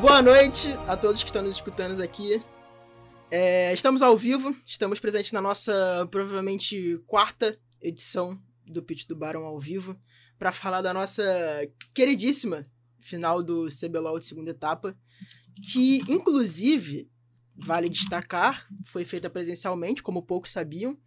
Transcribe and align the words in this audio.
Boa 0.00 0.22
noite 0.22 0.68
a 0.88 0.96
todos 0.96 1.22
que 1.22 1.28
estão 1.28 1.42
nos 1.42 1.56
escutando 1.56 2.00
aqui. 2.00 2.42
É, 3.30 3.70
estamos 3.74 4.00
ao 4.00 4.16
vivo, 4.16 4.56
estamos 4.64 4.98
presentes 4.98 5.30
na 5.30 5.42
nossa 5.42 6.08
provavelmente 6.10 6.98
quarta 7.06 7.60
edição 7.82 8.40
do 8.66 8.82
Pitch 8.82 9.06
do 9.06 9.14
Barão 9.14 9.44
ao 9.44 9.60
vivo 9.60 9.94
para 10.38 10.52
falar 10.52 10.80
da 10.80 10.94
nossa 10.94 11.22
queridíssima 11.92 12.66
final 12.98 13.42
do 13.42 13.66
CBLOL 13.66 14.18
de 14.18 14.24
segunda 14.24 14.52
etapa, 14.52 14.96
que 15.70 15.98
inclusive 16.08 17.10
vale 17.54 17.90
destacar, 17.90 18.66
foi 18.86 19.04
feita 19.04 19.28
presencialmente, 19.28 20.02
como 20.02 20.22
poucos 20.22 20.50
sabiam, 20.50 20.98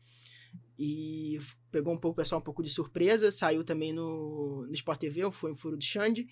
e 0.78 1.40
pegou 1.72 1.96
um 1.96 2.00
pouco 2.00 2.14
o 2.14 2.24
pessoal 2.24 2.40
um 2.40 2.44
pouco 2.44 2.62
de 2.62 2.70
surpresa, 2.70 3.32
saiu 3.32 3.64
também 3.64 3.92
no, 3.92 4.68
no 4.68 4.74
Sport 4.74 5.00
TV, 5.00 5.32
foi 5.32 5.52
um 5.52 5.56
furo 5.56 5.78
do 5.78 5.84
Xande. 5.84 6.28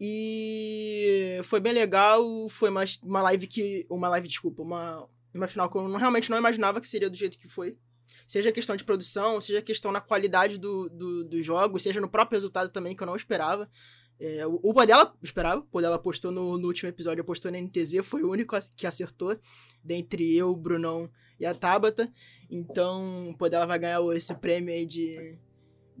E 0.00 1.38
foi 1.44 1.60
bem 1.60 1.74
legal, 1.74 2.48
foi 2.48 2.70
uma, 2.70 2.84
uma 3.02 3.20
live 3.22 3.46
que. 3.46 3.86
Uma 3.90 4.08
live, 4.08 4.26
desculpa, 4.26 4.62
uma, 4.62 5.06
uma 5.34 5.46
final 5.46 5.68
que 5.68 5.76
eu 5.76 5.86
não, 5.86 5.98
realmente 5.98 6.30
não 6.30 6.38
imaginava 6.38 6.80
que 6.80 6.88
seria 6.88 7.10
do 7.10 7.16
jeito 7.16 7.38
que 7.38 7.46
foi. 7.46 7.76
Seja 8.26 8.50
questão 8.50 8.74
de 8.76 8.84
produção, 8.84 9.40
seja 9.40 9.60
questão 9.60 9.92
na 9.92 10.00
qualidade 10.00 10.56
do, 10.56 10.88
do, 10.88 11.24
do 11.24 11.42
jogo, 11.42 11.78
seja 11.78 12.00
no 12.00 12.08
próprio 12.08 12.36
resultado 12.36 12.70
também, 12.70 12.96
que 12.96 13.02
eu 13.02 13.06
não 13.06 13.16
esperava. 13.16 13.68
É, 14.18 14.46
o, 14.46 14.72
Podela 14.72 15.14
esperava, 15.22 15.60
o 15.60 15.64
Podela 15.64 15.98
postou 15.98 16.30
no, 16.30 16.56
no 16.56 16.68
último 16.68 16.88
episódio, 16.88 17.24
postou 17.24 17.50
na 17.50 17.60
NTZ, 17.60 18.04
foi 18.04 18.22
o 18.22 18.30
único 18.30 18.56
que 18.76 18.86
acertou, 18.86 19.36
dentre 19.82 20.36
eu, 20.36 20.50
o 20.50 20.56
Brunão 20.56 21.10
e 21.38 21.44
a 21.44 21.54
Tabata. 21.54 22.10
Então, 22.50 23.30
o 23.30 23.36
Podela 23.36 23.66
vai 23.66 23.78
ganhar 23.78 24.00
esse 24.14 24.34
prêmio 24.34 24.72
aí 24.72 24.86
de, 24.86 25.36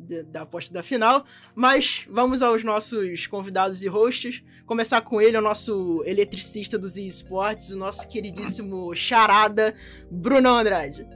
de, 0.00 0.22
da 0.24 0.42
aposta 0.42 0.72
da 0.72 0.82
final. 0.82 1.24
Mas 1.54 2.06
vamos 2.08 2.42
aos 2.42 2.64
nossos 2.64 3.26
convidados 3.26 3.82
e 3.82 3.88
hosts. 3.88 4.42
Começar 4.66 5.00
com 5.00 5.20
ele, 5.20 5.36
o 5.36 5.42
nosso 5.42 6.02
eletricista 6.06 6.78
dos 6.78 6.96
esportes, 6.96 7.70
o 7.70 7.78
nosso 7.78 8.08
queridíssimo 8.08 8.94
charada, 8.94 9.74
Brunão 10.10 10.58
Andrade. 10.58 11.06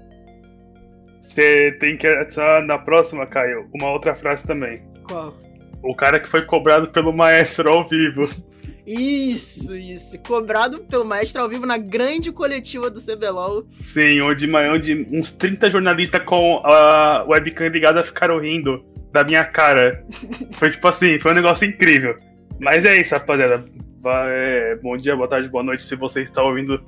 Você 1.20 1.72
tem 1.80 1.96
que 1.96 2.06
adicionar 2.06 2.62
na 2.62 2.78
próxima, 2.78 3.26
Caio, 3.26 3.68
uma 3.74 3.90
outra 3.90 4.14
frase 4.14 4.46
também. 4.46 4.86
Qual? 5.08 5.34
O 5.82 5.94
cara 5.94 6.20
que 6.20 6.28
foi 6.28 6.42
cobrado 6.42 6.90
pelo 6.90 7.12
maestro 7.12 7.70
ao 7.70 7.88
vivo. 7.88 8.28
Isso, 8.86 9.74
isso. 9.74 10.18
Cobrado 10.20 10.80
pelo 10.80 11.04
maestro 11.04 11.42
ao 11.42 11.48
vivo 11.48 11.64
na 11.64 11.78
grande 11.78 12.30
coletiva 12.30 12.90
do 12.90 13.00
CBLOL. 13.00 13.66
Sim, 13.82 14.20
onde, 14.20 14.50
onde 14.54 15.06
uns 15.10 15.30
30 15.32 15.70
jornalistas 15.70 16.22
com 16.24 16.60
a 16.64 17.24
webcam 17.26 17.68
ligada 17.68 18.02
ficaram 18.02 18.38
rindo 18.38 18.84
da 19.12 19.24
minha 19.24 19.44
cara. 19.44 20.04
Foi 20.52 20.70
tipo 20.70 20.86
assim, 20.86 21.18
foi 21.18 21.32
um 21.32 21.36
negócio 21.36 21.66
incrível. 21.66 22.16
Mas 22.60 22.84
é 22.84 23.00
isso, 23.00 23.14
rapaziada. 23.14 23.64
É, 24.06 24.76
bom 24.82 24.96
dia, 24.96 25.16
boa 25.16 25.28
tarde, 25.28 25.48
boa 25.48 25.64
noite 25.64 25.82
se 25.82 25.96
você 25.96 26.22
está 26.22 26.42
ouvindo 26.42 26.82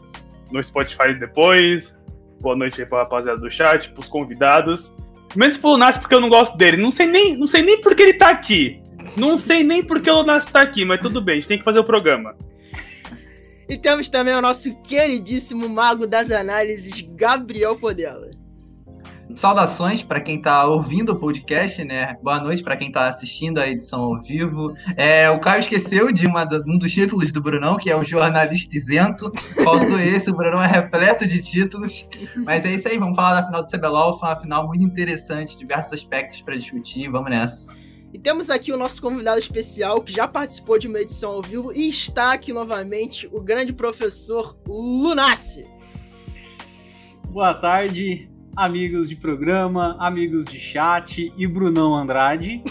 no 0.50 0.62
Spotify 0.62 1.14
depois. 1.14 1.94
Boa 2.40 2.54
noite 2.54 2.82
aí 2.82 2.86
pra 2.86 2.98
rapaziada 2.98 3.40
do 3.40 3.50
chat, 3.50 3.90
pros 3.90 4.08
convidados. 4.08 4.92
Menos 5.34 5.56
pro 5.56 5.76
Nasce 5.76 5.98
porque 6.00 6.14
eu 6.14 6.20
não 6.20 6.28
gosto 6.28 6.56
dele. 6.58 6.76
Não 6.76 6.90
sei 6.90 7.06
nem, 7.06 7.36
não 7.36 7.46
sei 7.46 7.62
nem 7.62 7.80
porque 7.80 8.02
ele 8.02 8.14
tá 8.14 8.28
aqui. 8.28 8.82
Não 9.16 9.36
sei 9.36 9.62
nem 9.62 9.82
porque 9.82 10.10
o 10.10 10.22
Nasce 10.22 10.50
tá 10.50 10.62
aqui, 10.62 10.84
mas 10.84 11.00
tudo 11.00 11.20
bem, 11.20 11.34
a 11.34 11.36
gente 11.36 11.48
tem 11.48 11.58
que 11.58 11.64
fazer 11.64 11.78
o 11.78 11.84
programa. 11.84 12.34
E 13.68 13.76
temos 13.76 14.08
também 14.08 14.34
o 14.34 14.40
nosso 14.40 14.74
queridíssimo 14.82 15.68
mago 15.68 16.06
das 16.06 16.30
análises, 16.30 17.00
Gabriel 17.16 17.76
Podela. 17.76 18.30
Saudações 19.34 20.02
para 20.02 20.20
quem 20.20 20.36
está 20.36 20.64
ouvindo 20.66 21.12
o 21.12 21.18
podcast, 21.18 21.84
né? 21.84 22.16
Boa 22.22 22.40
noite 22.40 22.62
para 22.62 22.76
quem 22.76 22.88
está 22.88 23.08
assistindo 23.08 23.58
a 23.58 23.68
edição 23.68 24.00
ao 24.00 24.20
vivo. 24.20 24.72
É, 24.96 25.28
o 25.28 25.40
Caio 25.40 25.58
esqueceu 25.58 26.12
de 26.12 26.26
uma, 26.26 26.48
um 26.66 26.78
dos 26.78 26.92
títulos 26.92 27.32
do 27.32 27.42
Brunão, 27.42 27.76
que 27.76 27.90
é 27.90 27.96
o 27.96 28.04
jornalista 28.04 28.76
isento. 28.76 29.30
Faltou 29.64 29.98
esse, 30.00 30.30
o 30.30 30.34
Brunão 30.34 30.62
é 30.62 30.68
repleto 30.68 31.26
de 31.26 31.42
títulos. 31.42 32.08
Mas 32.36 32.64
é 32.64 32.72
isso 32.72 32.88
aí, 32.88 32.98
vamos 32.98 33.16
falar 33.16 33.40
da 33.40 33.46
final 33.46 33.64
do 33.64 33.70
CBLOL. 33.70 34.18
Foi 34.18 34.28
uma 34.28 34.36
final 34.36 34.66
muito 34.68 34.84
interessante, 34.84 35.58
diversos 35.58 35.92
aspectos 35.92 36.40
para 36.40 36.56
discutir. 36.56 37.10
Vamos 37.10 37.28
nessa. 37.28 37.66
E 38.12 38.18
temos 38.18 38.50
aqui 38.50 38.72
o 38.72 38.76
nosso 38.76 39.02
convidado 39.02 39.38
especial, 39.38 40.00
que 40.00 40.12
já 40.12 40.28
participou 40.28 40.78
de 40.78 40.86
uma 40.86 41.00
edição 41.00 41.32
ao 41.32 41.42
vivo 41.42 41.72
e 41.72 41.88
está 41.88 42.32
aqui 42.32 42.52
novamente, 42.52 43.28
o 43.32 43.40
grande 43.40 43.72
professor 43.72 44.56
Lunassi. 44.66 45.66
Boa 47.28 47.52
tarde, 47.52 48.30
amigos 48.56 49.08
de 49.08 49.16
programa, 49.16 49.96
amigos 49.98 50.44
de 50.44 50.58
chat 50.58 51.32
e 51.36 51.46
Brunão 51.46 51.94
Andrade. 51.94 52.62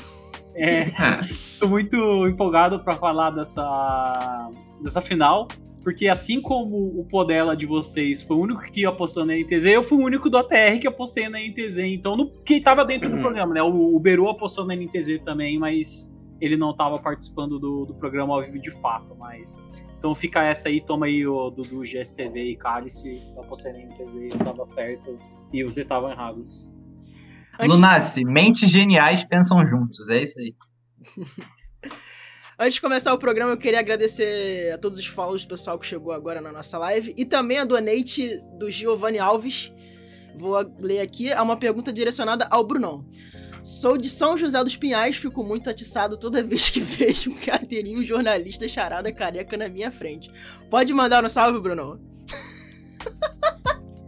Estou 0.55 1.67
é, 1.67 1.71
muito 1.71 2.27
empolgado 2.27 2.79
para 2.79 2.93
falar 2.93 3.31
dessa, 3.31 4.49
dessa 4.81 5.01
final 5.01 5.47
porque 5.85 6.07
assim 6.07 6.41
como 6.41 6.99
o 6.99 7.05
Podela 7.05 7.55
de 7.55 7.67
vocês 7.67 8.23
foi 8.23 8.35
o 8.35 8.39
único 8.39 8.63
que 8.63 8.87
apostou 8.87 9.23
na 9.23 9.35
NTZ, 9.35 9.65
eu 9.65 9.83
fui 9.83 9.99
o 9.99 10.03
único 10.03 10.31
do 10.31 10.37
ATR 10.39 10.79
que 10.81 10.87
apostei 10.87 11.29
na 11.29 11.37
NTZ. 11.39 11.77
Então, 11.77 12.17
no, 12.17 12.31
que 12.41 12.55
estava 12.55 12.83
dentro 12.83 13.07
do 13.07 13.17
programa, 13.21 13.53
né? 13.53 13.61
O, 13.61 13.95
o 13.95 13.99
Beru 13.99 14.27
apostou 14.27 14.65
na 14.65 14.75
NTZ 14.75 15.21
também, 15.23 15.59
mas 15.59 16.11
ele 16.41 16.57
não 16.57 16.71
estava 16.71 16.97
participando 16.97 17.59
do, 17.59 17.85
do 17.85 17.93
programa 17.93 18.33
ao 18.33 18.41
vivo 18.41 18.57
de 18.57 18.71
fato. 18.71 19.15
Mas 19.15 19.61
então 19.99 20.15
fica 20.15 20.43
essa 20.43 20.69
aí, 20.69 20.81
toma 20.81 21.05
aí 21.05 21.27
o 21.27 21.51
do, 21.51 21.61
do 21.61 21.81
GSTV 21.81 22.43
e 22.43 22.55
Cálice. 22.55 23.21
Eu 23.35 23.43
apostei 23.43 23.71
na 23.71 23.77
NTZ, 23.77 24.15
eu 24.15 24.39
tava 24.39 24.65
certo 24.65 25.19
e 25.53 25.63
vocês 25.63 25.85
estavam 25.85 26.09
errados. 26.09 26.73
Lunassi, 27.63 28.25
mentes 28.25 28.71
geniais 28.71 29.23
pensam 29.23 29.63
juntos, 29.63 30.09
é 30.09 30.23
isso 30.23 30.39
aí. 30.39 30.55
Antes 32.57 32.75
de 32.75 32.81
começar 32.81 33.13
o 33.13 33.17
programa, 33.17 33.51
eu 33.51 33.57
queria 33.57 33.79
agradecer 33.79 34.71
a 34.73 34.77
todos 34.77 34.97
os 34.97 35.05
follows 35.05 35.43
do 35.43 35.49
pessoal 35.49 35.77
que 35.77 35.85
chegou 35.85 36.13
agora 36.13 36.39
na 36.39 36.53
nossa 36.53 36.77
live 36.77 37.13
e 37.17 37.25
também 37.25 37.57
a 37.59 37.65
donate 37.65 38.41
do 38.57 38.71
Giovanni 38.71 39.19
Alves. 39.19 39.73
Vou 40.37 40.55
ler 40.79 41.01
aqui, 41.01 41.29
é 41.29 41.41
uma 41.41 41.57
pergunta 41.57 41.91
direcionada 41.91 42.47
ao 42.49 42.65
Brunão. 42.65 43.05
Sou 43.61 43.97
de 43.97 44.09
São 44.09 44.37
José 44.37 44.63
dos 44.63 44.77
Pinhais, 44.77 45.17
fico 45.17 45.43
muito 45.43 45.69
atiçado 45.69 46.15
toda 46.17 46.41
vez 46.47 46.69
que 46.69 46.79
vejo 46.79 47.31
um 47.31 47.35
carteirinho 47.35 48.07
jornalista 48.07 48.65
charada 48.69 49.11
careca 49.11 49.57
na 49.57 49.67
minha 49.67 49.91
frente. 49.91 50.31
Pode 50.69 50.93
mandar 50.93 51.21
no 51.21 51.29
salve, 51.29 51.59
Brunão. 51.59 51.99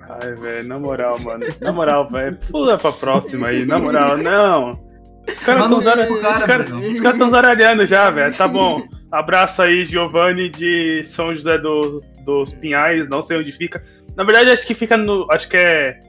Ai, 0.09 0.35
velho, 0.35 0.68
na 0.69 0.79
moral, 0.79 1.19
mano. 1.19 1.46
Na 1.59 1.74
moral, 1.74 2.09
velho. 2.09 2.40
Pula 2.50 2.78
pra 2.78 2.94
próxima 2.94 3.47
aí, 3.47 3.66
na 3.66 3.78
moral, 3.78 4.18
não. 4.18 4.87
Os 5.28 5.40
caras 5.40 5.64
estão 5.64 6.22
cara, 6.22 6.64
cara 7.02 7.30
zaralhando 7.30 7.86
já, 7.86 8.10
velho. 8.10 8.34
Tá 8.36 8.48
bom. 8.48 8.88
Abraço 9.12 9.62
aí, 9.62 9.86
Giovanni 9.86 10.50
de 10.50 11.02
São 11.04 11.34
José 11.34 11.58
do, 11.58 12.04
dos 12.26 12.54
Pinhais, 12.54 13.08
não 13.08 13.22
sei 13.22 13.38
onde 13.38 13.52
fica. 13.52 13.84
Na 14.16 14.24
verdade, 14.24 14.52
acho 14.52 14.66
que 14.66 14.74
fica 14.74 14.98
no. 14.98 15.28
Acho 15.32 15.48
que 15.48 15.58
é. 15.58 16.00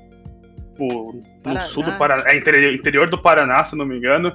Pô, 0.77 1.21
no 1.45 1.61
sul 1.61 1.83
do 1.83 1.93
Paraná. 1.93 2.25
É 2.27 2.37
interior, 2.37 2.73
interior 2.73 3.11
do 3.11 3.21
Paraná, 3.21 3.65
se 3.65 3.77
não 3.77 3.85
me 3.85 3.99
engano. 3.99 4.33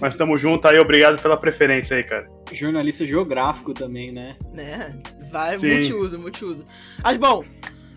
Mas 0.00 0.14
estamos 0.14 0.40
juntos 0.40 0.70
aí, 0.70 0.78
obrigado 0.78 1.20
pela 1.20 1.36
preferência 1.36 1.96
aí, 1.96 2.04
cara. 2.04 2.28
Jornalista 2.52 3.04
geográfico 3.04 3.74
também, 3.74 4.12
né? 4.12 4.36
Né? 4.52 4.94
Vai, 5.30 5.58
Sim. 5.58 5.72
multiuso, 5.74 6.18
multiuso. 6.18 6.64
Mas 7.02 7.16
bom, 7.16 7.44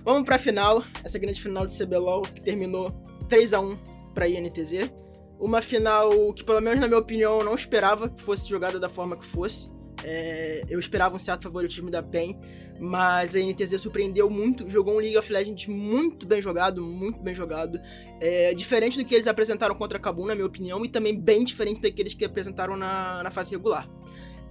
vamos 0.03 0.23
pra 0.23 0.37
final. 0.37 0.83
Essa 1.03 1.19
grande 1.19 1.41
final 1.41 1.65
de 1.65 1.77
CBLOL 1.77 2.23
que 2.23 2.41
terminou 2.41 2.91
3x1 3.29 3.77
pra 4.13 4.27
INTZ. 4.27 4.91
Uma 5.39 5.61
final 5.61 6.33
que, 6.33 6.43
pelo 6.43 6.61
menos 6.61 6.79
na 6.79 6.87
minha 6.87 6.99
opinião, 6.99 7.39
eu 7.39 7.45
não 7.45 7.55
esperava 7.55 8.09
que 8.09 8.21
fosse 8.21 8.49
jogada 8.49 8.79
da 8.79 8.89
forma 8.89 9.17
que 9.17 9.25
fosse. 9.25 9.71
É, 10.03 10.63
eu 10.69 10.79
esperava 10.79 11.15
um 11.15 11.19
certo 11.19 11.43
favoritismo 11.43 11.89
da 11.89 12.03
PEN, 12.03 12.37
mas 12.79 13.35
a 13.35 13.39
NTZ 13.39 13.81
surpreendeu 13.81 14.29
muito, 14.29 14.69
jogou 14.69 14.95
um 14.95 14.97
League 14.97 15.17
of 15.17 15.31
Legends 15.31 15.67
muito 15.67 16.25
bem 16.25 16.41
jogado, 16.41 16.81
muito 16.81 17.19
bem 17.21 17.35
jogado. 17.35 17.79
É, 18.19 18.53
diferente 18.53 18.97
do 18.97 19.05
que 19.05 19.13
eles 19.15 19.27
apresentaram 19.27 19.75
contra 19.75 19.97
a 19.97 20.01
Kabum, 20.01 20.25
na 20.25 20.35
minha 20.35 20.47
opinião, 20.47 20.83
e 20.83 20.89
também 20.89 21.17
bem 21.17 21.43
diferente 21.43 21.81
daqueles 21.81 22.13
que 22.13 22.25
apresentaram 22.25 22.75
na, 22.75 23.23
na 23.23 23.31
fase 23.31 23.51
regular. 23.51 23.87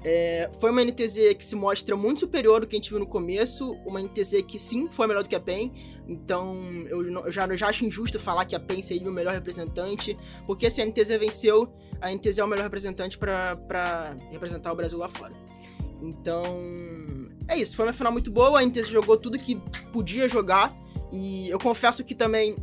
É, 0.04 0.50
foi 0.58 0.70
uma 0.70 0.84
NTZ 0.84 1.34
que 1.38 1.44
se 1.44 1.54
mostra 1.54 1.96
muito 1.96 2.20
superior 2.20 2.60
do 2.60 2.66
que 2.66 2.74
a 2.74 2.78
gente 2.78 2.90
viu 2.90 2.98
no 2.98 3.06
começo, 3.06 3.72
uma 3.86 4.02
NTZ 4.02 4.42
que 4.46 4.58
sim 4.58 4.88
foi 4.88 5.06
melhor 5.06 5.22
do 5.22 5.28
que 5.28 5.36
a 5.36 5.40
PEN, 5.40 5.72
então 6.08 6.56
eu, 6.88 7.08
eu, 7.08 7.30
já, 7.30 7.46
eu 7.46 7.56
já 7.56 7.68
acho 7.68 7.84
injusto 7.84 8.18
falar 8.18 8.44
que 8.44 8.56
a 8.56 8.60
PEN 8.60 8.82
seria 8.82 9.08
o 9.08 9.12
melhor 9.12 9.32
representante, 9.32 10.18
porque 10.44 10.68
se 10.70 10.82
a 10.82 10.86
NTZ 10.86 11.08
venceu, 11.20 11.72
a 12.00 12.12
NTZ 12.12 12.38
é 12.38 12.44
o 12.44 12.48
melhor 12.48 12.64
representante 12.64 13.16
para 13.16 14.16
representar 14.30 14.72
o 14.72 14.76
Brasil 14.76 14.98
lá 14.98 15.08
fora. 15.08 15.34
Então, 16.02 16.44
é 17.46 17.56
isso, 17.56 17.76
foi 17.76 17.86
uma 17.86 17.92
final 17.92 18.12
muito 18.12 18.30
boa, 18.30 18.58
a 18.58 18.66
NTZ 18.66 18.88
jogou 18.88 19.16
tudo 19.16 19.38
que 19.38 19.54
podia 19.92 20.28
jogar, 20.28 20.76
e 21.12 21.48
eu 21.48 21.60
confesso 21.60 22.02
que 22.02 22.14
também 22.14 22.56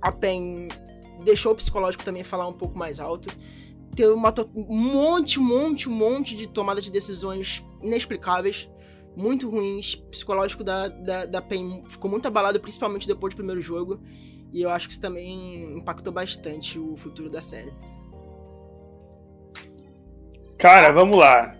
a 0.00 0.12
PEN 0.12 0.68
deixou 1.24 1.50
o 1.50 1.56
psicológico 1.56 2.04
também 2.04 2.22
falar 2.22 2.46
um 2.46 2.52
pouco 2.52 2.78
mais 2.78 3.00
alto 3.00 3.28
ter 3.94 4.08
uma, 4.08 4.32
um 4.54 4.76
monte, 4.76 5.38
um 5.38 5.42
monte, 5.42 5.88
um 5.88 5.92
monte 5.92 6.36
de 6.36 6.46
tomada 6.46 6.80
de 6.80 6.90
decisões 6.90 7.64
inexplicáveis, 7.82 8.68
muito 9.16 9.48
ruins. 9.48 9.94
Psicológico 10.10 10.64
da, 10.64 10.88
da, 10.88 11.24
da 11.26 11.42
PEN 11.42 11.84
ficou 11.88 12.10
muito 12.10 12.26
abalado, 12.26 12.60
principalmente 12.60 13.06
depois 13.06 13.34
do 13.34 13.36
primeiro 13.36 13.60
jogo. 13.60 14.00
E 14.52 14.62
eu 14.62 14.70
acho 14.70 14.86
que 14.86 14.92
isso 14.92 15.02
também 15.02 15.76
impactou 15.76 16.12
bastante 16.12 16.78
o 16.78 16.96
futuro 16.96 17.28
da 17.28 17.40
série. 17.40 17.72
Cara, 20.56 20.92
vamos 20.92 21.16
lá. 21.16 21.54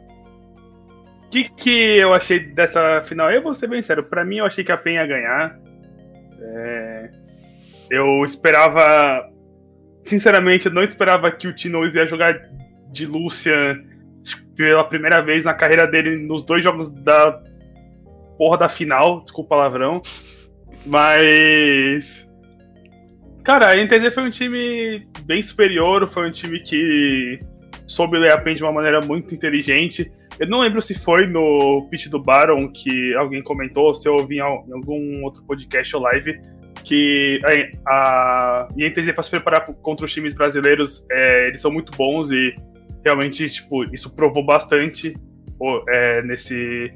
que, 1.31 1.49
que 1.51 1.99
eu 1.99 2.15
achei 2.15 2.39
dessa 2.39 3.03
final? 3.03 3.31
Eu 3.31 3.43
vou 3.43 3.53
ser 3.53 3.67
bem 3.67 3.83
sério, 3.83 4.05
pra 4.05 4.25
mim 4.25 4.37
eu 4.37 4.47
achei 4.47 4.63
que 4.63 4.71
a 4.71 4.77
PEN 4.77 4.95
ia 4.95 5.07
ganhar. 5.07 5.59
É... 6.41 7.11
Eu 7.91 8.25
esperava. 8.25 9.29
Sinceramente, 10.05 10.67
eu 10.67 10.73
não 10.73 10.83
esperava 10.83 11.31
que 11.31 11.49
o 11.49 11.55
Tinoz 11.55 11.95
ia 11.95 12.07
jogar 12.07 12.39
de 12.91 13.07
Lucian 13.07 13.83
pela 14.57 14.85
primeira 14.85 15.21
vez 15.21 15.45
na 15.45 15.53
carreira 15.53 15.87
dele 15.87 16.17
nos 16.17 16.43
dois 16.43 16.63
jogos 16.63 16.89
da 17.03 17.43
porra 18.39 18.59
da 18.59 18.69
final, 18.69 19.21
desculpa 19.21 19.55
o 19.55 19.59
palavrão. 19.59 20.03
Mas. 20.87 22.29
Cara, 23.43 23.71
a 23.71 23.77
NTZ 23.77 24.15
foi 24.15 24.23
um 24.25 24.31
time 24.31 25.07
bem 25.27 25.43
superior, 25.43 26.09
foi 26.09 26.29
um 26.29 26.33
time 26.33 26.61
que 26.61 27.39
soube 27.87 28.19
ler 28.19 28.33
a 28.33 28.39
PEN 28.39 28.55
de 28.55 28.63
uma 28.63 28.73
maneira 28.73 29.01
muito 29.01 29.35
inteligente. 29.35 30.11
Eu 30.39 30.49
não 30.49 30.61
lembro 30.61 30.83
se 30.83 30.99
foi 30.99 31.27
no 31.27 31.87
pitch 31.91 32.09
do 32.09 32.21
Baron 32.21 32.69
que 32.73 33.15
alguém 33.15 33.43
comentou, 33.43 33.95
se 33.95 34.09
eu 34.09 34.15
ouvi 34.15 34.37
em 34.37 34.41
algum 34.41 35.23
outro 35.23 35.45
podcast 35.45 35.95
ou 35.95 36.03
live, 36.03 36.41
que 36.85 37.41
a, 37.87 38.67
a 38.67 38.69
INTZ 38.77 39.13
para 39.13 39.23
se 39.23 39.31
preparar 39.31 39.67
contra 39.83 40.05
os 40.05 40.13
times 40.13 40.35
brasileiros, 40.35 41.05
é, 41.11 41.49
eles 41.49 41.61
são 41.61 41.73
muito 41.73 41.97
bons 41.97 42.31
e 42.31 42.55
realmente, 43.05 43.49
tipo, 43.49 43.85
isso 43.95 44.15
provou 44.15 44.45
bastante 44.45 45.15
é, 45.89 46.23
nesse, 46.23 46.93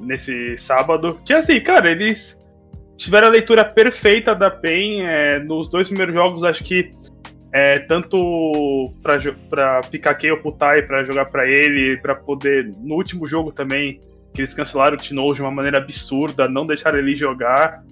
nesse 0.00 0.56
sábado. 0.56 1.20
Que 1.24 1.34
assim, 1.34 1.60
cara, 1.60 1.90
eles 1.90 2.38
tiveram 2.96 3.28
a 3.28 3.30
leitura 3.30 3.64
perfeita 3.64 4.34
da 4.34 4.50
PEN 4.50 5.02
é, 5.02 5.38
nos 5.40 5.68
dois 5.68 5.88
primeiros 5.88 6.14
jogos, 6.14 6.44
acho 6.44 6.64
que 6.64 6.90
é, 7.52 7.78
tanto 7.80 8.92
para 9.02 9.80
Pikachu 9.90 10.32
ou 10.32 10.38
Putai 10.38 10.82
para 10.82 11.04
jogar 11.04 11.26
para 11.26 11.48
ele, 11.48 11.96
para 11.98 12.14
poder 12.14 12.70
no 12.82 12.94
último 12.94 13.26
jogo 13.26 13.52
também 13.52 14.00
que 14.34 14.42
eles 14.42 14.52
cancelaram 14.52 14.94
o 14.94 14.98
Tino 14.98 15.32
de 15.32 15.40
uma 15.40 15.50
maneira 15.50 15.78
absurda, 15.78 16.46
não 16.46 16.66
deixaram 16.66 16.98
ele 16.98 17.16
jogar. 17.16 17.82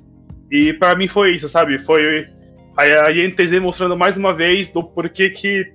E 0.54 0.72
para 0.72 0.94
mim 0.94 1.08
foi 1.08 1.32
isso, 1.32 1.48
sabe? 1.48 1.80
Foi 1.80 2.28
a 2.76 3.10
INTZ 3.10 3.58
mostrando 3.60 3.96
mais 3.96 4.16
uma 4.16 4.32
vez 4.32 4.70
do 4.70 4.84
porquê 4.84 5.28
que 5.28 5.72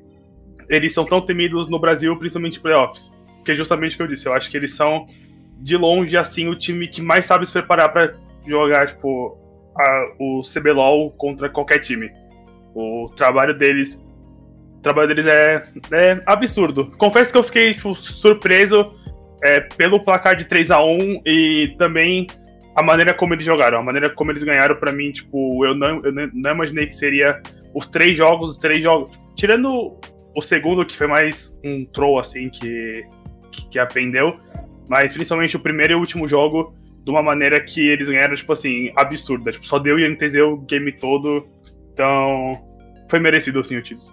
eles 0.69 0.93
são 0.93 1.03
tão 1.03 1.19
temidos 1.19 1.67
no 1.67 1.77
Brasil, 1.77 2.15
principalmente 2.15 2.61
playoffs. 2.61 3.11
Que 3.43 3.51
é 3.51 3.55
justamente 3.55 3.95
o 3.95 3.97
que 3.97 4.03
eu 4.03 4.07
disse. 4.07 4.25
Eu 4.25 4.33
acho 4.33 4.49
que 4.49 4.55
eles 4.55 4.73
são, 4.73 5.05
de 5.57 5.75
longe, 5.75 6.15
assim, 6.15 6.47
o 6.47 6.55
time 6.55 6.87
que 6.87 7.01
mais 7.01 7.25
sabe 7.25 7.45
se 7.45 7.51
preparar 7.51 7.91
para 7.91 8.15
jogar, 8.47 8.87
tipo, 8.87 9.37
a, 9.77 10.13
o 10.17 10.41
CBLOL 10.43 11.11
contra 11.11 11.49
qualquer 11.49 11.79
time. 11.79 12.09
O 12.73 13.11
trabalho 13.17 13.57
deles. 13.57 14.01
O 14.77 14.81
trabalho 14.81 15.09
deles 15.09 15.25
é, 15.25 15.61
é 15.91 16.23
absurdo. 16.25 16.89
Confesso 16.97 17.33
que 17.33 17.37
eu 17.37 17.43
fiquei 17.43 17.73
tipo, 17.73 17.93
surpreso 17.95 18.93
é, 19.43 19.59
pelo 19.59 19.99
placar 19.99 20.37
de 20.37 20.45
3 20.45 20.71
a 20.71 20.81
1 20.81 21.21
e 21.25 21.75
também 21.77 22.27
a 22.79 22.83
maneira 22.83 23.13
como 23.13 23.33
eles 23.33 23.45
jogaram, 23.45 23.79
a 23.79 23.83
maneira 23.83 24.09
como 24.09 24.31
eles 24.31 24.41
ganharam 24.41 24.73
para 24.77 24.93
mim, 24.93 25.11
tipo, 25.11 25.65
eu 25.65 25.75
não, 25.75 26.01
eu 26.01 26.13
não 26.33 26.51
imaginei 26.51 26.87
que 26.87 26.95
seria 26.95 27.41
os 27.75 27.87
três 27.87 28.17
jogos, 28.17 28.51
os 28.51 28.57
três 28.57 28.81
jogos. 28.81 29.11
Tirando 29.35 29.99
o 30.33 30.41
segundo, 30.41 30.85
que 30.85 30.95
foi 30.95 31.07
mais 31.07 31.53
um 31.61 31.83
troll, 31.85 32.19
assim, 32.19 32.49
que, 32.49 33.03
que, 33.51 33.69
que 33.71 33.79
aprendeu. 33.79 34.39
Mas 34.87 35.11
principalmente 35.11 35.57
o 35.57 35.59
primeiro 35.59 35.91
e 35.91 35.95
o 35.97 35.99
último 35.99 36.25
jogo, 36.25 36.73
de 37.03 37.11
uma 37.11 37.21
maneira 37.21 37.61
que 37.61 37.85
eles 37.85 38.07
ganharam, 38.07 38.33
tipo 38.33 38.53
assim, 38.53 38.93
absurda. 38.95 39.51
Tipo, 39.51 39.67
só 39.67 39.77
deu 39.77 39.99
INTZ 39.99 40.35
o 40.37 40.57
game 40.59 40.93
todo. 40.93 41.45
Então, 41.93 42.53
foi 43.09 43.19
merecido, 43.19 43.59
assim, 43.59 43.75
o 43.75 43.83
título. 43.83 44.09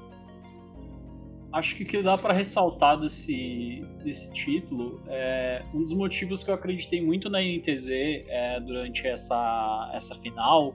Acho 1.57 1.75
que 1.75 1.85
o 1.85 1.87
que 1.87 2.03
dá 2.03 2.19
para 2.19 2.35
ressaltar 2.35 3.01
desse, 3.01 3.83
desse 4.05 4.31
título 4.31 5.01
é 5.07 5.65
um 5.73 5.79
dos 5.79 5.95
motivos 5.95 6.45
que 6.45 6.51
eu 6.51 6.55
acreditei 6.55 7.01
muito 7.01 7.31
na 7.31 7.43
INTZ 7.43 7.89
é, 7.89 8.61
durante 8.61 9.07
essa, 9.07 9.91
essa 9.95 10.15
final 10.17 10.75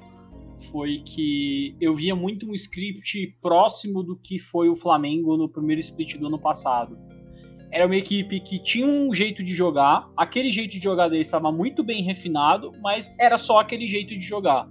foi 0.72 1.04
que 1.06 1.76
eu 1.80 1.94
via 1.94 2.16
muito 2.16 2.50
um 2.50 2.54
script 2.56 3.38
próximo 3.40 4.02
do 4.02 4.16
que 4.16 4.40
foi 4.40 4.70
o 4.70 4.76
Flamengo 4.76 5.38
no 5.38 5.48
primeiro 5.48 5.80
split 5.82 6.18
do 6.18 6.26
ano 6.26 6.40
passado. 6.40 6.98
Era 7.70 7.86
uma 7.86 7.96
equipe 7.96 8.40
que 8.40 8.58
tinha 8.58 8.88
um 8.88 9.14
jeito 9.14 9.44
de 9.44 9.54
jogar, 9.54 10.10
aquele 10.18 10.52
jeito 10.52 10.72
de 10.72 10.84
jogar 10.84 11.10
deles 11.10 11.28
estava 11.28 11.52
muito 11.52 11.84
bem 11.84 12.02
refinado, 12.02 12.72
mas 12.82 13.16
era 13.20 13.38
só 13.38 13.60
aquele 13.60 13.86
jeito 13.86 14.18
de 14.18 14.26
jogar. 14.26 14.68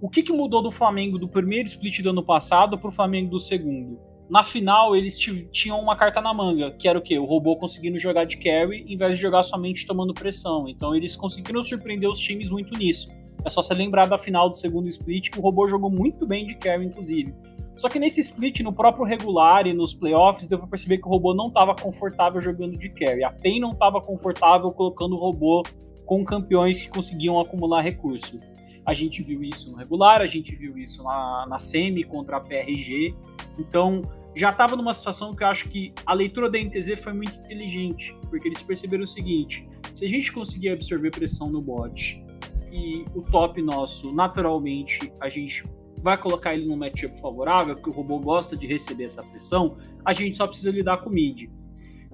O 0.00 0.08
que, 0.08 0.22
que 0.22 0.32
mudou 0.32 0.62
do 0.62 0.70
Flamengo 0.70 1.18
do 1.18 1.28
primeiro 1.28 1.68
split 1.68 2.00
do 2.00 2.08
ano 2.08 2.24
passado 2.24 2.78
para 2.78 2.88
o 2.88 2.92
Flamengo 2.92 3.32
do 3.32 3.38
segundo? 3.38 4.05
Na 4.28 4.42
final, 4.42 4.96
eles 4.96 5.16
tinham 5.52 5.80
uma 5.80 5.96
carta 5.96 6.20
na 6.20 6.34
manga, 6.34 6.72
que 6.72 6.88
era 6.88 6.98
o 6.98 7.02
quê? 7.02 7.16
O 7.16 7.24
robô 7.24 7.56
conseguindo 7.56 7.96
jogar 7.98 8.24
de 8.24 8.36
carry 8.36 8.84
em 8.88 8.96
vez 8.96 9.16
de 9.16 9.22
jogar 9.22 9.44
somente 9.44 9.86
tomando 9.86 10.12
pressão. 10.12 10.68
Então, 10.68 10.94
eles 10.96 11.14
conseguiram 11.14 11.62
surpreender 11.62 12.10
os 12.10 12.18
times 12.18 12.50
muito 12.50 12.76
nisso. 12.76 13.08
É 13.44 13.50
só 13.50 13.62
se 13.62 13.72
lembrar 13.72 14.06
da 14.06 14.18
final 14.18 14.50
do 14.50 14.56
segundo 14.56 14.88
split, 14.88 15.30
que 15.30 15.38
o 15.38 15.42
robô 15.42 15.68
jogou 15.68 15.88
muito 15.88 16.26
bem 16.26 16.44
de 16.44 16.56
carry, 16.56 16.86
inclusive. 16.86 17.32
Só 17.76 17.88
que 17.88 18.00
nesse 18.00 18.20
split, 18.20 18.60
no 18.60 18.72
próprio 18.72 19.04
regular 19.04 19.66
e 19.66 19.72
nos 19.72 19.94
playoffs, 19.94 20.48
deu 20.48 20.58
pra 20.58 20.66
perceber 20.66 20.98
que 20.98 21.06
o 21.06 21.10
robô 21.10 21.32
não 21.32 21.46
estava 21.46 21.76
confortável 21.76 22.40
jogando 22.40 22.76
de 22.76 22.88
carry. 22.88 23.22
A 23.22 23.30
PEN 23.30 23.60
não 23.60 23.70
estava 23.70 24.00
confortável 24.00 24.72
colocando 24.72 25.14
o 25.14 25.18
robô 25.18 25.62
com 26.04 26.24
campeões 26.24 26.82
que 26.82 26.88
conseguiam 26.88 27.38
acumular 27.38 27.82
recurso. 27.82 28.40
A 28.86 28.94
gente 28.94 29.22
viu 29.22 29.42
isso 29.42 29.70
no 29.70 29.76
regular, 29.76 30.20
a 30.20 30.26
gente 30.26 30.54
viu 30.54 30.78
isso 30.78 31.02
na, 31.02 31.46
na 31.48 31.58
semi 31.58 32.04
contra 32.04 32.36
a 32.36 32.40
PRG. 32.40 33.14
Então, 33.58 34.02
já 34.34 34.50
estava 34.50 34.76
numa 34.76 34.94
situação 34.94 35.34
que 35.34 35.42
eu 35.42 35.48
acho 35.48 35.68
que 35.68 35.92
a 36.04 36.12
leitura 36.12 36.48
da 36.48 36.58
NTZ 36.58 37.02
foi 37.02 37.12
muito 37.12 37.36
inteligente, 37.38 38.14
porque 38.30 38.46
eles 38.46 38.62
perceberam 38.62 39.04
o 39.04 39.06
seguinte: 39.06 39.68
se 39.92 40.04
a 40.04 40.08
gente 40.08 40.30
conseguir 40.32 40.68
absorver 40.68 41.10
pressão 41.10 41.50
no 41.50 41.60
bot 41.60 42.22
e 42.70 43.04
o 43.14 43.22
top 43.22 43.60
nosso, 43.62 44.12
naturalmente, 44.12 45.12
a 45.20 45.28
gente 45.28 45.64
vai 46.02 46.18
colocar 46.18 46.54
ele 46.54 46.66
num 46.66 46.76
matchup 46.76 47.18
favorável, 47.20 47.74
porque 47.74 47.90
o 47.90 47.92
robô 47.92 48.20
gosta 48.20 48.56
de 48.56 48.66
receber 48.66 49.04
essa 49.04 49.22
pressão, 49.22 49.76
a 50.04 50.12
gente 50.12 50.36
só 50.36 50.46
precisa 50.46 50.70
lidar 50.70 50.98
com 50.98 51.10
o 51.10 51.12
mid. 51.12 51.50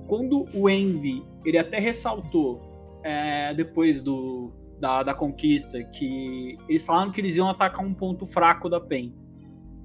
Quando 0.07 0.47
o 0.55 0.71
Envy, 0.71 1.25
ele 1.45 1.59
até 1.59 1.79
ressaltou 1.79 3.01
é, 3.03 3.53
depois 3.53 4.03
do, 4.03 4.53
da, 4.83 5.05
da 5.05 5.15
conquista, 5.15 5.81
que 5.81 6.59
eles 6.69 6.85
falaram 6.85 7.13
que 7.13 7.21
eles 7.21 7.37
iam 7.37 7.49
atacar 7.49 7.87
um 7.87 7.95
ponto 7.95 8.27
fraco 8.27 8.69
da 8.69 8.81
PEN. 8.81 9.15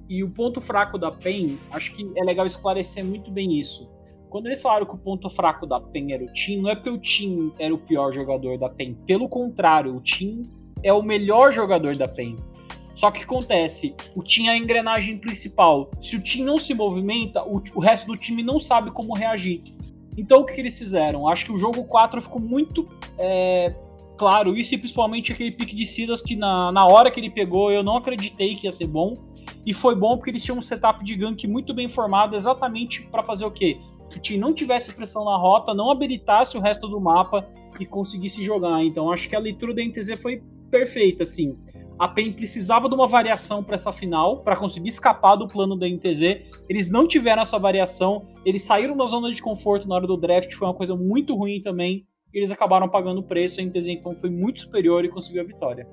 E 0.08 0.24
o 0.24 0.30
ponto 0.30 0.60
fraco 0.60 0.98
da 0.98 1.12
PEN, 1.12 1.56
acho 1.70 1.94
que 1.94 2.10
é 2.16 2.24
legal 2.24 2.44
esclarecer 2.44 3.04
muito 3.04 3.30
bem 3.30 3.60
isso. 3.60 3.88
Quando 4.28 4.46
eles 4.46 4.60
falaram 4.60 4.84
que 4.84 4.96
o 4.96 4.98
ponto 4.98 5.30
fraco 5.30 5.68
da 5.68 5.80
PEN 5.80 6.12
era 6.12 6.24
o 6.24 6.32
Tim, 6.32 6.60
não 6.60 6.70
é 6.70 6.74
porque 6.74 6.90
o 6.90 6.98
Tim 6.98 7.52
era 7.60 7.72
o 7.72 7.78
pior 7.78 8.10
jogador 8.10 8.58
da 8.58 8.68
PEN. 8.68 8.94
Pelo 9.06 9.28
contrário, 9.28 9.94
o 9.94 10.00
Tim 10.00 10.42
é 10.82 10.92
o 10.92 11.00
melhor 11.00 11.52
jogador 11.52 11.94
da 11.94 12.08
PEN. 12.08 12.34
Só 12.96 13.12
que 13.12 13.22
acontece, 13.22 13.94
o 14.16 14.24
Tim 14.24 14.48
é 14.48 14.50
a 14.50 14.56
engrenagem 14.56 15.16
principal. 15.16 15.92
Se 16.00 16.16
o 16.16 16.20
Tim 16.20 16.42
não 16.42 16.58
se 16.58 16.74
movimenta, 16.74 17.44
o, 17.44 17.62
o 17.76 17.78
resto 17.78 18.08
do 18.08 18.16
time 18.16 18.42
não 18.42 18.58
sabe 18.58 18.90
como 18.90 19.14
reagir. 19.14 19.62
Então 20.16 20.40
o 20.40 20.44
que, 20.44 20.54
que 20.54 20.60
eles 20.60 20.76
fizeram? 20.76 21.28
Acho 21.28 21.44
que 21.44 21.52
o 21.52 21.58
jogo 21.58 21.84
4 21.84 22.20
ficou 22.20 22.40
muito 22.40 22.88
é, 23.16 23.72
claro 24.18 24.56
isso, 24.56 24.74
e 24.74 24.78
principalmente 24.78 25.32
aquele 25.32 25.52
pique 25.52 25.74
de 25.74 25.86
Silas 25.86 26.20
que 26.20 26.34
na, 26.34 26.72
na 26.72 26.84
hora 26.86 27.10
que 27.10 27.20
ele 27.20 27.30
pegou 27.30 27.70
eu 27.70 27.82
não 27.82 27.96
acreditei 27.96 28.56
que 28.56 28.66
ia 28.66 28.72
ser 28.72 28.86
bom. 28.86 29.14
E 29.64 29.72
foi 29.72 29.94
bom 29.94 30.16
porque 30.16 30.30
eles 30.30 30.42
tinham 30.42 30.58
um 30.58 30.62
setup 30.62 31.02
de 31.04 31.14
gank 31.14 31.46
muito 31.46 31.72
bem 31.72 31.88
formado, 31.88 32.34
exatamente 32.34 33.02
para 33.08 33.22
fazer 33.22 33.44
o 33.44 33.50
quê? 33.50 33.80
Que 34.10 34.18
o 34.18 34.20
time 34.20 34.38
não 34.38 34.52
tivesse 34.52 34.94
pressão 34.94 35.24
na 35.24 35.36
rota, 35.36 35.72
não 35.72 35.90
habilitasse 35.90 36.56
o 36.56 36.60
resto 36.60 36.88
do 36.88 37.00
mapa 37.00 37.46
e 37.78 37.86
conseguisse 37.86 38.42
jogar. 38.42 38.82
Então 38.84 39.12
acho 39.12 39.28
que 39.28 39.36
a 39.36 39.38
leitura 39.38 39.74
da 39.74 39.82
NTZ 39.82 40.20
foi 40.20 40.42
perfeita, 40.70 41.22
assim. 41.22 41.56
A 41.98 42.06
PEN 42.06 42.32
precisava 42.32 42.88
de 42.88 42.94
uma 42.94 43.06
variação 43.06 43.62
para 43.62 43.74
essa 43.74 43.92
final, 43.92 44.38
para 44.42 44.56
conseguir 44.56 44.88
escapar 44.88 45.36
do 45.36 45.46
plano 45.46 45.76
da 45.76 45.88
NTZ. 45.88 46.62
Eles 46.68 46.90
não 46.90 47.08
tiveram 47.08 47.42
essa 47.42 47.58
variação, 47.58 48.26
eles 48.44 48.62
saíram 48.62 48.96
da 48.96 49.04
zona 49.04 49.32
de 49.32 49.42
conforto 49.42 49.88
na 49.88 49.96
hora 49.96 50.06
do 50.06 50.16
draft, 50.16 50.52
foi 50.52 50.68
uma 50.68 50.74
coisa 50.74 50.94
muito 50.94 51.34
ruim 51.34 51.60
também 51.60 52.06
eles 52.32 52.50
acabaram 52.50 52.88
pagando 52.88 53.20
o 53.20 53.22
preço, 53.22 53.60
a 53.60 53.64
NTZ 53.64 53.88
então 53.88 54.14
foi 54.14 54.30
muito 54.30 54.60
superior 54.60 55.04
e 55.04 55.08
conseguiu 55.08 55.42
a 55.42 55.44
vitória. 55.44 55.86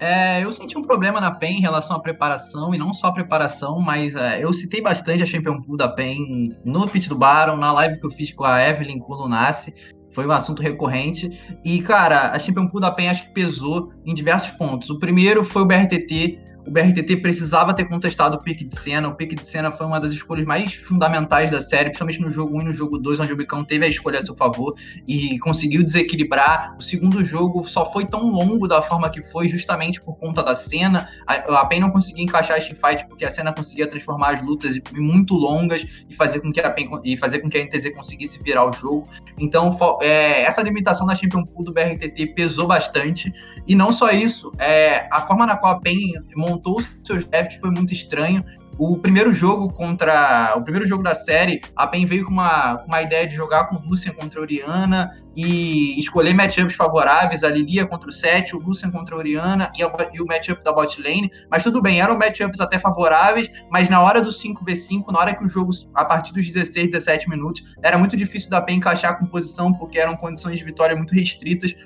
É, 0.00 0.42
eu 0.42 0.50
senti 0.50 0.76
um 0.76 0.82
problema 0.82 1.20
na 1.20 1.30
PEN 1.30 1.58
em 1.58 1.60
relação 1.60 1.96
à 1.96 2.00
preparação, 2.00 2.74
e 2.74 2.78
não 2.78 2.92
só 2.92 3.08
a 3.08 3.12
preparação, 3.12 3.80
mas 3.80 4.14
é, 4.14 4.42
eu 4.42 4.52
citei 4.52 4.80
bastante 4.80 5.22
a 5.22 5.26
Champion 5.26 5.60
Pool 5.60 5.76
da 5.76 5.88
PEN 5.88 6.52
no 6.64 6.86
pitch 6.88 7.08
do 7.08 7.16
Baron, 7.16 7.56
na 7.56 7.72
live 7.72 8.00
que 8.00 8.06
eu 8.06 8.10
fiz 8.10 8.32
com 8.32 8.44
a 8.44 8.60
Evelyn 8.68 8.98
com 8.98 9.12
o 9.12 9.16
Lunassi, 9.16 9.72
foi 10.10 10.26
um 10.26 10.30
assunto 10.30 10.62
recorrente. 10.62 11.30
E, 11.64 11.80
cara, 11.80 12.32
a 12.32 12.38
Champion 12.38 12.68
Pool 12.68 12.80
da 12.80 12.90
PEN 12.90 13.08
acho 13.08 13.26
que 13.26 13.34
pesou 13.34 13.92
em 14.04 14.14
diversos 14.14 14.50
pontos. 14.52 14.90
O 14.90 14.98
primeiro 14.98 15.44
foi 15.44 15.62
o 15.62 15.66
BRTT 15.66 16.38
o 16.66 16.70
BRTT 16.70 17.18
precisava 17.18 17.74
ter 17.74 17.84
contestado 17.84 18.36
o 18.36 18.42
pique 18.42 18.64
de 18.64 18.78
cena. 18.78 19.08
O 19.08 19.14
pique 19.14 19.34
de 19.34 19.44
cena 19.44 19.70
foi 19.70 19.86
uma 19.86 20.00
das 20.00 20.12
escolhas 20.12 20.44
mais 20.44 20.74
fundamentais 20.74 21.50
da 21.50 21.60
série, 21.60 21.90
principalmente 21.90 22.20
no 22.20 22.30
jogo 22.30 22.56
1 22.58 22.62
e 22.62 22.64
no 22.64 22.72
jogo 22.72 22.98
2, 22.98 23.20
onde 23.20 23.32
o 23.32 23.36
Bicão 23.36 23.64
teve 23.64 23.84
a 23.84 23.88
escolha 23.88 24.18
a 24.18 24.22
seu 24.22 24.34
favor 24.34 24.74
e 25.06 25.38
conseguiu 25.38 25.82
desequilibrar. 25.84 26.74
O 26.78 26.82
segundo 26.82 27.22
jogo 27.22 27.64
só 27.64 27.90
foi 27.92 28.06
tão 28.06 28.30
longo 28.30 28.66
da 28.66 28.80
forma 28.80 29.10
que 29.10 29.22
foi, 29.22 29.48
justamente 29.48 30.00
por 30.00 30.16
conta 30.16 30.42
da 30.42 30.56
cena. 30.56 31.08
A, 31.26 31.34
a 31.60 31.66
PEN 31.66 31.80
não 31.80 31.90
conseguia 31.90 32.24
encaixar 32.24 32.56
as 32.56 32.66
teamfights 32.66 33.04
porque 33.08 33.24
a 33.24 33.30
cena 33.30 33.52
conseguia 33.52 33.86
transformar 33.86 34.34
as 34.34 34.42
lutas 34.42 34.76
em 34.76 35.00
muito 35.00 35.34
longas 35.34 36.04
e 36.08 36.14
fazer 36.14 36.40
com 36.40 36.50
que 36.50 36.60
a 36.60 36.74
e 37.04 37.16
fazer 37.16 37.40
com 37.40 37.48
que 37.48 37.58
a 37.58 37.64
NTZ 37.64 37.94
conseguisse 37.94 38.42
virar 38.42 38.66
o 38.68 38.72
jogo. 38.72 39.08
Então, 39.38 39.76
é, 40.00 40.42
essa 40.42 40.62
limitação 40.62 41.06
da 41.06 41.14
Champion 41.14 41.44
Pool 41.44 41.64
do 41.64 41.72
BRTT 41.72 42.34
pesou 42.34 42.66
bastante. 42.66 43.32
E 43.66 43.74
não 43.74 43.92
só 43.92 44.10
isso, 44.10 44.50
é, 44.58 45.06
a 45.12 45.20
forma 45.22 45.46
na 45.46 45.56
qual 45.56 45.74
a 45.74 45.80
PEN 45.80 46.14
montou 46.34 46.53
seus 47.02 47.24
drafts 47.24 47.60
foi 47.60 47.70
muito 47.70 47.92
estranho. 47.92 48.44
O 48.76 48.98
primeiro 48.98 49.32
jogo 49.32 49.72
contra. 49.72 50.54
O 50.56 50.62
primeiro 50.62 50.86
jogo 50.86 51.02
da 51.02 51.14
série, 51.14 51.60
a 51.76 51.86
PEN 51.86 52.06
veio 52.06 52.24
com 52.24 52.32
uma, 52.32 52.78
com 52.78 52.86
uma 52.86 53.02
ideia 53.02 53.26
de 53.26 53.34
jogar 53.34 53.68
com 53.68 53.76
o 53.76 53.88
Lucian 53.88 54.12
contra 54.12 54.40
a 54.40 54.42
Oriana 54.42 55.10
e 55.36 55.98
escolher 56.00 56.34
matchups 56.34 56.74
favoráveis, 56.74 57.44
a 57.44 57.50
Lilia 57.50 57.86
contra 57.86 58.08
o 58.08 58.12
Sete, 58.12 58.56
o 58.56 58.58
Lucian 58.58 58.90
contra 58.90 59.14
a 59.14 59.18
Oriana 59.18 59.70
e, 59.78 59.82
a, 59.82 59.90
e 60.12 60.20
o 60.20 60.26
matchup 60.26 60.62
da 60.64 60.72
bot 60.72 61.00
lane. 61.00 61.30
Mas 61.48 61.62
tudo 61.62 61.80
bem, 61.80 62.00
eram 62.00 62.18
matchups 62.18 62.60
até 62.60 62.78
favoráveis, 62.78 63.48
mas 63.70 63.88
na 63.88 64.00
hora 64.00 64.20
do 64.20 64.30
5v5, 64.30 65.04
na 65.12 65.20
hora 65.20 65.34
que 65.34 65.44
o 65.44 65.48
jogo, 65.48 65.70
a 65.94 66.04
partir 66.04 66.32
dos 66.34 66.44
16, 66.44 66.90
17 66.90 67.30
minutos, 67.30 67.62
era 67.80 67.96
muito 67.96 68.16
difícil 68.16 68.50
da 68.50 68.60
PEN 68.60 68.78
encaixar 68.78 69.18
com 69.20 69.26
posição, 69.26 69.72
porque 69.72 70.00
eram 70.00 70.16
condições 70.16 70.58
de 70.58 70.64
vitória 70.64 70.96
muito 70.96 71.14
restritas 71.14 71.76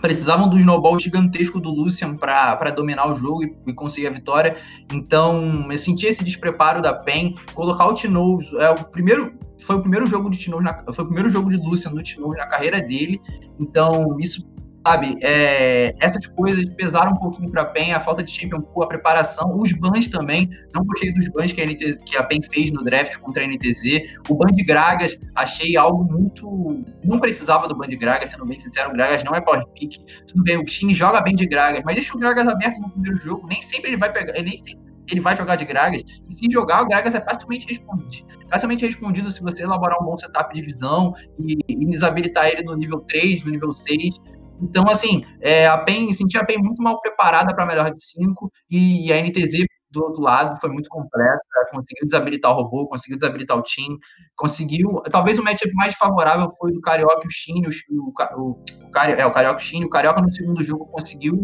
precisavam 0.00 0.48
do 0.48 0.58
snowball 0.58 0.98
gigantesco 0.98 1.60
do 1.60 1.70
Lucian 1.70 2.16
para 2.16 2.70
dominar 2.70 3.10
o 3.10 3.14
jogo 3.14 3.44
e, 3.44 3.56
e, 3.66 3.72
conseguir 3.72 4.06
a 4.06 4.10
vitória. 4.10 4.56
Então, 4.92 5.70
eu 5.70 5.78
senti 5.78 6.06
esse 6.06 6.24
despreparo 6.24 6.82
da 6.82 6.92
PEN. 6.92 7.34
Colocar 7.54 7.86
o 7.86 7.94
Tino, 7.94 8.38
é 8.58 8.70
o 8.70 8.84
primeiro 8.84 9.32
foi 9.60 9.76
o 9.76 9.80
primeiro 9.80 10.06
jogo 10.06 10.30
de 10.30 10.38
Tino 10.38 10.58
foi 10.92 11.04
o 11.04 11.06
primeiro 11.06 11.28
jogo 11.28 11.50
de 11.50 11.56
Lucian 11.56 11.92
do 11.92 12.02
Tino 12.02 12.28
na 12.30 12.46
carreira 12.46 12.80
dele. 12.80 13.20
Então, 13.58 14.16
isso 14.18 14.49
sabe, 14.86 15.16
é, 15.22 15.92
essas 16.00 16.26
coisas 16.26 16.68
pesaram 16.70 17.12
um 17.12 17.16
pouquinho 17.16 17.50
para 17.50 17.62
a 17.62 17.66
PEN, 17.66 17.92
a 17.92 18.00
falta 18.00 18.22
de 18.22 18.30
Champion 18.30 18.60
Pool, 18.60 18.84
a 18.84 18.88
preparação, 18.88 19.58
os 19.58 19.72
bans 19.72 20.08
também, 20.08 20.48
não 20.74 20.84
gostei 20.84 21.12
dos 21.12 21.28
bans 21.28 21.52
que 21.52 21.60
a, 21.60 21.66
NTZ, 21.66 21.98
que 22.04 22.16
a 22.16 22.22
PEN 22.22 22.40
fez 22.50 22.70
no 22.70 22.82
draft 22.82 23.18
contra 23.18 23.44
a 23.44 23.46
NTZ, 23.46 24.18
o 24.28 24.34
ban 24.34 24.52
de 24.52 24.64
Gragas, 24.64 25.18
achei 25.34 25.76
algo 25.76 26.04
muito, 26.04 26.82
não 27.04 27.20
precisava 27.20 27.68
do 27.68 27.76
ban 27.76 27.88
de 27.88 27.96
Gragas, 27.96 28.30
sendo 28.30 28.46
bem 28.46 28.58
sincero, 28.58 28.90
o 28.90 28.92
Gragas 28.92 29.22
não 29.22 29.34
é 29.34 29.40
power 29.40 29.66
pick, 29.74 29.98
tudo 30.26 30.42
bem, 30.42 30.56
o 30.56 30.64
time 30.64 30.94
joga 30.94 31.20
bem 31.20 31.34
de 31.34 31.46
Gragas, 31.46 31.82
mas 31.84 31.94
deixa 31.94 32.16
o 32.16 32.18
Gragas 32.18 32.48
aberto 32.48 32.80
no 32.80 32.90
primeiro 32.90 33.16
jogo, 33.16 33.46
nem 33.46 33.60
sempre 33.60 33.90
ele 33.90 33.96
vai 33.96 34.12
pegar, 34.12 34.34
ele 34.34 34.48
nem 34.48 34.58
sempre 34.58 34.90
ele 35.12 35.20
vai 35.20 35.36
jogar 35.36 35.56
de 35.56 35.64
Gragas, 35.64 36.02
e 36.28 36.34
se 36.34 36.50
jogar, 36.50 36.82
o 36.82 36.86
Gragas 36.86 37.14
é 37.14 37.20
facilmente 37.20 37.66
respondido. 37.66 38.26
Facilmente 38.50 38.86
respondido 38.86 39.30
se 39.30 39.42
você 39.42 39.62
elaborar 39.62 40.00
um 40.00 40.04
bom 40.04 40.18
setup 40.18 40.54
de 40.54 40.62
visão 40.62 41.12
e, 41.38 41.58
e 41.68 41.86
desabilitar 41.86 42.46
ele 42.46 42.62
no 42.62 42.76
nível 42.76 43.00
3, 43.00 43.44
no 43.44 43.50
nível 43.50 43.72
6. 43.72 44.14
Então, 44.62 44.88
assim, 44.88 45.24
é, 45.40 45.66
a 45.66 45.78
PEN, 45.78 46.12
senti 46.12 46.36
a 46.36 46.44
PEN 46.44 46.58
muito 46.58 46.82
mal 46.82 47.00
preparada 47.00 47.54
para 47.54 47.64
a 47.64 47.66
melhor 47.66 47.90
de 47.90 48.02
cinco 48.02 48.50
e 48.70 49.12
a 49.12 49.20
NTZ 49.20 49.64
do 49.90 50.04
outro 50.04 50.22
lado 50.22 50.58
foi 50.60 50.70
muito 50.70 50.88
completa, 50.88 51.40
conseguiu 51.72 52.06
desabilitar 52.06 52.52
o 52.52 52.54
robô, 52.54 52.86
conseguiu 52.86 53.18
desabilitar 53.18 53.58
o 53.58 53.62
time, 53.62 53.98
conseguiu. 54.36 55.02
Talvez 55.10 55.38
o 55.38 55.42
matchup 55.42 55.72
mais 55.74 55.94
favorável 55.94 56.48
foi 56.58 56.72
do 56.72 56.80
Carioca 56.80 57.22
e 57.24 57.26
o 57.26 57.30
Chine, 57.30 57.66
o, 57.66 57.70
o, 57.98 58.50
o, 58.50 58.62
é, 58.96 59.26
o 59.26 59.32
Carioca 59.32 59.52
e 59.52 59.56
o 59.56 59.58
Chine. 59.58 59.84
O 59.84 59.90
Carioca 59.90 60.20
no 60.20 60.32
segundo 60.32 60.62
jogo 60.62 60.86
conseguiu 60.86 61.36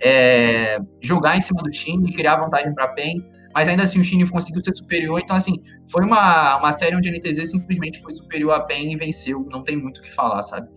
é, 0.00 0.78
jogar 1.00 1.36
em 1.36 1.40
cima 1.40 1.62
do 1.62 1.70
time 1.70 2.10
e 2.10 2.14
criar 2.14 2.36
vantagem 2.36 2.72
para 2.74 2.84
a 2.84 2.88
PEN, 2.88 3.16
mas 3.54 3.68
ainda 3.68 3.82
assim 3.82 4.00
o 4.00 4.04
Chine 4.04 4.28
conseguiu 4.28 4.62
ser 4.62 4.74
superior. 4.76 5.20
Então, 5.20 5.36
assim, 5.36 5.54
foi 5.90 6.04
uma, 6.04 6.58
uma 6.58 6.72
série 6.72 6.96
onde 6.96 7.08
a 7.08 7.12
NTZ 7.12 7.50
simplesmente 7.50 8.00
foi 8.00 8.12
superior 8.12 8.52
à 8.52 8.60
PEN 8.60 8.92
e 8.92 8.96
venceu. 8.96 9.46
Não 9.50 9.64
tem 9.64 9.76
muito 9.76 9.98
o 9.98 10.02
que 10.02 10.14
falar, 10.14 10.42
sabe? 10.42 10.68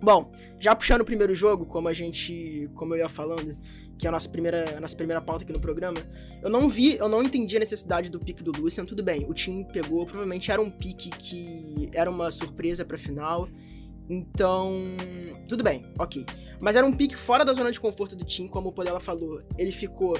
Bom, 0.00 0.32
já 0.60 0.74
puxando 0.74 1.00
o 1.00 1.04
primeiro 1.04 1.34
jogo, 1.34 1.66
como 1.66 1.88
a 1.88 1.92
gente. 1.92 2.70
Como 2.74 2.94
eu 2.94 2.98
ia 2.98 3.08
falando, 3.08 3.56
que 3.98 4.06
é 4.06 4.08
a 4.08 4.12
nossa 4.12 4.28
primeira, 4.28 4.76
a 4.76 4.80
nossa 4.80 4.96
primeira 4.96 5.20
pauta 5.20 5.44
aqui 5.44 5.52
no 5.52 5.60
programa, 5.60 5.98
eu 6.42 6.48
não 6.48 6.68
vi, 6.68 6.96
eu 6.96 7.08
não 7.08 7.22
entendi 7.22 7.56
a 7.56 7.60
necessidade 7.60 8.10
do 8.10 8.20
pique 8.20 8.42
do 8.42 8.52
Lucian. 8.52 8.84
Tudo 8.84 9.02
bem, 9.02 9.26
o 9.28 9.34
time 9.34 9.64
pegou, 9.64 10.06
provavelmente 10.06 10.50
era 10.50 10.62
um 10.62 10.70
pique 10.70 11.10
que 11.10 11.90
era 11.92 12.10
uma 12.10 12.30
surpresa 12.30 12.84
pra 12.84 12.96
final. 12.96 13.48
Então, 14.08 14.72
tudo 15.48 15.62
bem, 15.62 15.84
ok. 15.98 16.24
Mas 16.60 16.76
era 16.76 16.86
um 16.86 16.92
pique 16.92 17.16
fora 17.16 17.44
da 17.44 17.52
zona 17.52 17.70
de 17.70 17.78
conforto 17.78 18.16
do 18.16 18.24
time, 18.24 18.48
como 18.48 18.68
o 18.70 18.72
Podela 18.72 19.00
falou. 19.00 19.42
Ele 19.58 19.72
ficou. 19.72 20.16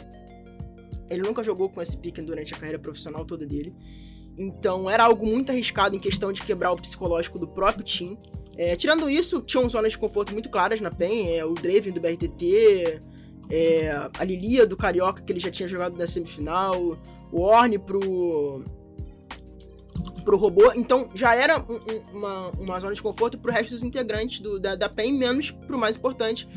Ele 1.08 1.22
nunca 1.22 1.42
jogou 1.42 1.70
com 1.70 1.80
esse 1.80 1.96
pique 1.96 2.20
durante 2.20 2.52
a 2.52 2.56
carreira 2.56 2.78
profissional 2.78 3.24
toda 3.24 3.46
dele. 3.46 3.74
Então, 4.36 4.90
era 4.90 5.04
algo 5.04 5.26
muito 5.26 5.50
arriscado 5.50 5.96
em 5.96 5.98
questão 5.98 6.32
de 6.32 6.42
quebrar 6.42 6.70
o 6.70 6.76
psicológico 6.76 7.38
do 7.38 7.48
próprio 7.48 7.82
time. 7.82 8.18
É, 8.58 8.74
tirando 8.74 9.08
isso, 9.08 9.40
tinham 9.40 9.68
zonas 9.68 9.92
de 9.92 9.98
conforto 9.98 10.32
muito 10.32 10.50
claras 10.50 10.80
na 10.80 10.90
PEN, 10.90 11.36
é, 11.36 11.44
o 11.44 11.54
Draven 11.54 11.92
do 11.92 12.00
BRTT, 12.00 13.00
é, 13.48 14.10
a 14.18 14.24
Lilia 14.24 14.66
do 14.66 14.76
Carioca, 14.76 15.22
que 15.22 15.32
ele 15.32 15.38
já 15.38 15.48
tinha 15.48 15.68
jogado 15.68 15.96
na 15.96 16.08
semifinal, 16.08 16.98
o 17.30 17.40
Orne 17.40 17.78
pro, 17.78 18.64
pro 20.24 20.36
robô. 20.36 20.72
Então 20.72 21.08
já 21.14 21.36
era 21.36 21.56
um, 21.56 21.74
um, 21.74 22.18
uma, 22.18 22.48
uma 22.50 22.80
zona 22.80 22.92
de 22.92 23.00
conforto 23.00 23.38
pro 23.38 23.52
resto 23.52 23.70
dos 23.70 23.84
integrantes 23.84 24.40
do, 24.40 24.58
da, 24.58 24.74
da 24.74 24.88
PEN, 24.88 25.12
menos 25.16 25.52
pro 25.52 25.78
mais 25.78 25.96
importante, 25.96 26.48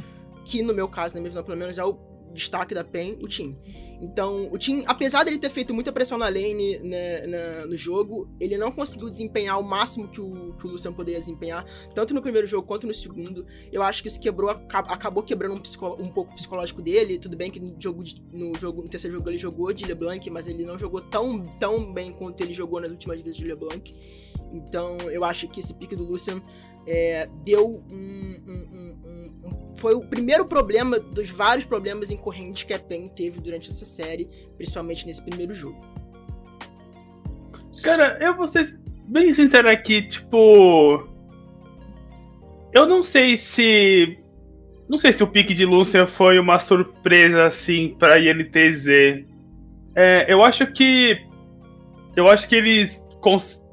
que 0.44 0.64
no 0.64 0.74
meu 0.74 0.88
caso, 0.88 1.14
na 1.14 1.22
minha 1.22 1.30
visão, 1.30 1.44
pelo 1.44 1.58
menos 1.58 1.78
é 1.78 1.86
o 1.86 2.00
destaque 2.34 2.74
da 2.74 2.84
PEN, 2.84 3.20
o 3.22 3.28
time. 3.28 3.56
Então, 4.02 4.50
o 4.52 4.58
time, 4.58 4.84
apesar 4.88 5.24
dele 5.24 5.38
ter 5.38 5.50
feito 5.52 5.74
muita 5.74 5.92
pressão 5.92 6.18
na 6.18 6.26
lane 6.26 6.80
né, 6.80 7.28
na, 7.28 7.68
no 7.68 7.78
jogo, 7.78 8.28
ele 8.40 8.58
não 8.58 8.72
conseguiu 8.72 9.10
desempenhar 9.10 9.60
o 9.60 9.64
máximo 9.64 10.08
que 10.08 10.20
o, 10.20 10.54
que 10.54 10.66
o 10.66 10.72
Luciano 10.72 10.96
poderia 10.96 11.20
desempenhar, 11.20 11.64
tanto 11.94 12.12
no 12.12 12.22
primeiro 12.22 12.48
jogo 12.48 12.68
quanto 12.68 12.88
no 12.88 12.94
segundo. 12.94 13.46
Eu 13.72 13.84
acho 13.84 14.02
que 14.02 14.08
isso 14.08 14.20
quebrou, 14.20 14.50
acabou 14.50 15.22
quebrando 15.22 15.54
um, 15.54 16.04
um 16.04 16.10
pouco 16.10 16.32
o 16.32 16.36
psicológico 16.36 16.82
dele. 16.82 17.20
Tudo 17.20 17.38
bem 17.38 17.52
que 17.52 17.60
no 17.60 17.80
jogo, 17.80 18.04
de, 18.04 18.20
no 18.34 18.58
jogo, 18.58 18.82
no 18.82 18.90
terceiro 18.90 19.16
jogo 19.16 19.30
ele 19.30 19.38
jogou 19.38 19.72
de 19.72 19.86
LeBlanc, 19.86 20.28
mas 20.32 20.48
ele 20.48 20.66
não 20.66 20.80
jogou 20.80 21.02
tão, 21.02 21.44
tão 21.60 21.94
bem 21.94 22.12
quanto 22.12 22.42
ele 22.42 22.56
jogou 22.56 22.82
nas 22.82 22.90
últimas 22.90 23.22
vezes 23.22 23.36
de 23.36 23.46
LeBlanc. 23.46 23.94
Então, 24.54 24.98
eu 25.12 25.24
acho 25.24 25.48
que 25.48 25.60
esse 25.60 25.74
pique 25.74 25.96
do 25.96 26.04
Lucian 26.04 26.42
é, 26.88 27.30
deu 27.44 27.84
um, 27.90 28.42
um, 28.48 29.02
um, 29.44 29.76
Foi 29.78 29.94
o 29.94 30.02
primeiro 30.02 30.46
problema 30.46 31.00
dos 31.00 31.30
vários 31.30 31.66
problemas 31.66 32.12
incorrentes 32.12 32.64
que 32.64 32.74
a 32.74 32.80
PEN 32.80 33.10
teve 33.10 33.40
durante 33.40 33.70
essa 33.70 33.86
série, 33.86 34.28
principalmente 34.58 35.06
nesse 35.06 35.24
primeiro 35.24 35.54
jogo. 35.54 35.80
Cara, 37.84 38.18
eu 38.22 38.36
vou 38.36 38.48
ser 38.48 38.80
bem 39.08 39.34
sincero 39.34 39.70
aqui, 39.70 40.04
tipo. 40.04 41.08
Eu 42.74 42.86
não 42.86 43.04
sei 43.04 43.36
se. 43.36 44.18
Não 44.88 44.98
sei 44.98 45.14
se 45.14 45.24
o 45.24 45.28
pique 45.28 45.54
de 45.54 45.66
Lúcia 45.66 46.06
foi 46.06 46.38
uma 46.38 46.60
surpresa 46.60 47.46
assim 47.46 47.96
pra 47.98 48.20
INTZ. 48.20 48.88
É, 49.96 50.32
eu 50.32 50.42
acho 50.44 50.68
que. 50.68 51.26
Eu 52.16 52.28
acho 52.28 52.48
que 52.48 52.56
eles. 52.56 53.04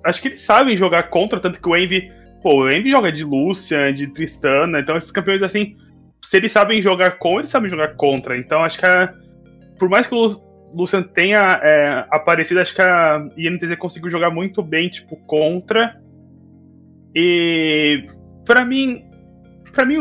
Acho 0.05 0.23
que 0.23 0.29
eles 0.29 0.41
sabem 0.41 0.77
jogar 0.77 1.05
contra, 1.11 1.41
tanto 1.41 1.61
que 1.61 1.69
o 1.69 1.77
Envy 1.77 2.11
Pô, 2.42 2.62
o 2.62 2.71
Envy 2.71 2.90
joga 2.90 3.11
de 3.11 3.25
Lucian, 3.25 3.92
de 3.92 4.07
Tristana, 4.09 4.80
então 4.80 4.97
esses 4.97 5.11
campeões 5.11 5.42
assim, 5.42 5.76
se 6.23 6.37
eles 6.37 6.52
sabem 6.52 6.80
jogar 6.80 7.18
com, 7.18 7.38
eles 7.38 7.50
sabem 7.50 7.71
jogar 7.71 7.95
contra. 7.97 8.38
Então 8.38 8.64
acho 8.64 8.78
que 8.78 8.87
por 9.78 9.88
mais 9.88 10.07
que 10.07 10.14
o 10.14 10.26
Lucian 10.75 11.02
tenha 11.02 11.40
é, 11.62 12.07
aparecido, 12.11 12.61
acho 12.61 12.75
que 12.75 12.83
a 12.83 13.26
INTZ 13.37 13.76
conseguiu 13.76 14.11
jogar 14.11 14.30
muito 14.30 14.62
bem, 14.62 14.88
tipo, 14.88 15.16
contra. 15.16 16.00
E 17.14 18.04
para 18.45 18.64
mim, 18.64 19.04
para 19.73 19.85
mim, 19.85 19.97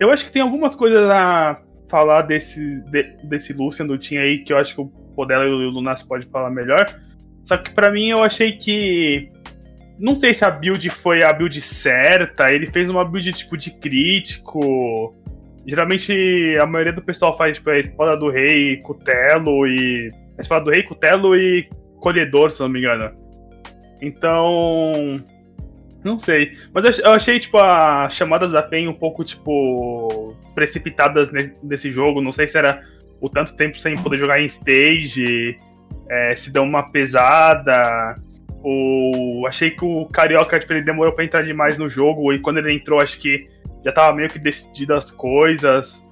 eu 0.00 0.10
acho 0.10 0.24
que 0.24 0.32
tem 0.32 0.42
algumas 0.42 0.74
coisas 0.74 1.10
a 1.10 1.60
falar 1.88 2.22
desse, 2.22 2.80
de, 2.90 3.02
desse 3.24 3.52
Lucian 3.52 3.86
do 3.86 3.98
Team 3.98 4.22
aí 4.22 4.38
que 4.38 4.52
eu 4.52 4.58
acho 4.58 4.74
que 4.74 4.80
o 4.80 4.86
Podela 5.14 5.44
e 5.44 5.48
o 5.48 5.70
Lunas 5.70 6.02
pode 6.02 6.26
falar 6.28 6.50
melhor. 6.50 6.86
Só 7.44 7.56
que 7.56 7.70
para 7.72 7.90
mim 7.90 8.08
eu 8.08 8.22
achei 8.22 8.52
que 8.52 9.30
não 10.02 10.16
sei 10.16 10.34
se 10.34 10.44
a 10.44 10.50
build 10.50 10.90
foi 10.90 11.22
a 11.22 11.32
build 11.32 11.60
certa, 11.60 12.52
ele 12.52 12.66
fez 12.66 12.90
uma 12.90 13.04
build 13.04 13.32
tipo 13.32 13.56
de 13.56 13.70
crítico. 13.70 15.14
Geralmente 15.64 16.12
a 16.60 16.66
maioria 16.66 16.92
do 16.92 17.00
pessoal 17.00 17.36
faz 17.38 17.58
tipo, 17.58 17.70
a 17.70 17.78
espada 17.78 18.16
do 18.16 18.28
rei, 18.28 18.78
cutelo 18.78 19.64
e. 19.64 20.10
A 20.36 20.40
espada 20.40 20.64
do 20.64 20.72
rei, 20.72 20.82
cutelo 20.82 21.36
e 21.36 21.68
colhedor, 22.00 22.50
se 22.50 22.58
não 22.60 22.68
me 22.68 22.80
engano. 22.80 23.12
Então. 24.00 25.22
Não 26.02 26.18
sei. 26.18 26.58
Mas 26.74 26.98
eu 26.98 27.12
achei, 27.12 27.38
tipo, 27.38 27.58
as 27.58 28.12
chamadas 28.12 28.50
da 28.50 28.60
PEN 28.60 28.88
um 28.88 28.94
pouco, 28.94 29.22
tipo, 29.22 30.36
precipitadas 30.52 31.30
nesse 31.62 31.92
jogo. 31.92 32.20
Não 32.20 32.32
sei 32.32 32.48
se 32.48 32.58
era 32.58 32.82
o 33.20 33.28
tanto 33.28 33.54
tempo 33.54 33.78
sem 33.78 33.96
poder 33.96 34.18
jogar 34.18 34.40
em 34.40 34.46
stage, 34.46 35.56
é, 36.10 36.34
se 36.34 36.52
deu 36.52 36.64
uma 36.64 36.90
pesada. 36.90 38.16
O, 38.64 39.44
achei 39.46 39.70
que 39.70 39.84
o 39.84 40.06
Carioca 40.06 40.58
tipo, 40.58 40.72
ele 40.72 40.82
demorou 40.82 41.12
para 41.12 41.24
entrar 41.24 41.42
demais 41.42 41.78
no 41.78 41.88
jogo, 41.88 42.32
e 42.32 42.38
quando 42.38 42.58
ele 42.58 42.72
entrou, 42.72 43.00
acho 43.00 43.18
que 43.18 43.48
já 43.84 43.92
tava 43.92 44.14
meio 44.14 44.28
que 44.28 44.38
decidido 44.38 44.94
as 44.94 45.10
coisas. 45.10 46.02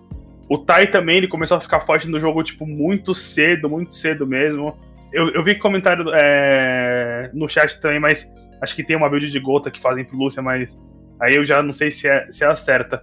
O 0.49 0.59
Tai 0.59 0.89
também, 0.89 1.19
ele 1.19 1.29
começou 1.29 1.57
a 1.57 1.61
ficar 1.61 1.81
forte 1.81 2.09
no 2.09 2.19
jogo, 2.19 2.43
tipo, 2.43 2.67
muito 2.67 3.15
cedo, 3.15 3.71
muito 3.71 3.95
cedo 3.95 4.27
mesmo. 4.27 4.77
Eu, 5.13 5.29
eu 5.31 5.45
vi 5.45 5.57
comentário 5.57 6.05
é, 6.13 7.31
no 7.33 7.49
chat 7.49 7.81
também, 7.81 8.01
mas 8.01 8.29
acho 8.61 8.75
que 8.75 8.83
tem 8.83 8.97
uma 8.97 9.09
build 9.09 9.31
de 9.31 9.39
Gota 9.39 9.71
que 9.71 9.81
fazem 9.81 10.05
pro 10.05 10.17
Lúcia, 10.17 10.43
mas 10.43 10.77
aí 11.21 11.37
eu 11.37 11.45
já 11.45 11.63
não 11.63 11.73
sei 11.73 11.91
se 11.91 12.09
é, 12.09 12.27
se 12.31 12.45
é 12.45 12.49
a 12.49 12.57
certa. 12.57 13.01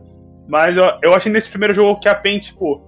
Mas 0.47 0.75
eu, 0.75 0.83
eu 1.01 1.13
achei 1.13 1.31
nesse 1.31 1.49
primeiro 1.49 1.73
jogo 1.73 1.99
que 1.99 2.09
a 2.09 2.15
PEN, 2.15 2.39
tipo, 2.39 2.81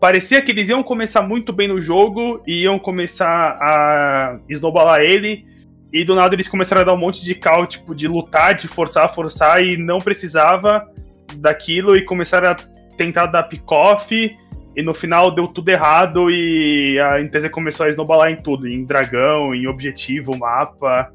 parecia 0.00 0.42
que 0.42 0.50
eles 0.52 0.68
iam 0.68 0.82
começar 0.82 1.22
muito 1.22 1.52
bem 1.52 1.68
no 1.68 1.80
jogo 1.80 2.42
e 2.46 2.62
iam 2.62 2.78
começar 2.78 3.58
a 3.60 4.38
snowballar 4.48 5.00
ele. 5.00 5.44
E 5.94 6.04
do 6.04 6.16
nada 6.16 6.34
eles 6.34 6.48
começaram 6.48 6.82
a 6.82 6.84
dar 6.84 6.92
um 6.92 6.98
monte 6.98 7.24
de 7.24 7.36
cal, 7.36 7.64
tipo, 7.68 7.94
de 7.94 8.08
lutar, 8.08 8.56
de 8.56 8.66
forçar, 8.66 9.14
forçar, 9.14 9.62
e 9.62 9.76
não 9.76 9.98
precisava 9.98 10.84
daquilo, 11.36 11.96
e 11.96 12.04
começaram 12.04 12.50
a 12.50 12.56
tentar 12.96 13.26
dar 13.26 13.44
pick-off, 13.44 14.12
e 14.76 14.82
no 14.82 14.92
final 14.92 15.32
deu 15.32 15.46
tudo 15.46 15.68
errado, 15.68 16.28
e 16.32 16.98
a 16.98 17.22
NTZ 17.22 17.48
começou 17.48 17.86
a 17.86 17.90
snowballar 17.90 18.32
em 18.32 18.36
tudo, 18.36 18.66
em 18.66 18.84
dragão, 18.84 19.54
em 19.54 19.68
objetivo, 19.68 20.36
mapa, 20.36 21.12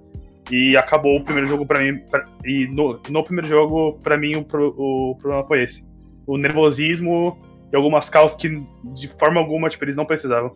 e 0.50 0.78
acabou 0.78 1.18
o 1.18 1.24
primeiro 1.26 1.50
jogo 1.50 1.66
para 1.66 1.82
mim, 1.82 1.98
pra, 2.10 2.24
e 2.46 2.66
no, 2.68 3.02
no 3.10 3.22
primeiro 3.22 3.50
jogo, 3.50 4.00
para 4.02 4.18
mim, 4.18 4.32
o, 4.38 5.12
o 5.12 5.16
problema 5.18 5.46
foi 5.46 5.64
esse. 5.64 5.86
O 6.26 6.38
nervosismo 6.38 7.38
e 7.70 7.76
algumas 7.76 8.10
causas 8.10 8.38
que, 8.38 8.64
de 8.96 9.10
forma 9.20 9.42
alguma, 9.42 9.68
tipo, 9.68 9.84
eles 9.84 9.98
não 9.98 10.06
precisavam. 10.06 10.56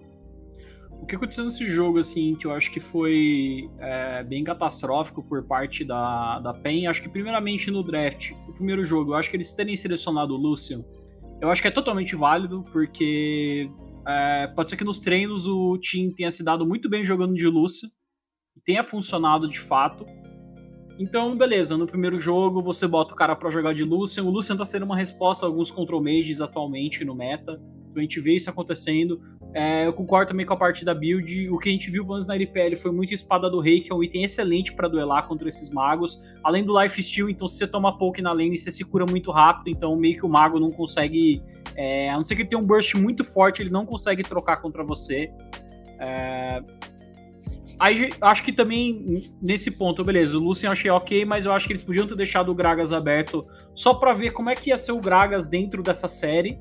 O 1.04 1.06
que 1.06 1.18
aconteceu 1.18 1.44
nesse 1.44 1.68
jogo, 1.68 2.00
assim, 2.00 2.34
que 2.34 2.48
eu 2.48 2.54
acho 2.54 2.72
que 2.72 2.80
foi 2.80 3.70
é, 3.78 4.24
bem 4.24 4.42
catastrófico 4.42 5.22
por 5.22 5.44
parte 5.44 5.84
da, 5.84 6.40
da 6.40 6.54
PEN, 6.54 6.88
acho 6.88 7.02
que 7.02 7.10
primeiramente 7.10 7.70
no 7.70 7.84
draft, 7.84 8.32
o 8.48 8.54
primeiro 8.54 8.86
jogo, 8.86 9.12
eu 9.12 9.16
acho 9.16 9.30
que 9.30 9.36
eles 9.36 9.52
terem 9.52 9.76
selecionado 9.76 10.34
o 10.34 10.38
Lucian, 10.38 10.82
eu 11.42 11.50
acho 11.50 11.62
que 11.62 11.68
é 11.68 11.72
totalmente 11.72 12.16
válido, 12.16 12.64
porque 12.72 13.70
é, 14.08 14.48
pode 14.56 14.70
ser 14.70 14.78
que 14.78 14.86
nos 14.86 15.00
treinos 15.00 15.46
o 15.46 15.78
time 15.78 16.16
tenha 16.16 16.32
se 16.32 16.42
dado 16.42 16.66
muito 16.66 16.90
bem 16.90 17.04
jogando 17.04 17.34
de 17.34 17.48
Lucian, 17.48 17.90
tenha 18.64 18.82
funcionado 18.82 19.50
de 19.50 19.60
fato, 19.60 20.06
então, 20.98 21.36
beleza, 21.36 21.76
no 21.76 21.86
primeiro 21.86 22.18
jogo 22.18 22.62
você 22.62 22.88
bota 22.88 23.14
o 23.14 23.18
cara 23.18 23.36
para 23.36 23.50
jogar 23.50 23.74
de 23.74 23.84
Lucian. 23.84 24.24
O 24.24 24.30
Lucian 24.30 24.56
tá 24.56 24.64
sendo 24.64 24.86
uma 24.86 24.96
resposta 24.96 25.44
a 25.44 25.50
alguns 25.50 25.72
control 25.72 26.04
mages 26.04 26.40
atualmente 26.40 27.04
no 27.04 27.16
meta. 27.16 27.60
A 28.00 28.02
gente 28.02 28.20
vê 28.20 28.36
isso 28.36 28.50
acontecendo. 28.50 29.22
É, 29.54 29.86
eu 29.86 29.94
concordo 29.94 30.30
também 30.30 30.46
com 30.46 30.54
a 30.54 30.58
parte 30.58 30.84
da 30.84 30.94
build. 30.94 31.50
O 31.50 31.58
que 31.58 31.70
a 31.70 31.72
gente 31.72 31.90
viu 31.90 32.04
pelo 32.04 32.16
menos 32.16 32.26
na 32.26 32.36
LPL 32.36 32.76
foi 32.76 32.92
muito 32.92 33.14
Espada 33.14 33.50
do 33.50 33.60
Rei, 33.60 33.82
que 33.82 33.92
é 33.92 33.96
um 33.96 34.04
item 34.04 34.24
excelente 34.24 34.74
para 34.74 34.88
duelar 34.88 35.28
contra 35.28 35.48
esses 35.48 35.70
magos. 35.70 36.22
Além 36.44 36.64
do 36.64 36.80
Life 36.80 37.02
Steal, 37.02 37.30
então 37.30 37.48
se 37.48 37.58
você 37.58 37.68
toma 37.68 37.98
poke 37.98 38.22
na 38.22 38.32
lane, 38.32 38.58
você 38.58 38.72
se 38.72 38.84
cura 38.84 39.06
muito 39.06 39.32
rápido. 39.32 39.70
Então 39.70 39.96
meio 39.96 40.18
que 40.18 40.26
o 40.26 40.30
mago 40.30 40.60
não 40.60 40.72
consegue. 40.72 41.42
É, 41.76 42.10
a 42.10 42.18
não 42.18 42.24
ser 42.24 42.36
que 42.36 42.42
ele 42.42 42.50
tenha 42.50 42.62
um 42.62 42.66
burst 42.66 42.96
muito 42.96 43.24
forte, 43.24 43.62
ele 43.62 43.72
não 43.72 43.86
consegue 43.86 44.24
trocar 44.24 44.62
contra 44.62 44.84
você. 44.84 45.32
É, 46.00 46.62
Aí 47.80 48.10
acho 48.22 48.44
que 48.44 48.54
também 48.54 49.24
nesse 49.42 49.72
ponto, 49.72 50.04
beleza, 50.04 50.38
o 50.38 50.40
Lucian 50.40 50.72
achei 50.72 50.92
ok, 50.92 51.26
mas 51.26 51.46
eu 51.46 51.52
acho 51.52 51.66
que 51.66 51.74
eles 51.74 51.84
podiam 51.84 52.08
ter 52.08 52.16
deixado 52.16 52.50
o 52.50 52.56
Gragas 52.56 52.94
aberto 52.94 53.42
só 53.74 53.94
para 53.94 54.14
ver 54.14 54.32
como 54.32 54.50
é 54.50 54.56
que 54.56 54.70
ia 54.70 54.78
ser 54.78 54.92
o 54.92 55.02
Gragas 55.02 55.50
dentro 55.50 55.82
dessa 55.82 56.08
série. 56.08 56.60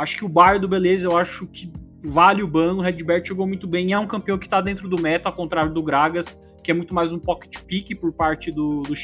Acho 0.00 0.16
que 0.16 0.24
o 0.24 0.28
Bardo, 0.28 0.66
beleza, 0.66 1.06
eu 1.06 1.18
acho 1.18 1.46
que 1.46 1.70
vale 2.02 2.42
o 2.42 2.48
ban. 2.48 2.76
O 2.76 2.80
Redbert 2.80 3.22
jogou 3.26 3.46
muito 3.46 3.66
bem, 3.66 3.92
é 3.92 3.98
um 3.98 4.06
campeão 4.06 4.38
que 4.38 4.48
tá 4.48 4.58
dentro 4.58 4.88
do 4.88 4.98
meta, 4.98 5.28
ao 5.28 5.34
contrário 5.34 5.74
do 5.74 5.82
Gragas, 5.82 6.42
que 6.64 6.70
é 6.70 6.74
muito 6.74 6.94
mais 6.94 7.12
um 7.12 7.18
pocket 7.18 7.58
pick 7.64 7.94
por 8.00 8.10
parte 8.10 8.50
do, 8.50 8.80
do. 8.80 8.94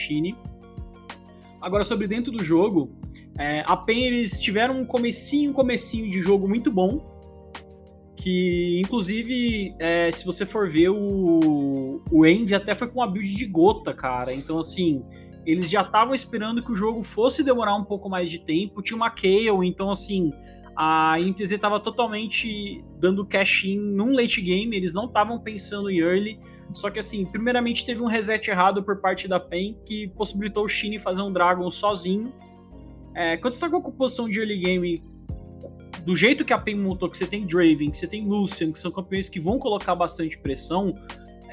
Agora, 1.61 1.85
sobre 1.85 2.07
dentro 2.07 2.33
do 2.33 2.43
jogo, 2.43 2.91
é, 3.39 3.63
a 3.67 3.77
PEN 3.77 4.07
eles 4.07 4.41
tiveram 4.41 4.81
um 4.81 4.87
comecinho, 4.87 5.53
comecinho 5.53 6.11
de 6.11 6.23
jogo 6.23 6.49
muito 6.49 6.73
bom, 6.73 7.05
que, 8.17 8.81
inclusive, 8.83 9.75
é, 9.79 10.11
se 10.11 10.25
você 10.25 10.47
for 10.47 10.67
ver, 10.67 10.89
o, 10.89 12.01
o 12.11 12.25
Envy 12.25 12.55
até 12.55 12.75
foi 12.75 12.89
com 12.89 13.01
uma 13.01 13.07
build 13.07 13.35
de 13.35 13.45
gota, 13.45 13.93
cara. 13.93 14.33
Então, 14.33 14.61
assim, 14.61 15.05
eles 15.45 15.69
já 15.69 15.83
estavam 15.83 16.15
esperando 16.15 16.65
que 16.65 16.73
o 16.73 16.75
jogo 16.75 17.03
fosse 17.03 17.43
demorar 17.43 17.77
um 17.77 17.85
pouco 17.85 18.09
mais 18.09 18.31
de 18.31 18.39
tempo. 18.39 18.81
Tinha 18.81 18.97
uma 18.97 19.11
Kayle, 19.11 19.51
então, 19.63 19.91
assim, 19.91 20.33
a 20.77 21.19
INTZ 21.19 21.53
estava 21.53 21.81
totalmente 21.81 22.85
dando 22.99 23.25
cash-in 23.25 23.79
num 23.79 24.15
late 24.15 24.41
game. 24.43 24.77
Eles 24.77 24.93
não 24.93 25.07
estavam 25.07 25.39
pensando 25.39 25.91
em 25.91 25.99
early. 25.99 26.39
Só 26.73 26.91
que, 26.91 26.99
assim, 26.99 27.25
primeiramente 27.25 27.87
teve 27.87 28.03
um 28.03 28.07
reset 28.07 28.51
errado 28.51 28.83
por 28.83 29.01
parte 29.01 29.27
da 29.27 29.41
PEN 29.41 29.79
que 29.87 30.09
possibilitou 30.09 30.65
o 30.65 30.69
Shine 30.69 30.99
fazer 30.99 31.23
um 31.23 31.33
Dragon 31.33 31.71
sozinho. 31.71 32.33
É, 33.15 33.37
quando 33.39 33.55
você 33.55 33.59
está 33.59 33.71
com 33.71 33.79
a 33.79 33.83
composição 33.83 34.29
de 34.29 34.39
early 34.39 34.59
game 34.59 35.03
do 36.05 36.15
jeito 36.15 36.45
que 36.45 36.53
a 36.53 36.59
PEN 36.59 36.77
montou, 36.77 37.09
que 37.09 37.17
você 37.17 37.27
tem 37.27 37.47
Draven, 37.47 37.91
que 37.91 37.97
você 37.97 38.07
tem 38.07 38.27
Lucian, 38.27 38.73
que 38.73 38.79
são 38.79 38.91
campeões 38.91 39.29
que 39.29 39.41
vão 39.41 39.59
colocar 39.59 39.95
bastante 39.95 40.39
pressão, 40.39 40.95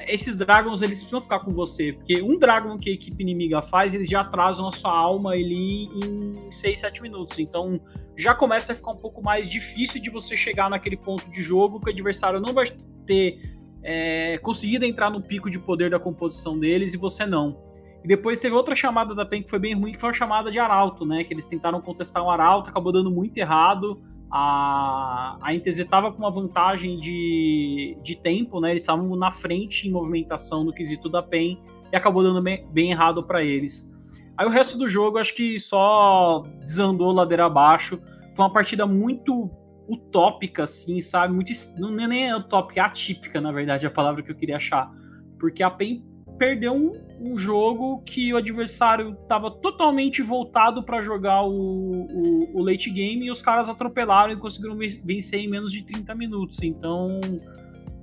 esses 0.08 0.36
Dragons 0.36 0.82
eles 0.82 1.00
precisam 1.00 1.22
ficar 1.22 1.40
com 1.40 1.52
você, 1.52 1.94
porque 1.94 2.22
um 2.22 2.38
Dragon 2.38 2.78
que 2.78 2.90
a 2.90 2.94
equipe 2.94 3.22
inimiga 3.22 3.62
faz, 3.62 3.94
eles 3.94 4.08
já 4.08 4.22
atrasam 4.22 4.68
a 4.68 4.72
sua 4.72 4.96
alma 4.96 5.32
ali 5.32 5.86
em 5.86 6.52
6, 6.52 6.80
7 6.80 7.02
minutos. 7.02 7.40
Então 7.40 7.80
já 8.18 8.34
começa 8.34 8.74
a 8.74 8.76
ficar 8.76 8.92
um 8.92 8.98
pouco 8.98 9.24
mais 9.24 9.50
difícil 9.50 10.02
de 10.02 10.10
você 10.10 10.38
chegar 10.38 10.70
naquele 10.70 10.98
ponto 10.98 11.30
de 11.32 11.42
jogo 11.42 11.80
que 11.80 11.90
o 11.90 11.94
adversário 11.94 12.40
não 12.40 12.54
vai 12.54 12.66
ter 13.06 13.40
é, 13.84 14.38
conseguido 14.40 14.86
entrar 14.86 15.10
no 15.10 15.22
pico 15.22 15.50
de 15.50 15.60
poder 15.60 15.90
da 15.90 16.00
composição 16.00 16.60
deles 16.60 16.94
e 16.94 16.98
você 16.98 17.26
não. 17.26 17.62
E 18.04 18.08
depois 18.08 18.40
teve 18.40 18.54
outra 18.54 18.76
chamada 18.76 19.16
da 19.16 19.26
PEN 19.26 19.44
que 19.44 19.50
foi 19.50 19.60
bem 19.60 19.74
ruim, 19.74 19.94
que 19.94 20.00
foi 20.00 20.10
a 20.10 20.14
chamada 20.14 20.52
de 20.52 20.60
Arauto, 20.60 21.06
né? 21.06 21.24
Que 21.24 21.34
eles 21.34 21.48
tentaram 21.48 21.82
contestar 21.82 22.24
um 22.24 22.30
Arauto, 22.30 22.70
acabou 22.70 22.92
dando 22.92 23.10
muito 23.10 23.38
errado 23.38 24.02
a, 24.36 25.38
a 25.40 25.54
NTZ 25.54 25.78
estava 25.78 26.12
com 26.12 26.18
uma 26.18 26.32
vantagem 26.32 27.00
de, 27.00 27.96
de 28.02 28.16
tempo, 28.16 28.60
né? 28.60 28.72
Eles 28.72 28.82
estavam 28.82 29.16
na 29.16 29.30
frente 29.30 29.88
em 29.88 29.92
movimentação 29.92 30.64
no 30.64 30.74
quesito 30.74 31.08
da 31.08 31.22
PEN 31.22 31.62
e 31.92 31.96
acabou 31.96 32.24
dando 32.24 32.42
bem, 32.42 32.68
bem 32.72 32.90
errado 32.90 33.22
para 33.22 33.44
eles. 33.44 33.96
Aí 34.36 34.48
o 34.48 34.50
resto 34.50 34.76
do 34.76 34.88
jogo 34.88 35.20
acho 35.20 35.36
que 35.36 35.60
só 35.60 36.42
desandou 36.62 37.12
ladeira 37.12 37.46
abaixo. 37.46 38.02
Foi 38.36 38.44
uma 38.44 38.52
partida 38.52 38.88
muito 38.88 39.52
utópica, 39.88 40.64
assim, 40.64 41.00
sabe? 41.00 41.32
Muito, 41.32 41.52
não 41.78 41.90
é 42.04 42.08
nem 42.08 42.34
utópica, 42.34 42.82
é 42.82 42.84
atípica, 42.84 43.40
na 43.40 43.52
verdade, 43.52 43.86
a 43.86 43.92
palavra 43.92 44.24
que 44.24 44.32
eu 44.32 44.36
queria 44.36 44.56
achar. 44.56 44.92
Porque 45.40 45.62
a 45.62 45.70
PEN 45.70 46.04
perdeu 46.38 46.74
um, 46.74 47.00
um 47.20 47.38
jogo 47.38 48.02
que 48.06 48.34
o 48.34 48.38
adversário 48.38 49.18
estava 49.22 49.50
totalmente 49.50 50.22
voltado 50.22 50.84
para 50.84 51.02
jogar 51.02 51.44
o, 51.44 51.52
o, 51.52 52.60
o, 52.60 52.64
late 52.64 52.90
game 52.90 53.26
e 53.26 53.32
os 53.32 53.42
caras 53.42 53.70
atropelaram 53.70 54.34
e 54.34 54.38
conseguiram 54.38 54.78
vencer 54.78 55.40
em 55.40 55.48
menos 55.48 55.72
de 55.72 55.84
30 55.84 56.14
minutos. 56.16 56.62
Então, 56.62 57.22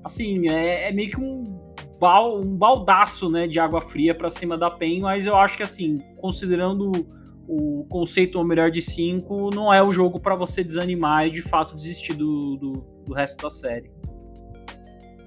assim, 0.04 0.48
é, 0.48 0.88
é 0.88 0.92
meio 0.92 1.10
que 1.10 1.20
um, 1.20 1.44
bal, 2.00 2.40
um 2.40 2.56
baldaço 2.56 3.30
né, 3.30 3.46
de 3.46 3.60
água 3.60 3.80
fria 3.80 4.14
para 4.14 4.30
cima 4.30 4.56
da 4.56 4.70
PEN, 4.70 5.00
mas 5.00 5.26
eu 5.26 5.36
acho 5.36 5.56
que, 5.56 5.62
assim, 5.62 5.98
considerando 6.16 6.90
o 7.46 7.84
conceito 7.88 8.40
o 8.40 8.44
melhor 8.44 8.70
de 8.70 8.80
cinco, 8.80 9.50
não 9.52 9.74
é 9.74 9.82
o 9.82 9.92
jogo 9.92 10.20
para 10.20 10.36
você 10.36 10.62
desanimar 10.62 11.26
e 11.26 11.32
de 11.32 11.42
fato 11.42 11.74
desistir 11.74 12.14
do, 12.14 12.56
do, 12.56 12.72
do 13.04 13.12
resto 13.12 13.42
da 13.42 13.50
série. 13.50 13.90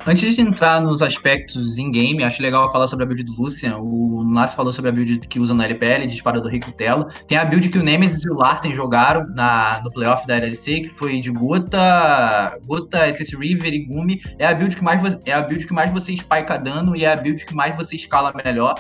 Antes 0.06 0.36
de 0.36 0.42
entrar 0.42 0.82
nos 0.82 1.02
aspectos 1.02 1.78
in-game, 1.78 2.26
acho 2.26 2.42
legal 2.42 2.70
falar 2.70 2.88
sobre 2.88 3.06
a 3.06 3.08
build 3.08 3.24
do 3.24 3.42
Lucian. 3.42 3.78
O 3.78 4.22
Nassi 4.26 4.54
falou 4.54 4.74
sobre 4.74 4.90
a 4.90 4.92
build 4.92 5.18
que 5.20 5.40
usa 5.40 5.54
na 5.54 5.64
LPL, 5.64 6.06
dispara 6.06 6.42
do 6.42 6.50
Rico 6.50 6.74
Telo. 6.74 7.06
Tem 7.26 7.38
a 7.38 7.46
build 7.46 7.70
que 7.70 7.78
o 7.78 7.84
Nemesis 7.84 8.26
e 8.26 8.30
o 8.30 8.34
Larsen 8.34 8.74
jogaram 8.74 9.26
na, 9.30 9.80
no 9.82 9.90
playoff 9.90 10.28
da 10.28 10.36
LLC, 10.36 10.82
que 10.82 10.90
foi 10.90 11.22
de 11.22 11.32
Gota, 11.32 12.60
Gota, 12.66 13.08
SS 13.14 13.34
River 13.38 13.74
e 13.74 13.86
Gumi. 13.86 14.22
É 14.38 14.46
a 14.46 14.54
build 14.54 14.76
que 14.76 14.84
mais, 14.84 15.18
é 15.26 15.32
a 15.32 15.42
build 15.42 15.66
que 15.66 15.74
mais 15.74 15.90
você 15.94 16.14
spike 16.18 16.58
dano 16.62 16.98
e 16.98 17.06
é 17.06 17.14
a 17.14 17.16
build 17.16 17.46
que 17.46 17.56
mais 17.56 17.74
você 17.78 17.96
escala 17.96 18.34
melhor 18.44 18.76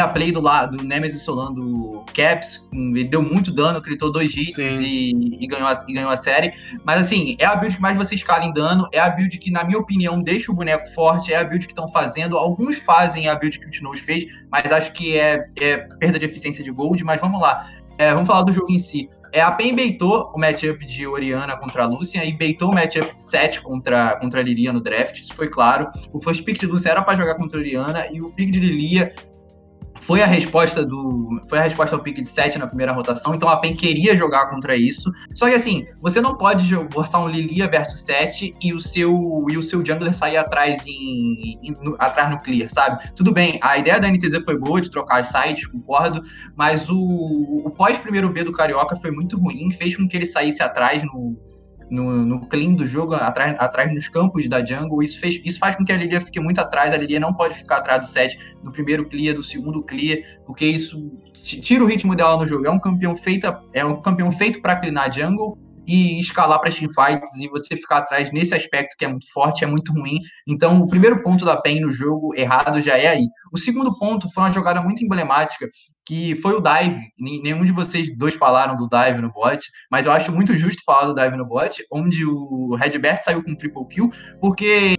a 0.00 0.08
play 0.08 0.30
do 0.30 0.40
lado 0.40 0.76
do 0.76 0.84
Nemesis 0.84 1.22
solando 1.22 2.04
Caps, 2.12 2.62
ele 2.72 3.04
deu 3.04 3.22
muito 3.22 3.50
dano, 3.50 3.80
critou 3.80 4.12
dois 4.12 4.34
hits 4.34 4.58
e, 4.58 5.10
e, 5.40 5.46
ganhou 5.46 5.66
a, 5.66 5.84
e 5.88 5.92
ganhou 5.92 6.10
a 6.10 6.16
série. 6.16 6.52
Mas 6.84 7.00
assim, 7.00 7.36
é 7.38 7.46
a 7.46 7.56
build 7.56 7.76
que 7.76 7.82
mais 7.82 7.96
você 7.96 8.14
escala 8.14 8.44
em 8.44 8.52
dano, 8.52 8.88
é 8.92 9.00
a 9.00 9.08
build 9.08 9.38
que, 9.38 9.50
na 9.50 9.64
minha 9.64 9.78
opinião, 9.78 10.20
deixa 10.20 10.52
o 10.52 10.54
boneco 10.54 10.86
forte, 10.92 11.32
é 11.32 11.38
a 11.38 11.44
build 11.44 11.66
que 11.66 11.72
estão 11.72 11.88
fazendo. 11.88 12.36
Alguns 12.36 12.76
fazem 12.76 13.28
a 13.28 13.34
build 13.34 13.58
que 13.58 13.66
o 13.66 13.70
Tinoz 13.70 14.00
fez, 14.00 14.26
mas 14.50 14.70
acho 14.70 14.92
que 14.92 15.18
é, 15.18 15.48
é, 15.58 15.76
perda 15.98 16.18
de 16.18 16.26
eficiência 16.26 16.62
de 16.62 16.70
gold. 16.70 17.02
Mas 17.02 17.20
vamos 17.20 17.40
lá. 17.40 17.66
É, 17.98 18.12
vamos 18.12 18.26
falar 18.26 18.42
do 18.42 18.52
jogo 18.52 18.70
em 18.70 18.78
si. 18.78 19.08
É, 19.32 19.40
a 19.40 19.50
PEN 19.50 19.74
baitou 19.74 20.32
o 20.34 20.38
matchup 20.38 20.84
de 20.84 21.06
Oriana 21.06 21.56
contra 21.56 21.84
a 21.84 21.86
Lucian 21.86 22.24
e 22.24 22.32
baitou 22.32 22.70
o 22.70 22.74
matchup 22.74 23.12
7 23.16 23.60
contra, 23.60 24.16
contra 24.16 24.40
a 24.40 24.42
Lilia 24.42 24.72
no 24.72 24.80
draft, 24.80 25.18
isso 25.18 25.34
foi 25.34 25.48
claro. 25.48 25.88
O 26.12 26.20
first 26.20 26.42
pick 26.44 26.58
de 26.58 26.66
Lucian 26.66 26.92
era 26.92 27.02
para 27.02 27.16
jogar 27.16 27.34
contra 27.34 27.58
a 27.58 27.60
Oriana 27.60 28.06
e 28.12 28.20
o 28.20 28.30
pick 28.30 28.50
de 28.50 28.60
Lilia 28.60 29.14
foi 30.06 30.22
a 30.22 30.26
resposta 30.26 30.84
do. 30.84 31.42
Foi 31.48 31.58
a 31.58 31.62
resposta 31.62 31.96
ao 31.96 32.02
pick 32.02 32.22
de 32.22 32.28
7 32.28 32.58
na 32.58 32.66
primeira 32.66 32.92
rotação, 32.92 33.34
então 33.34 33.48
a 33.48 33.56
PEN 33.56 33.74
queria 33.74 34.14
jogar 34.14 34.46
contra 34.46 34.76
isso. 34.76 35.10
Só 35.34 35.48
que 35.48 35.54
assim, 35.54 35.84
você 36.00 36.20
não 36.20 36.36
pode 36.36 36.72
forçar 36.92 37.20
um 37.20 37.28
Lilia 37.28 37.68
versus 37.68 38.00
7 38.02 38.54
e 38.62 38.72
o 38.72 38.80
seu 38.80 39.44
e 39.50 39.58
o 39.58 39.62
seu 39.62 39.84
jungler 39.84 40.14
sair 40.14 40.36
atrás 40.36 40.86
em, 40.86 41.58
em 41.60 41.76
no, 41.82 41.96
atrás 41.98 42.30
no 42.30 42.40
clear, 42.40 42.70
sabe? 42.70 43.10
Tudo 43.14 43.32
bem, 43.32 43.58
a 43.60 43.76
ideia 43.76 43.98
da 43.98 44.08
NTZ 44.08 44.44
foi 44.44 44.56
boa 44.56 44.80
de 44.80 44.90
trocar 44.90 45.20
as 45.20 45.26
sides, 45.26 45.66
concordo, 45.66 46.22
mas 46.54 46.88
o, 46.88 47.62
o 47.64 47.70
pós 47.70 47.98
primeiro 47.98 48.30
B 48.30 48.44
do 48.44 48.52
Carioca 48.52 48.94
foi 48.96 49.10
muito 49.10 49.36
ruim, 49.36 49.70
fez 49.72 49.96
com 49.96 50.06
que 50.06 50.16
ele 50.16 50.26
saísse 50.26 50.62
atrás 50.62 51.02
no 51.02 51.36
no, 51.90 52.24
no 52.24 52.46
clean 52.48 52.74
do 52.74 52.86
jogo, 52.86 53.14
atrás, 53.14 53.56
atrás 53.58 53.94
nos 53.94 54.08
campos 54.08 54.48
da 54.48 54.64
jungle. 54.64 55.02
Isso, 55.02 55.18
fez, 55.20 55.40
isso 55.44 55.58
faz 55.58 55.76
com 55.76 55.84
que 55.84 55.92
a 55.92 55.96
Lilia 55.96 56.20
fique 56.20 56.40
muito 56.40 56.60
atrás. 56.60 56.92
A 56.92 56.96
Lilia 56.96 57.20
não 57.20 57.32
pode 57.32 57.54
ficar 57.54 57.78
atrás 57.78 58.00
do 58.00 58.06
set 58.06 58.38
no 58.62 58.72
primeiro 58.72 59.08
clear, 59.08 59.34
do 59.34 59.42
segundo 59.42 59.82
clear, 59.82 60.18
porque 60.44 60.66
isso 60.66 61.10
tira 61.32 61.84
o 61.84 61.86
ritmo 61.86 62.14
dela 62.14 62.36
no 62.36 62.46
jogo. 62.46 62.66
É 62.66 62.70
um 62.70 62.78
campeão 62.78 63.14
feito, 63.14 63.46
é 63.72 63.84
um 63.84 64.00
campeão 64.00 64.30
feito 64.30 64.60
para 64.60 64.76
cleanar 64.76 65.12
jungle 65.12 65.58
e 65.86 66.18
escalar 66.20 66.60
para 66.60 66.70
teamfights 66.70 67.34
e 67.40 67.48
você 67.48 67.76
ficar 67.76 67.98
atrás 67.98 68.32
nesse 68.32 68.54
aspecto 68.54 68.96
que 68.98 69.04
é 69.04 69.08
muito 69.08 69.30
forte, 69.32 69.64
é 69.64 69.66
muito 69.66 69.92
ruim. 69.92 70.18
Então, 70.46 70.80
o 70.80 70.88
primeiro 70.88 71.22
ponto 71.22 71.44
da 71.44 71.56
PEN 71.56 71.80
no 71.80 71.92
jogo 71.92 72.34
errado 72.34 72.80
já 72.82 72.96
é 72.96 73.08
aí. 73.08 73.26
O 73.52 73.58
segundo 73.58 73.96
ponto 73.98 74.30
foi 74.32 74.44
uma 74.44 74.52
jogada 74.52 74.82
muito 74.82 75.04
emblemática, 75.04 75.68
que 76.04 76.34
foi 76.36 76.54
o 76.54 76.60
dive. 76.60 77.00
Nenhum 77.18 77.64
de 77.64 77.72
vocês 77.72 78.16
dois 78.16 78.34
falaram 78.34 78.76
do 78.76 78.88
dive 78.88 79.20
no 79.20 79.32
bot, 79.32 79.62
mas 79.90 80.06
eu 80.06 80.12
acho 80.12 80.32
muito 80.32 80.56
justo 80.56 80.82
falar 80.84 81.06
do 81.06 81.14
dive 81.14 81.36
no 81.36 81.46
bot, 81.46 81.84
onde 81.92 82.24
o 82.24 82.76
Redbert 82.76 83.22
saiu 83.22 83.42
com 83.42 83.54
triple 83.54 83.86
kill, 83.88 84.10
porque 84.40 84.96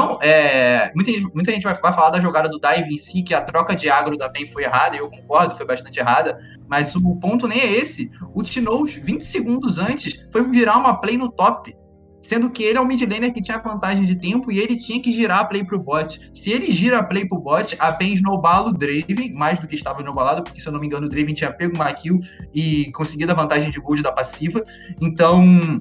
então, 0.00 0.18
é, 0.22 0.90
muita, 0.94 1.12
gente, 1.12 1.34
muita 1.34 1.52
gente 1.52 1.62
vai, 1.62 1.74
falar 1.74 2.08
da 2.08 2.20
jogada 2.20 2.48
do 2.48 2.58
dive 2.58 2.94
em 2.94 2.96
si, 2.96 3.22
que 3.22 3.34
a 3.34 3.42
troca 3.42 3.76
de 3.76 3.90
agro 3.90 4.16
da 4.16 4.30
PEN 4.30 4.46
foi 4.46 4.64
errada, 4.64 4.96
e 4.96 4.98
eu 4.98 5.10
concordo, 5.10 5.54
foi 5.54 5.66
bastante 5.66 6.00
errada, 6.00 6.38
mas 6.66 6.96
o 6.96 7.16
ponto 7.16 7.46
nem 7.46 7.60
é 7.60 7.70
esse. 7.70 8.10
O 8.34 8.42
Tinoz, 8.42 8.94
20 8.94 9.20
segundos 9.22 9.78
antes, 9.78 10.18
foi 10.32 10.42
virar 10.42 10.78
uma 10.78 10.94
play 10.94 11.18
no 11.18 11.30
top, 11.30 11.76
sendo 12.22 12.48
que 12.48 12.62
ele 12.62 12.78
é 12.78 12.80
o 12.80 12.86
mid 12.86 13.02
laner 13.02 13.30
que 13.30 13.42
tinha 13.42 13.58
vantagem 13.58 14.04
de 14.04 14.14
tempo 14.14 14.50
e 14.50 14.58
ele 14.58 14.76
tinha 14.76 15.00
que 15.02 15.12
girar 15.12 15.40
a 15.40 15.44
play 15.44 15.64
pro 15.64 15.78
bot. 15.78 16.18
Se 16.32 16.50
ele 16.50 16.70
gira 16.70 16.98
a 16.98 17.02
play 17.02 17.26
pro 17.26 17.38
bot, 17.38 17.76
a 17.78 17.92
PEN 17.92 18.14
snowbala 18.14 18.70
o 18.70 18.72
Draven, 18.72 19.34
mais 19.34 19.58
do 19.58 19.66
que 19.66 19.74
estava 19.74 20.00
snowballado, 20.00 20.42
porque 20.44 20.60
se 20.60 20.66
eu 20.66 20.72
não 20.72 20.80
me 20.80 20.86
engano 20.86 21.06
o 21.06 21.10
Draven 21.10 21.34
tinha 21.34 21.52
pego 21.52 21.74
uma 21.74 21.92
kill 21.92 22.20
e 22.54 22.90
conseguido 22.92 23.32
a 23.32 23.34
vantagem 23.34 23.70
de 23.70 23.80
gold 23.80 24.02
da 24.02 24.12
passiva. 24.12 24.62
Então, 25.00 25.78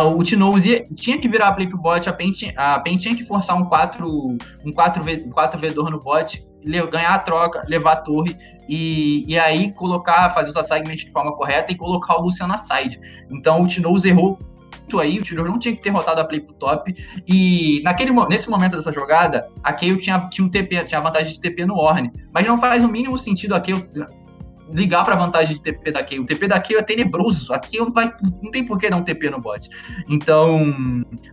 o 0.00 0.22
Tinoz 0.22 0.64
tinha 0.94 1.18
que 1.18 1.28
virar 1.28 1.48
a 1.48 1.52
play 1.52 1.66
pro 1.66 1.76
bot, 1.76 2.08
a 2.08 2.12
PEN, 2.12 2.32
a 2.56 2.80
PEN 2.80 2.96
tinha 2.96 3.14
que 3.14 3.24
forçar 3.24 3.56
um 3.56 3.64
4 3.64 4.08
um 4.08 4.38
4v, 4.72 5.30
4 5.30 5.60
vedor 5.60 5.90
no 5.90 6.00
bot, 6.00 6.42
ganhar 6.90 7.14
a 7.14 7.18
troca, 7.18 7.62
levar 7.68 7.92
a 7.92 7.96
torre 7.96 8.36
e, 8.68 9.24
e 9.26 9.38
aí 9.38 9.72
colocar, 9.72 10.30
fazer 10.30 10.50
os 10.50 10.56
assignments 10.56 11.04
de 11.04 11.10
forma 11.10 11.36
correta 11.36 11.72
e 11.72 11.76
colocar 11.76 12.16
o 12.16 12.22
Luciano 12.22 12.52
na 12.52 12.58
side. 12.58 12.98
Então 13.30 13.60
o 13.60 13.66
Tinoz 13.66 14.04
errou 14.04 14.38
muito 14.92 15.00
aí, 15.00 15.18
o 15.18 15.22
Tinoz 15.22 15.48
não 15.48 15.58
tinha 15.58 15.74
que 15.74 15.82
ter 15.82 15.90
rotado 15.90 16.20
a 16.20 16.24
play 16.24 16.40
pro 16.40 16.54
top 16.54 16.94
e 17.26 17.80
naquele, 17.84 18.12
nesse 18.28 18.50
momento 18.50 18.76
dessa 18.76 18.92
jogada, 18.92 19.48
a 19.62 19.72
Kayle 19.72 19.98
tinha, 19.98 20.18
tinha 20.28 20.46
um 20.46 20.50
TP, 20.50 20.84
tinha 20.84 21.00
vantagem 21.00 21.32
de 21.32 21.40
TP 21.40 21.64
no 21.64 21.76
Orne, 21.76 22.12
mas 22.32 22.46
não 22.46 22.58
faz 22.58 22.84
o 22.84 22.88
mínimo 22.88 23.16
sentido 23.16 23.54
a 23.54 23.60
Kayle 23.60 23.86
ligar 24.72 25.04
para 25.04 25.14
a 25.14 25.18
vantagem 25.18 25.54
de 25.54 25.62
TP 25.62 25.92
da 25.92 26.02
Kayle. 26.02 26.22
O 26.22 26.26
TP 26.26 26.48
da 26.48 26.60
Kayle 26.60 26.80
é 26.80 26.82
tenebroso. 26.82 27.52
Aqui 27.52 27.78
não, 27.78 27.90
vai, 27.92 28.12
não 28.42 28.50
tem 28.50 28.64
por 28.64 28.78
que 28.78 28.92
um 28.92 29.02
TP 29.02 29.30
no 29.30 29.40
bot. 29.40 29.68
Então, 30.08 30.74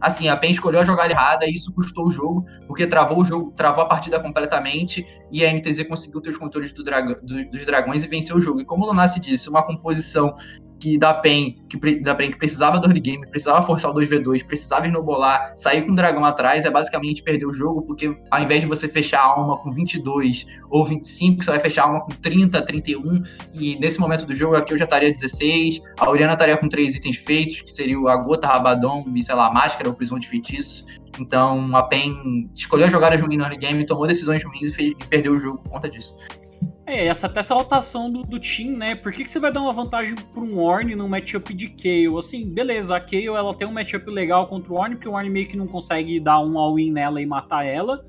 assim, 0.01 0.27
a 0.27 0.37
PEN 0.37 0.51
escolheu 0.51 0.81
a 0.81 0.83
jogada 0.83 1.11
errada 1.11 1.45
e 1.45 1.51
isso 1.51 1.73
custou 1.73 2.07
o 2.07 2.11
jogo, 2.11 2.45
porque 2.67 2.85
travou 2.85 3.19
o 3.19 3.25
jogo, 3.25 3.51
travou 3.55 3.83
a 3.83 3.87
partida 3.87 4.19
completamente 4.19 5.05
e 5.31 5.45
a 5.45 5.51
NTZ 5.51 5.87
conseguiu 5.87 6.21
ter 6.21 6.29
os 6.31 6.37
controles 6.37 6.71
do 6.71 6.83
do, 6.83 7.49
dos 7.49 7.65
dragões 7.65 8.03
e 8.03 8.07
venceu 8.07 8.35
o 8.35 8.41
jogo. 8.41 8.61
E 8.61 8.65
como 8.65 8.83
o 8.85 8.87
Lunassi 8.87 9.19
disse, 9.19 9.49
uma 9.49 9.63
composição 9.63 10.35
que 10.79 10.97
da 10.97 11.13
PEN, 11.13 11.55
que, 11.67 11.99
da 11.99 12.15
PEN 12.15 12.31
que 12.31 12.37
precisava 12.37 12.79
do 12.79 12.87
early 12.87 12.99
game, 12.99 13.27
precisava 13.27 13.65
forçar 13.65 13.91
o 13.91 13.93
2v2, 13.93 14.45
precisava 14.45 14.87
inobolar, 14.87 15.53
sair 15.55 15.83
com 15.83 15.91
o 15.91 15.95
dragão 15.95 16.23
atrás, 16.23 16.65
é 16.65 16.71
basicamente 16.71 17.21
perder 17.21 17.45
o 17.45 17.53
jogo, 17.53 17.81
porque 17.81 18.15
ao 18.31 18.41
invés 18.41 18.61
de 18.61 18.67
você 18.67 18.87
fechar 18.87 19.19
a 19.19 19.25
alma 19.25 19.57
com 19.57 19.69
22 19.69 20.45
ou 20.69 20.85
25, 20.85 21.43
você 21.43 21.51
vai 21.51 21.59
fechar 21.59 21.83
a 21.83 21.85
alma 21.87 22.01
com 22.01 22.11
30, 22.11 22.61
31, 22.61 23.21
e 23.53 23.77
nesse 23.79 23.99
momento 23.99 24.25
do 24.25 24.33
jogo 24.33 24.55
aqui 24.55 24.73
eu 24.73 24.77
já 24.77 24.85
estaria 24.85 25.11
16, 25.11 25.81
a 25.99 26.09
Oriana 26.09 26.33
estaria 26.33 26.57
com 26.57 26.69
três 26.69 26.95
itens 26.95 27.17
feitos, 27.17 27.61
que 27.61 27.71
seria 27.71 27.97
a 28.09 28.17
Gota, 28.17 28.47
Rabadon 28.47 29.05
e, 29.13 29.23
sei 29.23 29.35
lá, 29.35 29.47
a 29.47 29.53
Máscara 29.53 29.89
ou 29.89 29.95
Prisão 29.95 30.17
de 30.17 30.27
Feitiço. 30.27 30.85
Então 31.19 31.75
a 31.75 31.83
PEN 31.83 32.49
escolheu 32.53 32.89
jogar 32.89 33.09
ruins 33.19 33.37
no 33.37 33.43
early 33.43 33.57
game, 33.57 33.85
tomou 33.85 34.07
decisões 34.07 34.43
ruins 34.43 34.77
e, 34.77 34.89
e 34.91 35.05
perdeu 35.09 35.33
o 35.33 35.39
jogo 35.39 35.59
por 35.59 35.71
conta 35.71 35.89
disso. 35.89 36.15
É, 36.89 37.05
essa, 37.05 37.27
até 37.27 37.41
essa 37.41 37.53
rotação 37.53 38.11
do, 38.11 38.23
do 38.23 38.39
team, 38.39 38.75
né? 38.75 38.95
Por 38.95 39.11
que, 39.11 39.23
que 39.23 39.29
você 39.29 39.39
vai 39.39 39.51
dar 39.51 39.61
uma 39.61 39.71
vantagem 39.71 40.15
para 40.15 40.41
um 40.41 40.57
Orne 40.57 40.95
no 40.95 41.07
matchup 41.07 41.53
de 41.53 41.69
Kayle? 41.69 42.17
Assim, 42.17 42.51
beleza, 42.51 42.95
a 42.95 42.99
Kayle 42.99 43.27
ela 43.27 43.53
tem 43.53 43.67
um 43.67 43.71
matchup 43.71 44.09
legal 44.09 44.47
contra 44.47 44.73
o 44.73 44.75
Orne, 44.75 44.95
porque 44.95 45.07
o 45.07 45.13
Orne 45.13 45.29
meio 45.29 45.47
que 45.47 45.55
não 45.55 45.67
consegue 45.67 46.19
dar 46.19 46.39
um 46.39 46.57
all-in 46.57 46.91
nela 46.91 47.21
e 47.21 47.27
matar 47.27 47.63
ela. 47.63 48.03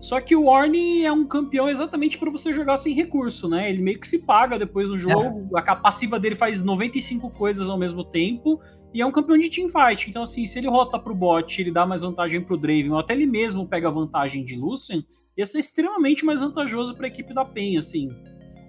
Só 0.00 0.22
que 0.22 0.34
o 0.34 0.46
Orne 0.46 1.04
é 1.04 1.12
um 1.12 1.26
campeão 1.26 1.68
exatamente 1.68 2.16
para 2.16 2.30
você 2.30 2.50
jogar 2.50 2.78
sem 2.78 2.94
recurso, 2.94 3.46
né? 3.46 3.68
Ele 3.68 3.82
meio 3.82 4.00
que 4.00 4.06
se 4.06 4.24
paga 4.24 4.58
depois 4.58 4.88
do 4.88 4.96
jogo, 4.96 5.46
é. 5.54 5.60
a 5.60 5.76
passiva 5.76 6.18
dele 6.18 6.34
faz 6.34 6.64
95 6.64 7.28
coisas 7.28 7.68
ao 7.68 7.76
mesmo 7.76 8.04
tempo, 8.04 8.58
e 8.94 9.02
é 9.02 9.06
um 9.06 9.12
campeão 9.12 9.36
de 9.36 9.50
teamfight. 9.50 10.08
Então, 10.08 10.22
assim, 10.22 10.46
se 10.46 10.58
ele 10.58 10.68
rota 10.68 10.98
pro 10.98 11.14
bot, 11.14 11.60
ele 11.60 11.70
dá 11.70 11.84
mais 11.84 12.00
vantagem 12.00 12.40
pro 12.40 12.56
Draven, 12.56 12.90
ou 12.90 12.98
até 12.98 13.12
ele 13.12 13.26
mesmo 13.26 13.66
pega 13.68 13.90
vantagem 13.90 14.46
de 14.46 14.56
Lucian, 14.56 15.04
ia 15.36 15.46
ser 15.46 15.58
extremamente 15.58 16.24
mais 16.24 16.40
vantajoso 16.40 16.94
para 16.94 17.06
a 17.06 17.08
equipe 17.08 17.34
da 17.34 17.44
PEN, 17.44 17.78
assim. 17.78 18.08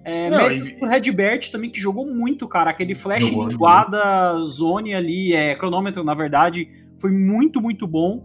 É, 0.04 0.30
Não, 0.30 0.38
mérito 0.38 0.68
e... 0.68 0.78
pro 0.78 0.88
Redbert 0.88 1.50
também, 1.50 1.70
que 1.70 1.80
jogou 1.80 2.06
muito, 2.06 2.46
cara. 2.46 2.70
Aquele 2.70 2.94
flash 2.94 3.24
jogou, 3.24 3.48
linguada, 3.48 4.44
zone 4.44 4.94
ali, 4.94 5.32
é, 5.32 5.54
cronômetro, 5.56 6.04
na 6.04 6.14
verdade, 6.14 6.68
foi 7.00 7.10
muito, 7.10 7.60
muito 7.60 7.86
bom. 7.86 8.22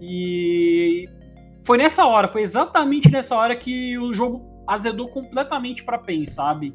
E 0.00 1.08
foi 1.64 1.78
nessa 1.78 2.04
hora, 2.06 2.26
foi 2.26 2.42
exatamente 2.42 3.10
nessa 3.10 3.36
hora 3.36 3.54
que 3.54 3.96
o 3.98 4.12
jogo 4.12 4.44
azedou 4.66 5.08
completamente 5.08 5.84
pra 5.84 5.98
PEN, 5.98 6.26
sabe? 6.26 6.74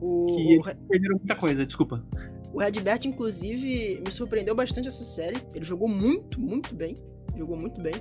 O... 0.00 0.26
Que 0.26 0.58
o... 0.58 0.88
perderam 0.88 1.16
muita 1.18 1.36
coisa, 1.36 1.64
desculpa. 1.64 2.04
O 2.52 2.58
Redbert, 2.58 3.00
inclusive, 3.04 4.00
me 4.04 4.12
surpreendeu 4.12 4.54
bastante 4.54 4.88
essa 4.88 5.04
série. 5.04 5.36
Ele 5.54 5.64
jogou 5.64 5.88
muito, 5.88 6.40
muito 6.40 6.74
bem. 6.74 6.96
Jogou 7.36 7.56
muito 7.56 7.80
bem. 7.80 7.94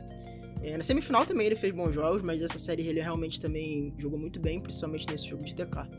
É, 0.64 0.78
na 0.78 0.84
semifinal 0.84 1.26
também 1.26 1.46
ele 1.46 1.58
fez 1.58 1.74
bons 1.74 1.94
jogos, 1.94 2.22
mas 2.22 2.42
essa 2.42 2.58
série 2.58 2.88
ele 2.88 3.02
realmente 3.02 3.40
também 3.40 3.94
jogou 3.98 4.18
muito 4.18 4.40
bem, 4.40 4.62
principalmente 4.62 5.06
nesse 5.08 5.28
jogo 5.28 5.44
de 5.44 5.54
TK. 5.54 5.90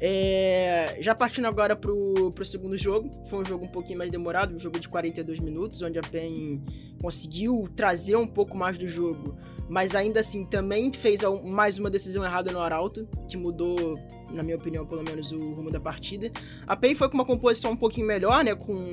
É, 0.00 0.96
já 1.00 1.14
partindo 1.14 1.46
agora 1.46 1.76
pro, 1.76 2.32
pro 2.34 2.44
segundo 2.44 2.76
jogo, 2.76 3.10
foi 3.28 3.40
um 3.40 3.44
jogo 3.44 3.66
um 3.66 3.68
pouquinho 3.68 3.98
mais 3.98 4.10
demorado, 4.10 4.54
um 4.54 4.58
jogo 4.58 4.80
de 4.80 4.88
42 4.88 5.38
minutos, 5.38 5.82
onde 5.82 5.98
a 5.98 6.02
PEN 6.02 6.62
conseguiu 7.00 7.68
trazer 7.76 8.16
um 8.16 8.26
pouco 8.26 8.56
mais 8.56 8.76
do 8.78 8.88
jogo, 8.88 9.36
mas 9.68 9.94
ainda 9.94 10.20
assim 10.20 10.44
também 10.44 10.92
fez 10.92 11.20
mais 11.44 11.78
uma 11.78 11.90
decisão 11.90 12.24
errada 12.24 12.50
no 12.50 12.60
Arauto, 12.60 13.06
que 13.28 13.36
mudou, 13.36 13.98
na 14.34 14.42
minha 14.42 14.56
opinião, 14.56 14.84
pelo 14.84 15.02
menos 15.02 15.32
o 15.32 15.38
rumo 15.52 15.70
da 15.70 15.80
partida. 15.80 16.30
A 16.66 16.76
PEN 16.76 16.94
foi 16.94 17.08
com 17.08 17.14
uma 17.14 17.24
composição 17.24 17.72
um 17.72 17.76
pouquinho 17.76 18.06
melhor, 18.06 18.44
né, 18.44 18.54
com 18.54 18.90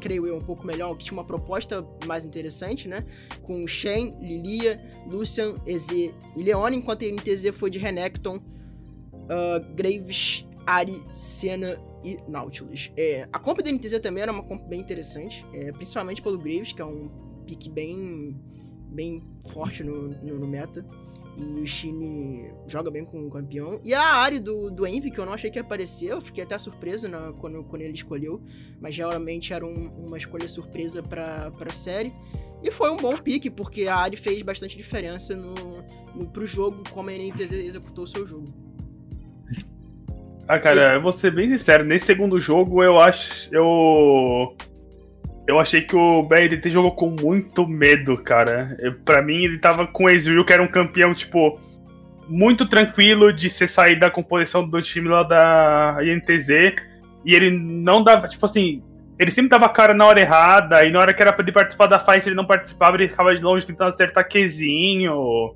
creio 0.00 0.26
eu, 0.26 0.36
um 0.36 0.42
pouco 0.42 0.66
melhor, 0.66 0.94
que 0.96 1.04
tinha 1.04 1.18
uma 1.18 1.24
proposta 1.24 1.86
mais 2.06 2.24
interessante, 2.24 2.86
né? 2.86 3.04
Com 3.42 3.66
Shen, 3.66 4.14
Lilia, 4.20 4.78
Lucian, 5.06 5.56
EZ 5.66 5.90
e 5.90 6.14
Leone, 6.36 6.76
enquanto 6.76 7.04
a 7.04 7.08
NTZ 7.08 7.50
foi 7.54 7.70
de 7.70 7.78
Renekton, 7.78 8.36
uh, 8.36 9.74
Graves, 9.74 10.46
Ari, 10.66 11.02
Senna 11.12 11.78
e 12.04 12.18
Nautilus. 12.28 12.92
É, 12.96 13.26
a 13.32 13.38
comp 13.38 13.60
da 13.60 13.72
NTZ 13.72 14.00
também 14.00 14.22
era 14.22 14.30
uma 14.30 14.42
comp 14.42 14.62
bem 14.68 14.80
interessante, 14.80 15.44
é, 15.54 15.72
principalmente 15.72 16.20
pelo 16.20 16.38
Graves, 16.38 16.72
que 16.72 16.82
é 16.82 16.84
um 16.84 17.08
pick 17.46 17.68
bem, 17.70 18.36
bem 18.90 19.22
forte 19.46 19.82
no, 19.82 20.08
no, 20.08 20.38
no 20.38 20.46
meta. 20.46 20.84
E 21.36 21.60
o 21.60 21.66
Shine 21.66 22.52
joga 22.66 22.90
bem 22.90 23.04
com 23.04 23.26
o 23.26 23.30
campeão. 23.30 23.80
E 23.84 23.92
a 23.92 24.02
área 24.02 24.40
do, 24.40 24.70
do 24.70 24.86
Envy, 24.86 25.10
que 25.10 25.18
eu 25.18 25.26
não 25.26 25.32
achei 25.32 25.50
que 25.50 25.58
ia 25.58 25.62
aparecer, 25.62 26.10
eu 26.10 26.20
fiquei 26.20 26.44
até 26.44 26.56
surpreso 26.58 27.08
na, 27.08 27.32
quando, 27.32 27.64
quando 27.64 27.82
ele 27.82 27.94
escolheu. 27.94 28.40
Mas 28.80 28.94
geralmente 28.94 29.52
era 29.52 29.66
um, 29.66 29.88
uma 29.98 30.16
escolha 30.16 30.48
surpresa 30.48 31.02
pra, 31.02 31.50
pra 31.50 31.70
série. 31.72 32.12
E 32.62 32.70
foi 32.70 32.90
um 32.90 32.96
bom 32.96 33.16
pique, 33.16 33.50
porque 33.50 33.86
a 33.86 33.96
Ari 33.96 34.16
fez 34.16 34.40
bastante 34.42 34.76
diferença 34.76 35.34
no, 35.34 35.54
no, 36.14 36.26
pro 36.26 36.46
jogo, 36.46 36.82
como 36.90 37.10
a 37.10 37.12
NTZ 37.12 37.52
executou 37.52 38.04
o 38.04 38.08
seu 38.08 38.26
jogo. 38.26 38.46
Ah, 40.48 40.58
cara, 40.58 40.94
eu 40.94 41.02
vou 41.02 41.12
ser 41.12 41.34
bem 41.34 41.48
sincero, 41.48 41.84
nesse 41.84 42.06
segundo 42.06 42.38
jogo 42.40 42.82
eu 42.82 42.98
acho. 42.98 43.54
Eu 43.54 44.56
eu 45.46 45.60
achei 45.60 45.82
que 45.82 45.94
o 45.94 46.22
BRTT 46.22 46.70
jogou 46.70 46.92
com 46.92 47.10
muito 47.10 47.66
medo, 47.66 48.16
cara. 48.16 48.76
Pra 49.04 49.20
mim, 49.20 49.44
ele 49.44 49.58
tava 49.58 49.86
com 49.86 50.04
o 50.04 50.10
Ezreal, 50.10 50.44
que 50.44 50.52
era 50.52 50.62
um 50.62 50.68
campeão, 50.68 51.14
tipo, 51.14 51.60
muito 52.28 52.66
tranquilo 52.66 53.32
de 53.32 53.50
ser 53.50 53.66
sair 53.66 53.98
da 53.98 54.10
composição 54.10 54.66
do 54.66 54.80
time 54.80 55.08
lá 55.08 55.22
da 55.22 55.98
INTZ. 56.02 56.48
E 57.24 57.34
ele 57.34 57.50
não 57.50 58.02
dava, 58.02 58.26
tipo 58.26 58.44
assim, 58.46 58.82
ele 59.18 59.30
sempre 59.30 59.50
dava 59.50 59.68
cara 59.68 59.94
na 59.94 60.06
hora 60.06 60.20
errada, 60.20 60.84
e 60.84 60.90
na 60.90 60.98
hora 60.98 61.12
que 61.12 61.22
era 61.22 61.32
pra 61.32 61.42
ele 61.42 61.52
participar 61.52 61.86
da 61.86 61.98
fight, 61.98 62.26
ele 62.26 62.34
não 62.34 62.46
participava, 62.46 62.96
ele 62.96 63.08
ficava 63.08 63.34
de 63.34 63.42
longe 63.42 63.66
tentando 63.66 63.88
acertar 63.88 64.26
Qzinho. 64.28 65.54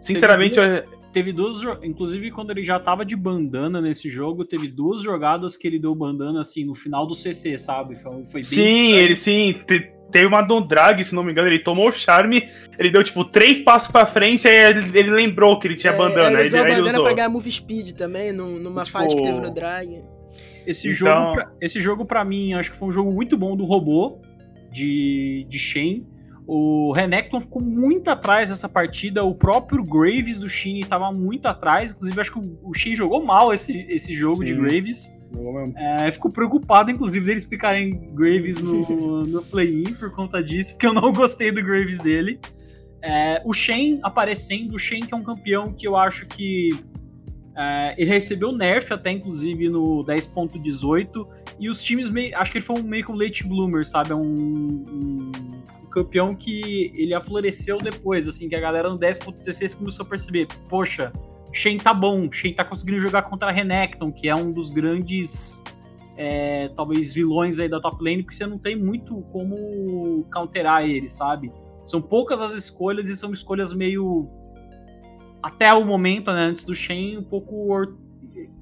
Sinceramente, 0.00 0.58
eu, 0.58 0.84
teve 1.12 1.32
duas. 1.32 1.62
Inclusive, 1.82 2.30
quando 2.30 2.50
ele 2.50 2.64
já 2.64 2.80
tava 2.80 3.04
de 3.04 3.14
bandana 3.14 3.80
nesse 3.80 4.08
jogo, 4.08 4.44
teve 4.44 4.68
duas 4.68 5.02
jogadas 5.02 5.56
que 5.56 5.66
ele 5.66 5.78
deu 5.78 5.94
bandana 5.94 6.40
assim 6.40 6.64
no 6.64 6.74
final 6.74 7.06
do 7.06 7.14
CC, 7.14 7.58
sabe? 7.58 7.94
Foi, 7.96 8.24
foi 8.24 8.42
sim, 8.42 8.92
ele 8.92 9.16
sim. 9.16 9.60
Teve 10.10 10.26
uma 10.26 10.42
do 10.42 10.60
drag, 10.60 11.02
se 11.02 11.14
não 11.14 11.24
me 11.24 11.32
engano, 11.32 11.48
ele 11.48 11.58
tomou 11.58 11.88
o 11.88 11.92
charme, 11.92 12.46
ele 12.78 12.90
deu 12.90 13.02
tipo 13.02 13.24
três 13.24 13.62
passos 13.62 13.90
pra 13.90 14.04
frente, 14.04 14.46
aí 14.46 14.70
ele, 14.70 14.98
ele 14.98 15.10
lembrou 15.10 15.58
que 15.58 15.66
ele 15.66 15.74
tinha 15.74 15.94
é, 15.94 15.96
bandana. 15.96 16.38
Ele 16.38 16.48
usou 16.48 16.60
a 16.60 16.64
bandana 16.64 16.90
usou. 16.90 17.04
pra 17.04 17.12
ganhar 17.14 17.28
move 17.30 17.50
speed 17.50 17.92
também, 17.92 18.30
numa 18.30 18.84
tipo... 18.84 18.98
fight 18.98 19.16
que 19.16 19.22
teve 19.22 19.40
no 19.40 19.54
drag. 19.54 20.02
Esse 20.66 20.88
então... 20.88 20.94
jogo, 20.94 21.34
pra, 21.34 21.52
esse 21.60 21.80
jogo 21.80 22.04
para 22.04 22.24
mim, 22.24 22.52
acho 22.52 22.72
que 22.72 22.76
foi 22.76 22.88
um 22.88 22.92
jogo 22.92 23.10
muito 23.10 23.38
bom 23.38 23.56
do 23.56 23.64
robô 23.64 24.20
de, 24.70 25.46
de 25.48 25.58
Shen. 25.58 26.06
O 26.54 26.92
Renekton 26.92 27.40
ficou 27.40 27.62
muito 27.62 28.08
atrás 28.10 28.50
nessa 28.50 28.68
partida. 28.68 29.24
O 29.24 29.34
próprio 29.34 29.82
Graves 29.82 30.38
do 30.38 30.50
Shin 30.50 30.80
estava 30.80 31.10
muito 31.10 31.46
atrás. 31.46 31.92
Inclusive, 31.92 32.20
acho 32.20 32.30
que 32.30 32.58
o 32.62 32.74
Shin 32.74 32.94
jogou 32.94 33.24
mal 33.24 33.54
esse, 33.54 33.86
esse 33.88 34.12
jogo 34.12 34.40
Sim. 34.40 34.44
de 34.44 34.54
Graves. 34.56 35.10
É, 35.74 36.12
fico 36.12 36.30
preocupado, 36.30 36.90
inclusive, 36.90 37.24
deles 37.24 37.46
picarem 37.46 38.12
Graves 38.14 38.60
no, 38.60 39.24
no 39.24 39.42
play-in 39.44 39.94
por 39.94 40.10
conta 40.10 40.42
disso, 40.42 40.72
porque 40.72 40.86
eu 40.86 40.92
não 40.92 41.10
gostei 41.10 41.50
do 41.50 41.64
Graves 41.64 42.02
dele. 42.02 42.38
É, 43.00 43.40
o 43.46 43.54
Shen 43.54 43.98
aparecendo, 44.02 44.74
o 44.74 44.78
Shen 44.78 45.00
que 45.00 45.14
é 45.14 45.16
um 45.16 45.22
campeão 45.22 45.72
que 45.72 45.88
eu 45.88 45.96
acho 45.96 46.26
que 46.26 46.68
é, 47.56 47.94
ele 47.96 48.10
recebeu 48.10 48.52
nerf 48.52 48.92
até, 48.92 49.10
inclusive, 49.10 49.70
no 49.70 50.04
10.18, 50.04 51.26
e 51.58 51.68
os 51.68 51.82
times, 51.82 52.10
meio, 52.10 52.36
acho 52.36 52.50
que 52.50 52.58
ele 52.58 52.64
foi 52.64 52.80
um, 52.80 52.82
meio 52.82 53.04
que 53.04 53.12
um 53.12 53.16
late 53.16 53.46
bloomer, 53.46 53.86
sabe? 53.86 54.12
É 54.12 54.14
um, 54.14 54.22
um, 54.22 55.32
campeão 55.90 56.34
que 56.34 56.90
ele 56.94 57.12
afloresceu 57.12 57.78
depois, 57.78 58.26
assim, 58.26 58.48
que 58.48 58.54
a 58.54 58.60
galera 58.60 58.88
no 58.88 58.98
10.16 58.98 59.76
começou 59.76 60.04
a 60.04 60.08
perceber, 60.08 60.48
poxa, 60.68 61.12
Shen 61.52 61.76
tá 61.76 61.92
bom, 61.92 62.32
Shen 62.32 62.54
tá 62.54 62.64
conseguindo 62.64 62.98
jogar 62.98 63.22
contra 63.22 63.48
a 63.48 63.52
Renekton, 63.52 64.10
que 64.10 64.28
é 64.28 64.34
um 64.34 64.50
dos 64.50 64.70
grandes, 64.70 65.62
é, 66.16 66.68
talvez, 66.68 67.12
vilões 67.12 67.58
aí 67.58 67.68
da 67.68 67.78
top 67.78 68.02
lane, 68.02 68.22
porque 68.22 68.34
você 68.34 68.46
não 68.46 68.58
tem 68.58 68.74
muito 68.74 69.20
como 69.30 70.26
counterar 70.32 70.82
ele, 70.84 71.10
sabe? 71.10 71.52
São 71.84 72.00
poucas 72.00 72.40
as 72.40 72.52
escolhas 72.52 73.10
e 73.10 73.16
são 73.16 73.32
escolhas 73.32 73.72
meio. 73.72 74.30
Até 75.42 75.74
o 75.74 75.84
momento, 75.84 76.32
né, 76.32 76.44
antes 76.44 76.64
do 76.64 76.74
Shen, 76.74 77.18
um 77.18 77.24
pouco 77.24 77.74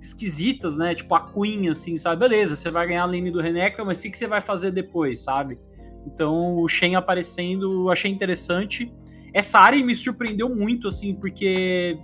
esquisitas, 0.00 0.76
né? 0.76 0.94
Tipo 0.94 1.14
a 1.14 1.30
Queen, 1.30 1.68
assim, 1.68 1.96
sabe? 1.98 2.20
Beleza, 2.20 2.56
você 2.56 2.70
vai 2.70 2.86
ganhar 2.86 3.02
a 3.02 3.06
lane 3.06 3.30
do 3.30 3.40
Renekton, 3.40 3.84
mas 3.84 3.98
o 3.98 4.02
que, 4.02 4.10
que 4.10 4.18
você 4.18 4.26
vai 4.26 4.40
fazer 4.40 4.70
depois, 4.70 5.20
sabe? 5.20 5.58
Então 6.06 6.58
o 6.58 6.68
Shen 6.68 6.96
aparecendo, 6.96 7.90
achei 7.90 8.10
interessante. 8.10 8.92
Essa 9.32 9.60
área 9.60 9.84
me 9.84 9.94
surpreendeu 9.94 10.48
muito, 10.48 10.88
assim, 10.88 11.14
porque 11.14 11.98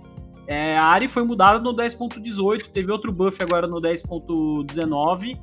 é, 0.47 0.77
a 0.77 0.85
área 0.85 1.09
foi 1.09 1.23
mudada 1.23 1.59
no 1.59 1.75
10.18, 1.75 2.69
teve 2.69 2.91
outro 2.91 3.11
buff 3.11 3.41
agora 3.43 3.67
no 3.67 3.81
10.19, 3.81 5.37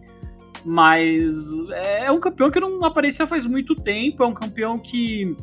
mas 0.65 1.35
é 1.71 2.11
um 2.11 2.19
campeão 2.19 2.51
que 2.51 2.59
não 2.59 2.83
aparecia 2.85 3.27
faz 3.27 3.45
muito 3.45 3.75
tempo, 3.75 4.23
é 4.23 4.27
um 4.27 4.33
campeão 4.33 4.79
que 4.79 5.37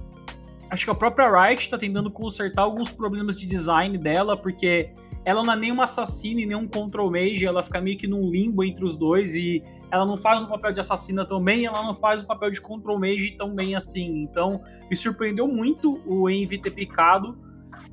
acho 0.72 0.86
que 0.86 0.92
a 0.92 0.96
própria 0.96 1.30
Riot 1.30 1.62
está 1.62 1.78
tentando 1.78 2.10
consertar 2.10 2.64
alguns 2.64 2.90
problemas 2.90 3.36
de 3.36 3.46
design 3.46 3.98
dela, 3.98 4.36
porque 4.36 4.90
ela 5.24 5.44
não 5.44 5.54
é 5.54 5.56
nem 5.56 5.72
uma 5.72 5.84
assassina 5.84 6.42
e 6.42 6.46
nem 6.46 6.56
um 6.56 6.68
control 6.68 7.12
mage, 7.12 7.46
ela 7.46 7.62
fica 7.62 7.80
meio 7.80 7.98
que 7.98 8.08
num 8.08 8.30
limbo 8.30 8.64
entre 8.64 8.84
os 8.84 8.98
dois 8.98 9.36
e 9.36 9.64
ela 9.92 10.06
não 10.06 10.18
faz 10.18 10.42
o 10.42 10.48
papel 10.48 10.74
de 10.74 10.80
assassina 10.80 11.26
tão 11.26 11.44
bem, 11.44 11.66
ela 11.66 11.84
não 11.84 11.94
faz 11.94 12.22
o 12.22 12.28
papel 12.28 12.50
de 12.50 12.60
control 12.60 13.00
mage 13.00 13.36
tão 13.38 13.54
bem 13.54 13.76
assim. 13.76 14.24
Então, 14.24 14.62
me 14.90 14.96
surpreendeu 14.96 15.48
muito 15.48 16.02
o 16.06 16.30
Envy 16.30 16.58
ter 16.58 16.72
picado, 16.72 17.38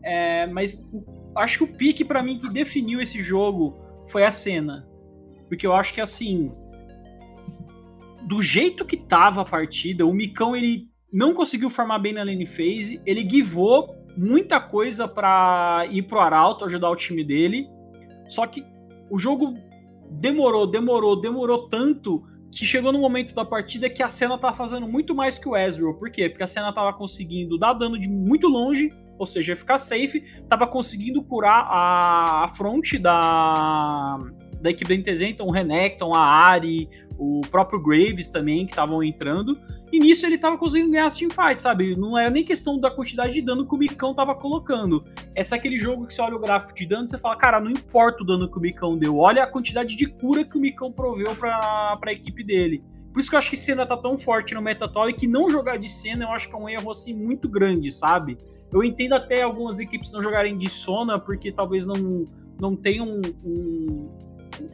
é, 0.02 0.46
mas 0.46 0.88
acho 1.36 1.58
que 1.58 1.64
o 1.64 1.76
pique 1.76 2.04
para 2.04 2.22
mim 2.22 2.38
que 2.38 2.48
definiu 2.48 3.00
esse 3.00 3.20
jogo 3.20 3.78
foi 4.08 4.24
a 4.24 4.30
cena. 4.30 4.88
Porque 5.48 5.66
eu 5.66 5.74
acho 5.74 5.92
que 5.92 6.00
assim, 6.00 6.50
do 8.22 8.40
jeito 8.40 8.84
que 8.84 8.96
tava 8.96 9.42
a 9.42 9.44
partida, 9.44 10.06
o 10.06 10.14
Micão 10.14 10.56
ele 10.56 10.88
não 11.12 11.34
conseguiu 11.34 11.68
formar 11.68 11.98
bem 11.98 12.12
na 12.12 12.22
lane 12.22 12.46
phase, 12.46 13.00
ele 13.04 13.28
givou 13.28 13.96
muita 14.18 14.60
coisa 14.60 15.06
para 15.06 15.86
ir 15.90 16.02
pro 16.02 16.18
Arauto, 16.18 16.64
ajudar 16.64 16.90
o 16.90 16.96
time 16.96 17.24
dele. 17.24 17.68
Só 18.28 18.46
que 18.46 18.64
o 19.10 19.18
jogo 19.18 19.54
demorou, 20.10 20.66
demorou, 20.66 21.20
demorou 21.20 21.68
tanto 21.68 22.24
que 22.50 22.64
chegou 22.64 22.92
no 22.92 22.98
momento 22.98 23.34
da 23.34 23.44
partida 23.44 23.88
que 23.88 24.02
a 24.02 24.08
cena 24.08 24.36
tá 24.36 24.52
fazendo 24.52 24.88
muito 24.88 25.14
mais 25.14 25.38
que 25.38 25.48
o 25.48 25.56
Ezreal. 25.56 25.94
Por 25.94 26.10
quê? 26.10 26.28
Porque 26.28 26.42
a 26.42 26.46
cena 26.46 26.72
tava 26.72 26.92
conseguindo 26.92 27.58
dar 27.58 27.74
dano 27.74 27.98
de 27.98 28.08
muito 28.08 28.48
longe 28.48 28.92
ou 29.18 29.26
seja, 29.26 29.56
ficar 29.56 29.78
safe, 29.78 30.20
tava 30.48 30.66
conseguindo 30.66 31.22
curar 31.22 31.66
a, 31.68 32.44
a 32.44 32.48
fronte 32.48 32.98
da, 32.98 34.16
da 34.60 34.70
equipe 34.70 34.88
da 34.88 35.12
NTZ, 35.12 35.22
então 35.22 35.48
o 35.48 35.50
Renekton, 35.50 36.14
a 36.14 36.20
Ari, 36.20 36.88
o 37.18 37.40
próprio 37.50 37.82
Graves 37.82 38.30
também, 38.30 38.64
que 38.64 38.72
estavam 38.72 39.02
entrando. 39.02 39.58
E 39.92 39.98
nisso 39.98 40.24
ele 40.24 40.38
tava 40.38 40.56
conseguindo 40.56 40.92
ganhar 40.92 41.06
as 41.06 41.16
teamfights, 41.16 41.62
sabe? 41.62 41.96
Não 41.96 42.16
era 42.16 42.30
nem 42.30 42.44
questão 42.44 42.78
da 42.78 42.90
quantidade 42.90 43.32
de 43.32 43.42
dano 43.42 43.66
que 43.66 43.74
o 43.74 43.78
Micão 43.78 44.14
tava 44.14 44.34
colocando. 44.34 45.04
Essa 45.34 45.56
é 45.56 45.58
aquele 45.58 45.76
jogo 45.76 46.06
que 46.06 46.14
você 46.14 46.22
olha 46.22 46.36
o 46.36 46.38
gráfico 46.38 46.74
de 46.74 46.86
dano 46.86 47.06
e 47.06 47.10
você 47.10 47.18
fala, 47.18 47.36
cara, 47.36 47.60
não 47.60 47.70
importa 47.70 48.22
o 48.22 48.26
dano 48.26 48.50
que 48.50 48.56
o 48.56 48.60
Micão 48.60 48.96
deu, 48.96 49.16
olha 49.16 49.42
a 49.42 49.46
quantidade 49.46 49.96
de 49.96 50.06
cura 50.06 50.44
que 50.44 50.56
o 50.56 50.60
Micão 50.60 50.92
proveu 50.92 51.34
pra, 51.34 51.96
pra 51.96 52.12
equipe 52.12 52.44
dele. 52.44 52.84
Por 53.12 53.20
isso 53.20 53.30
que 53.30 53.34
eu 53.34 53.38
acho 53.38 53.50
que 53.50 53.56
Senna 53.56 53.84
tá 53.84 53.96
tão 53.96 54.16
forte 54.16 54.54
no 54.54 54.62
Metatol 54.62 55.08
e 55.08 55.12
que 55.12 55.26
não 55.26 55.50
jogar 55.50 55.78
de 55.78 55.88
Senna 55.88 56.24
eu 56.24 56.30
acho 56.30 56.48
que 56.48 56.54
é 56.54 56.58
um 56.58 56.68
erro 56.68 56.90
assim 56.90 57.14
muito 57.14 57.48
grande, 57.48 57.90
sabe? 57.90 58.38
Eu 58.72 58.84
entendo 58.84 59.14
até 59.14 59.42
algumas 59.42 59.80
equipes 59.80 60.12
não 60.12 60.22
jogarem 60.22 60.56
de 60.56 60.68
Sona, 60.68 61.18
porque 61.18 61.50
talvez 61.50 61.86
não, 61.86 62.26
não 62.60 62.76
tenham 62.76 63.06
um, 63.06 63.22
um, 63.44 64.10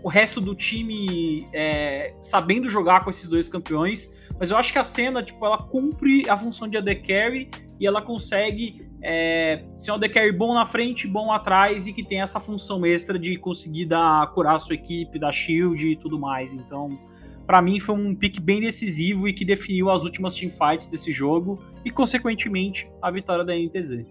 o 0.02 0.09
resto 0.09 0.40
do 0.40 0.54
time 0.54 1.48
é, 1.52 2.14
sabendo 2.20 2.68
jogar 2.68 3.04
com 3.04 3.11
esses 3.11 3.28
dois 3.28 3.48
campeões. 3.48 4.12
Mas 4.38 4.50
eu 4.50 4.57
acho 4.57 4.72
que 4.72 4.78
a 4.78 4.85
cena, 4.85 5.22
tipo, 5.22 5.44
ela 5.44 5.59
cumpre 5.59 6.28
a 6.28 6.37
função 6.37 6.66
de 6.68 6.76
AD 6.76 6.96
Carry 6.96 7.50
e 7.78 7.87
ela 7.87 8.02
consegue 8.02 8.87
é, 9.02 9.64
ser 9.74 9.92
um 9.92 9.94
AD 9.94 10.09
Carry 10.09 10.33
bom 10.33 10.54
na 10.54 10.66
frente, 10.66 11.07
bom 11.07 11.30
atrás 11.30 11.87
e 11.87 11.92
que 11.92 12.02
tem 12.02 12.20
essa 12.20 12.40
função 12.40 12.85
extra 12.85 13.18
de 13.18 13.37
conseguir 13.37 13.87
dar, 13.87 14.33
curar 14.33 14.57
a 14.57 14.59
sua 14.59 14.74
equipe, 14.74 15.18
dar 15.18 15.33
shield 15.33 15.87
e 15.87 15.96
tudo 15.96 16.18
mais. 16.18 16.52
Então, 16.52 16.98
para 17.46 17.61
mim 17.61 17.78
foi 17.78 17.94
um 17.94 18.14
pick 18.14 18.40
bem 18.40 18.61
decisivo 18.61 19.28
e 19.28 19.33
que 19.33 19.44
definiu 19.44 19.90
as 19.90 20.02
últimas 20.02 20.35
teamfights 20.35 20.90
desse 20.90 21.12
jogo 21.12 21.62
e, 21.85 21.90
consequentemente, 21.90 22.90
a 23.02 23.11
vitória 23.11 23.44
da 23.44 23.54
NTZ. 23.54 24.07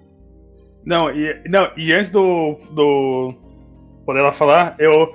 Não, 0.85 1.09
e, 1.09 1.41
não, 1.49 1.71
e 1.77 1.91
antes 1.93 2.11
do, 2.11 2.57
do 2.71 3.33
poder 4.05 4.19
ela 4.19 4.31
falar, 4.31 4.75
eu, 4.79 5.13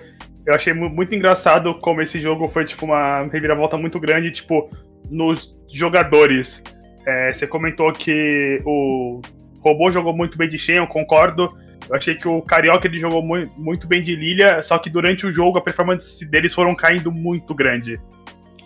eu 0.48 0.54
achei 0.54 0.72
muito 0.72 1.14
engraçado 1.14 1.74
como 1.74 2.00
esse 2.00 2.18
jogo 2.18 2.48
foi 2.48 2.64
tipo 2.64 2.86
uma 2.86 3.24
reviravolta 3.24 3.76
muito 3.76 4.00
grande, 4.00 4.30
tipo, 4.30 4.70
nos 5.10 5.54
jogadores. 5.70 6.62
É, 7.06 7.30
você 7.30 7.46
comentou 7.46 7.92
que 7.92 8.58
o 8.64 9.20
robô 9.60 9.90
jogou 9.90 10.16
muito 10.16 10.38
bem 10.38 10.48
de 10.48 10.58
Shen, 10.58 10.76
eu 10.76 10.86
concordo. 10.86 11.54
Eu 11.86 11.94
achei 11.94 12.14
que 12.14 12.26
o 12.26 12.40
Carioca 12.40 12.88
ele 12.88 12.98
jogou 12.98 13.22
muito, 13.22 13.86
bem 13.86 14.00
de 14.00 14.16
Lilia, 14.16 14.62
só 14.62 14.78
que 14.78 14.88
durante 14.88 15.26
o 15.26 15.30
jogo 15.30 15.58
a 15.58 15.60
performance 15.60 16.24
deles 16.24 16.54
foram 16.54 16.74
caindo 16.74 17.12
muito 17.12 17.54
grande. 17.54 18.00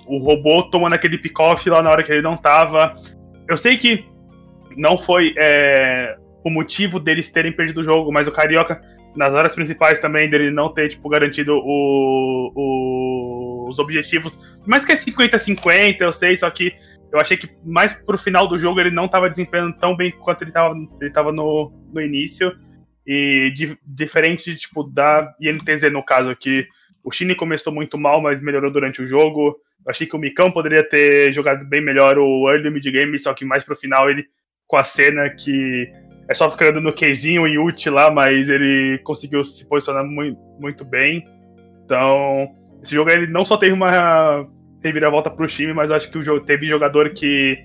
O 0.06 0.18
robô 0.18 0.62
tomando 0.62 0.92
aquele 0.92 1.18
pick-off 1.18 1.68
lá 1.68 1.82
na 1.82 1.90
hora 1.90 2.04
que 2.04 2.12
ele 2.12 2.22
não 2.22 2.36
tava. 2.36 2.94
Eu 3.48 3.56
sei 3.56 3.76
que 3.76 4.04
não 4.76 4.96
foi 4.96 5.34
é, 5.36 6.16
o 6.44 6.50
motivo 6.50 7.00
deles 7.00 7.28
terem 7.28 7.50
perdido 7.50 7.80
o 7.80 7.84
jogo, 7.84 8.12
mas 8.12 8.28
o 8.28 8.32
Carioca, 8.32 8.80
nas 9.14 9.32
horas 9.32 9.54
principais 9.54 10.00
também, 10.00 10.28
dele 10.28 10.50
não 10.50 10.72
ter, 10.72 10.88
tipo, 10.88 11.08
garantido 11.08 11.54
o, 11.54 12.52
o, 12.54 13.68
os 13.68 13.78
objetivos. 13.78 14.38
Mais 14.66 14.84
que 14.84 14.92
é 14.92 14.94
50-50, 14.94 16.00
eu 16.00 16.12
sei, 16.12 16.36
só 16.36 16.50
que 16.50 16.74
eu 17.12 17.20
achei 17.20 17.36
que 17.36 17.50
mais 17.64 17.92
pro 17.92 18.16
final 18.16 18.48
do 18.48 18.58
jogo 18.58 18.80
ele 18.80 18.90
não 18.90 19.06
tava 19.06 19.28
desempenhando 19.28 19.76
tão 19.76 19.94
bem 19.94 20.10
quanto 20.10 20.42
ele 20.42 20.50
tava, 20.50 20.74
ele 21.00 21.10
tava 21.10 21.30
no, 21.30 21.70
no 21.92 22.00
início. 22.00 22.52
E 23.06 23.52
di 23.54 23.76
diferente, 23.84 24.54
tipo, 24.56 24.84
da 24.84 25.34
INTZ 25.40 25.92
no 25.92 26.04
caso 26.04 26.30
aqui, 26.30 26.66
o 27.02 27.10
Chine 27.10 27.34
começou 27.34 27.72
muito 27.72 27.98
mal, 27.98 28.20
mas 28.22 28.40
melhorou 28.40 28.70
durante 28.70 29.02
o 29.02 29.06
jogo. 29.06 29.60
Eu 29.84 29.90
achei 29.90 30.06
que 30.06 30.14
o 30.16 30.18
Micão 30.18 30.50
poderia 30.50 30.88
ter 30.88 31.32
jogado 31.34 31.64
bem 31.66 31.80
melhor 31.80 32.16
o 32.16 32.48
early 32.48 32.70
mid 32.70 32.84
game, 32.84 33.18
só 33.18 33.34
que 33.34 33.44
mais 33.44 33.64
pro 33.64 33.76
final 33.76 34.08
ele, 34.08 34.24
com 34.66 34.76
a 34.76 34.84
cena 34.84 35.28
que 35.28 35.92
é 36.28 36.34
só 36.34 36.50
ficando 36.50 36.80
no 36.80 36.92
Keizinho 36.92 37.46
e 37.46 37.58
ult 37.58 37.88
lá, 37.90 38.10
mas 38.10 38.48
ele 38.48 38.98
conseguiu 39.04 39.44
se 39.44 39.66
posicionar 39.66 40.04
muito, 40.04 40.38
muito 40.60 40.84
bem. 40.84 41.24
Então, 41.84 42.48
esse 42.82 42.94
jogo 42.94 43.10
ele 43.10 43.26
não 43.26 43.44
só 43.44 43.56
teve 43.56 43.72
uma 43.72 44.46
reviravolta 44.82 45.30
pro 45.30 45.46
time, 45.46 45.72
mas 45.72 45.90
acho 45.90 46.10
que 46.10 46.18
o 46.18 46.22
jogo 46.22 46.40
teve 46.44 46.66
jogador 46.66 47.10
que 47.10 47.56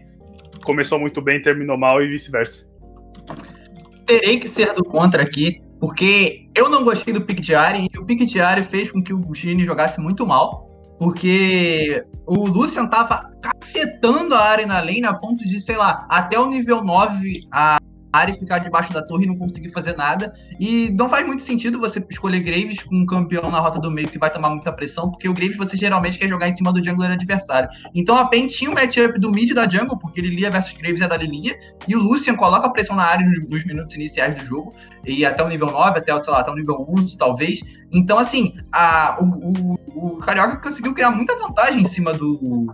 começou 0.63 1.00
muito 1.00 1.22
bem, 1.22 1.41
terminou 1.41 1.78
mal 1.78 2.02
e 2.02 2.08
vice-versa 2.08 2.67
terei 4.08 4.39
que 4.39 4.48
ser 4.48 4.74
do 4.74 4.84
contra 4.84 5.22
aqui, 5.22 5.62
porque 5.80 6.50
eu 6.56 6.70
não 6.70 6.84
gostei 6.84 7.13
do 7.13 7.22
pick 7.22 7.39
diário 7.41 7.82
e 7.82 8.00
o 8.00 8.06
pick 8.06 8.26
diário 8.26 8.63
fez 8.63 8.91
com 8.91 9.04
que 9.04 9.13
o 9.13 9.34
Gini 9.34 9.65
jogasse 9.65 10.00
muito 10.00 10.26
mal. 10.26 10.65
Porque 10.98 12.04
o 12.26 12.48
Lucian 12.48 12.88
tava 12.88 13.32
cacetando 13.39 14.34
a 14.34 14.39
área 14.39 14.65
na 14.65 14.80
lane 14.80 15.06
a 15.06 15.13
ponto 15.13 15.46
de, 15.46 15.62
sei 15.62 15.78
lá, 15.78 16.08
até 16.10 16.39
o 16.39 16.48
nível 16.48 16.84
9 16.84 17.41
a 17.54 17.78
área 18.12 18.32
e 18.32 18.38
ficar 18.38 18.60
debaixo 18.60 18.93
da 18.93 19.02
torre 19.02 19.26
e 19.26 19.28
não 19.28 19.38
conseguir 19.38 19.70
fazer 19.70 19.96
nada. 19.96 20.34
E 20.60 20.89
não 20.91 21.10
faz 21.10 21.26
muito 21.26 21.41
sentido 21.41 21.80
você 21.80 22.04
escolher 22.10 22.39
Graves 22.39 22.84
com 22.84 22.96
um 22.96 23.06
campeão 23.06 23.50
na 23.50 23.60
rota 23.60 23.80
do 23.80 23.91
meio 23.91 24.08
que 24.08 24.17
vai 24.17 24.30
tomar 24.30 24.50
muita 24.50 24.72
pressão, 24.72 25.10
porque 25.12 25.28
o 25.28 25.34
Graves 25.34 25.58
você 25.58 25.78
geralmente 25.78 26.17
quer 26.17 26.28
jogar 26.28 26.48
em 26.48 26.52
cima 26.52 26.72
do 26.72 26.84
jungler 26.84 27.12
adversário. 27.12 27.70
Então 27.93 28.15
a 28.15 28.28
PEN 28.28 28.48
tinha 28.48 28.70
um 28.70 28.74
matchup 28.74 29.20
do 29.20 29.32
mid 29.32 29.54
da 29.54 29.67
jungle, 29.67 29.98
porque 29.98 30.22
Lilia 30.22 30.50
versus 30.50 30.78
Graves 30.78 31.02
é 31.02 31.08
da 31.08 31.17
Lilia, 31.17 31.58
e 31.88 31.96
o 31.96 32.00
Lucian 32.00 32.36
coloca 32.36 32.70
pressão 32.70 32.96
na 32.96 33.04
área 33.04 33.26
nos 33.26 33.65
minutos 33.65 33.93
iniciais 33.96 34.36
do 34.36 34.43
jogo, 34.43 34.74
e 35.06 35.26
até 35.26 35.43
o 35.43 35.48
nível 35.48 35.72
9, 35.72 36.00
até, 36.00 36.22
sei 36.22 36.34
lá, 36.34 36.39
até 36.39 36.52
o 36.52 36.56
nível 36.56 36.86
11, 36.89 37.17
talvez. 37.17 37.62
Então, 37.91 38.17
assim, 38.17 38.54
a, 38.72 39.17
o, 39.20 39.26
o, 39.26 39.78
o 39.96 40.17
Carioca 40.17 40.58
conseguiu 40.58 40.93
criar 40.93 41.12
muita 41.12 41.38
vantagem 41.39 41.82
em 41.82 41.86
cima 41.86 42.13
do, 42.13 42.74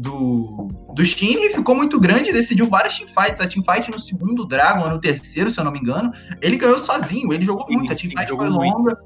do, 0.00 0.68
do 0.94 1.02
e 1.02 1.50
ficou 1.54 1.74
muito 1.74 2.00
grande, 2.00 2.32
decidiu 2.32 2.66
várias 2.66 2.96
teamfights. 2.96 3.40
A 3.40 3.46
teamfight 3.46 3.90
no 3.90 4.00
segundo 4.00 4.46
Dragon, 4.46 4.88
no 4.88 4.98
terceiro, 4.98 5.50
se 5.50 5.60
eu 5.60 5.64
não 5.64 5.72
me 5.72 5.78
engano, 5.78 6.10
ele 6.40 6.56
ganhou 6.56 6.78
sozinho, 6.78 7.32
ele 7.32 7.44
jogou 7.44 7.66
muito, 7.68 7.92
a 7.92 7.96
teamfight 7.96 8.28
foi 8.28 8.48
longa 8.48 8.96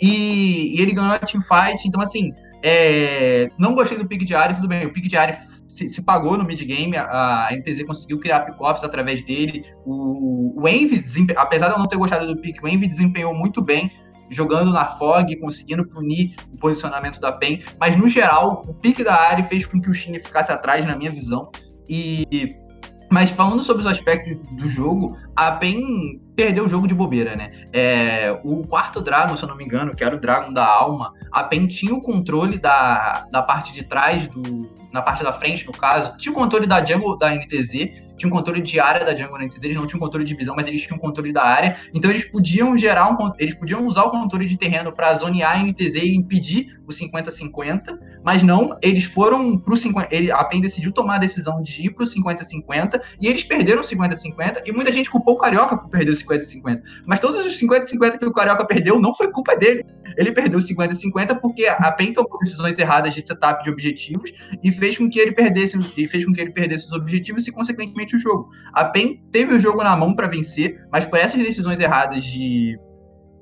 e, 0.00 0.76
e, 0.76 0.82
ele 0.82 0.92
ganhou 0.92 1.12
a 1.12 1.18
teamfight. 1.18 1.86
Então, 1.86 2.00
assim, 2.00 2.32
é, 2.62 3.48
não 3.58 3.74
gostei 3.74 3.96
do 3.96 4.06
pick 4.06 4.24
de 4.24 4.34
área, 4.34 4.54
tudo 4.54 4.68
bem, 4.68 4.84
o 4.84 4.92
pick 4.92 5.08
de 5.08 5.16
área 5.16 5.38
se, 5.66 5.88
se, 5.88 6.02
pagou 6.02 6.36
no 6.36 6.44
mid-game, 6.44 6.96
a, 6.98 7.48
a 7.48 7.56
NTZ 7.56 7.84
conseguiu 7.84 8.20
criar 8.20 8.40
pick-offs 8.40 8.84
através 8.84 9.24
dele. 9.24 9.64
O, 9.86 10.60
o 10.60 10.68
Envy, 10.68 11.02
apesar 11.34 11.68
de 11.68 11.72
eu 11.72 11.78
não 11.78 11.86
ter 11.86 11.96
gostado 11.96 12.26
do 12.26 12.40
pick, 12.42 12.62
o 12.62 12.68
Envy 12.68 12.86
desempenhou 12.86 13.34
muito 13.34 13.62
bem 13.62 13.90
jogando 14.32 14.72
na 14.72 14.86
fog, 14.86 15.36
conseguindo 15.36 15.86
punir 15.86 16.34
o 16.52 16.58
posicionamento 16.58 17.20
da 17.20 17.30
PEN, 17.30 17.62
mas 17.78 17.96
no 17.96 18.08
geral, 18.08 18.62
o 18.66 18.74
pique 18.74 19.04
da 19.04 19.14
área 19.14 19.44
fez 19.44 19.66
com 19.66 19.80
que 19.80 19.90
o 19.90 19.94
Chine 19.94 20.18
ficasse 20.18 20.50
atrás, 20.50 20.84
na 20.84 20.96
minha 20.96 21.10
visão. 21.10 21.50
E 21.88 22.56
mas 23.12 23.28
falando 23.28 23.62
sobre 23.62 23.82
os 23.82 23.86
aspectos 23.86 24.38
do 24.52 24.66
jogo, 24.66 25.18
a 25.36 25.52
PEN 25.52 26.18
perdeu 26.34 26.64
o 26.64 26.68
jogo 26.68 26.86
de 26.88 26.94
bobeira, 26.94 27.36
né? 27.36 27.50
É, 27.70 28.40
o 28.42 28.66
quarto 28.66 29.02
Dragon, 29.02 29.36
se 29.36 29.42
eu 29.42 29.48
não 29.50 29.54
me 29.54 29.64
engano, 29.64 29.94
que 29.94 30.02
era 30.02 30.16
o 30.16 30.18
Dragon 30.18 30.50
da 30.50 30.64
Alma, 30.66 31.12
a 31.30 31.44
PEN 31.44 31.66
tinha 31.66 31.94
o 31.94 32.00
controle 32.00 32.58
da, 32.58 33.26
da 33.30 33.42
parte 33.42 33.74
de 33.74 33.84
trás 33.84 34.26
do, 34.28 34.66
na 34.92 35.02
parte 35.02 35.24
da 35.24 35.32
frente, 35.32 35.66
no 35.66 35.72
caso, 35.72 36.16
tinha 36.16 36.32
o 36.32 36.34
controle 36.34 36.66
da 36.66 36.84
jungle 36.84 37.16
da 37.16 37.34
NTZ, 37.34 38.12
tinha 38.16 38.28
um 38.28 38.30
controle 38.30 38.60
de 38.60 38.78
área 38.78 39.04
da 39.04 39.16
jungle 39.16 39.38
da 39.38 39.44
NTZ, 39.44 39.64
eles 39.64 39.76
não 39.76 39.86
tinham 39.86 39.98
controle 39.98 40.24
de 40.24 40.34
visão, 40.34 40.54
mas 40.54 40.66
eles 40.66 40.82
tinham 40.82 40.98
controle 40.98 41.32
da 41.32 41.42
área, 41.42 41.76
então 41.94 42.10
eles 42.10 42.24
podiam 42.24 42.76
gerar 42.76 43.10
um, 43.10 43.32
eles 43.38 43.54
podiam 43.54 43.86
usar 43.86 44.04
o 44.04 44.10
controle 44.10 44.46
de 44.46 44.56
terreno 44.56 44.92
para 44.92 45.14
zonear 45.14 45.56
a 45.56 45.62
NTZ 45.62 45.96
e 45.96 46.14
impedir 46.14 46.78
o 46.86 46.92
50-50, 46.92 47.98
mas 48.24 48.42
não, 48.42 48.76
eles 48.82 49.04
foram 49.04 49.58
pro 49.58 49.76
50, 49.76 50.14
ele, 50.14 50.30
a 50.30 50.44
PEN 50.44 50.60
decidiu 50.60 50.92
tomar 50.92 51.16
a 51.16 51.18
decisão 51.18 51.62
de 51.62 51.86
ir 51.86 51.90
pro 51.90 52.04
50-50, 52.04 53.00
e 53.20 53.26
eles 53.26 53.42
perderam 53.42 53.80
o 53.80 53.84
50-50, 53.84 54.62
e 54.66 54.72
muita 54.72 54.92
gente 54.92 55.10
culpou 55.10 55.34
o 55.34 55.38
Carioca 55.38 55.76
por 55.76 55.88
perder 55.88 56.12
o 56.12 56.14
50-50, 56.14 56.82
mas 57.06 57.18
todos 57.18 57.44
os 57.44 57.58
50-50 57.60 58.18
que 58.18 58.26
o 58.26 58.32
Carioca 58.32 58.64
perdeu 58.66 59.00
não 59.00 59.14
foi 59.14 59.30
culpa 59.32 59.56
dele, 59.56 59.84
ele 60.16 60.32
perdeu 60.32 60.58
o 60.58 60.62
50-50 60.62 61.40
porque 61.40 61.66
a 61.66 61.90
PEN 61.92 62.12
tomou 62.12 62.38
decisões 62.38 62.78
erradas 62.78 63.14
de 63.14 63.22
setup 63.22 63.62
de 63.64 63.70
objetivos 63.70 64.32
e 64.62 64.70
fez 64.82 64.98
com 64.98 65.08
que 65.08 65.20
ele 65.20 65.30
perdesse 65.30 65.78
e 65.96 66.08
fez 66.08 66.24
com 66.24 66.32
que 66.32 66.40
ele 66.40 66.50
perdesse 66.50 66.86
os 66.86 66.92
objetivos 66.92 67.46
e 67.46 67.52
consequentemente 67.52 68.16
o 68.16 68.18
jogo. 68.18 68.50
A 68.72 68.84
PEN 68.84 69.22
teve 69.30 69.54
o 69.54 69.60
jogo 69.60 69.80
na 69.84 69.96
mão 69.96 70.12
para 70.12 70.26
vencer, 70.26 70.84
mas 70.90 71.04
por 71.06 71.20
essas 71.20 71.40
decisões 71.40 71.78
erradas 71.78 72.24
de 72.24 72.76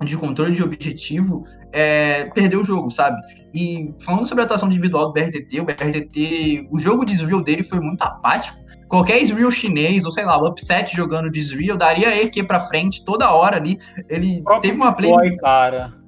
de 0.03 0.17
controle 0.17 0.53
de 0.53 0.63
objetivo, 0.63 1.45
é, 1.75 2.25
perdeu 2.31 2.63
o 2.63 2.65
jogo, 2.65 2.91
sabe? 2.91 3.21
E 3.53 3.95
falando 4.03 4.27
sobre 4.27 4.41
a 4.41 4.45
atuação 4.47 4.67
individual 4.67 5.09
do 5.09 5.13
BRTT, 5.13 5.61
o 5.61 5.65
BRTT, 5.65 6.69
o 6.71 6.79
jogo 6.79 7.05
de 7.05 7.13
Israel 7.13 7.43
dele 7.43 7.63
foi 7.63 7.81
muito 7.81 8.01
apático. 8.01 8.59
Qualquer 8.89 9.23
Israel 9.23 9.51
chinês, 9.51 10.07
ou 10.07 10.11
sei 10.11 10.25
lá, 10.25 10.41
o 10.41 10.49
upset 10.49 10.97
jogando 10.97 11.31
de 11.31 11.41
Israel, 11.41 11.77
daria 11.77 12.19
EQ 12.23 12.45
pra 12.45 12.61
frente 12.61 13.05
toda 13.05 13.31
hora 13.31 13.59
ali. 13.59 13.77
Ele 14.09 14.43
teve 14.63 14.79
uma 14.79 14.93
play. 14.95 15.11
Boy, 15.11 15.37
cara. 15.37 16.00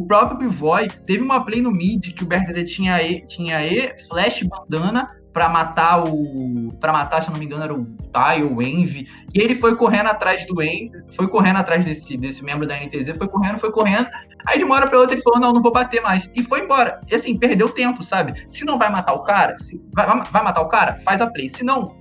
O 0.00 0.06
próprio 0.06 0.38
Pivoy 0.38 0.88
teve 0.88 1.22
uma 1.22 1.44
play 1.44 1.60
no 1.60 1.70
mid 1.70 2.14
que 2.14 2.24
o 2.24 2.26
BRTT 2.26 2.64
tinha 2.64 3.02
E, 3.02 3.20
tinha 3.20 3.62
e 3.62 3.94
Flash 4.08 4.42
Bandana 4.42 5.06
para 5.30 5.46
matar 5.46 6.02
o. 6.08 6.72
para 6.80 6.90
matar, 6.90 7.20
se 7.20 7.28
eu 7.28 7.32
não 7.32 7.38
me 7.38 7.44
engano, 7.44 7.62
era 7.62 7.74
o 7.74 7.84
Tai 8.10 8.42
ou 8.42 8.56
o 8.56 8.62
Envy. 8.62 9.06
E 9.34 9.42
ele 9.42 9.54
foi 9.56 9.76
correndo 9.76 10.06
atrás 10.06 10.46
do 10.46 10.62
Envy, 10.62 10.90
foi 11.14 11.28
correndo 11.28 11.58
atrás 11.58 11.84
desse, 11.84 12.16
desse 12.16 12.42
membro 12.42 12.66
da 12.66 12.76
NTZ, 12.76 13.18
foi 13.18 13.28
correndo, 13.28 13.58
foi 13.58 13.70
correndo. 13.70 14.08
Aí 14.46 14.56
de 14.56 14.64
uma 14.64 14.74
hora 14.74 14.86
pra 14.86 14.98
outra 14.98 15.14
ele 15.14 15.22
falou: 15.22 15.38
não, 15.38 15.52
não 15.52 15.60
vou 15.60 15.70
bater 15.70 16.00
mais. 16.00 16.30
E 16.34 16.42
foi 16.42 16.60
embora. 16.60 16.98
E 17.10 17.14
assim, 17.14 17.36
perdeu 17.36 17.68
tempo, 17.68 18.02
sabe? 18.02 18.42
Se 18.48 18.64
não 18.64 18.78
vai 18.78 18.90
matar 18.90 19.12
o 19.12 19.22
cara, 19.22 19.54
se, 19.58 19.78
vai, 19.92 20.06
vai 20.06 20.42
matar 20.42 20.62
o 20.62 20.68
cara, 20.68 20.98
faz 21.04 21.20
a 21.20 21.26
play. 21.26 21.46
Se 21.46 21.62
não, 21.62 21.94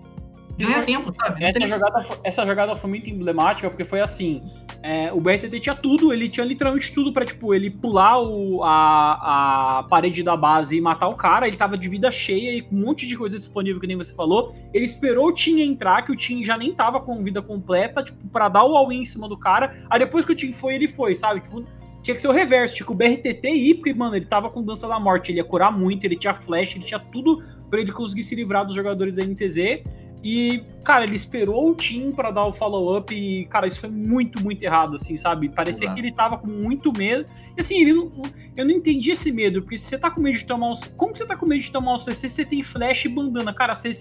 tempo, 0.86 1.14
sabe? 1.16 1.44
Essa 1.44 1.68
jogada, 1.68 2.08
essa 2.24 2.46
jogada 2.46 2.76
foi 2.76 2.90
muito 2.90 3.10
emblemática, 3.10 3.70
porque 3.70 3.84
foi 3.84 4.02
assim: 4.02 4.44
é, 4.82 5.12
o 5.12 5.20
BRTT 5.20 5.60
tinha 5.60 5.76
tudo, 5.76 6.14
ele 6.14 6.30
tinha 6.30 6.46
literalmente 6.46 6.94
tudo 6.94 7.12
pra, 7.12 7.26
tipo, 7.26 7.54
ele 7.54 7.70
pular 7.70 8.22
o, 8.22 8.64
a, 8.64 9.80
a 9.80 9.84
parede 9.84 10.24
da 10.24 10.38
base 10.38 10.78
e 10.78 10.82
matar 10.82 11.08
o 11.08 11.16
cara, 11.16 11.48
ele 11.48 11.58
tava 11.58 11.78
de 11.78 11.90
vida 11.90 12.12
cheia 12.12 12.58
e 12.58 12.62
com 12.62 12.76
um 12.76 12.86
monte 12.86 13.08
de 13.08 13.18
coisa 13.18 13.38
disponível, 13.38 13.80
que 13.80 13.88
nem 13.88 13.98
você 13.98 14.14
falou. 14.14 14.56
Ele 14.74 14.86
esperou 14.86 15.28
o 15.28 15.34
Tim 15.34 15.62
entrar, 15.62 16.04
que 16.04 16.12
o 16.12 16.16
Tim 16.16 16.44
já 16.44 16.58
nem 16.58 16.74
tava 16.74 17.00
com 17.00 17.20
vida 17.20 17.42
completa, 17.42 18.04
tipo, 18.04 18.28
pra 18.30 18.50
dar 18.50 18.64
o 18.64 18.76
all-in 18.76 19.02
em 19.02 19.06
cima 19.06 19.28
do 19.28 19.38
cara. 19.38 19.86
Aí 19.90 20.00
depois 20.00 20.26
que 20.26 20.32
o 20.32 20.36
Tim 20.36 20.52
foi, 20.52 20.76
ele 20.76 20.88
foi, 20.88 21.16
sabe? 21.16 21.42
Tipo, 21.42 21.64
tinha 22.02 22.16
que 22.16 22.22
ser 22.22 22.30
o 22.30 22.32
reverso, 22.32 22.76
tipo, 22.76 22.94
o 22.94 22.96
BRTT 22.96 23.48
ir, 23.50 23.76
porque, 23.76 23.94
mano, 23.94 24.16
ele 24.16 24.26
tava 24.26 24.50
com 24.50 24.64
dança 24.64 24.88
da 24.88 25.00
morte, 25.00 25.32
ele 25.32 25.40
ia 25.40 25.44
curar 25.44 25.72
muito, 25.72 26.06
ele 26.06 26.16
tinha 26.16 26.34
flash, 26.34 26.76
ele 26.76 26.86
tinha 26.86 27.00
tudo 27.00 27.44
para 27.70 27.80
ele 27.80 27.92
conseguir 27.92 28.24
se 28.24 28.34
livrar 28.36 28.66
dos 28.66 28.76
jogadores 28.76 29.16
da 29.16 29.24
NTZ. 29.24 29.84
E, 30.24 30.64
cara, 30.84 31.06
ele 31.06 31.16
esperou 31.16 31.72
o 31.72 31.76
Tim 31.76 32.12
para 32.12 32.30
dar 32.30 32.46
o 32.46 32.52
follow-up 32.52 33.14
e, 33.16 33.46
cara, 33.46 33.68
isso 33.68 33.80
foi 33.80 33.90
muito, 33.90 34.42
muito 34.44 34.62
errado, 34.64 34.96
assim, 34.96 35.16
sabe? 35.16 35.48
Parecia 35.50 35.86
Exato. 35.86 35.96
que 35.96 36.02
ele 36.02 36.12
tava 36.12 36.38
com 36.38 36.48
muito 36.48 36.92
medo. 36.92 37.26
E, 37.56 37.62
assim, 37.62 37.82
ele 37.82 37.94
não, 37.94 38.12
eu 38.56 38.66
não 38.66 38.72
entendi 38.72 39.12
esse 39.12 39.32
medo, 39.32 39.62
porque 39.62 39.78
se 39.78 39.86
você 39.86 39.98
tá 39.98 40.12
com 40.12 40.22
medo 40.22 40.38
de 40.38 40.46
tomar 40.46 40.72
um... 40.72 40.76
Como 40.98 41.16
você 41.16 41.26
tá 41.26 41.38
com 41.38 41.46
medo 41.46 41.62
de 41.62 41.72
tomar 41.72 41.96
um 41.96 42.00
CC, 42.00 42.28
você 42.28 42.44
tem 42.44 42.62
flash 42.62 43.06
e 43.06 43.10
bandana? 43.10 43.54
Cara, 43.54 43.76
você, 43.76 43.92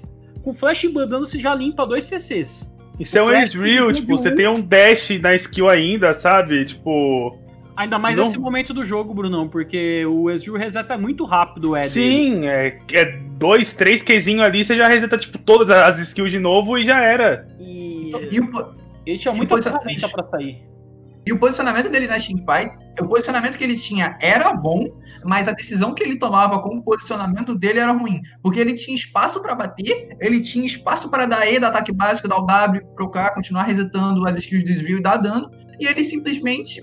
com 0.42 0.52
flash 0.52 0.84
e 0.84 0.88
bandana 0.88 1.24
você 1.24 1.38
já 1.38 1.54
limpa 1.54 1.86
dois 1.86 2.04
CCs. 2.04 2.76
Isso 2.98 3.16
é 3.16 3.22
um 3.22 3.28
real, 3.28 3.92
tipo, 3.92 4.16
você 4.16 4.34
tem 4.34 4.48
um 4.48 4.60
dash 4.60 5.10
na 5.20 5.34
skill 5.36 5.68
ainda, 5.68 6.12
sabe? 6.12 6.64
Tipo... 6.64 7.38
Ainda 7.78 7.96
mais 7.96 8.16
não... 8.16 8.24
nesse 8.24 8.36
momento 8.40 8.74
do 8.74 8.84
jogo, 8.84 9.14
Brunão, 9.14 9.48
porque 9.48 10.04
o 10.04 10.28
Ezreal 10.28 10.56
reseta 10.56 10.98
muito 10.98 11.24
rápido 11.24 11.70
o 11.70 11.76
Ed. 11.76 11.88
Sim, 11.88 12.44
é, 12.48 12.76
é 12.92 13.04
dois, 13.38 13.72
três 13.72 14.02
Qzinho 14.02 14.42
ali, 14.42 14.64
você 14.64 14.76
já 14.76 14.88
reseta, 14.88 15.16
tipo, 15.16 15.38
todas 15.38 15.70
as 15.70 16.00
skills 16.00 16.32
de 16.32 16.40
novo 16.40 16.76
e 16.76 16.84
já 16.84 17.00
era. 17.00 17.46
E, 17.60 18.10
e 18.32 18.40
o... 18.40 18.74
Ele 19.06 19.16
tinha 19.16 19.32
muita 19.32 19.62
ferramenta 19.62 20.08
pra 20.08 20.24
sair. 20.24 20.66
E 21.24 21.32
o 21.32 21.38
posicionamento 21.38 21.88
dele 21.88 22.08
nas 22.08 22.26
teamfights, 22.26 22.88
o 23.00 23.06
posicionamento 23.06 23.56
que 23.56 23.62
ele 23.62 23.76
tinha 23.76 24.18
era 24.20 24.52
bom, 24.52 24.88
mas 25.24 25.46
a 25.46 25.52
decisão 25.52 25.94
que 25.94 26.02
ele 26.02 26.18
tomava 26.18 26.60
com 26.60 26.78
o 26.78 26.82
posicionamento 26.82 27.54
dele 27.54 27.78
era 27.78 27.92
ruim. 27.92 28.20
Porque 28.42 28.58
ele 28.58 28.74
tinha 28.74 28.96
espaço 28.96 29.40
para 29.40 29.54
bater, 29.54 30.16
ele 30.20 30.40
tinha 30.40 30.66
espaço 30.66 31.08
para 31.08 31.26
dar 31.26 31.46
E, 31.46 31.60
dar 31.60 31.68
ataque 31.68 31.92
básico, 31.92 32.26
dar 32.26 32.38
o 32.38 32.46
W, 32.46 32.82
trocar, 32.96 33.34
continuar 33.34 33.62
resetando 33.62 34.26
as 34.26 34.36
skills 34.36 34.64
do 34.64 34.66
desvio 34.66 34.98
e 34.98 35.02
dar 35.02 35.18
dano. 35.18 35.48
E 35.78 35.86
ele 35.86 36.02
simplesmente 36.02 36.82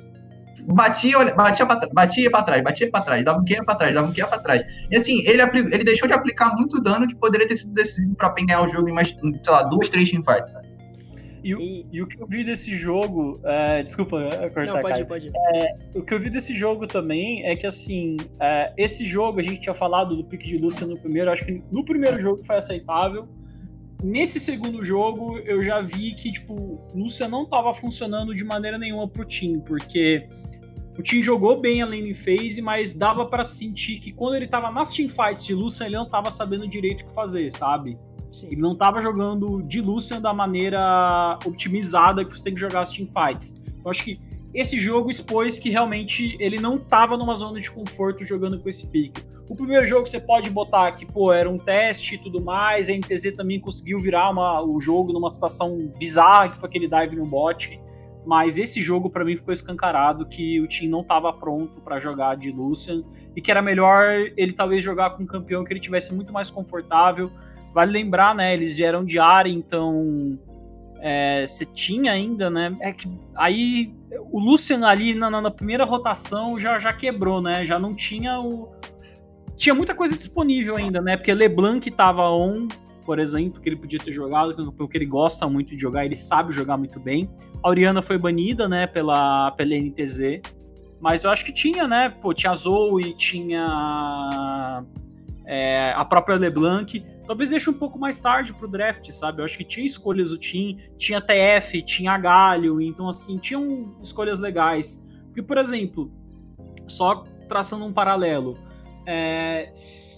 batia, 0.68 1.18
olha, 1.18 1.34
batia 1.34 1.66
para 1.66 1.90
batia 1.92 2.32
pra 2.32 2.44
trás, 2.44 2.64
batia 2.64 2.90
para 2.90 3.02
trás, 3.02 3.26
dava 3.26 3.40
um 3.40 3.44
que 3.44 3.56
para 3.64 3.76
trás, 3.76 3.94
dava 3.94 4.08
um 4.08 4.14
que 4.14 4.26
para 4.26 4.40
trás. 4.40 4.64
E 4.90 4.98
assim, 4.98 5.24
ele, 5.28 5.42
ele 5.42 5.84
deixou 5.84 6.08
de 6.08 6.14
aplicar 6.14 6.56
muito 6.56 6.82
dano 6.82 7.08
que 7.08 7.16
poderia 7.16 7.48
ter 7.48 7.58
sido 7.58 7.74
decisivo 7.74 8.16
para 8.16 8.34
ganhar 8.34 8.62
o 8.62 8.68
jogo 8.68 8.90
em 8.90 8.94
mais, 8.94 9.10
sei 9.10 9.20
lá, 9.48 9.64
duas, 9.64 9.90
três 9.90 10.10
teamfights, 10.10 10.54
sabe? 10.54 10.76
E, 11.46 11.52
e, 11.54 11.88
e, 11.92 12.02
o 12.02 12.08
que 12.08 12.20
eu 12.20 12.26
vi 12.26 12.44
desse 12.44 12.76
jogo. 12.76 13.40
É, 13.44 13.84
desculpa 13.84 14.18
cortar, 14.52 14.66
Não, 14.66 14.82
pode 14.82 15.02
ir, 15.02 15.06
pode 15.06 15.28
ir. 15.28 15.32
É, 15.36 15.76
o 15.94 16.02
que 16.02 16.12
eu 16.12 16.20
vi 16.20 16.32
desse 16.32 16.56
jogo 16.56 16.88
também 16.88 17.46
é 17.46 17.56
que, 17.56 17.68
assim, 17.68 18.18
é, 18.40 18.74
esse 18.76 19.06
jogo 19.06 19.40
a 19.40 19.44
gente 19.44 19.62
tinha 19.62 19.76
falado 19.76 20.16
do 20.16 20.24
pique 20.24 20.48
de 20.48 20.58
Lúcia 20.58 20.88
no 20.88 20.98
primeiro. 20.98 21.30
Acho 21.30 21.46
que 21.46 21.62
no 21.72 21.86
primeiro 21.86 22.20
jogo 22.20 22.44
foi 22.44 22.56
aceitável. 22.56 23.28
Nesse 24.04 24.40
segundo 24.40 24.84
jogo, 24.84 25.38
eu 25.38 25.64
já 25.64 25.82
vi 25.82 26.16
que, 26.16 26.32
tipo, 26.32 26.82
Lúcia 26.96 27.28
não 27.28 27.44
estava 27.44 27.72
funcionando 27.76 28.34
de 28.34 28.44
maneira 28.44 28.80
nenhuma 28.80 29.08
pro 29.08 29.24
time, 29.24 29.62
porque 29.62 30.28
o 30.98 31.02
time 31.02 31.22
jogou 31.22 31.60
bem 31.60 31.82
a 31.82 31.86
lane 31.86 32.14
phase, 32.14 32.62
mas 32.62 32.94
dava 32.94 33.26
para 33.26 33.44
sentir 33.44 34.00
que 34.00 34.12
quando 34.12 34.36
ele 34.36 34.48
tava 34.48 34.72
nas 34.72 34.94
teamfights 34.94 35.46
de 35.46 35.54
Lucian, 35.54 35.88
ele 35.88 35.96
não 35.96 36.10
tava 36.10 36.32
sabendo 36.32 36.68
direito 36.68 37.02
o 37.02 37.06
que 37.06 37.14
fazer, 37.14 37.52
sabe? 37.52 37.98
Sim. 38.32 38.48
Ele 38.48 38.62
não 38.62 38.76
tava 38.76 39.02
jogando 39.02 39.62
de 39.64 39.82
Lucian 39.82 40.22
da 40.22 40.34
maneira 40.34 41.38
otimizada 41.46 42.24
que 42.24 42.38
você 42.38 42.46
tem 42.46 42.54
que 42.54 42.60
jogar 42.60 42.82
as 42.82 42.92
teamfights. 42.92 43.62
Eu 43.84 43.92
acho 43.92 44.04
que 44.04 44.20
esse 44.54 44.80
jogo 44.80 45.12
expôs 45.12 45.60
que 45.60 45.70
realmente 45.70 46.38
ele 46.40 46.60
não 46.60 46.78
tava 46.78 47.18
numa 47.18 47.36
zona 47.36 47.60
de 47.60 47.70
conforto 47.70 48.24
jogando 48.24 48.58
com 48.58 48.70
esse 48.70 48.88
pick. 48.88 49.18
O 49.50 49.56
primeiro 49.56 49.86
jogo 49.86 50.08
você 50.08 50.20
pode 50.20 50.50
botar 50.50 50.94
que, 50.94 51.06
pô, 51.06 51.32
era 51.32 51.50
um 51.50 51.58
teste 51.58 52.16
e 52.16 52.18
tudo 52.18 52.42
mais, 52.42 52.90
a 52.90 52.94
NTZ 52.94 53.34
também 53.36 53.60
conseguiu 53.60 54.00
virar 54.00 54.32
uma, 54.32 54.62
o 54.64 54.80
jogo 54.80 55.12
numa 55.12 55.30
situação 55.30 55.92
bizarra, 56.00 56.50
que 56.50 56.58
foi 56.58 56.70
aquele 56.70 56.88
dive 56.88 57.18
no 57.18 57.26
bot. 57.26 57.80
Mas 58.26 58.58
esse 58.58 58.82
jogo 58.82 59.10
para 59.10 59.24
mim 59.24 59.36
ficou 59.36 59.54
escancarado 59.54 60.26
que 60.26 60.60
o 60.60 60.68
time 60.68 60.90
não 60.90 61.02
estava 61.02 61.32
pronto 61.32 61.80
para 61.82 62.00
jogar 62.00 62.36
de 62.36 62.52
Lucian 62.52 63.04
e 63.36 63.42
que 63.42 63.52
era 63.52 63.62
melhor 63.62 64.32
ele 64.36 64.52
talvez 64.52 64.84
jogar 64.84 65.12
com 65.12 65.24
um 65.24 65.28
campeão 65.28 65.64
que 65.64 65.72
ele 65.72 65.80
tivesse 65.80 66.14
muito 66.14 66.34
mais 66.34 66.50
confortável. 66.50 67.32
Vale 67.74 67.92
lembrar, 67.92 68.34
né? 68.34 68.54
Eles 68.54 68.76
vieram 68.76 69.06
de 69.06 69.20
área, 69.20 69.52
então 69.52 70.40
é, 71.00 71.46
você 71.46 71.66
tinha 71.66 72.12
ainda, 72.12 72.50
né? 72.50 72.76
É 72.80 72.92
que 72.92 73.08
aí 73.36 73.94
o 74.32 74.40
Lucian 74.40 74.86
ali 74.86 75.14
na, 75.14 75.30
na, 75.30 75.52
primeira 75.52 75.86
rotação 75.86 76.58
já, 76.58 76.80
já 76.80 76.92
quebrou, 76.94 77.42
né? 77.42 77.66
Já 77.66 77.78
não 77.78 77.94
tinha 77.94 78.40
o. 78.40 78.74
Tinha 79.56 79.76
muita 79.76 79.94
coisa 79.94 80.18
disponível 80.18 80.76
ainda, 80.76 81.02
né? 81.02 81.16
Porque 81.16 81.34
LeBlanc 81.34 81.90
tava 81.92 82.30
on, 82.30 82.68
por 83.06 83.20
exemplo, 83.20 83.62
que 83.62 83.70
ele 83.70 83.76
podia 83.76 84.00
ter 84.00 84.12
jogado, 84.12 84.72
porque 84.74 84.98
ele 84.98 85.06
gosta 85.06 85.48
muito 85.48 85.76
de 85.76 85.82
jogar, 85.82 86.06
ele 86.06 86.16
sabe 86.16 86.52
jogar 86.52 86.76
muito 86.78 87.00
bem. 87.00 87.30
A 87.62 87.70
Oriana 87.70 88.02
foi 88.02 88.18
banida, 88.18 88.68
né, 88.68 88.88
pela, 88.88 89.52
pela 89.52 89.76
NTZ. 89.76 90.42
Mas 91.00 91.24
eu 91.24 91.30
acho 91.30 91.46
que 91.46 91.54
tinha, 91.54 91.88
né? 91.88 92.10
Pô, 92.10 92.34
tinha 92.34 92.52
a 92.52 92.56
Zoe, 92.56 93.14
tinha 93.16 94.84
é, 95.46 95.94
a 95.96 96.04
própria 96.04 96.36
LeBlanc. 96.36 97.06
Talvez 97.28 97.50
deixe 97.50 97.70
um 97.70 97.74
pouco 97.74 98.00
mais 98.00 98.20
tarde 98.20 98.54
pro 98.54 98.68
draft, 98.68 99.10
sabe? 99.12 99.42
Eu 99.42 99.46
acho 99.46 99.58
que 99.58 99.64
tinha 99.64 99.86
escolhas 99.86 100.32
do 100.32 100.38
Team, 100.38 100.78
tinha 100.98 101.22
TF, 101.22 101.82
tinha 101.84 102.18
Galho, 102.18 102.82
então 102.82 103.10
assim, 103.10 103.38
tinham 103.38 103.96
escolhas 104.02 104.40
legais. 104.40 105.06
Porque, 105.26 105.44
por 105.44 105.58
exemplo, 105.58 106.12
só 106.88 107.26
traçando 107.48 107.86
um 107.86 107.94
paralelo, 107.94 108.58
é, 109.06 109.72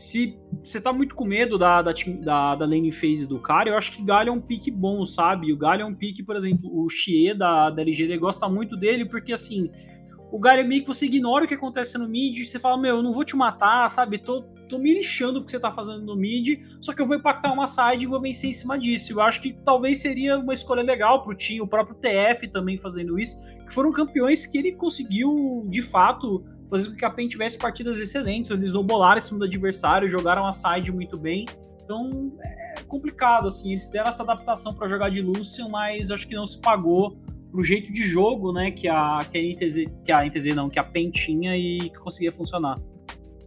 se 0.07 0.39
você 0.63 0.79
tá 0.79 0.93
muito 0.93 1.13
com 1.13 1.25
medo 1.25 1.57
da, 1.57 1.81
da, 1.81 1.91
da, 1.91 2.55
da 2.55 2.65
lane 2.65 2.93
phase 2.93 3.27
do 3.27 3.41
cara, 3.41 3.67
eu 3.67 3.77
acho 3.77 3.91
que 3.91 4.01
Galho 4.01 4.29
é 4.29 4.31
um 4.31 4.39
pique 4.39 4.71
bom, 4.71 5.05
sabe? 5.05 5.51
O 5.51 5.57
Galho 5.57 5.81
é 5.81 5.85
um 5.85 5.93
pique, 5.93 6.23
por 6.23 6.37
exemplo, 6.37 6.69
o 6.73 6.87
Xie 6.87 7.33
da, 7.33 7.69
da 7.69 7.81
LGD 7.81 8.17
gosta 8.17 8.47
muito 8.47 8.77
dele, 8.77 9.03
porque 9.03 9.33
assim, 9.33 9.69
o 10.31 10.39
Galho 10.39 10.61
é 10.61 10.63
meio 10.63 10.83
que 10.83 10.87
você 10.87 11.07
ignora 11.07 11.43
o 11.43 11.47
que 11.47 11.55
acontece 11.55 11.97
no 11.97 12.07
mid, 12.07 12.45
você 12.45 12.57
fala, 12.57 12.77
meu, 12.77 12.95
eu 12.95 13.03
não 13.03 13.11
vou 13.11 13.25
te 13.25 13.35
matar, 13.35 13.89
sabe? 13.89 14.17
Tô, 14.17 14.43
tô 14.69 14.79
me 14.79 14.93
lixando 14.93 15.41
porque 15.41 15.51
você 15.51 15.59
tá 15.59 15.73
fazendo 15.73 16.05
no 16.05 16.15
mid, 16.15 16.57
só 16.79 16.93
que 16.93 17.01
eu 17.01 17.05
vou 17.05 17.17
impactar 17.17 17.51
uma 17.51 17.67
side 17.67 18.05
e 18.05 18.07
vou 18.07 18.21
vencer 18.21 18.49
em 18.49 18.53
cima 18.53 18.79
disso. 18.79 19.11
Eu 19.11 19.19
acho 19.19 19.41
que 19.41 19.57
talvez 19.65 19.99
seria 19.99 20.37
uma 20.37 20.53
escolha 20.53 20.83
legal 20.83 21.21
pro 21.21 21.35
time, 21.35 21.59
o 21.59 21.67
próprio 21.67 21.97
TF 21.97 22.47
também 22.47 22.77
fazendo 22.77 23.19
isso, 23.19 23.43
que 23.65 23.73
foram 23.73 23.91
campeões 23.91 24.45
que 24.45 24.57
ele 24.57 24.71
conseguiu, 24.71 25.65
de 25.67 25.81
fato, 25.81 26.45
fazer 26.69 26.89
com 26.89 26.95
que 26.95 27.05
a 27.05 27.09
PEN 27.09 27.27
tivesse 27.27 27.57
partidas 27.57 27.99
excelentes, 27.99 28.51
eles 28.51 28.71
bolaram 28.71 29.19
em 29.19 29.21
cima 29.21 29.39
do 29.39 29.45
adversário, 29.45 30.09
jogaram 30.09 30.45
a 30.45 30.51
side 30.51 30.91
muito 30.91 31.17
bem. 31.17 31.45
Então 31.83 32.33
é 32.41 32.75
complicado, 32.87 33.47
assim, 33.47 33.73
eles 33.73 33.85
fizeram 33.85 34.09
essa 34.09 34.23
adaptação 34.23 34.73
para 34.73 34.87
jogar 34.87 35.09
de 35.09 35.21
Lucian, 35.21 35.67
mas 35.69 36.11
acho 36.11 36.27
que 36.27 36.35
não 36.35 36.45
se 36.45 36.59
pagou 36.59 37.17
pro 37.51 37.63
jeito 37.63 37.91
de 37.91 38.05
jogo, 38.05 38.51
né, 38.51 38.71
que 38.71 38.87
a, 38.87 39.19
que 39.31 39.37
a 39.37 39.41
NTZ, 39.41 39.85
que 40.05 40.11
a 40.11 40.25
NTZ 40.25 40.55
não, 40.55 40.69
que 40.69 40.77
a 40.77 40.83
PEN 40.83 41.09
tinha 41.11 41.57
e 41.57 41.89
que 41.89 41.97
conseguia 41.97 42.31
funcionar. 42.31 42.77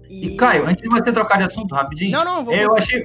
E... 0.09 0.29
e, 0.29 0.37
Caio, 0.37 0.67
antes 0.67 0.83
de 0.83 0.89
você 0.89 1.13
trocar 1.13 1.39
de 1.39 1.45
assunto 1.45 1.75
rapidinho, 1.75 2.11
não, 2.11 2.25
não, 2.25 2.45
vou, 2.45 2.53
eu 2.53 2.75
achei 2.77 3.05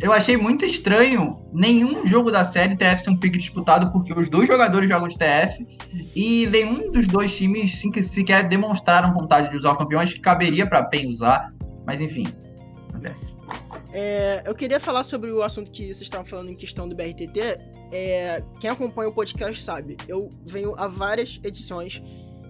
eu 0.00 0.12
achei 0.12 0.36
muito 0.36 0.64
estranho 0.64 1.42
nenhum 1.52 2.06
jogo 2.06 2.30
da 2.30 2.44
série 2.44 2.76
TF 2.76 3.02
ser 3.02 3.10
um 3.10 3.16
pique 3.16 3.38
disputado, 3.38 3.90
porque 3.92 4.12
os 4.12 4.28
dois 4.28 4.46
jogadores 4.46 4.88
jogam 4.88 5.08
de 5.08 5.16
TF 5.16 5.66
e 6.14 6.46
nenhum 6.46 6.90
dos 6.90 7.06
dois 7.06 7.34
times 7.34 7.80
sequer 8.02 8.46
demonstraram 8.46 9.14
vontade 9.14 9.50
de 9.50 9.56
usar 9.56 9.72
o. 9.72 9.98
Acho 9.98 10.14
que 10.14 10.20
caberia 10.20 10.66
para 10.66 10.82
PEN 10.84 11.08
usar, 11.08 11.52
mas 11.86 12.00
enfim, 12.00 12.26
acontece. 12.90 13.36
É, 13.92 14.42
eu 14.44 14.54
queria 14.54 14.78
falar 14.78 15.04
sobre 15.04 15.30
o 15.30 15.42
assunto 15.42 15.70
que 15.70 15.84
vocês 15.84 16.02
estavam 16.02 16.26
falando 16.26 16.50
em 16.50 16.56
questão 16.56 16.88
do 16.88 16.94
BRTT. 16.94 17.40
É, 17.92 18.42
quem 18.60 18.68
acompanha 18.68 19.08
o 19.08 19.12
podcast 19.12 19.62
sabe, 19.62 19.96
eu 20.06 20.28
venho 20.44 20.74
a 20.76 20.86
várias 20.86 21.40
edições 21.42 22.02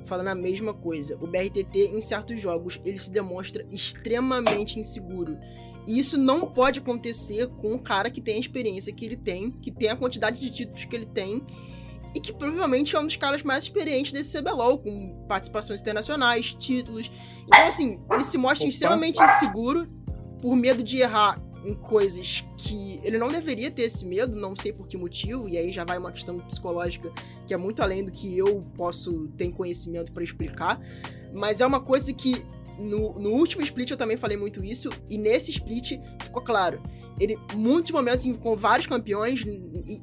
falando 0.06 0.28
a 0.28 0.34
mesma 0.34 0.72
coisa. 0.72 1.16
O 1.20 1.26
BRTT, 1.26 1.90
em 1.92 2.00
certos 2.00 2.40
jogos, 2.40 2.80
ele 2.84 2.98
se 2.98 3.10
demonstra 3.10 3.66
extremamente 3.70 4.78
inseguro. 4.78 5.36
E 5.86 5.98
isso 5.98 6.18
não 6.18 6.46
pode 6.46 6.80
acontecer 6.80 7.48
com 7.48 7.74
um 7.74 7.78
cara 7.78 8.10
que 8.10 8.20
tem 8.20 8.36
a 8.36 8.40
experiência 8.40 8.92
que 8.92 9.04
ele 9.04 9.16
tem, 9.16 9.52
que 9.52 9.70
tem 9.70 9.88
a 9.88 9.96
quantidade 9.96 10.40
de 10.40 10.50
títulos 10.50 10.84
que 10.84 10.96
ele 10.96 11.06
tem, 11.06 11.44
e 12.14 12.20
que 12.20 12.32
provavelmente 12.32 12.96
é 12.96 12.98
um 13.00 13.04
dos 13.04 13.16
caras 13.16 13.42
mais 13.42 13.64
experientes 13.64 14.12
desse 14.12 14.38
CBLOL, 14.38 14.78
com 14.78 15.26
participações 15.28 15.80
internacionais, 15.80 16.54
títulos. 16.54 17.10
Então, 17.46 17.66
assim, 17.66 18.00
ele 18.10 18.24
se 18.24 18.38
mostra 18.38 18.64
Opa. 18.64 18.72
extremamente 18.72 19.22
inseguro 19.22 19.86
por 20.40 20.56
medo 20.56 20.82
de 20.82 20.98
errar 20.98 21.40
em 21.62 21.74
coisas 21.74 22.44
que 22.56 23.00
ele 23.02 23.18
não 23.18 23.28
deveria 23.28 23.70
ter 23.70 23.82
esse 23.82 24.06
medo, 24.06 24.36
não 24.36 24.54
sei 24.54 24.72
por 24.72 24.86
que 24.86 24.96
motivo, 24.96 25.48
e 25.48 25.58
aí 25.58 25.72
já 25.72 25.84
vai 25.84 25.98
uma 25.98 26.12
questão 26.12 26.38
psicológica 26.38 27.12
que 27.46 27.52
é 27.52 27.56
muito 27.56 27.82
além 27.82 28.04
do 28.04 28.10
que 28.10 28.38
eu 28.38 28.60
posso 28.76 29.28
ter 29.36 29.50
conhecimento 29.52 30.12
para 30.12 30.22
explicar, 30.22 30.80
mas 31.34 31.60
é 31.60 31.66
uma 31.66 31.80
coisa 31.80 32.12
que 32.12 32.44
no, 32.78 33.18
no 33.18 33.30
último 33.30 33.62
split 33.62 33.90
eu 33.90 33.96
também 33.96 34.16
falei 34.16 34.36
muito 34.36 34.64
isso, 34.64 34.90
e 35.08 35.18
nesse 35.18 35.50
split 35.50 35.98
ficou 36.22 36.42
claro. 36.42 36.80
Ele, 37.18 37.38
muitos 37.54 37.92
momentos 37.92 38.26
com 38.42 38.54
vários 38.54 38.86
campeões, 38.86 39.42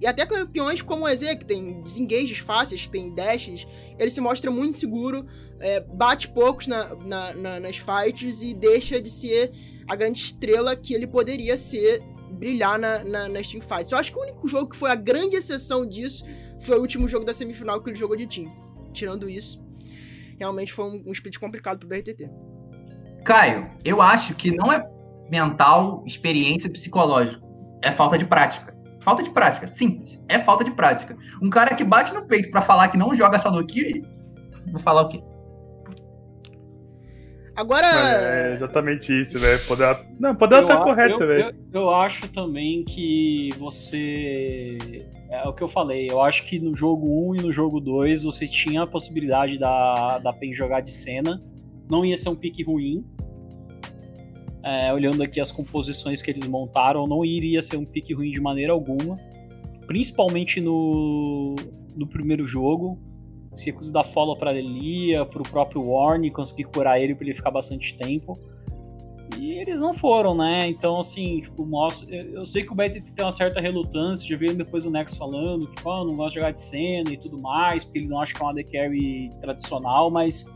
e 0.02 0.06
até 0.06 0.26
campeões 0.26 0.82
como 0.82 1.06
o 1.06 1.08
EZ, 1.08 1.36
que 1.36 1.46
tem 1.46 1.82
desengages 1.82 2.40
fáceis, 2.40 2.82
que 2.82 2.90
tem 2.90 3.14
dashes, 3.14 3.68
ele 4.00 4.10
se 4.10 4.20
mostra 4.20 4.50
muito 4.50 4.76
seguro, 4.76 5.26
é, 5.60 5.80
bate 5.80 6.28
poucos 6.30 6.66
na, 6.66 6.96
na, 6.96 7.34
na, 7.36 7.60
nas 7.60 7.78
fights 7.78 8.42
e 8.42 8.54
deixa 8.54 9.00
de 9.00 9.12
ser 9.12 9.52
a 9.88 9.96
grande 9.96 10.20
estrela 10.20 10.76
que 10.76 10.94
ele 10.94 11.06
poderia 11.06 11.56
ser, 11.56 12.02
brilhar 12.32 12.80
na, 12.80 13.04
na, 13.04 13.30
nas 13.30 13.48
teamfights. 13.48 13.92
Eu 13.92 13.98
acho 13.98 14.12
que 14.12 14.18
o 14.18 14.22
único 14.22 14.48
jogo 14.48 14.72
que 14.72 14.76
foi 14.76 14.90
a 14.90 14.96
grande 14.96 15.36
exceção 15.36 15.86
disso 15.86 16.26
foi 16.60 16.78
o 16.78 16.82
último 16.82 17.08
jogo 17.08 17.26
da 17.26 17.34
semifinal 17.34 17.82
que 17.82 17.90
ele 17.90 17.98
jogou 17.98 18.18
de 18.18 18.26
team. 18.26 18.52
Tirando 18.92 19.30
isso, 19.30 19.64
realmente 20.38 20.74
foi 20.74 20.86
um, 20.86 21.04
um 21.06 21.12
split 21.12 21.38
complicado 21.38 21.80
pro 21.80 21.88
BRTT. 21.88 22.30
Caio, 23.24 23.70
eu 23.84 24.02
acho 24.02 24.34
que 24.36 24.56
não 24.56 24.72
é 24.72 24.86
mental, 25.30 26.04
experiência 26.06 26.70
psicológico. 26.70 27.46
É 27.82 27.92
falta 27.92 28.18
de 28.18 28.26
prática. 28.26 28.74
Falta 29.00 29.24
de 29.24 29.30
prática, 29.32 29.68
simples. 29.68 30.20
É 30.30 30.40
falta 30.40 30.64
de 30.64 30.72
prática. 30.72 31.18
Um 31.42 31.50
cara 31.50 31.76
que 31.76 31.84
bate 31.84 32.14
no 32.14 32.26
peito 32.26 32.50
para 32.52 32.62
falar 32.62 32.88
que 32.88 32.98
não 32.98 33.14
joga 33.14 33.38
solo 33.40 33.66
kill, 33.66 34.06
vou 34.72 34.80
falar 34.80 35.02
o 35.02 35.08
quê? 35.10 35.22
Agora. 37.56 37.86
É 37.86 38.54
exatamente 38.54 39.22
isso, 39.22 39.40
né? 39.40 39.58
Poder... 39.68 39.98
Não, 40.20 40.36
poder 40.36 40.64
estar 40.64 40.84
correto, 40.84 41.20
velho. 41.20 41.56
Eu, 41.72 41.82
eu, 41.82 41.90
acho 41.90 42.28
também 42.30 42.84
que 42.84 43.50
você. 43.60 45.06
É 45.30 45.48
o 45.48 45.54
que 45.54 45.62
eu 45.62 45.68
falei. 45.68 46.08
Eu 46.10 46.22
acho 46.22 46.46
que 46.46 46.60
no 46.60 46.76
jogo 46.76 47.30
1 47.32 47.36
e 47.36 47.42
no 47.44 47.52
jogo 47.52 47.80
2 47.80 48.24
você 48.24 48.48
tinha 48.48 48.84
a 48.84 48.88
possibilidade 48.88 49.60
da, 49.60 50.18
da 50.20 50.34
PEN 50.34 50.54
jogar 50.54 50.82
de 50.82 50.92
cena. 50.92 51.40
Não 51.90 52.04
ia 52.04 52.18
ser 52.18 52.30
um 52.30 52.36
pique 52.36 52.64
ruim. 52.64 53.06
É, 54.64 54.94
olhando 54.94 55.22
aqui 55.22 55.42
as 55.42 55.52
composições 55.52 56.22
que 56.22 56.32
eles 56.32 56.48
montaram, 56.48 57.06
não 57.06 57.26
iria 57.26 57.62
ser 57.62 57.78
um 57.78 57.86
pique 57.86 58.14
ruim 58.14 58.32
de 58.32 58.40
maneira 58.40 58.72
alguma. 58.72 59.18
Principalmente 59.86 60.62
no, 60.62 61.56
no 61.96 62.08
primeiro 62.08 62.46
jogo 62.46 62.98
se 63.56 63.66
recusa 63.66 63.92
dar 63.92 64.04
follow 64.04 64.36
pra 64.36 64.52
Lilia, 64.52 65.26
pro 65.26 65.44
próprio 65.44 65.84
Warne, 65.84 66.32
conseguir 66.32 66.66
curar 66.66 67.00
ele 67.00 67.14
pra 67.14 67.26
ele 67.26 67.36
ficar 67.36 67.52
bastante 67.52 67.96
tempo. 67.98 68.38
E 69.40 69.54
eles 69.54 69.80
não 69.80 69.94
foram, 69.94 70.36
né? 70.36 70.68
Então, 70.68 71.00
assim, 71.00 71.42
tipo, 71.42 71.66
mostra. 71.66 72.16
Eu 72.16 72.46
sei 72.46 72.64
que 72.64 72.72
o 72.72 72.76
BTT 72.76 73.14
tem 73.14 73.26
uma 73.26 73.32
certa 73.32 73.60
relutância, 73.60 74.28
já 74.28 74.38
veio 74.38 74.56
depois 74.56 74.86
o 74.86 74.92
Nex 74.92 75.16
falando 75.16 75.68
que, 75.68 75.82
oh, 75.86 76.04
não 76.06 76.16
gosta 76.16 76.30
de 76.30 76.36
jogar 76.36 76.52
de 76.52 76.62
cena 76.62 77.12
e 77.12 77.18
tudo 77.18 77.40
mais, 77.42 77.84
porque 77.84 78.00
ele 78.00 78.08
não 78.08 78.20
acha 78.20 78.34
que 78.34 78.42
é 78.42 78.44
uma 78.44 78.52
AD 78.52 78.64
Carry 78.66 79.30
tradicional, 79.42 80.12
mas 80.12 80.54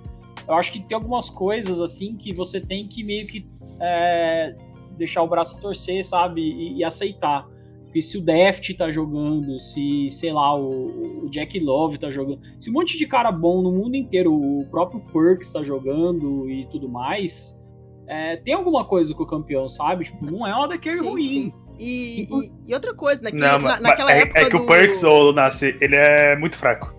eu 0.47 0.53
acho 0.53 0.71
que 0.71 0.79
tem 0.79 0.95
algumas 0.95 1.29
coisas, 1.29 1.81
assim, 1.81 2.15
que 2.15 2.33
você 2.33 2.61
tem 2.61 2.87
que 2.87 3.03
meio 3.03 3.25
que 3.27 3.47
é, 3.79 4.55
deixar 4.91 5.23
o 5.23 5.27
braço 5.27 5.59
torcer, 5.59 6.03
sabe? 6.05 6.41
E, 6.41 6.77
e 6.77 6.83
aceitar. 6.83 7.47
Porque 7.85 8.01
se 8.01 8.17
o 8.17 8.21
Deft 8.21 8.73
tá 8.73 8.91
jogando, 8.91 9.59
se, 9.59 10.09
sei 10.11 10.33
lá, 10.33 10.55
o, 10.55 11.23
o, 11.23 11.29
Jack 11.29 11.57
Love 11.59 11.97
tá 11.97 12.09
jogando, 12.09 12.41
se 12.59 12.69
um 12.69 12.73
monte 12.73 12.97
de 12.97 13.07
cara 13.07 13.31
bom 13.31 13.61
no 13.61 13.71
mundo 13.71 13.95
inteiro, 13.95 14.33
o 14.33 14.65
próprio 14.69 14.99
Perks 14.99 15.53
tá 15.53 15.63
jogando 15.63 16.49
e 16.49 16.65
tudo 16.67 16.89
mais, 16.89 17.57
é, 18.05 18.35
tem 18.37 18.53
alguma 18.53 18.85
coisa 18.85 19.13
com 19.13 19.23
o 19.23 19.27
campeão, 19.27 19.69
sabe? 19.69 20.05
Tipo, 20.05 20.25
não 20.29 20.45
é 20.45 20.53
uma 20.53 20.67
daquele 20.67 20.99
ruim. 20.99 21.21
Sim. 21.21 21.53
E, 21.79 22.23
e, 22.23 22.53
e, 22.67 22.73
outra 22.73 22.93
coisa, 22.93 23.21
naquele, 23.21 23.41
não, 23.41 23.59
na, 23.59 23.79
naquela 23.79 24.11
é, 24.11 24.21
época. 24.21 24.39
É 24.39 24.45
que 24.45 24.57
do... 24.57 24.63
o 24.63 24.65
Perks, 24.65 25.03
ou 25.03 25.31
Nasce, 25.31 25.77
ele 25.79 25.95
é 25.95 26.35
muito 26.35 26.57
fraco. 26.57 26.93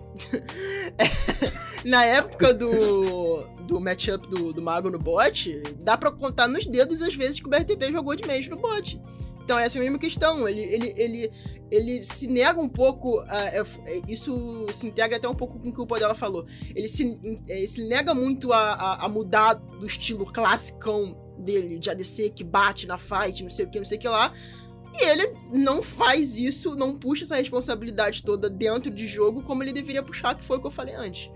na 1.85 2.03
época 2.03 2.53
do, 2.53 3.45
do 3.69 3.79
matchup 3.79 4.27
do, 4.27 4.51
do 4.51 4.61
Mago 4.61 4.89
no 4.89 4.97
bot, 4.97 5.61
dá 5.79 5.95
pra 5.95 6.11
contar 6.11 6.47
nos 6.47 6.65
dedos 6.65 7.01
as 7.01 7.13
vezes 7.13 7.39
que 7.39 7.45
o 7.45 7.49
BRTT 7.49 7.91
jogou 7.91 8.15
de 8.15 8.27
mage 8.27 8.49
no 8.49 8.57
bot. 8.57 8.99
Então, 9.43 9.57
essa 9.57 9.77
é 9.77 9.79
a 9.79 9.83
mesma 9.83 9.97
questão. 9.97 10.47
Ele, 10.47 10.61
ele, 10.61 10.93
ele, 10.95 11.31
ele 11.71 12.05
se 12.05 12.27
nega 12.27 12.59
um 12.59 12.69
pouco. 12.69 13.21
Uh, 13.21 14.03
isso 14.07 14.65
se 14.71 14.87
integra 14.87 15.17
até 15.17 15.27
um 15.27 15.33
pouco 15.33 15.59
com 15.59 15.69
o 15.69 15.73
que 15.73 15.81
o 15.81 15.87
Podela 15.87 16.13
falou. 16.13 16.45
Ele 16.75 16.87
se, 16.87 17.19
ele 17.47 17.67
se 17.67 17.87
nega 17.87 18.13
muito 18.13 18.53
a, 18.53 18.73
a, 18.73 19.05
a, 19.05 19.09
mudar 19.09 19.53
do 19.53 19.85
estilo 19.85 20.25
classicão 20.25 21.17
dele, 21.39 21.79
de 21.79 21.89
ADC 21.89 22.29
que 22.29 22.43
bate 22.43 22.85
na 22.85 22.97
fight, 22.97 23.43
não 23.43 23.49
sei 23.49 23.65
o 23.65 23.69
que, 23.69 23.79
não 23.79 23.85
sei 23.85 23.97
o 23.97 24.01
que 24.01 24.07
lá. 24.07 24.33
E 24.93 25.03
ele 25.03 25.33
não 25.51 25.81
faz 25.81 26.37
isso, 26.37 26.75
não 26.75 26.95
puxa 26.95 27.23
essa 27.23 27.35
responsabilidade 27.35 28.23
toda 28.23 28.49
dentro 28.49 28.91
de 28.91 29.07
jogo 29.07 29.41
como 29.41 29.63
ele 29.63 29.73
deveria 29.73 30.03
puxar, 30.03 30.35
que 30.35 30.43
foi 30.43 30.57
o 30.57 30.61
que 30.61 30.67
eu 30.67 30.71
falei 30.71 30.93
antes. 30.93 31.31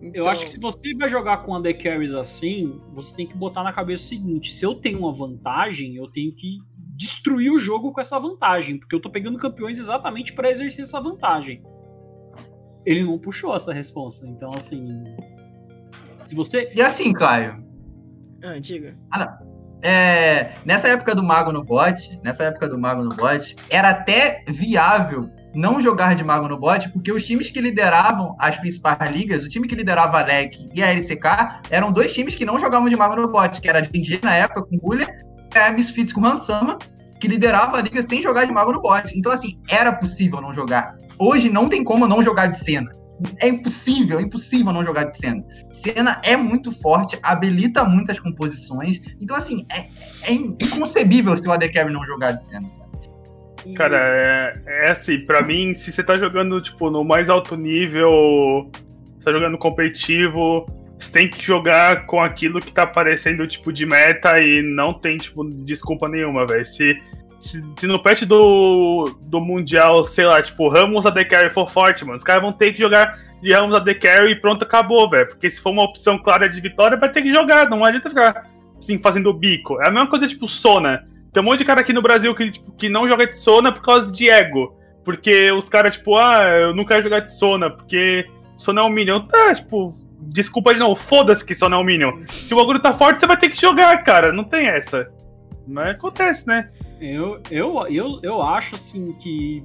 Então... 0.00 0.24
Eu 0.24 0.28
acho 0.28 0.44
que 0.44 0.50
se 0.50 0.58
você 0.58 0.94
vai 0.94 1.08
jogar 1.08 1.38
com 1.38 1.56
undercarries 1.56 2.14
assim, 2.14 2.80
você 2.94 3.16
tem 3.16 3.26
que 3.26 3.36
botar 3.36 3.62
na 3.62 3.72
cabeça 3.72 4.04
o 4.04 4.06
seguinte: 4.08 4.52
se 4.52 4.64
eu 4.64 4.74
tenho 4.74 5.00
uma 5.00 5.12
vantagem, 5.12 5.96
eu 5.96 6.10
tenho 6.10 6.32
que 6.34 6.58
destruir 6.96 7.52
o 7.52 7.58
jogo 7.58 7.92
com 7.92 8.00
essa 8.00 8.18
vantagem, 8.18 8.78
porque 8.78 8.94
eu 8.94 9.00
tô 9.00 9.10
pegando 9.10 9.38
campeões 9.38 9.78
exatamente 9.78 10.32
para 10.32 10.50
exercer 10.50 10.84
essa 10.84 11.00
vantagem. 11.00 11.62
Ele 12.84 13.04
não 13.04 13.18
puxou 13.18 13.54
essa 13.54 13.72
resposta, 13.72 14.26
então 14.26 14.50
assim. 14.54 15.04
Se 16.26 16.34
você. 16.34 16.72
E 16.74 16.80
assim, 16.80 17.12
Caio. 17.12 17.64
Ah, 18.42 18.58
diga. 18.58 18.96
Ah, 19.10 19.18
não. 19.18 19.48
É, 19.82 20.54
nessa 20.64 20.88
época 20.88 21.14
do 21.14 21.22
Mago 21.22 21.52
no 21.52 21.64
bot, 21.64 22.18
nessa 22.24 22.44
época 22.44 22.68
do 22.68 22.78
Mago 22.78 23.02
no 23.02 23.14
bot, 23.14 23.56
era 23.70 23.90
até 23.90 24.44
viável 24.48 25.30
não 25.54 25.80
jogar 25.80 26.14
de 26.14 26.22
Mago 26.22 26.48
no 26.48 26.58
bot, 26.58 26.88
porque 26.90 27.12
os 27.12 27.26
times 27.26 27.50
que 27.50 27.60
lideravam 27.60 28.36
as 28.38 28.56
principais 28.56 29.10
ligas, 29.10 29.44
o 29.44 29.48
time 29.48 29.66
que 29.66 29.74
liderava 29.74 30.18
a 30.18 30.24
LEC 30.24 30.56
e 30.74 30.82
a 30.82 30.88
LCK, 30.88 31.62
eram 31.70 31.90
dois 31.90 32.12
times 32.12 32.34
que 32.34 32.44
não 32.44 32.58
jogavam 32.58 32.88
de 32.88 32.96
Mago 32.96 33.16
no 33.16 33.30
bot, 33.30 33.60
que 33.60 33.68
era 33.68 33.78
a 33.78 33.80
Defendir 33.80 34.20
na 34.22 34.34
época 34.34 34.62
com 34.62 34.76
Guller 34.78 35.08
e 35.54 35.58
a 35.58 35.72
Misfits 35.72 36.12
com 36.12 36.24
Hansama, 36.24 36.78
que 37.18 37.28
liderava 37.28 37.78
a 37.78 37.82
liga 37.82 38.02
sem 38.02 38.22
jogar 38.22 38.44
de 38.44 38.52
Mago 38.52 38.72
no 38.72 38.80
bot. 38.80 39.12
Então, 39.16 39.32
assim, 39.32 39.60
era 39.68 39.92
possível 39.92 40.40
não 40.40 40.54
jogar. 40.54 40.96
Hoje 41.18 41.48
não 41.48 41.68
tem 41.68 41.82
como 41.82 42.06
não 42.06 42.22
jogar 42.22 42.46
de 42.46 42.58
cena. 42.58 42.90
É 43.40 43.48
impossível, 43.48 44.20
é 44.20 44.22
impossível 44.22 44.72
não 44.72 44.84
jogar 44.84 45.04
de 45.04 45.16
cena. 45.16 45.44
Cena 45.72 46.20
é 46.22 46.36
muito 46.36 46.70
forte, 46.70 47.18
habilita 47.22 47.84
muitas 47.84 48.20
composições. 48.20 49.00
Então, 49.20 49.36
assim, 49.36 49.66
é, 49.72 49.88
é 50.30 50.32
inconcebível 50.32 51.36
se 51.36 51.46
o 51.46 51.50
AD 51.50 51.72
Carry 51.72 51.92
não 51.92 52.04
jogar 52.04 52.32
de 52.32 52.44
cena, 52.44 52.70
sabe? 52.70 52.87
Cara, 53.74 53.96
é, 53.96 54.52
é 54.66 54.90
assim, 54.90 55.20
pra 55.20 55.42
mim, 55.42 55.74
se 55.74 55.92
você 55.92 56.02
tá 56.02 56.16
jogando, 56.16 56.60
tipo, 56.60 56.90
no 56.90 57.04
mais 57.04 57.30
alto 57.30 57.56
nível, 57.56 58.70
tá 59.24 59.32
jogando 59.32 59.58
competitivo, 59.58 60.66
você 60.98 61.12
tem 61.12 61.28
que 61.28 61.44
jogar 61.44 62.06
com 62.06 62.20
aquilo 62.20 62.60
que 62.60 62.72
tá 62.72 62.82
aparecendo, 62.82 63.46
tipo, 63.46 63.72
de 63.72 63.86
meta 63.86 64.38
e 64.42 64.62
não 64.62 64.92
tem, 64.92 65.16
tipo, 65.16 65.44
desculpa 65.44 66.08
nenhuma, 66.08 66.44
velho. 66.44 66.66
Se, 66.66 66.98
se, 67.38 67.64
se, 67.76 67.86
no 67.86 68.02
patch 68.02 68.22
do, 68.22 69.16
do 69.22 69.40
Mundial, 69.40 70.04
sei 70.04 70.26
lá, 70.26 70.42
tipo, 70.42 70.68
Ramos 70.68 71.06
AD 71.06 71.24
Carry 71.26 71.50
for 71.50 71.70
forte, 71.70 72.04
mano, 72.04 72.18
os 72.18 72.24
caras 72.24 72.42
vão 72.42 72.52
ter 72.52 72.72
que 72.72 72.80
jogar 72.80 73.16
de 73.40 73.52
Ramos 73.52 73.76
AD 73.76 73.94
Carry 73.94 74.32
e 74.32 74.40
pronto, 74.40 74.64
acabou, 74.64 75.08
velho. 75.08 75.28
Porque 75.28 75.48
se 75.48 75.60
for 75.60 75.70
uma 75.70 75.84
opção 75.84 76.18
clara 76.18 76.48
de 76.48 76.60
vitória, 76.60 76.98
vai 76.98 77.10
ter 77.10 77.22
que 77.22 77.30
jogar, 77.30 77.70
não 77.70 77.84
adianta 77.84 78.08
ficar, 78.08 78.46
assim, 78.76 78.98
fazendo 78.98 79.32
bico. 79.32 79.80
É 79.80 79.86
a 79.86 79.90
mesma 79.90 80.08
coisa, 80.08 80.26
tipo, 80.26 80.48
Sona. 80.48 81.07
Tem 81.32 81.42
um 81.42 81.46
monte 81.46 81.58
de 81.58 81.64
cara 81.64 81.80
aqui 81.80 81.92
no 81.92 82.02
Brasil 82.02 82.34
que, 82.34 82.50
tipo, 82.50 82.72
que 82.72 82.88
não 82.88 83.08
joga 83.08 83.26
de 83.26 83.38
Sona 83.38 83.72
por 83.72 83.82
causa 83.82 84.12
de 84.12 84.28
ego. 84.28 84.76
Porque 85.04 85.50
os 85.52 85.68
caras, 85.68 85.96
tipo, 85.96 86.16
ah, 86.16 86.42
eu 86.60 86.74
não 86.74 86.84
quero 86.84 87.02
jogar 87.02 87.20
de 87.20 87.34
Sona, 87.34 87.70
porque 87.70 88.28
Sona 88.56 88.80
é 88.80 88.84
um 88.84 88.90
Minion. 88.90 89.26
Tá, 89.26 89.54
tipo, 89.54 89.94
desculpa 90.20 90.74
de 90.74 90.80
novo, 90.80 90.96
foda-se 90.96 91.44
que 91.44 91.54
Sona 91.54 91.76
é 91.76 91.78
um 91.78 91.84
Minion. 91.84 92.12
Se 92.28 92.52
o 92.52 92.56
bagulho 92.56 92.80
tá 92.80 92.92
forte, 92.92 93.20
você 93.20 93.26
vai 93.26 93.38
ter 93.38 93.50
que 93.50 93.60
jogar, 93.60 94.02
cara. 94.02 94.32
Não 94.32 94.44
tem 94.44 94.68
essa. 94.68 95.10
Mas 95.66 95.96
acontece, 95.96 96.46
né? 96.46 96.70
Eu, 97.00 97.40
eu, 97.50 97.86
eu, 97.88 98.20
eu 98.22 98.42
acho, 98.42 98.74
assim, 98.74 99.12
que 99.14 99.62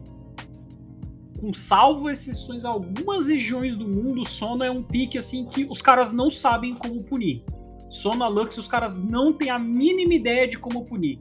com 1.44 1.54
salvo 1.54 2.10
exceções 2.10 2.64
algumas 2.64 3.28
regiões 3.28 3.76
do 3.76 3.86
mundo, 3.86 4.26
Sona 4.26 4.66
é 4.66 4.72
um 4.72 4.82
pique 4.82 5.18
assim 5.18 5.46
que 5.46 5.66
os 5.70 5.82
caras 5.82 6.14
não 6.14 6.30
sabem 6.30 6.74
como 6.74 7.04
punir. 7.04 7.44
Sona 7.90 8.30
Lux, 8.30 8.58
os 8.58 8.68
caras 8.68 8.98
não 8.98 9.34
têm 9.34 9.50
a 9.50 9.60
mínima 9.60 10.14
ideia 10.14 10.48
de 10.48 10.58
como 10.58 10.86
punir. 10.86 11.20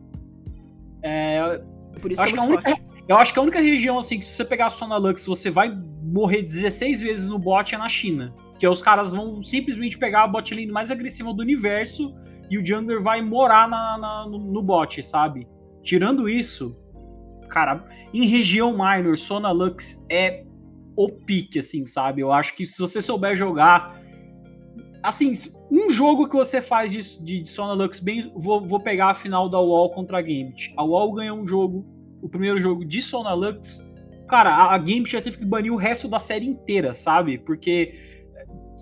É, 1.03 1.61
Por 2.01 2.13
isso 2.13 2.25
que, 2.25 2.31
é 2.31 2.33
que 2.33 2.41
única, 2.41 2.81
eu 3.09 3.17
acho 3.17 3.33
que 3.33 3.39
a 3.39 3.43
única 3.43 3.61
região 3.61 3.99
assim 3.99 4.19
que 4.19 4.27
se 4.27 4.35
você 4.35 4.45
pegar 4.45 4.67
a 4.67 4.71
Sonalux, 4.71 5.27
você 5.27 5.51
vai 5.51 5.77
morrer 6.03 6.43
16 6.43 7.01
vezes 7.01 7.27
no 7.27 7.39
bot 7.39 7.75
é 7.75 7.79
na 7.79 7.89
China. 7.89 8.35
Que 8.59 8.67
os 8.69 8.81
caras 8.81 9.11
vão 9.11 9.43
simplesmente 9.43 9.99
pegar 9.99 10.25
a 10.25 10.29
bot 10.29 10.55
lane 10.55 10.71
mais 10.71 10.91
agressiva 10.91 11.33
do 11.35 11.43
universo 11.43 12.15
e 12.49 12.59
o 12.59 12.65
jungler 12.65 13.03
vai 13.03 13.21
morar 13.23 13.69
na, 13.69 13.99
na 13.99 14.27
no, 14.29 14.39
no, 14.39 14.63
bot, 14.63 15.03
sabe? 15.03 15.49
Tirando 15.83 16.29
isso, 16.29 16.77
cara, 17.49 17.85
em 18.13 18.27
região 18.27 18.73
minor, 18.73 19.17
Sonalux 19.17 20.07
é 20.11 20.45
o 20.97 21.09
pique, 21.09 21.59
assim, 21.59 21.87
sabe? 21.87 22.21
Eu 22.21 22.33
acho 22.33 22.55
que 22.55 22.67
se 22.67 22.79
você 22.81 23.01
souber 23.01 23.35
jogar. 23.35 24.01
Assim, 25.03 25.33
um 25.73 25.89
jogo 25.89 26.29
que 26.29 26.37
você 26.37 26.61
faz 26.61 26.93
de, 26.93 27.25
de, 27.25 27.43
de 27.43 27.49
Sonalux 27.49 27.99
bem. 27.99 28.31
Vou, 28.37 28.61
vou 28.61 28.79
pegar 28.79 29.09
a 29.11 29.15
final 29.15 29.49
da 29.49 29.59
UOL 29.59 29.89
contra 29.91 30.19
a 30.19 30.21
Gambit. 30.21 30.75
A 30.77 30.85
UOL 30.85 31.15
ganhou 31.15 31.39
um 31.39 31.47
jogo, 31.47 31.87
o 32.21 32.29
primeiro 32.29 32.61
jogo 32.61 32.85
de 32.85 33.01
Sonalux. 33.01 33.91
Cara, 34.29 34.51
a, 34.51 34.75
a 34.75 34.79
Gambit 34.79 35.13
já 35.13 35.23
teve 35.23 35.39
que 35.39 35.47
banir 35.47 35.73
o 35.73 35.77
resto 35.77 36.09
da 36.09 36.19
série 36.19 36.47
inteira, 36.47 36.93
sabe? 36.93 37.39
Porque. 37.39 38.11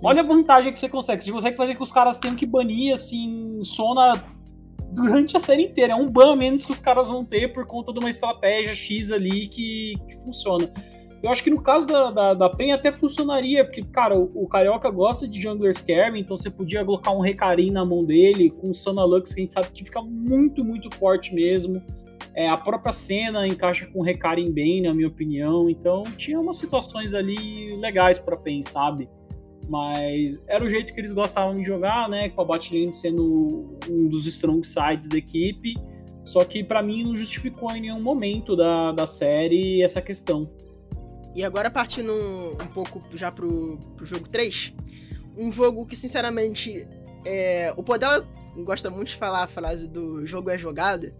Olha 0.02 0.20
a 0.20 0.24
vantagem 0.24 0.72
que 0.72 0.78
você 0.78 0.88
consegue. 0.88 1.22
Você 1.22 1.30
consegue 1.30 1.56
fazer 1.56 1.76
que 1.76 1.82
os 1.82 1.92
caras 1.92 2.18
tenham 2.18 2.34
que 2.34 2.46
banir, 2.46 2.92
assim, 2.92 3.60
Sona 3.62 4.14
durante 4.90 5.36
a 5.36 5.40
série 5.40 5.62
inteira. 5.62 5.92
É 5.92 5.96
um 5.96 6.10
ban 6.10 6.34
menos 6.34 6.66
que 6.66 6.72
os 6.72 6.80
caras 6.80 7.06
vão 7.06 7.24
ter 7.24 7.52
por 7.52 7.66
conta 7.66 7.92
de 7.92 8.00
uma 8.00 8.10
estratégia 8.10 8.74
X 8.74 9.12
ali 9.12 9.46
que, 9.46 9.94
que 10.08 10.16
funciona. 10.24 10.68
Eu 11.22 11.30
acho 11.30 11.44
que 11.44 11.50
no 11.50 11.60
caso 11.60 11.86
da, 11.86 12.10
da, 12.10 12.34
da 12.34 12.48
PEN 12.48 12.72
até 12.72 12.90
funcionaria, 12.90 13.64
porque, 13.64 13.82
cara, 13.82 14.18
o, 14.18 14.30
o 14.34 14.48
Carioca 14.48 14.90
gosta 14.90 15.28
de 15.28 15.40
Jungler 15.40 15.74
Scare, 15.76 16.18
então 16.18 16.36
você 16.36 16.50
podia 16.50 16.84
colocar 16.84 17.10
um 17.10 17.20
Recarim 17.20 17.70
na 17.70 17.84
mão 17.84 18.04
dele, 18.04 18.50
com 18.50 18.70
o 18.70 18.74
Sonalux, 18.74 19.34
que 19.34 19.40
a 19.40 19.42
gente 19.42 19.52
sabe 19.52 19.68
que 19.70 19.84
fica 19.84 20.00
muito, 20.00 20.64
muito 20.64 20.94
forte 20.96 21.34
mesmo. 21.34 21.82
É, 22.34 22.48
a 22.48 22.56
própria 22.56 22.92
cena 22.92 23.46
encaixa 23.46 23.86
com 23.86 24.00
o 24.00 24.02
Recarim 24.02 24.50
bem, 24.50 24.80
na 24.80 24.94
minha 24.94 25.08
opinião, 25.08 25.68
então 25.68 26.04
tinha 26.16 26.40
umas 26.40 26.56
situações 26.56 27.12
ali 27.12 27.76
legais 27.76 28.18
para 28.18 28.36
PEN, 28.36 28.62
sabe? 28.62 29.08
Mas 29.68 30.42
era 30.48 30.64
o 30.64 30.68
jeito 30.68 30.94
que 30.94 31.00
eles 31.00 31.12
gostavam 31.12 31.54
de 31.54 31.64
jogar, 31.64 32.08
né? 32.08 32.30
Com 32.30 32.40
a 32.40 32.44
botlane 32.44 32.94
sendo 32.94 33.76
um 33.88 34.08
dos 34.08 34.26
strong 34.26 34.66
sides 34.66 35.08
da 35.08 35.18
equipe. 35.18 35.74
Só 36.24 36.44
que 36.44 36.64
para 36.64 36.82
mim 36.82 37.04
não 37.04 37.16
justificou 37.16 37.70
em 37.72 37.82
nenhum 37.82 38.00
momento 38.00 38.56
da, 38.56 38.92
da 38.92 39.06
série 39.06 39.82
essa 39.82 40.00
questão. 40.00 40.50
E 41.34 41.44
agora 41.44 41.70
partindo 41.70 42.12
um, 42.12 42.66
pouco 42.66 43.02
já 43.16 43.30
pro, 43.30 43.78
pro 43.96 44.04
jogo 44.04 44.28
3, 44.28 44.74
um 45.36 45.50
jogo 45.52 45.86
que 45.86 45.94
sinceramente 45.94 46.86
é, 47.24 47.72
o 47.76 47.82
Podela 47.82 48.26
gosta 48.64 48.90
muito 48.90 49.08
de 49.08 49.16
falar 49.16 49.44
a 49.44 49.46
frase 49.46 49.86
do 49.86 50.26
jogo 50.26 50.50
é 50.50 50.58
jogado, 50.58 51.12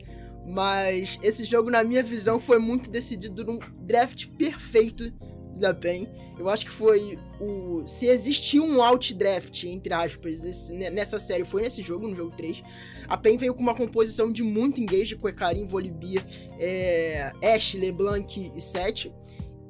mas 0.47 1.19
esse 1.23 1.45
jogo 1.45 1.71
na 1.71 1.85
minha 1.85 2.03
visão 2.03 2.41
foi 2.41 2.59
muito 2.59 2.91
decidido 2.91 3.45
num 3.45 3.59
draft 3.83 4.27
perfeito 4.37 5.13
da 5.57 5.75
PEN. 5.75 6.09
Eu 6.39 6.49
acho 6.49 6.65
que 6.65 6.73
foi 6.73 7.19
o. 7.39 7.87
Se 7.87 8.07
existiu 8.07 8.65
um 8.65 8.83
out 8.83 9.13
draft, 9.13 9.65
entre 9.65 9.93
aspas, 9.93 10.43
esse, 10.43 10.73
nessa 10.73 11.19
série, 11.19 11.45
foi 11.45 11.61
nesse 11.63 11.83
jogo, 11.83 12.09
no 12.09 12.17
jogo 12.17 12.35
3. 12.35 12.63
A 13.07 13.17
PEN 13.19 13.37
veio 13.37 13.55
com 13.55 13.61
uma 13.61 13.75
composição 13.75 14.33
de 14.33 14.43
muito 14.43 14.81
engage 14.81 15.17
com 15.17 15.29
Ekarim, 15.29 15.67
Volibear, 15.67 16.25
é, 16.59 17.31
Ash, 17.43 17.75
LeBlanc 17.75 18.53
e 18.57 18.61
Seth. 18.61 19.13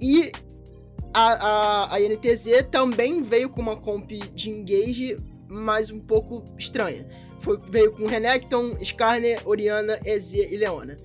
E 0.00 0.32
a, 1.12 1.32
a, 1.32 1.96
a 1.96 1.98
NTZ 2.00 2.68
também 2.70 3.22
veio 3.22 3.50
com 3.50 3.60
uma 3.60 3.76
comp 3.76 4.10
de 4.10 4.50
engage, 4.50 5.18
mas 5.48 5.90
um 5.90 6.00
pouco 6.00 6.44
estranha. 6.56 7.06
Foi, 7.40 7.58
veio 7.68 7.92
com 7.92 8.06
Renekton, 8.06 8.76
Skarner, 8.80 9.40
Oriana, 9.46 9.98
EZ 10.04 10.34
e 10.34 10.56
Leona. 10.56 10.96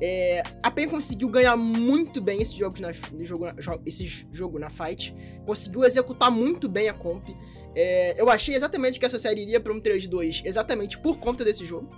É, 0.00 0.42
a 0.62 0.70
PEN 0.70 0.88
conseguiu 0.88 1.28
ganhar 1.28 1.56
muito 1.56 2.22
bem 2.22 2.40
esse 2.40 2.58
jogo, 2.58 2.80
na, 2.80 2.90
jogo, 2.92 3.82
esse 3.84 4.26
jogo 4.32 4.58
na 4.58 4.70
fight. 4.70 5.14
Conseguiu 5.44 5.84
executar 5.84 6.30
muito 6.30 6.68
bem 6.68 6.88
a 6.88 6.94
comp. 6.94 7.28
É, 7.76 8.20
eu 8.20 8.30
achei 8.30 8.54
exatamente 8.54 8.98
que 8.98 9.04
essa 9.04 9.18
série 9.18 9.42
iria 9.42 9.60
para 9.60 9.72
um 9.72 9.80
3-2 9.80 10.42
exatamente 10.44 10.98
por 10.98 11.18
conta 11.18 11.44
desse 11.44 11.66
jogo. 11.66 11.90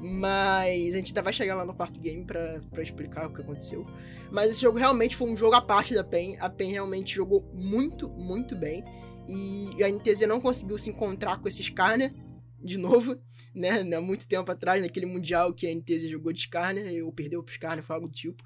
Mas 0.00 0.94
a 0.94 0.96
gente 0.98 1.08
ainda 1.08 1.22
vai 1.22 1.32
chegar 1.32 1.54
lá 1.54 1.64
no 1.64 1.74
quarto 1.74 1.98
game 2.00 2.24
para 2.24 2.82
explicar 2.82 3.26
o 3.26 3.32
que 3.32 3.40
aconteceu. 3.40 3.84
Mas 4.32 4.50
esse 4.50 4.62
jogo 4.62 4.78
realmente 4.78 5.14
foi 5.14 5.30
um 5.30 5.36
jogo 5.36 5.54
à 5.54 5.60
parte 5.60 5.94
da 5.94 6.02
PEN. 6.02 6.38
A 6.40 6.48
PEN 6.48 6.72
realmente 6.72 7.14
jogou 7.14 7.46
muito, 7.52 8.08
muito 8.08 8.56
bem. 8.56 8.82
E 9.28 9.84
a 9.84 9.88
NTZ 9.90 10.22
não 10.22 10.40
conseguiu 10.40 10.78
se 10.78 10.88
encontrar 10.88 11.38
com 11.38 11.46
esse 11.46 11.60
Skarner 11.60 12.14
de 12.58 12.78
novo, 12.78 13.20
né? 13.54 13.80
Há 13.94 14.00
muito 14.00 14.26
tempo 14.26 14.50
atrás, 14.50 14.80
naquele 14.80 15.04
Mundial 15.04 15.52
que 15.52 15.66
a 15.66 15.74
NTZ 15.74 16.08
jogou 16.08 16.32
de 16.32 16.40
Skarner, 16.40 17.04
ou 17.04 17.12
perdeu 17.12 17.42
pro 17.42 17.52
Skarner, 17.52 17.84
foi 17.84 17.94
algo 17.94 18.08
do 18.08 18.14
tipo. 18.14 18.42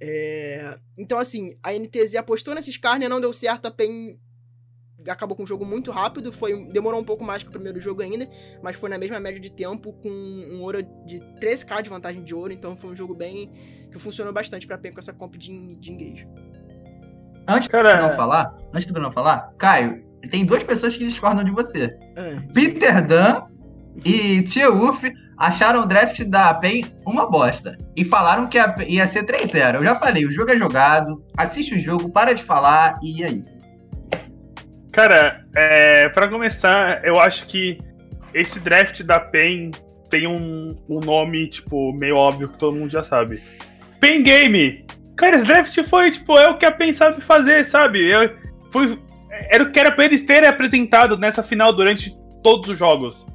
É... 0.00 0.78
Então, 0.96 1.18
assim, 1.18 1.56
a 1.62 1.72
NTZ 1.72 2.16
apostou 2.16 2.54
nesse 2.54 2.70
Skarner, 2.70 3.08
não 3.08 3.20
deu 3.20 3.32
certo, 3.32 3.66
a 3.66 3.70
PEN 3.70 4.18
acabou 5.08 5.36
com 5.36 5.42
um 5.42 5.46
jogo 5.46 5.64
muito 5.64 5.90
rápido, 5.90 6.32
foi 6.32 6.64
demorou 6.66 7.00
um 7.00 7.04
pouco 7.04 7.24
mais 7.24 7.42
que 7.42 7.48
o 7.48 7.52
primeiro 7.52 7.80
jogo 7.80 8.02
ainda, 8.02 8.28
mas 8.62 8.76
foi 8.76 8.88
na 8.88 8.98
mesma 8.98 9.18
média 9.20 9.40
de 9.40 9.50
tempo, 9.50 9.92
com 9.92 10.08
um 10.08 10.62
ouro 10.62 10.82
de 11.04 11.20
13k 11.40 11.82
de 11.82 11.90
vantagem 11.90 12.22
de 12.22 12.34
ouro, 12.34 12.52
então 12.52 12.76
foi 12.76 12.90
um 12.90 12.96
jogo 12.96 13.14
bem 13.14 13.50
que 13.90 13.98
funcionou 13.98 14.32
bastante 14.32 14.66
pra 14.66 14.78
PEN 14.78 14.92
com 14.92 14.98
essa 14.98 15.12
comp 15.12 15.36
de, 15.36 15.76
de 15.76 15.92
engage. 15.92 16.28
Antes 17.48 17.68
Cara... 17.68 17.92
do 17.92 17.98
Bruno 17.98 18.12
falar, 18.14 18.54
antes 18.72 18.86
do 18.86 18.92
Bruno 18.92 19.12
falar, 19.12 19.52
Caio, 19.58 20.04
tem 20.30 20.44
duas 20.44 20.62
pessoas 20.62 20.96
que 20.96 21.04
discordam 21.04 21.44
de 21.44 21.50
você. 21.50 21.96
É. 22.16 22.40
Peter 22.52 23.06
Dan 23.06 23.46
e 24.04 24.42
Tia 24.42 24.70
Uff 24.70 25.10
acharam 25.36 25.82
o 25.82 25.86
draft 25.86 26.22
da 26.24 26.54
PEN 26.54 26.84
uma 27.06 27.28
bosta. 27.30 27.76
E 27.94 28.04
falaram 28.04 28.46
que 28.46 28.58
ia 28.88 29.06
ser 29.06 29.24
3-0. 29.24 29.76
Eu 29.76 29.84
já 29.84 29.96
falei, 29.96 30.26
o 30.26 30.30
jogo 30.30 30.50
é 30.50 30.56
jogado, 30.56 31.22
assiste 31.36 31.74
o 31.74 31.78
jogo, 31.78 32.10
para 32.10 32.34
de 32.34 32.42
falar 32.42 32.98
e 33.02 33.22
é 33.22 33.30
isso. 33.30 33.55
Cara, 34.96 35.44
é, 35.54 36.08
para 36.08 36.26
começar, 36.26 37.04
eu 37.04 37.20
acho 37.20 37.44
que 37.44 37.76
esse 38.32 38.58
draft 38.58 39.02
da 39.02 39.20
PEN 39.20 39.70
tem 40.08 40.26
um, 40.26 40.74
um 40.88 41.00
nome, 41.00 41.48
tipo, 41.48 41.92
meio 41.92 42.16
óbvio 42.16 42.48
que 42.48 42.58
todo 42.58 42.78
mundo 42.78 42.90
já 42.90 43.04
sabe. 43.04 43.38
Pen 44.00 44.22
Game! 44.22 44.86
Cara, 45.14 45.36
esse 45.36 45.44
draft 45.44 45.82
foi, 45.82 46.10
tipo, 46.12 46.38
é 46.38 46.48
o 46.48 46.56
que 46.56 46.64
a 46.64 46.72
Pen 46.72 46.94
sabe 46.94 47.20
fazer, 47.20 47.62
sabe? 47.66 48.10
Eu, 48.10 48.34
foi, 48.70 48.98
era 49.50 49.64
o 49.64 49.70
que 49.70 49.78
era 49.78 49.92
pra 49.92 50.06
eles 50.06 50.22
terem 50.22 50.48
apresentado 50.48 51.18
nessa 51.18 51.42
final 51.42 51.74
durante 51.74 52.16
todos 52.42 52.70
os 52.70 52.78
jogos. 52.78 53.26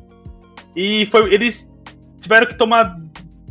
E 0.76 1.06
foi, 1.12 1.32
eles 1.32 1.72
tiveram 2.20 2.48
que 2.48 2.56
tomar 2.56 2.98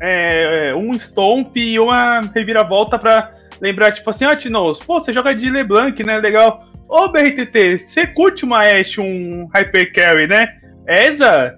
é, 0.03 0.75
um 0.75 0.93
stomp 0.95 1.57
e 1.57 1.79
uma 1.79 2.23
reviravolta 2.35 2.99
pra 2.99 3.31
lembrar, 3.61 3.93
tipo 3.93 4.11
assim, 4.11 4.25
ah, 4.25 4.35
Tinoz, 4.35 4.81
pô, 4.81 4.99
você 4.99 5.13
joga 5.13 5.33
de 5.33 5.49
LeBlanc, 5.49 6.03
né? 6.03 6.19
Legal. 6.19 6.70
Ô, 6.91 7.09
BRTT, 7.09 7.79
você 7.79 8.05
curte 8.05 8.45
uma 8.45 8.63
Ashe, 8.63 9.01
um 9.01 9.47
Hyper 9.55 9.93
Carry, 9.93 10.27
né? 10.27 10.57
Eza? 10.89 11.57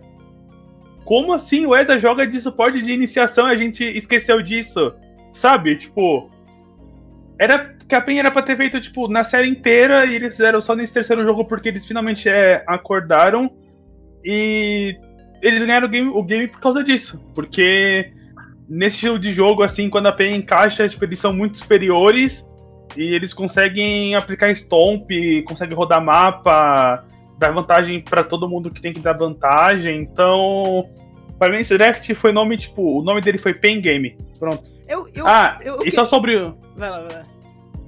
Como 1.06 1.32
assim 1.32 1.64
o 1.64 1.74
Eza 1.74 1.98
joga 1.98 2.26
de 2.26 2.38
suporte 2.38 2.82
de 2.82 2.92
iniciação 2.92 3.48
e 3.48 3.52
a 3.52 3.56
gente 3.56 3.82
esqueceu 3.82 4.42
disso? 4.42 4.94
Sabe? 5.32 5.74
Tipo. 5.76 6.30
Era. 7.38 7.72
Que 7.88 7.94
a 7.94 8.00
PEN 8.00 8.18
era 8.18 8.30
pra 8.30 8.42
ter 8.42 8.56
feito, 8.56 8.78
tipo, 8.78 9.08
na 9.08 9.24
série 9.24 9.48
inteira 9.48 10.04
e 10.04 10.14
eles 10.14 10.36
fizeram 10.36 10.60
só 10.60 10.74
nesse 10.74 10.92
terceiro 10.92 11.24
jogo 11.24 11.46
porque 11.46 11.70
eles 11.70 11.86
finalmente 11.86 12.28
é, 12.28 12.62
acordaram. 12.66 13.50
E 14.22 14.98
eles 15.40 15.62
ganharam 15.62 15.86
o 15.86 15.90
game, 15.90 16.08
o 16.08 16.22
game 16.22 16.46
por 16.46 16.60
causa 16.60 16.84
disso. 16.84 17.18
Porque 17.34 18.12
nesse 18.68 18.96
estilo 18.96 19.18
de 19.18 19.32
jogo, 19.32 19.62
assim, 19.62 19.88
quando 19.88 20.08
a 20.08 20.12
PEN 20.12 20.36
encaixa, 20.36 20.86
tipo, 20.86 21.02
eles 21.06 21.18
são 21.18 21.32
muito 21.32 21.56
superiores 21.56 22.46
e 22.96 23.14
eles 23.14 23.32
conseguem 23.32 24.14
aplicar 24.14 24.50
stomp, 24.52 25.10
conseguem 25.46 25.76
rodar 25.76 26.04
mapa, 26.04 27.04
dar 27.38 27.52
vantagem 27.52 28.00
para 28.00 28.22
todo 28.22 28.48
mundo 28.48 28.70
que 28.70 28.80
tem 28.80 28.92
que 28.92 29.00
dar 29.00 29.14
vantagem. 29.14 30.00
Então, 30.00 30.88
para 31.38 31.52
mim 31.52 31.60
esse 31.60 31.76
draft 31.76 32.12
foi 32.14 32.32
nome, 32.32 32.56
tipo, 32.56 33.00
o 33.00 33.02
nome 33.02 33.20
dele 33.20 33.38
foi 33.38 33.54
Pen 33.54 33.80
Game. 33.80 34.16
Pronto. 34.38 34.70
Eu, 34.88 35.06
eu, 35.14 35.26
ah, 35.26 35.56
eu, 35.64 35.82
e 35.84 35.90
só 35.90 36.04
sobre. 36.04 36.36
Vai 36.76 36.90
lá, 36.90 37.00
vai 37.00 37.12
lá. 37.12 37.24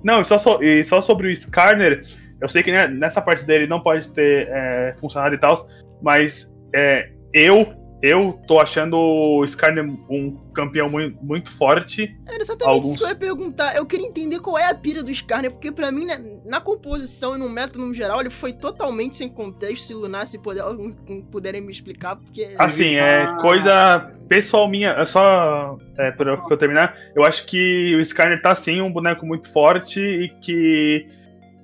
Não, 0.02 0.20
e 0.20 0.24
só, 0.24 0.38
so... 0.38 0.62
e 0.62 0.84
só 0.84 1.00
sobre 1.00 1.28
o 1.28 1.30
Skarner, 1.30 2.02
eu 2.40 2.48
sei 2.48 2.62
que 2.62 2.70
né, 2.70 2.86
nessa 2.88 3.22
parte 3.22 3.44
dele 3.44 3.66
não 3.66 3.80
pode 3.80 4.12
ter 4.12 4.48
é, 4.50 4.94
funcionário 5.00 5.36
e 5.36 5.38
tal, 5.38 5.66
mas 6.02 6.52
é, 6.74 7.10
eu 7.32 7.83
eu 8.02 8.38
tô 8.46 8.60
achando 8.60 8.98
o 8.98 9.42
Skarner 9.44 9.86
um 10.10 10.36
campeão 10.52 10.90
muito, 10.90 11.24
muito 11.24 11.50
forte. 11.50 12.14
Era 12.26 12.42
exatamente 12.42 12.68
Alguns... 12.68 12.86
isso 12.88 12.98
que 12.98 13.04
eu 13.04 13.08
ia 13.08 13.14
perguntar. 13.14 13.74
Eu 13.74 13.86
queria 13.86 14.06
entender 14.06 14.40
qual 14.40 14.58
é 14.58 14.68
a 14.68 14.74
pira 14.74 15.02
do 15.02 15.10
Skarner, 15.10 15.50
porque 15.50 15.72
para 15.72 15.90
mim, 15.90 16.04
na, 16.06 16.18
né, 16.18 16.38
na, 16.44 16.60
composição 16.60 17.34
e 17.34 17.38
no 17.38 17.48
método 17.48 17.86
no 17.86 17.94
geral, 17.94 18.20
ele 18.20 18.28
foi 18.28 18.52
totalmente 18.52 19.16
sem 19.16 19.28
contexto. 19.28 19.86
Se 19.86 19.94
Lunar, 19.94 20.26
se 20.26 20.38
puder, 20.38 20.60
alguns 20.60 20.96
puderem 21.30 21.62
me 21.62 21.72
explicar, 21.72 22.16
porque. 22.16 22.54
Assim, 22.58 22.96
é 22.96 23.22
ah... 23.22 23.38
coisa 23.40 24.12
pessoal 24.28 24.68
minha. 24.68 24.90
É 24.90 25.06
só 25.06 25.78
é, 25.96 26.10
pra 26.10 26.38
eu 26.50 26.56
terminar. 26.58 26.94
Eu 27.14 27.24
acho 27.24 27.46
que 27.46 27.94
o 27.96 28.00
Skarner 28.00 28.42
tá 28.42 28.54
sim 28.54 28.82
um 28.82 28.92
boneco 28.92 29.24
muito 29.24 29.50
forte 29.50 30.00
e 30.00 30.28
que. 30.40 31.06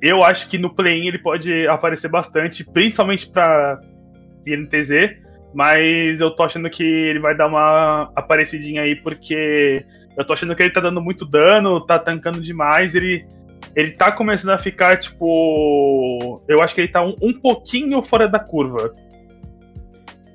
Eu 0.00 0.24
acho 0.24 0.48
que 0.48 0.56
no 0.56 0.74
play-in 0.74 1.08
ele 1.08 1.18
pode 1.18 1.66
aparecer 1.68 2.08
bastante, 2.08 2.64
principalmente 2.64 3.28
pra 3.28 3.78
INTZ 4.46 5.28
mas 5.52 6.20
eu 6.20 6.30
tô 6.30 6.44
achando 6.44 6.70
que 6.70 6.82
ele 6.82 7.18
vai 7.18 7.36
dar 7.36 7.46
uma 7.46 8.10
aparecidinha 8.14 8.82
aí, 8.82 8.94
porque 8.96 9.84
eu 10.16 10.24
tô 10.24 10.32
achando 10.32 10.54
que 10.54 10.62
ele 10.62 10.72
tá 10.72 10.80
dando 10.80 11.00
muito 11.00 11.24
dano, 11.24 11.84
tá 11.84 11.98
tancando 11.98 12.40
demais, 12.40 12.94
ele, 12.94 13.26
ele 13.74 13.92
tá 13.92 14.12
começando 14.12 14.50
a 14.50 14.58
ficar, 14.58 14.96
tipo. 14.98 16.42
Eu 16.48 16.62
acho 16.62 16.74
que 16.74 16.80
ele 16.82 16.88
tá 16.88 17.02
um, 17.02 17.14
um 17.20 17.32
pouquinho 17.32 18.02
fora 18.02 18.28
da 18.28 18.38
curva. 18.38 18.92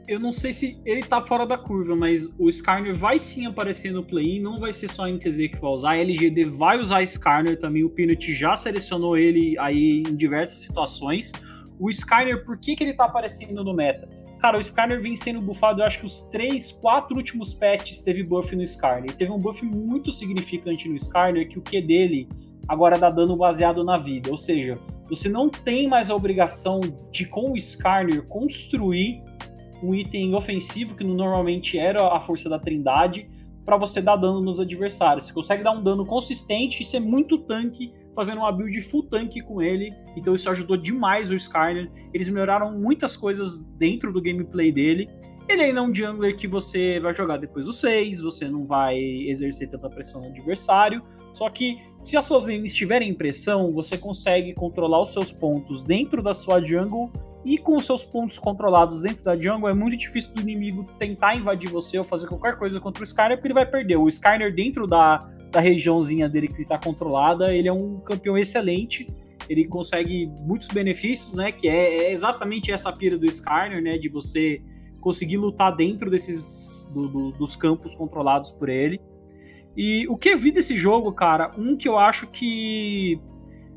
Eu 0.08 0.20
não 0.20 0.32
sei 0.32 0.54
se 0.54 0.80
ele 0.86 1.02
tá 1.02 1.20
fora 1.20 1.48
da 1.48 1.58
curva, 1.58 1.96
mas 1.96 2.30
o 2.38 2.48
Skarner 2.48 2.94
vai 2.94 3.18
sim 3.18 3.48
aparecer 3.48 3.92
no 3.92 4.04
play-in, 4.04 4.40
não 4.40 4.60
vai 4.60 4.72
ser 4.72 4.88
só 4.88 5.06
a 5.06 5.10
NTZ 5.10 5.48
que 5.48 5.58
vai 5.60 5.72
usar, 5.72 5.92
a 5.92 5.98
LGD 5.98 6.46
vai 6.46 6.80
usar 6.80 7.02
Skarner 7.02 7.60
também, 7.60 7.84
o 7.84 7.90
Peanut 7.90 8.34
já 8.36 8.56
selecionou 8.56 9.18
ele 9.18 9.58
aí 9.58 10.04
em 10.08 10.16
diversas 10.16 10.60
situações. 10.60 11.32
O 11.80 11.90
Skarner, 11.90 12.46
por 12.46 12.58
que, 12.58 12.76
que 12.76 12.84
ele 12.84 12.94
tá 12.94 13.06
aparecendo 13.06 13.64
no 13.64 13.74
meta? 13.74 14.08
Cara, 14.40 14.58
o 14.58 14.62
Skarner 14.62 15.02
vem 15.02 15.16
sendo 15.16 15.42
buffado, 15.42 15.82
eu 15.82 15.86
acho 15.86 16.00
que 16.00 16.06
os 16.06 16.26
três, 16.26 16.72
quatro 16.72 17.16
últimos 17.18 17.54
patches 17.54 18.02
teve 18.02 18.24
buff 18.24 18.56
no 18.56 18.64
Skarner. 18.64 19.16
Teve 19.16 19.32
um 19.32 19.40
buff 19.40 19.64
muito 19.66 20.12
significante 20.12 20.88
no 20.88 20.96
Skarner, 20.96 21.48
que 21.48 21.58
o 21.58 21.62
Q 21.62 21.82
dele 21.82 22.28
agora 22.68 22.98
dá 22.98 23.10
dano 23.10 23.36
baseado 23.36 23.84
na 23.84 23.98
vida. 23.98 24.30
Ou 24.30 24.38
seja, 24.38 24.78
você 25.10 25.30
não 25.30 25.50
tem 25.50 25.88
mais 25.88 26.10
a 26.10 26.16
obrigação 26.16 26.80
de, 27.12 27.26
com 27.26 27.52
o 27.52 27.58
Skarner, 27.58 28.24
construir 28.28 29.24
um 29.82 29.94
item 29.94 30.36
ofensivo, 30.36 30.96
que 30.96 31.04
normalmente 31.04 31.78
era 31.78 32.08
a 32.08 32.20
força 32.20 32.50
da 32.50 32.60
trindade, 32.60 33.30
para 33.66 33.78
você 33.78 34.02
dar 34.02 34.16
dano 34.16 34.42
nos 34.42 34.60
adversários. 34.60 35.26
Você 35.26 35.34
consegue 35.34 35.64
dar 35.64 35.72
um 35.72 35.84
dano 35.84 36.06
consistente 36.06 36.82
e 36.82 36.86
ser 36.86 37.00
muito 37.00 37.40
tanque 37.40 37.92
fazendo 38.16 38.40
uma 38.40 38.52
build 38.52 38.80
full 38.82 39.04
tank 39.04 39.40
com 39.42 39.62
ele, 39.62 39.94
então 40.16 40.34
isso 40.34 40.50
ajudou 40.50 40.78
demais 40.78 41.30
o 41.30 41.36
Skarner. 41.36 41.92
Eles 42.14 42.30
melhoraram 42.30 42.72
muitas 42.72 43.18
coisas 43.18 43.62
dentro 43.78 44.14
do 44.14 44.22
gameplay 44.22 44.72
dele. 44.72 45.10
Ele 45.48 45.62
ainda 45.62 45.80
é 45.80 45.84
um 45.84 45.94
jungler 45.94 46.36
que 46.38 46.48
você 46.48 47.00
vai 47.00 47.14
jogar 47.14 47.38
depois 47.38 47.68
do 47.68 47.74
6, 47.74 48.22
você 48.22 48.48
não 48.48 48.66
vai 48.66 48.98
exercer 48.98 49.70
tanta 49.70 49.90
pressão 49.90 50.22
no 50.22 50.28
adversário. 50.28 51.04
Só 51.34 51.50
que 51.50 51.78
se 52.04 52.16
as 52.16 52.26
suas 52.26 52.48
lanes 52.48 52.74
tiverem 52.74 53.14
pressão, 53.14 53.72
você 53.72 53.98
consegue 53.98 54.54
controlar 54.54 55.02
os 55.02 55.12
seus 55.12 55.32
pontos 55.32 55.84
dentro 55.84 56.24
da 56.24 56.34
sua 56.34 56.64
jungle 56.64 57.12
e 57.46 57.60
com 57.60 57.76
os 57.76 57.86
seus 57.86 58.04
pontos 58.04 58.40
controlados 58.40 59.02
dentro 59.02 59.24
da 59.24 59.38
jungle, 59.38 59.70
é 59.70 59.74
muito 59.74 59.98
difícil 59.98 60.34
do 60.34 60.42
inimigo 60.42 60.84
tentar 60.98 61.36
invadir 61.36 61.70
você 61.70 61.98
ou 62.00 62.04
fazer 62.04 62.28
qualquer 62.28 62.58
coisa 62.58 62.80
contra 62.80 63.02
o 63.02 63.04
Skyner, 63.04 63.38
porque 63.38 63.48
ele 63.48 63.54
vai 63.54 63.68
perder. 63.68 63.98
O 63.98 64.08
Skyner 64.08 64.54
dentro 64.54 64.88
da, 64.88 65.30
da 65.56 65.62
regiãozinha 65.62 66.28
dele 66.28 66.50
que 66.50 66.64
está 66.64 66.78
controlada, 66.78 67.56
ele 67.56 67.70
é 67.70 67.74
um 67.74 67.98
campeão 68.02 68.38
excelente. 68.38 69.08
Ele 69.48 69.66
consegue 69.66 70.30
muitos 70.42 70.68
benefícios, 70.68 71.34
né? 71.34 71.50
Que 71.50 71.70
é, 71.70 72.08
é 72.08 72.12
exatamente 72.12 72.74
essa 72.74 72.92
pira 72.92 73.18
do 73.18 73.26
Skyner, 73.26 73.82
né? 73.82 73.98
De 73.98 74.10
você 74.10 74.62
conseguir 75.00 75.38
lutar 75.38 75.74
dentro 75.74 76.12
desses 76.12 76.92
do, 76.94 77.08
do, 77.08 77.32
dos 77.32 77.56
campos 77.56 77.96
controlados 77.96 78.52
por 78.52 78.68
ele. 78.68 79.00
E 79.78 80.06
o 80.10 80.18
que 80.18 80.30
eu 80.30 80.38
vi 80.38 80.52
desse 80.52 80.78
jogo, 80.78 81.14
cara, 81.14 81.54
um 81.58 81.78
que 81.78 81.88
eu 81.88 81.98
acho 81.98 82.28
que 82.28 83.18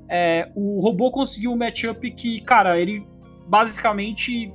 é, 0.09 0.51
o 0.57 0.81
robô 0.81 1.13
conseguiu 1.13 1.53
um 1.53 1.57
matchup 1.57 2.11
que, 2.11 2.41
cara, 2.41 2.81
ele 2.81 3.07
basicamente 3.47 4.53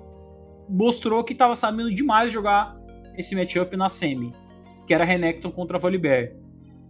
mostrou 0.68 1.24
que 1.24 1.32
estava 1.32 1.56
sabendo 1.56 1.94
demais 1.94 2.34
jogar 2.34 2.76
esse 3.18 3.34
matchup 3.34 3.78
na 3.78 3.88
semi, 3.88 4.34
que 4.86 4.94
era 4.94 5.06
Renekton 5.06 5.52
contra 5.52 5.78
Volibear. 5.78 6.43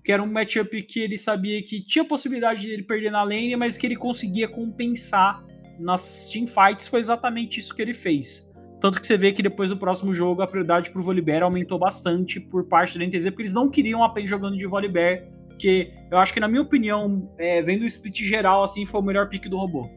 Que 0.04 0.12
era 0.12 0.22
um 0.22 0.32
matchup 0.32 0.82
que 0.84 1.00
ele 1.00 1.18
sabia 1.18 1.62
que 1.64 1.82
tinha 1.82 2.04
possibilidade 2.04 2.62
de 2.62 2.72
ele 2.72 2.84
perder 2.84 3.12
na 3.12 3.24
lane, 3.24 3.56
mas 3.56 3.78
que 3.78 3.88
ele 3.88 3.96
conseguia 3.96 4.48
compensar 4.48 5.44
nas 5.80 6.30
teamfights. 6.30 6.88
Foi 6.88 7.00
exatamente 7.00 7.60
isso 7.60 7.74
que 7.74 7.82
ele 7.82 7.94
fez. 7.94 8.52
Tanto 8.82 9.00
que 9.00 9.08
você 9.08 9.18
vê 9.18 9.32
que 9.32 9.42
depois 9.42 9.70
do 9.70 9.78
próximo 9.78 10.14
jogo 10.14 10.42
a 10.42 10.48
prioridade 10.48 10.92
pro 10.92 11.02
Volibear 11.02 11.42
aumentou 11.42 11.80
bastante 11.80 12.38
por 12.38 12.66
parte 12.66 13.00
da 13.00 13.06
NTZ, 13.06 13.30
porque 13.30 13.44
eles 13.44 13.54
não 13.54 13.70
queriam 13.70 14.04
a 14.04 14.10
PEN 14.10 14.28
jogando 14.28 14.58
de 14.58 14.68
Volibear, 14.68 15.24
porque 15.48 15.94
eu 16.12 16.18
acho 16.18 16.34
que, 16.34 16.40
na 16.42 16.50
minha 16.50 16.62
opinião, 16.62 17.32
é, 17.38 17.62
vendo 17.62 17.84
o 17.84 17.86
split 17.86 18.20
geral, 18.26 18.62
assim, 18.62 18.86
foi 18.86 19.00
o 19.00 19.04
melhor 19.04 19.30
pick 19.30 19.48
do 19.48 19.58
robô. 19.58 19.90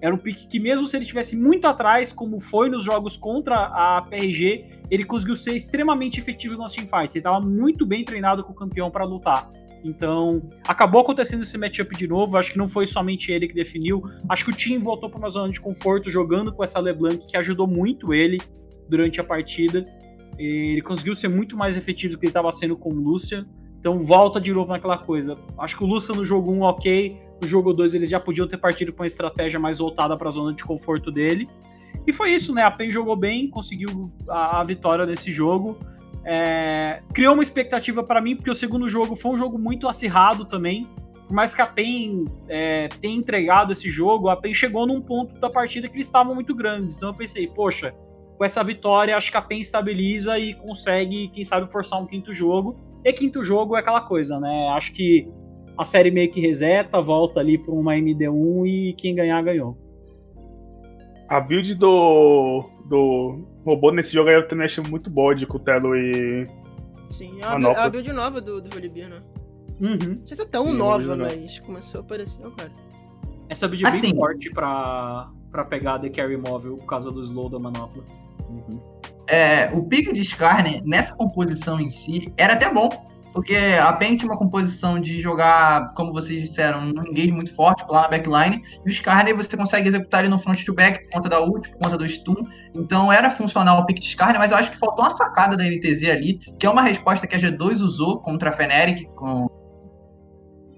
Era 0.00 0.14
um 0.14 0.18
pick 0.18 0.46
que, 0.48 0.60
mesmo 0.60 0.86
se 0.86 0.96
ele 0.96 1.04
estivesse 1.04 1.36
muito 1.36 1.66
atrás, 1.66 2.12
como 2.12 2.38
foi 2.38 2.68
nos 2.70 2.84
jogos 2.84 3.16
contra 3.16 3.56
a 3.56 4.02
PRG, 4.02 4.64
ele 4.90 5.04
conseguiu 5.04 5.36
ser 5.36 5.56
extremamente 5.56 6.20
efetivo 6.20 6.56
nas 6.56 6.72
teamfights. 6.72 7.16
Ele 7.16 7.20
estava 7.20 7.40
muito 7.40 7.84
bem 7.84 8.04
treinado 8.04 8.44
com 8.44 8.52
o 8.52 8.54
campeão 8.54 8.90
para 8.90 9.04
lutar. 9.04 9.50
Então, 9.84 10.42
acabou 10.66 11.00
acontecendo 11.00 11.42
esse 11.42 11.56
matchup 11.56 11.96
de 11.96 12.06
novo. 12.06 12.36
Acho 12.36 12.52
que 12.52 12.58
não 12.58 12.68
foi 12.68 12.86
somente 12.86 13.32
ele 13.32 13.48
que 13.48 13.54
definiu. 13.54 14.02
Acho 14.28 14.44
que 14.44 14.50
o 14.50 14.54
time 14.54 14.78
voltou 14.78 15.08
para 15.10 15.18
uma 15.18 15.30
zona 15.30 15.52
de 15.52 15.60
conforto 15.60 16.10
jogando 16.10 16.52
com 16.52 16.62
essa 16.62 16.78
LeBlanc, 16.78 17.26
que 17.26 17.36
ajudou 17.36 17.66
muito 17.66 18.12
ele 18.14 18.38
durante 18.88 19.20
a 19.20 19.24
partida. 19.24 19.84
Ele 20.38 20.82
conseguiu 20.82 21.14
ser 21.14 21.28
muito 21.28 21.56
mais 21.56 21.76
efetivo 21.76 22.14
do 22.14 22.18
que 22.18 22.26
ele 22.26 22.30
estava 22.30 22.50
sendo 22.52 22.76
com 22.76 22.90
o 22.90 22.94
Lúcia. 22.94 23.44
Então, 23.78 23.98
volta 24.04 24.40
de 24.40 24.52
novo 24.52 24.72
naquela 24.72 24.98
coisa. 24.98 25.36
Acho 25.58 25.78
que 25.78 25.84
o 25.84 25.86
Lúcia 25.86 26.14
no 26.14 26.24
jogo 26.24 26.52
1, 26.52 26.62
ok. 26.62 27.20
No 27.40 27.46
jogo 27.46 27.72
2 27.72 27.94
eles 27.94 28.10
já 28.10 28.18
podiam 28.18 28.48
ter 28.48 28.58
partido 28.58 28.92
com 28.92 29.02
uma 29.02 29.06
estratégia 29.06 29.60
mais 29.60 29.78
voltada 29.78 30.16
para 30.16 30.28
a 30.28 30.32
zona 30.32 30.52
de 30.52 30.64
conforto 30.64 31.10
dele. 31.10 31.48
E 32.06 32.12
foi 32.12 32.32
isso, 32.32 32.54
né? 32.54 32.62
A 32.62 32.70
PEN 32.70 32.90
jogou 32.90 33.14
bem, 33.14 33.48
conseguiu 33.48 34.10
a, 34.28 34.60
a 34.60 34.64
vitória 34.64 35.06
nesse 35.06 35.30
jogo. 35.30 35.78
É, 36.24 37.02
criou 37.12 37.34
uma 37.34 37.42
expectativa 37.42 38.02
para 38.02 38.20
mim, 38.20 38.34
porque 38.34 38.50
o 38.50 38.54
segundo 38.54 38.88
jogo 38.88 39.14
foi 39.14 39.32
um 39.32 39.36
jogo 39.36 39.58
muito 39.58 39.86
acirrado 39.88 40.44
também. 40.44 40.86
Por 41.26 41.34
mais 41.34 41.54
que 41.54 41.60
a 41.60 41.66
PEN 41.66 42.24
é, 42.48 42.88
tenha 43.00 43.14
entregado 43.14 43.72
esse 43.72 43.90
jogo, 43.90 44.28
a 44.28 44.36
PEN 44.36 44.54
chegou 44.54 44.86
num 44.86 45.00
ponto 45.00 45.38
da 45.38 45.50
partida 45.50 45.86
que 45.86 45.94
eles 45.94 46.06
estavam 46.06 46.34
muito 46.34 46.54
grandes. 46.54 46.96
Então 46.96 47.10
eu 47.10 47.14
pensei, 47.14 47.46
poxa, 47.46 47.94
com 48.36 48.44
essa 48.44 48.64
vitória, 48.64 49.16
acho 49.16 49.30
que 49.30 49.36
a 49.36 49.42
PEN 49.42 49.60
estabiliza 49.60 50.38
e 50.38 50.54
consegue, 50.54 51.28
quem 51.28 51.44
sabe, 51.44 51.70
forçar 51.70 52.00
um 52.00 52.06
quinto 52.06 52.32
jogo. 52.32 52.76
E 53.08 53.12
quinto 53.14 53.42
jogo 53.42 53.74
é 53.74 53.80
aquela 53.80 54.02
coisa, 54.02 54.38
né? 54.38 54.68
Acho 54.68 54.92
que 54.92 55.26
a 55.78 55.84
série 55.84 56.10
meio 56.10 56.30
que 56.30 56.40
reseta, 56.40 57.00
volta 57.00 57.40
ali 57.40 57.56
para 57.56 57.72
uma 57.72 57.94
MD1 57.94 58.66
e 58.66 58.92
quem 58.98 59.14
ganhar, 59.14 59.42
ganhou. 59.42 59.78
A 61.26 61.40
build 61.40 61.74
do, 61.76 62.68
do 62.84 63.48
robô 63.64 63.90
nesse 63.92 64.12
jogo 64.12 64.28
aí 64.28 64.34
eu 64.34 64.46
também 64.46 64.66
achei 64.66 64.84
muito 64.84 65.08
boa 65.08 65.34
de 65.34 65.46
Cutelo 65.46 65.96
e. 65.96 66.46
Sim, 67.08 67.40
é 67.40 67.46
a, 67.46 67.56
build, 67.56 67.76
a 67.78 67.88
build 67.88 68.12
nova 68.12 68.40
do, 68.42 68.60
do 68.60 68.68
Volibear, 68.68 69.08
né? 69.08 69.22
Uhum. 69.80 70.16
Não 70.18 70.26
sei 70.26 70.36
se 70.36 70.42
é 70.42 70.46
tão 70.46 70.66
Sim, 70.66 70.76
nova, 70.76 71.16
mas 71.16 71.58
começou 71.60 72.02
a 72.02 72.04
aparecer 72.04 72.44
agora. 72.44 72.72
Essa 73.48 73.66
build 73.66 73.86
é 73.86 73.90
bem 73.90 74.00
assim, 74.00 74.14
forte 74.14 74.50
pra, 74.50 75.30
pra 75.50 75.64
pegar 75.64 75.98
The 75.98 76.10
Carry 76.10 76.36
Móvel 76.36 76.76
por 76.76 76.84
causa 76.84 77.10
do 77.10 77.22
slow 77.22 77.48
da 77.48 77.58
manopla. 77.58 78.04
Uhum. 78.50 78.97
É, 79.28 79.68
o 79.72 79.82
pick 79.82 80.12
de 80.12 80.22
Skarner, 80.22 80.82
nessa 80.84 81.14
composição 81.14 81.78
em 81.78 81.90
si, 81.90 82.32
era 82.36 82.54
até 82.54 82.72
bom. 82.72 82.88
Porque 83.32 83.54
a 83.80 83.92
PEN 83.92 84.16
tinha 84.16 84.30
uma 84.30 84.38
composição 84.38 84.98
de 84.98 85.20
jogar, 85.20 85.92
como 85.94 86.12
vocês 86.12 86.40
disseram, 86.40 86.80
um 86.80 87.06
engage 87.06 87.30
muito 87.30 87.54
forte 87.54 87.84
lá 87.88 88.02
na 88.02 88.08
backline. 88.08 88.62
E 88.84 88.88
o 88.88 88.90
Skarner 88.90 89.36
você 89.36 89.56
consegue 89.56 89.88
executar 89.88 90.20
ele 90.20 90.30
no 90.30 90.38
front 90.38 90.64
to 90.64 90.74
back 90.74 91.04
por 91.04 91.10
conta 91.10 91.28
da 91.28 91.40
ult, 91.40 91.68
por 91.70 91.78
conta 91.78 91.98
do 91.98 92.08
stun. 92.08 92.36
Então 92.74 93.12
era 93.12 93.30
funcional 93.30 93.80
o 93.80 93.86
pick 93.86 94.00
de 94.00 94.06
Skarner, 94.06 94.38
mas 94.38 94.50
eu 94.50 94.56
acho 94.56 94.70
que 94.70 94.78
faltou 94.78 95.04
uma 95.04 95.10
sacada 95.10 95.56
da 95.56 95.64
NTZ 95.64 96.08
ali, 96.08 96.38
que 96.58 96.66
é 96.66 96.70
uma 96.70 96.82
resposta 96.82 97.26
que 97.26 97.36
a 97.36 97.38
G2 97.38 97.80
usou 97.82 98.18
contra 98.20 98.50
a 98.50 98.52
Fnatic, 98.52 99.06
com, 99.14 99.46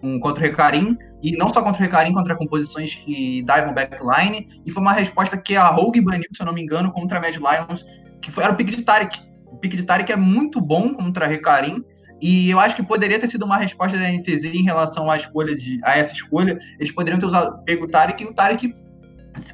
com, 0.01 0.19
contra 0.19 0.43
o 0.43 0.47
Recarim. 0.47 0.99
E 1.23 1.37
não 1.37 1.49
só 1.49 1.63
contra 1.63 1.81
o 1.81 1.85
Recarim, 1.85 2.13
contra 2.13 2.37
composições 2.37 2.95
que 2.95 3.43
divam 3.43 3.73
backline. 3.73 4.47
E 4.67 4.71
foi 4.71 4.83
uma 4.83 4.93
resposta 4.93 5.37
que 5.37 5.57
a 5.57 5.69
Rogue 5.69 6.01
baniu, 6.01 6.29
se 6.33 6.43
eu 6.43 6.47
não 6.47 6.53
me 6.53 6.63
engano, 6.63 6.91
contra 6.91 7.19
a 7.19 7.21
Mad 7.21 7.37
Lions, 7.37 7.87
que 8.21 8.31
foi, 8.31 8.45
era 8.45 8.53
o 8.53 8.57
pick 8.57 8.68
de 8.71 8.83
Tarik. 8.83 9.18
O 9.47 9.57
pick 9.57 9.75
de 9.75 9.85
Tarik 9.85 10.11
é 10.12 10.16
muito 10.16 10.61
bom 10.61 10.95
contra 10.95 11.27
Recarim. 11.27 11.85
E 12.23 12.51
eu 12.51 12.61
acho 12.61 12.77
que 12.77 12.83
poderia 12.83 13.18
ter 13.18 13.29
sido 13.29 13.45
uma 13.45 13.57
resposta 13.57 13.97
da 13.97 14.11
NTZ 14.11 14.45
em 14.45 14.62
relação 14.62 15.11
à 15.11 15.16
escolha 15.16 15.55
de 15.55 15.81
a 15.83 15.97
essa 15.99 16.12
escolha. 16.12 16.59
Eles 16.79 16.93
poderiam 16.93 17.18
ter 17.18 17.27
usado, 17.27 17.62
pego 17.64 17.87
o 17.87 17.89
Tarek 17.89 18.23
e 18.23 18.27
o 18.27 18.35
Tarek 18.35 18.75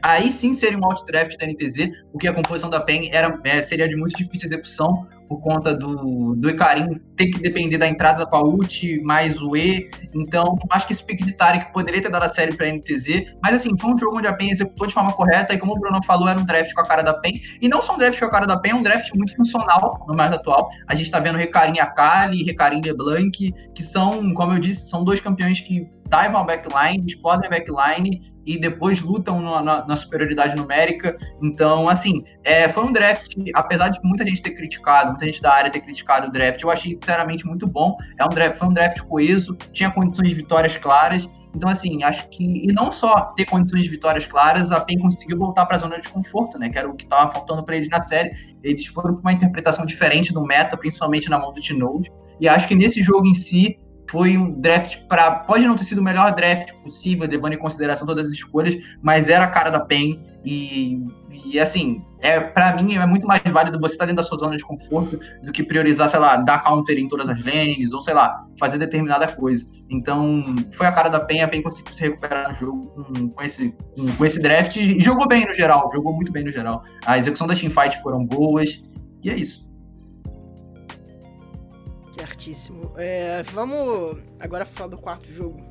aí 0.02 0.32
sim 0.32 0.54
seria 0.54 0.78
um 0.78 0.84
out 0.84 1.04
draft 1.04 1.36
da 1.38 1.46
NTZ, 1.46 1.90
porque 2.10 2.26
a 2.26 2.32
composição 2.32 2.70
da 2.70 2.80
PEN 2.80 3.10
era, 3.12 3.38
é, 3.44 3.62
seria 3.62 3.88
de 3.88 3.96
muito 3.96 4.16
difícil 4.16 4.48
execução 4.48 5.06
por 5.28 5.40
conta 5.40 5.74
do, 5.74 6.34
do 6.36 6.50
Icarim 6.50 7.00
ter 7.16 7.26
que 7.26 7.40
depender 7.40 7.78
da 7.78 7.88
entrada 7.88 8.24
da 8.24 8.40
ult 8.40 9.00
mais 9.02 9.40
o 9.40 9.56
E. 9.56 9.90
Então, 10.14 10.58
acho 10.70 10.86
que 10.86 10.92
esse 10.92 11.04
pick 11.04 11.24
de 11.24 11.32
Tarek 11.32 11.72
poderia 11.72 12.00
ter 12.00 12.10
dado 12.10 12.24
a 12.24 12.28
série 12.28 12.54
pra 12.54 12.70
NTZ. 12.70 13.34
Mas 13.42 13.54
assim, 13.54 13.76
foi 13.76 13.92
um 13.92 13.98
jogo 13.98 14.18
onde 14.18 14.28
a 14.28 14.32
PEN 14.32 14.50
executou 14.50 14.86
de 14.86 14.94
forma 14.94 15.12
correta. 15.12 15.54
E 15.54 15.58
como 15.58 15.74
o 15.74 15.78
Bruno 15.78 16.02
falou, 16.04 16.28
era 16.28 16.38
um 16.38 16.44
draft 16.44 16.72
com 16.72 16.80
a 16.80 16.86
cara 16.86 17.02
da 17.02 17.14
PEN. 17.14 17.40
E 17.60 17.68
não 17.68 17.82
só 17.82 17.94
um 17.94 17.98
draft 17.98 18.18
com 18.18 18.26
a 18.26 18.30
cara 18.30 18.46
da 18.46 18.58
PEN, 18.58 18.72
é 18.72 18.74
um 18.74 18.82
draft 18.82 19.10
muito 19.14 19.34
funcional 19.34 20.04
no 20.06 20.14
mais 20.14 20.32
atual. 20.32 20.68
A 20.86 20.94
gente 20.94 21.10
tá 21.10 21.18
vendo 21.18 21.38
Recarim 21.38 21.78
Akali, 21.78 22.44
Recarim 22.44 22.80
LeBlanc, 22.84 23.52
que 23.74 23.82
são, 23.82 24.32
como 24.34 24.52
eu 24.52 24.58
disse, 24.58 24.88
são 24.88 25.04
dois 25.04 25.20
campeões 25.20 25.60
que 25.60 25.88
divam 26.08 26.40
a 26.40 26.44
backline, 26.44 27.04
explodem 27.06 27.46
a 27.46 27.50
backline 27.50 28.20
e 28.44 28.58
depois 28.58 29.00
lutam 29.00 29.40
na, 29.40 29.62
na, 29.62 29.86
na 29.86 29.96
superioridade 29.96 30.56
numérica. 30.56 31.16
Então, 31.42 31.88
assim, 31.88 32.24
é, 32.44 32.68
foi 32.68 32.84
um 32.84 32.92
draft, 32.92 33.34
apesar 33.54 33.88
de 33.88 33.98
muita 34.02 34.24
gente 34.24 34.40
ter 34.40 34.50
criticado, 34.50 35.10
muita 35.10 35.26
gente 35.26 35.42
da 35.42 35.52
área 35.52 35.70
ter 35.70 35.80
criticado 35.80 36.28
o 36.28 36.30
draft, 36.30 36.62
eu 36.62 36.70
achei 36.70 36.94
sinceramente 36.94 37.46
muito 37.46 37.66
bom. 37.66 37.96
É 38.18 38.24
um 38.24 38.28
draft, 38.28 38.58
foi 38.58 38.68
um 38.68 38.72
draft 38.72 39.00
coeso, 39.02 39.56
tinha 39.72 39.90
condições 39.90 40.28
de 40.28 40.34
vitórias 40.34 40.76
claras. 40.76 41.28
Então, 41.54 41.70
assim, 41.70 42.04
acho 42.04 42.28
que. 42.28 42.68
E 42.68 42.72
não 42.72 42.92
só 42.92 43.32
ter 43.34 43.46
condições 43.46 43.82
de 43.82 43.88
vitórias 43.88 44.26
claras, 44.26 44.70
a 44.70 44.80
PEN 44.80 44.98
conseguiu 44.98 45.38
voltar 45.38 45.64
para 45.64 45.76
a 45.76 45.78
zona 45.78 45.98
de 45.98 46.08
conforto, 46.08 46.58
né? 46.58 46.68
Que 46.68 46.78
era 46.78 46.86
o 46.86 46.94
que 46.94 47.04
estava 47.04 47.32
faltando 47.32 47.64
para 47.64 47.76
eles 47.76 47.88
na 47.88 48.02
série. 48.02 48.30
Eles 48.62 48.84
foram 48.86 49.14
com 49.14 49.22
uma 49.22 49.32
interpretação 49.32 49.86
diferente 49.86 50.34
do 50.34 50.42
meta, 50.42 50.76
principalmente 50.76 51.30
na 51.30 51.38
mão 51.38 51.54
do 51.54 51.60
T-Node. 51.60 52.12
E 52.38 52.46
acho 52.46 52.68
que 52.68 52.74
nesse 52.74 53.02
jogo 53.02 53.26
em 53.26 53.34
si, 53.34 53.78
foi 54.10 54.36
um 54.36 54.60
draft 54.60 54.98
para 55.08 55.30
pode 55.30 55.66
não 55.66 55.74
ter 55.74 55.84
sido 55.84 55.98
o 55.98 56.04
melhor 56.04 56.34
draft 56.34 56.72
possível, 56.82 57.28
levando 57.28 57.54
em 57.54 57.58
consideração 57.58 58.06
todas 58.06 58.28
as 58.28 58.32
escolhas, 58.32 58.76
mas 59.02 59.28
era 59.28 59.44
a 59.44 59.48
cara 59.48 59.70
da 59.70 59.80
PEN 59.80 60.20
e, 60.44 61.04
e 61.44 61.58
assim, 61.58 62.04
é 62.20 62.38
para 62.38 62.80
mim 62.80 62.94
é 62.94 63.04
muito 63.04 63.26
mais 63.26 63.42
válido 63.50 63.80
você 63.80 63.94
estar 63.94 64.04
tá 64.04 64.06
dentro 64.06 64.22
da 64.22 64.28
sua 64.28 64.38
zona 64.38 64.56
de 64.56 64.64
conforto 64.64 65.18
do 65.42 65.50
que 65.50 65.62
priorizar, 65.62 66.08
sei 66.08 66.20
lá, 66.20 66.36
dar 66.36 66.62
counter 66.62 66.96
em 66.98 67.08
todas 67.08 67.28
as 67.28 67.44
lanes 67.44 67.92
ou 67.92 68.00
sei 68.00 68.14
lá, 68.14 68.46
fazer 68.58 68.78
determinada 68.78 69.26
coisa. 69.26 69.66
Então, 69.90 70.44
foi 70.72 70.86
a 70.86 70.92
cara 70.92 71.08
da 71.08 71.18
PEN, 71.18 71.42
a 71.42 71.48
PEN 71.48 71.62
conseguiu 71.62 71.92
se 71.92 72.02
recuperar 72.02 72.48
no 72.48 72.54
jogo 72.54 72.86
com, 72.86 73.28
com 73.28 73.42
esse 73.42 73.74
com, 73.96 74.06
com 74.16 74.24
esse 74.24 74.40
draft 74.40 74.76
e 74.76 75.00
jogou 75.00 75.26
bem 75.26 75.44
no 75.44 75.52
geral, 75.52 75.90
jogou 75.92 76.14
muito 76.14 76.30
bem 76.30 76.44
no 76.44 76.52
geral. 76.52 76.84
A 77.04 77.18
execução 77.18 77.46
das 77.46 77.58
teamfights 77.58 78.00
foram 78.00 78.24
boas 78.24 78.80
e 79.24 79.30
é 79.30 79.34
isso. 79.34 79.65
Certíssimo. 82.16 82.92
É, 82.96 83.42
vamos 83.42 84.22
agora 84.40 84.64
falar 84.64 84.88
do 84.88 84.96
quarto 84.96 85.28
jogo. 85.28 85.62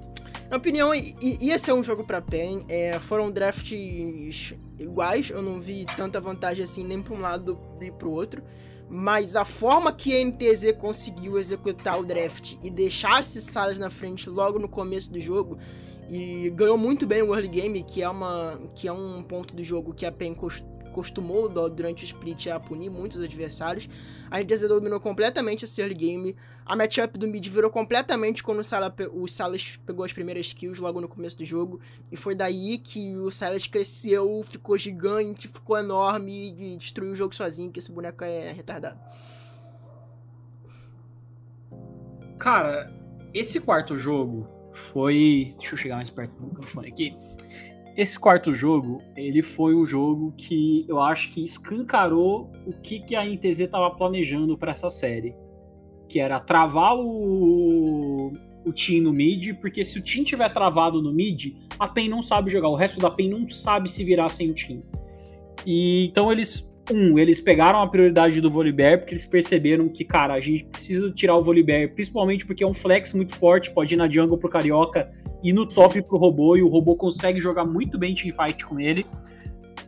Na 0.47 0.57
opinião, 0.57 0.93
ia 0.93 1.57
ser 1.57 1.73
um 1.73 1.83
jogo 1.83 2.03
pra 2.03 2.21
PEN. 2.21 2.63
É, 2.69 2.99
foram 2.99 3.31
drafts 3.31 4.53
iguais. 4.77 5.31
Eu 5.31 5.41
não 5.41 5.59
vi 5.59 5.87
tanta 5.97 6.21
vantagem 6.21 6.63
assim 6.63 6.83
nem 6.83 7.01
pra 7.01 7.15
um 7.15 7.19
lado 7.19 7.59
nem 7.79 7.91
pro 7.91 8.11
outro. 8.11 8.43
Mas 8.87 9.35
a 9.35 9.43
forma 9.43 9.91
que 9.91 10.15
a 10.15 10.23
NTZ 10.23 10.73
conseguiu 10.77 11.39
executar 11.39 11.99
o 11.99 12.05
draft 12.05 12.57
e 12.61 12.69
deixar 12.69 13.23
esses 13.23 13.43
salas 13.45 13.79
na 13.79 13.89
frente 13.89 14.29
logo 14.29 14.59
no 14.59 14.69
começo 14.69 15.11
do 15.11 15.19
jogo 15.19 15.57
e 16.07 16.51
ganhou 16.51 16.77
muito 16.77 17.07
bem 17.07 17.23
o 17.23 17.33
early 17.33 17.47
game, 17.47 17.81
que 17.81 18.03
é, 18.03 18.07
uma, 18.07 18.61
que 18.75 18.87
é 18.87 18.93
um 18.93 19.23
ponto 19.23 19.55
do 19.55 19.63
jogo 19.63 19.95
que 19.95 20.05
a 20.05 20.11
PEN 20.11 20.35
costuma 20.35 20.74
costumou 20.95 21.49
durante 21.49 22.03
o 22.03 22.05
split 22.05 22.47
a 22.47 22.57
punir 22.57 22.89
muitos 22.89 23.21
adversários. 23.21 23.89
A 24.31 24.39
NTZ 24.39 24.69
dominou 24.69 24.97
completamente 24.97 25.65
esse 25.65 25.81
early 25.81 25.93
game. 25.93 26.37
A 26.65 26.73
matchup 26.73 27.17
do 27.17 27.27
mid 27.27 27.45
virou 27.49 27.69
completamente 27.69 28.41
quando 28.41 28.59
o, 28.59 28.63
Sala, 28.63 28.95
o 29.11 29.27
Salas 29.27 29.77
pegou 29.85 30.05
as 30.05 30.13
primeiras 30.13 30.53
kills 30.53 30.81
logo 30.81 31.01
no 31.01 31.09
começo 31.09 31.37
do 31.37 31.43
jogo. 31.43 31.81
E 32.09 32.15
foi 32.15 32.33
daí 32.33 32.77
que 32.77 33.13
o 33.17 33.29
Salas 33.29 33.67
cresceu, 33.67 34.41
ficou 34.43 34.77
gigante, 34.77 35.49
ficou 35.49 35.77
enorme 35.77 36.53
e 36.57 36.77
destruiu 36.77 37.11
o 37.11 37.15
jogo 37.15 37.35
sozinho, 37.35 37.69
que 37.69 37.79
esse 37.79 37.91
boneco 37.91 38.23
é 38.23 38.53
retardado. 38.53 38.97
Cara, 42.39 42.89
esse 43.33 43.59
quarto 43.59 43.99
jogo 43.99 44.47
foi. 44.71 45.53
Deixa 45.59 45.73
eu 45.73 45.77
chegar 45.77 45.97
mais 45.97 46.09
perto 46.09 46.33
do 46.35 46.47
microfone 46.47 46.87
aqui. 46.87 47.17
Esse 47.95 48.19
quarto 48.19 48.53
jogo, 48.53 49.01
ele 49.15 49.41
foi 49.41 49.73
um 49.73 49.85
jogo 49.85 50.33
que 50.37 50.85
eu 50.87 50.99
acho 50.99 51.31
que 51.31 51.41
escancarou 51.41 52.51
o 52.65 52.73
que, 52.73 52.99
que 52.99 53.15
a 53.15 53.23
NTZ 53.23 53.61
estava 53.61 53.89
planejando 53.91 54.57
para 54.57 54.73
essa 54.73 54.89
série. 54.89 55.33
Que 56.09 56.19
era 56.19 56.37
travar 56.39 56.97
o, 56.97 58.33
o 58.65 58.73
Team 58.73 59.01
no 59.01 59.13
mid, 59.13 59.53
porque 59.61 59.85
se 59.85 59.97
o 59.97 60.03
Team 60.03 60.25
tiver 60.25 60.49
travado 60.53 61.01
no 61.01 61.13
mid, 61.13 61.55
a 61.79 61.87
PEN 61.87 62.09
não 62.09 62.21
sabe 62.21 62.51
jogar, 62.51 62.67
o 62.67 62.75
resto 62.75 62.99
da 62.99 63.09
PEN 63.09 63.29
não 63.29 63.47
sabe 63.47 63.89
se 63.89 64.03
virar 64.03 64.27
sem 64.27 64.49
o 64.49 64.53
Team. 64.53 64.83
E 65.65 66.07
então 66.07 66.29
eles 66.29 66.69
um, 66.91 67.17
eles 67.17 67.39
pegaram 67.39 67.81
a 67.81 67.87
prioridade 67.87 68.39
do 68.41 68.49
Volibear 68.49 68.99
porque 68.99 69.13
eles 69.13 69.25
perceberam 69.25 69.87
que, 69.89 70.03
cara, 70.03 70.33
a 70.33 70.39
gente 70.39 70.65
precisa 70.65 71.09
tirar 71.11 71.35
o 71.35 71.43
Volibear, 71.43 71.89
principalmente 71.93 72.45
porque 72.45 72.63
é 72.63 72.67
um 72.67 72.73
flex 72.73 73.13
muito 73.13 73.33
forte, 73.35 73.71
pode 73.71 73.93
ir 73.93 73.97
na 73.97 74.09
jungle 74.09 74.37
pro 74.37 74.49
Carioca 74.49 75.11
e 75.45 75.53
no 75.53 75.63
top 75.63 76.01
pro 76.01 76.17
robô, 76.17 76.57
e 76.57 76.63
o 76.63 76.67
robô 76.67 76.95
consegue 76.95 77.39
jogar 77.39 77.63
muito 77.65 77.99
bem 77.99 78.15
teamfight 78.15 78.65
com 78.65 78.79
ele. 78.79 79.05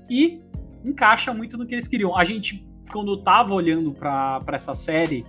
E 0.08 0.40
encaixa 0.86 1.34
muito 1.34 1.58
no 1.58 1.66
que 1.66 1.74
eles 1.74 1.88
queriam. 1.88 2.16
A 2.16 2.24
gente, 2.24 2.64
quando 2.92 3.18
tava 3.24 3.56
olhando 3.56 3.92
pra 3.92 4.40
essa 4.50 4.76
série, 4.76 5.26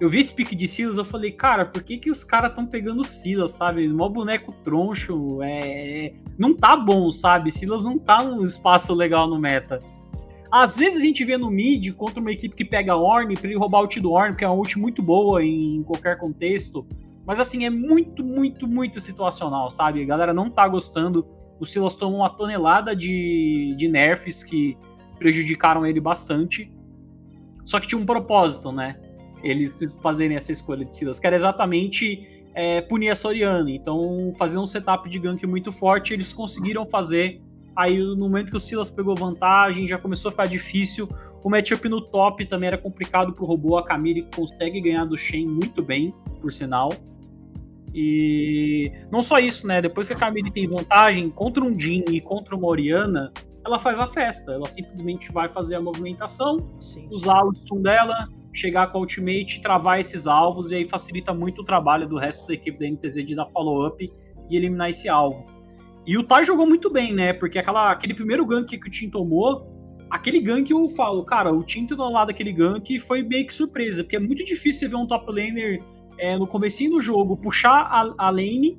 eu 0.00 0.08
vi 0.08 0.20
esse 0.20 0.32
pique 0.32 0.56
de 0.56 0.66
Silas, 0.66 0.96
eu 0.96 1.04
falei, 1.04 1.32
cara, 1.32 1.66
por 1.66 1.82
que, 1.82 1.98
que 1.98 2.10
os 2.10 2.24
caras 2.24 2.48
estão 2.48 2.66
pegando 2.66 3.04
Silas, 3.04 3.50
sabe? 3.50 3.86
Mó 3.88 4.08
boneco 4.08 4.54
troncho, 4.64 5.42
é... 5.42 6.14
não 6.38 6.54
tá 6.54 6.74
bom, 6.74 7.12
sabe? 7.12 7.50
Silas 7.50 7.84
não 7.84 7.98
tá 7.98 8.24
num 8.24 8.44
espaço 8.44 8.94
legal 8.94 9.28
no 9.28 9.38
meta. 9.38 9.80
Às 10.50 10.78
vezes 10.78 10.96
a 10.96 11.04
gente 11.04 11.22
vê 11.26 11.36
no 11.36 11.50
mid 11.50 11.92
contra 11.92 12.20
uma 12.20 12.32
equipe 12.32 12.56
que 12.56 12.64
pega 12.64 12.96
Orn 12.96 13.34
pra 13.34 13.46
ele 13.46 13.58
roubar 13.58 13.80
o 13.80 13.82
ult 13.82 14.00
do 14.00 14.12
Orn, 14.12 14.34
que 14.34 14.42
é 14.42 14.48
uma 14.48 14.56
ult 14.56 14.78
muito 14.78 15.02
boa 15.02 15.44
em 15.44 15.82
qualquer 15.82 16.16
contexto. 16.16 16.86
Mas 17.28 17.38
assim, 17.38 17.66
é 17.66 17.70
muito, 17.70 18.24
muito, 18.24 18.66
muito 18.66 19.02
situacional, 19.02 19.68
sabe? 19.68 20.02
A 20.02 20.06
galera 20.06 20.32
não 20.32 20.48
tá 20.48 20.66
gostando. 20.66 21.28
O 21.60 21.66
Silas 21.66 21.94
tomou 21.94 22.20
uma 22.20 22.30
tonelada 22.30 22.96
de, 22.96 23.74
de 23.76 23.86
nerfs 23.86 24.42
que 24.42 24.78
prejudicaram 25.18 25.84
ele 25.84 26.00
bastante. 26.00 26.72
Só 27.66 27.78
que 27.78 27.86
tinha 27.86 28.00
um 28.00 28.06
propósito, 28.06 28.72
né? 28.72 28.98
Eles 29.42 29.78
fazerem 30.02 30.38
essa 30.38 30.52
escolha 30.52 30.86
de 30.86 30.96
Silas, 30.96 31.20
que 31.20 31.26
era 31.26 31.36
exatamente 31.36 32.46
é, 32.54 32.80
punir 32.80 33.10
a 33.10 33.14
Soriana. 33.14 33.70
Então, 33.70 34.30
fazer 34.38 34.56
um 34.56 34.66
setup 34.66 35.06
de 35.10 35.18
gank 35.18 35.46
muito 35.46 35.70
forte, 35.70 36.14
eles 36.14 36.32
conseguiram 36.32 36.86
fazer. 36.86 37.42
Aí, 37.76 37.98
no 37.98 38.16
momento 38.16 38.50
que 38.50 38.56
o 38.56 38.60
Silas 38.60 38.90
pegou 38.90 39.14
vantagem, 39.14 39.86
já 39.86 39.98
começou 39.98 40.30
a 40.30 40.32
ficar 40.32 40.46
difícil. 40.46 41.06
O 41.44 41.50
matchup 41.50 41.90
no 41.90 42.00
top 42.00 42.46
também 42.46 42.68
era 42.68 42.78
complicado 42.78 43.34
pro 43.34 43.44
robô. 43.44 43.76
A 43.76 43.84
Camille 43.84 44.26
consegue 44.34 44.80
ganhar 44.80 45.04
do 45.04 45.16
Shen 45.18 45.46
muito 45.46 45.82
bem, 45.82 46.14
por 46.40 46.50
sinal. 46.50 46.90
E 47.94 48.92
não 49.10 49.22
só 49.22 49.38
isso, 49.38 49.66
né? 49.66 49.80
Depois 49.80 50.06
que 50.06 50.12
a 50.12 50.16
Camille 50.16 50.50
tem 50.50 50.66
vantagem 50.66 51.30
contra 51.30 51.62
um 51.64 51.78
Jin 51.78 52.04
e 52.10 52.20
contra 52.20 52.54
uma 52.54 52.66
Oriana, 52.66 53.32
ela 53.64 53.78
faz 53.78 53.98
a 53.98 54.06
festa. 54.06 54.52
Ela 54.52 54.66
simplesmente 54.66 55.32
vai 55.32 55.48
fazer 55.48 55.76
a 55.76 55.80
movimentação, 55.80 56.58
sim, 56.80 57.08
usar 57.10 57.40
sim. 57.40 57.48
o 57.48 57.54
stun 57.54 57.82
dela, 57.82 58.28
chegar 58.52 58.88
com 58.88 58.98
a 58.98 59.00
ultimate, 59.00 59.60
travar 59.62 60.00
esses 60.00 60.26
alvos, 60.26 60.70
e 60.70 60.76
aí 60.76 60.88
facilita 60.88 61.32
muito 61.32 61.62
o 61.62 61.64
trabalho 61.64 62.08
do 62.08 62.16
resto 62.16 62.46
da 62.46 62.54
equipe 62.54 62.78
da 62.78 62.88
NTZ 62.88 63.24
de 63.24 63.34
dar 63.34 63.46
follow-up 63.46 64.12
e 64.50 64.56
eliminar 64.56 64.90
esse 64.90 65.08
alvo. 65.08 65.46
E 66.06 66.16
o 66.16 66.22
Tai 66.22 66.42
jogou 66.42 66.66
muito 66.66 66.90
bem, 66.90 67.12
né? 67.12 67.32
Porque 67.32 67.58
aquela, 67.58 67.92
aquele 67.92 68.14
primeiro 68.14 68.44
gank 68.46 68.66
que 68.66 68.88
o 68.88 68.90
Tim 68.90 69.10
tomou, 69.10 69.66
aquele 70.10 70.40
gank 70.40 70.70
eu 70.70 70.88
falo, 70.90 71.22
cara, 71.24 71.52
o 71.52 71.62
Tinto 71.62 71.94
do 71.94 72.08
lado 72.08 72.28
daquele 72.28 72.52
gank 72.52 72.98
foi 73.00 73.22
meio 73.22 73.46
que 73.46 73.52
surpresa, 73.52 74.02
porque 74.02 74.16
é 74.16 74.20
muito 74.20 74.44
difícil 74.44 74.80
você 74.80 74.88
ver 74.88 74.96
um 74.96 75.06
top 75.06 75.30
laner 75.30 75.82
é, 76.18 76.36
no 76.36 76.46
comecinho 76.46 76.92
do 76.92 77.00
jogo 77.00 77.36
puxar 77.36 77.82
a, 77.82 78.14
a 78.18 78.30
lane, 78.30 78.78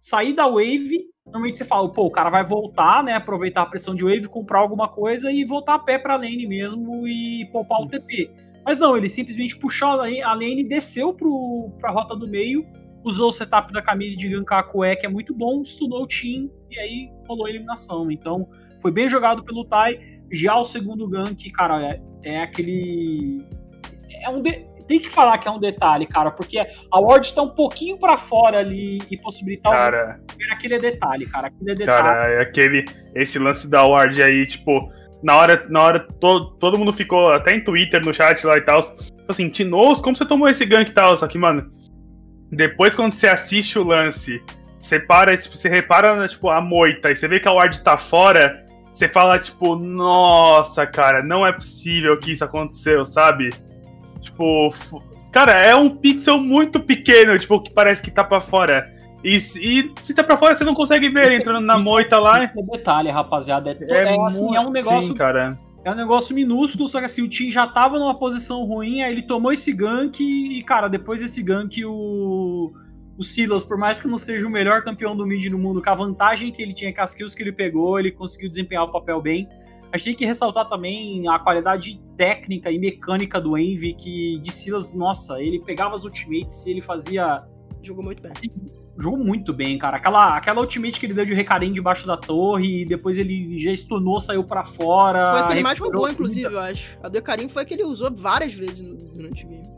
sair 0.00 0.32
da 0.34 0.46
wave, 0.46 1.06
normalmente 1.24 1.56
você 1.56 1.64
fala, 1.64 1.90
pô, 1.90 2.06
o 2.06 2.10
cara 2.10 2.30
vai 2.30 2.44
voltar, 2.44 3.02
né, 3.02 3.14
aproveitar 3.14 3.62
a 3.62 3.66
pressão 3.66 3.94
de 3.94 4.04
wave, 4.04 4.28
comprar 4.28 4.58
alguma 4.58 4.88
coisa 4.88 5.30
e 5.32 5.44
voltar 5.44 5.74
a 5.74 5.78
pé 5.78 5.98
pra 5.98 6.16
lane 6.16 6.46
mesmo 6.46 7.06
e 7.06 7.48
poupar 7.52 7.80
o 7.80 7.88
TP. 7.88 8.30
Mas 8.64 8.78
não, 8.78 8.96
ele 8.96 9.08
simplesmente 9.08 9.56
puxou 9.56 9.88
a 9.88 9.94
lane, 9.94 10.22
a 10.22 10.32
lane 10.32 10.64
desceu 10.64 11.12
pro, 11.12 11.70
pra 11.78 11.90
rota 11.90 12.16
do 12.16 12.26
meio, 12.26 12.66
usou 13.04 13.28
o 13.28 13.32
setup 13.32 13.72
da 13.72 13.82
Camille 13.82 14.16
de 14.16 14.28
gankar 14.30 14.60
a 14.60 14.62
Kue, 14.62 14.96
que 14.96 15.06
é 15.06 15.08
muito 15.08 15.34
bom, 15.34 15.60
estudou 15.60 16.02
o 16.02 16.06
team 16.06 16.50
e 16.70 16.78
aí 16.78 17.10
rolou 17.28 17.46
a 17.46 17.50
eliminação. 17.50 18.10
Então, 18.10 18.48
foi 18.80 18.90
bem 18.90 19.08
jogado 19.08 19.44
pelo 19.44 19.64
Tai. 19.64 20.00
Já 20.32 20.56
o 20.56 20.64
segundo 20.64 21.06
gank, 21.06 21.50
cara, 21.52 21.82
é, 21.82 22.00
é 22.24 22.42
aquele. 22.42 23.46
É 24.22 24.28
um 24.30 24.42
de... 24.42 24.66
Tem 24.86 24.98
que 24.98 25.08
falar 25.08 25.38
que 25.38 25.48
é 25.48 25.50
um 25.50 25.58
detalhe, 25.58 26.06
cara, 26.06 26.30
porque 26.30 26.58
a 26.58 27.00
Ward 27.00 27.32
tá 27.32 27.42
um 27.42 27.50
pouquinho 27.50 27.98
para 27.98 28.16
fora 28.16 28.58
ali 28.58 29.00
e 29.10 29.16
possibilitar 29.16 29.72
cara, 29.72 30.20
o... 30.20 30.52
aquele 30.52 30.74
é 30.74 30.78
detalhe, 30.78 31.26
cara. 31.26 31.46
Aquele 31.48 31.70
é 31.70 31.74
detalhe. 31.74 32.02
Cara, 32.02 32.28
é 32.32 32.42
aquele. 32.42 32.84
Esse 33.14 33.38
lance 33.38 33.68
da 33.68 33.84
Ward 33.84 34.22
aí, 34.22 34.46
tipo 34.46 34.90
na 35.24 35.36
hora, 35.36 35.66
na 35.70 35.80
hora 35.80 36.06
todo, 36.20 36.50
todo 36.58 36.78
mundo 36.78 36.92
ficou, 36.92 37.32
até 37.32 37.56
em 37.56 37.64
Twitter, 37.64 38.04
no 38.04 38.12
chat 38.12 38.46
lá 38.46 38.58
e 38.58 38.60
tal, 38.60 38.82
tipo 38.82 39.24
assim, 39.26 39.48
Tinoz, 39.48 40.02
como 40.02 40.14
você 40.14 40.26
tomou 40.26 40.46
esse 40.48 40.66
gank 40.66 40.90
e 40.90 40.92
tal? 40.92 41.16
Só 41.16 41.26
que, 41.26 41.38
mano, 41.38 41.72
depois 42.52 42.94
quando 42.94 43.14
você 43.14 43.26
assiste 43.26 43.78
o 43.78 43.82
lance, 43.82 44.42
você 44.78 45.00
para, 45.00 45.34
tipo, 45.34 45.56
você 45.56 45.66
repara 45.70 46.14
na, 46.14 46.28
tipo, 46.28 46.50
a 46.50 46.60
moita 46.60 47.10
e 47.10 47.16
você 47.16 47.26
vê 47.26 47.40
que 47.40 47.48
a 47.48 47.52
ward 47.52 47.80
tá 47.80 47.96
fora, 47.96 48.62
você 48.92 49.08
fala, 49.08 49.38
tipo, 49.38 49.76
nossa, 49.76 50.86
cara, 50.86 51.22
não 51.22 51.46
é 51.46 51.52
possível 51.52 52.18
que 52.18 52.32
isso 52.32 52.44
aconteceu, 52.44 53.02
sabe? 53.02 53.48
Tipo, 54.24 54.74
cara, 55.30 55.52
é 55.52 55.76
um 55.76 55.90
pixel 55.90 56.38
muito 56.38 56.80
pequeno, 56.80 57.38
tipo, 57.38 57.60
que 57.60 57.72
parece 57.72 58.02
que 58.02 58.10
tá 58.10 58.24
pra 58.24 58.40
fora. 58.40 58.90
E, 59.22 59.36
e, 59.36 59.92
se 60.00 60.12
tá 60.12 60.22
pra 60.22 60.36
fora, 60.36 60.54
você 60.54 60.64
não 60.64 60.74
consegue 60.74 61.08
ver 61.08 61.26
ele 61.26 61.36
entrando 61.36 61.64
na 61.64 61.78
moita 61.78 62.18
lá. 62.18 62.44
Isso 62.44 62.58
é 62.58 62.62
detalhe, 62.62 63.10
rapaziada. 63.10 63.70
É, 63.70 63.76
é, 63.80 64.16
é 64.16 64.20
assim, 64.20 64.54
é 64.54 64.60
um 64.60 64.70
negócio. 64.70 65.12
Sim, 65.12 65.14
cara. 65.14 65.58
É 65.84 65.90
um 65.90 65.94
negócio 65.94 66.34
minúsculo, 66.34 66.88
só 66.88 66.98
que 66.98 67.04
assim, 67.04 67.22
o 67.22 67.28
Tim 67.28 67.50
já 67.50 67.66
tava 67.66 67.98
numa 67.98 68.18
posição 68.18 68.64
ruim, 68.64 69.02
aí 69.02 69.12
ele 69.12 69.22
tomou 69.22 69.52
esse 69.52 69.70
gank 69.70 70.18
e, 70.22 70.62
cara, 70.62 70.88
depois 70.88 71.20
desse 71.20 71.42
gank, 71.42 71.84
o, 71.84 72.72
o 73.18 73.22
Silas, 73.22 73.62
por 73.62 73.76
mais 73.76 74.00
que 74.00 74.08
não 74.08 74.16
seja 74.16 74.46
o 74.46 74.50
melhor 74.50 74.82
campeão 74.82 75.14
do 75.14 75.26
mid 75.26 75.44
no 75.46 75.58
mundo, 75.58 75.82
com 75.82 75.90
a 75.90 75.94
vantagem 75.94 76.50
que 76.50 76.62
ele 76.62 76.72
tinha, 76.72 76.94
com 76.94 77.02
as 77.02 77.14
kills 77.14 77.36
que 77.36 77.42
ele 77.42 77.52
pegou, 77.52 77.98
ele 77.98 78.10
conseguiu 78.10 78.48
desempenhar 78.48 78.84
o 78.84 78.92
papel 78.92 79.20
bem. 79.20 79.46
A 79.94 79.96
gente 79.96 80.06
tem 80.06 80.14
que 80.16 80.26
ressaltar 80.26 80.68
também 80.68 81.28
a 81.28 81.38
qualidade 81.38 82.02
técnica 82.16 82.68
e 82.68 82.80
mecânica 82.80 83.40
do 83.40 83.56
Envy, 83.56 83.94
que 83.94 84.40
de 84.40 84.50
Silas, 84.50 84.92
nossa, 84.92 85.40
ele 85.40 85.60
pegava 85.60 85.94
as 85.94 86.02
ultimates 86.02 86.66
e 86.66 86.72
ele 86.72 86.80
fazia. 86.80 87.46
Jogou 87.80 88.02
muito 88.02 88.20
bem 88.20 88.32
jogou 88.96 89.18
muito 89.18 89.52
bem, 89.52 89.76
cara. 89.76 89.96
Aquela, 89.96 90.36
aquela 90.36 90.60
ultimate 90.60 91.00
que 91.00 91.06
ele 91.06 91.14
deu 91.14 91.24
de 91.24 91.34
recarinho 91.34 91.74
debaixo 91.74 92.06
da 92.06 92.16
torre 92.16 92.82
e 92.82 92.84
depois 92.84 93.18
ele 93.18 93.58
já 93.58 93.72
estunou, 93.72 94.20
saiu 94.20 94.44
para 94.44 94.64
fora. 94.64 95.30
Foi 95.30 95.40
a 95.40 95.42
que 95.44 95.52
ele 95.54 95.62
mais 95.62 95.78
roubou, 95.78 96.08
inclusive, 96.08 96.52
eu 96.52 96.60
acho. 96.60 96.96
A 97.02 97.08
do 97.08 97.14
recarinho 97.16 97.48
foi 97.48 97.62
a 97.62 97.64
que 97.64 97.74
ele 97.74 97.82
usou 97.82 98.14
várias 98.14 98.54
vezes 98.54 98.86
durante 99.12 99.44
o 99.44 99.48
game. 99.48 99.68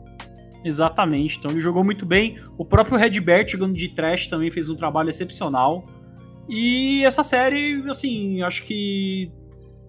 Exatamente, 0.63 1.37
então 1.39 1.49
ele 1.49 1.61
jogou 1.61 1.83
muito 1.83 2.05
bem. 2.05 2.37
O 2.59 2.63
próprio 2.63 2.97
Redbert 2.97 3.49
jogando 3.49 3.73
de 3.73 3.89
trash 3.89 4.27
também 4.27 4.51
fez 4.51 4.69
um 4.69 4.75
trabalho 4.75 5.09
excepcional. 5.09 5.83
E 6.47 7.03
essa 7.03 7.23
série, 7.23 7.83
assim, 7.89 8.43
acho 8.43 8.65
que 8.65 9.31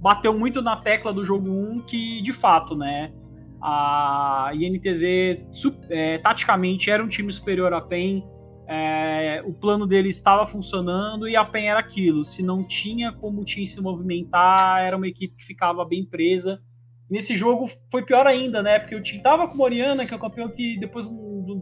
bateu 0.01 0.37
muito 0.37 0.63
na 0.63 0.77
tecla 0.77 1.13
do 1.13 1.25
jogo 1.25 1.51
1 1.51 1.81
que, 1.81 2.23
de 2.23 2.33
fato, 2.33 2.77
né, 2.77 3.13
a 3.61 4.51
INTZ 4.55 5.03
é, 5.91 6.19
taticamente 6.19 6.91
era 6.91 7.03
um 7.03 7.09
time 7.09 7.33
superior 7.33 7.73
a 7.73 7.81
PEN, 7.81 8.25
é, 8.71 9.43
o 9.47 9.53
plano 9.53 9.87
dele 9.87 10.11
estava 10.11 10.45
funcionando 10.45 11.27
e 11.27 11.35
a 11.35 11.45
PEN 11.45 11.71
era 11.71 11.81
aquilo. 11.81 12.23
Se 12.23 12.43
não 12.43 12.63
tinha 12.63 13.13
como 13.13 13.41
o 13.41 13.45
time 13.45 13.67
se 13.67 13.81
movimentar, 13.81 14.87
era 14.87 14.97
uma 14.97 15.09
equipe 15.09 15.35
que 15.37 15.45
ficava 15.45 15.85
bem 15.85 16.05
presa. 16.05 16.61
Nesse 17.11 17.35
jogo 17.35 17.67
foi 17.91 18.05
pior 18.05 18.27
ainda, 18.27 18.63
né? 18.63 18.79
Porque 18.79 18.95
o 18.95 19.03
time 19.03 19.23
tava 19.23 19.49
com 19.49 19.55
o 19.55 19.57
Moriana, 19.57 20.05
que 20.05 20.13
é 20.13 20.17
um 20.17 20.21
campeão 20.21 20.49
que 20.51 20.79
depois 20.79 21.07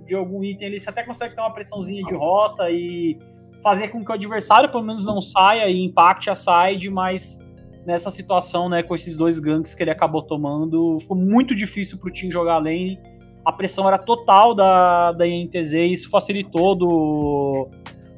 de 0.04 0.14
algum 0.16 0.42
item 0.42 0.66
ele 0.66 0.82
até 0.84 1.04
consegue 1.04 1.36
ter 1.36 1.40
uma 1.40 1.52
pressãozinha 1.52 2.02
de 2.02 2.14
rota 2.14 2.68
e 2.68 3.16
fazer 3.62 3.88
com 3.88 4.04
que 4.04 4.10
o 4.10 4.14
adversário 4.14 4.68
pelo 4.68 4.82
menos 4.82 5.04
não 5.04 5.20
saia 5.20 5.68
e 5.68 5.84
impacte 5.84 6.28
a 6.28 6.34
side, 6.34 6.90
mas 6.90 7.38
nessa 7.86 8.10
situação, 8.10 8.68
né, 8.68 8.82
com 8.82 8.94
esses 8.94 9.16
dois 9.16 9.38
ganks 9.38 9.74
que 9.74 9.82
ele 9.82 9.90
acabou 9.90 10.20
tomando, 10.20 10.98
ficou 11.00 11.16
muito 11.16 11.54
difícil 11.54 11.98
pro 11.98 12.10
time 12.10 12.30
jogar 12.32 12.58
lane 12.58 12.98
a 13.46 13.52
pressão 13.52 13.86
era 13.86 13.96
total 13.96 14.56
da, 14.56 15.12
da 15.12 15.24
INTZ 15.24 15.74
e 15.74 15.92
isso 15.92 16.10
facilitou 16.10 16.74
do, 16.74 17.68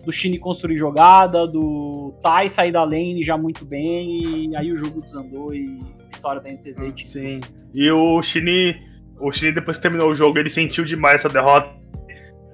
do 0.02 0.10
Shin 0.10 0.38
construir 0.38 0.78
jogada, 0.78 1.46
do 1.46 2.14
Tai 2.22 2.48
sair 2.48 2.72
da 2.72 2.82
lane 2.82 3.22
já 3.22 3.36
muito 3.36 3.62
bem, 3.66 4.48
e 4.48 4.56
aí 4.56 4.72
o 4.72 4.76
jogo 4.76 5.02
desandou 5.02 5.54
e 5.54 5.78
vitória 6.10 6.40
da 6.40 6.50
INTZ. 6.50 6.80
Hum, 6.80 6.92
sim. 7.04 7.40
E 7.74 7.90
o 7.90 8.22
Shin, 8.22 8.74
o 9.20 9.30
Shin 9.30 9.52
depois 9.52 9.76
que 9.76 9.82
terminou 9.82 10.10
o 10.10 10.14
jogo, 10.14 10.38
ele 10.38 10.48
sentiu 10.48 10.82
demais 10.82 11.16
essa 11.16 11.28
derrota. 11.28 11.76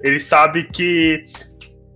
Ele 0.03 0.19
sabe 0.19 0.65
que 0.65 1.23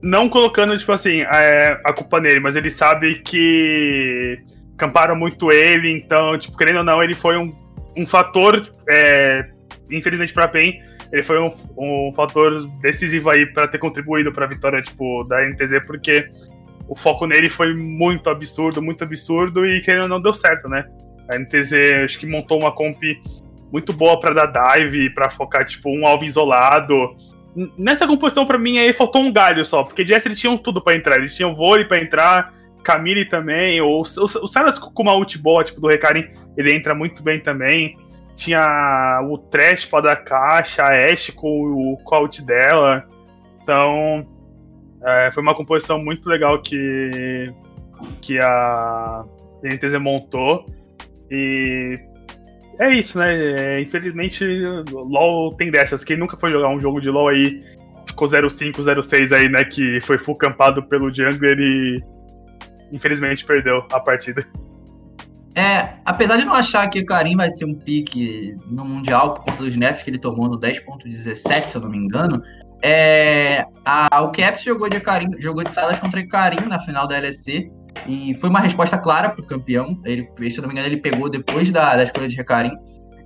não 0.02 0.30
colocando, 0.30 0.78
tipo 0.78 0.94
assim, 0.94 1.24
a, 1.24 1.82
a 1.88 1.94
culpa 1.94 2.22
nele, 2.22 2.40
mas 2.40 2.56
ele 2.56 2.70
sabe 2.70 3.20
que 3.20 4.40
camparam 4.80 5.16
muito 5.16 5.52
ele, 5.52 5.92
então, 5.92 6.40
tipo, 6.40 6.58
querendo 6.58 6.78
ou 6.78 6.84
não, 6.84 7.04
ele 7.04 7.14
foi 7.14 7.38
um, 7.38 7.54
um 7.96 8.08
fator 8.08 8.68
é, 8.90 9.50
infelizmente 9.92 10.34
para 10.34 10.48
PEN, 10.48 10.80
ele 11.12 11.24
foi 11.24 11.40
um, 11.40 11.52
um 11.78 12.14
fator 12.16 12.68
decisivo 12.82 13.32
aí 13.32 13.46
para 13.48 13.68
ter 13.68 13.80
contribuído 13.80 14.32
para 14.32 14.46
a 14.46 14.48
vitória 14.48 14.82
tipo, 14.82 15.24
da 15.24 15.44
NTZ, 15.48 15.86
porque 15.86 16.28
o 16.88 16.96
foco 16.96 17.26
nele 17.26 17.50
foi 17.50 17.74
muito 17.74 18.30
absurdo, 18.30 18.82
muito 18.82 19.04
absurdo 19.04 19.66
e 19.66 19.82
que 19.82 19.94
não 20.08 20.22
deu 20.22 20.34
certo, 20.34 20.70
né? 20.70 20.86
A 21.30 21.38
NTZ 21.38 21.74
acho 22.06 22.20
que 22.20 22.28
montou 22.28 22.60
uma 22.60 22.72
comp 22.72 23.02
muito 23.72 23.94
boa 23.94 24.20
para 24.20 24.46
dar 24.46 24.76
dive, 24.76 25.10
para 25.12 25.30
focar 25.30 25.66
tipo 25.66 25.90
um 25.90 26.08
alvo 26.08 26.26
isolado. 26.26 27.16
Nessa 27.78 28.08
composição 28.08 28.46
para 28.46 28.58
mim 28.58 28.78
aí 28.78 28.94
faltou 28.94 29.22
um 29.22 29.32
galho 29.32 29.66
só, 29.66 29.84
porque 29.84 30.04
de 30.04 30.14
eles 30.14 30.40
tinham 30.40 30.58
tudo 30.58 30.82
para 30.82 30.96
entrar, 30.96 31.18
eles 31.18 31.36
tinham 31.36 31.56
vôlei 31.56 31.86
para 31.86 32.02
entrar, 32.02 32.54
Camille 32.84 33.26
também, 33.26 33.82
ou 33.82 34.00
o, 34.00 34.24
o, 34.24 34.48
Silas 34.48 34.80
com 34.80 35.02
uma 35.02 35.16
ult 35.16 35.38
boa, 35.38 35.64
tipo 35.64 35.82
do 35.82 35.88
Recarim, 35.88 36.28
ele 36.58 36.74
entra 36.74 36.96
muito 36.96 37.22
bem 37.24 37.40
também 37.40 37.96
tinha 38.40 39.20
o 39.30 39.38
Trash 39.38 39.86
para 39.86 40.08
dar 40.08 40.16
caixa, 40.16 40.82
a 40.82 41.12
Ashe 41.12 41.34
com 41.34 41.94
o 41.94 41.98
coach 42.06 42.42
dela. 42.42 43.06
Então, 43.62 44.26
é, 45.04 45.30
foi 45.34 45.44
uma 45.44 45.54
composição 45.54 46.00
muito 46.00 46.30
legal 46.30 46.62
que, 46.62 47.54
que 48.22 48.40
a 48.40 49.26
NTZ 49.62 50.00
montou. 50.00 50.66
E 51.30 52.00
é 52.80 52.96
isso, 52.96 53.20
né? 53.20 53.36
É, 53.76 53.82
infelizmente, 53.82 54.46
LoL 54.90 55.54
tem 55.58 55.70
dessas. 55.70 56.06
Quem 56.06 56.16
nunca 56.16 56.38
foi 56.38 56.50
jogar 56.50 56.70
um 56.70 56.80
jogo 56.80 57.02
de 57.02 57.10
LoL 57.10 57.28
aí, 57.28 57.62
ficou 58.08 58.26
05, 58.26 58.82
06 59.04 59.34
aí, 59.34 59.50
né? 59.50 59.66
Que 59.66 60.00
foi 60.00 60.18
full 60.18 60.38
campado 60.38 60.82
pelo 60.84 61.14
jungler 61.14 61.60
e 61.60 62.02
infelizmente 62.92 63.46
perdeu 63.46 63.86
a 63.92 64.00
partida. 64.00 64.46
É, 65.56 65.96
apesar 66.06 66.38
de 66.38 66.46
não 66.46 66.54
achar 66.54 66.88
que 66.90 67.00
o 67.00 67.06
Karim 67.06 67.36
vai 67.36 67.50
ser 67.50 67.66
um 67.66 67.74
pique 67.74 68.56
no 68.68 68.86
Mundial 68.86 69.34
por 69.34 69.46
conta 69.46 69.64
dos 69.64 69.76
nerfs 69.76 70.04
que 70.04 70.10
ele 70.10 70.20
tomou 70.20 70.48
no 70.48 70.60
10.17, 70.60 71.68
se 71.68 71.76
eu 71.76 71.82
não 71.82 71.90
me 71.90 71.98
engano, 71.98 72.42
é, 72.82 73.66
a, 73.84 74.22
o 74.22 74.32
Caps 74.32 74.64
jogou 74.64 74.90
de 74.90 75.00
Karim, 75.00 75.30
jogou 75.40 75.64
de 75.64 75.72
Salas 75.72 76.00
contra 76.00 76.20
o 76.20 76.28
Karim 76.28 76.66
na 76.68 76.80
final 76.80 77.08
da 77.08 77.20
LEC 77.20 77.70
e 78.08 78.34
foi 78.36 78.50
uma 78.50 78.60
resposta 78.60 78.98
clara 78.98 79.30
pro 79.30 79.46
campeão. 79.46 80.00
Ele, 80.06 80.30
se 80.50 80.58
eu 80.58 80.62
não 80.62 80.70
me 80.70 80.74
engano, 80.74 80.88
ele 80.88 81.02
pegou 81.02 81.30
depois 81.30 81.72
da, 81.72 81.96
da 81.96 82.04
escolha 82.04 82.28
de 82.28 82.36
Recarim. 82.36 82.72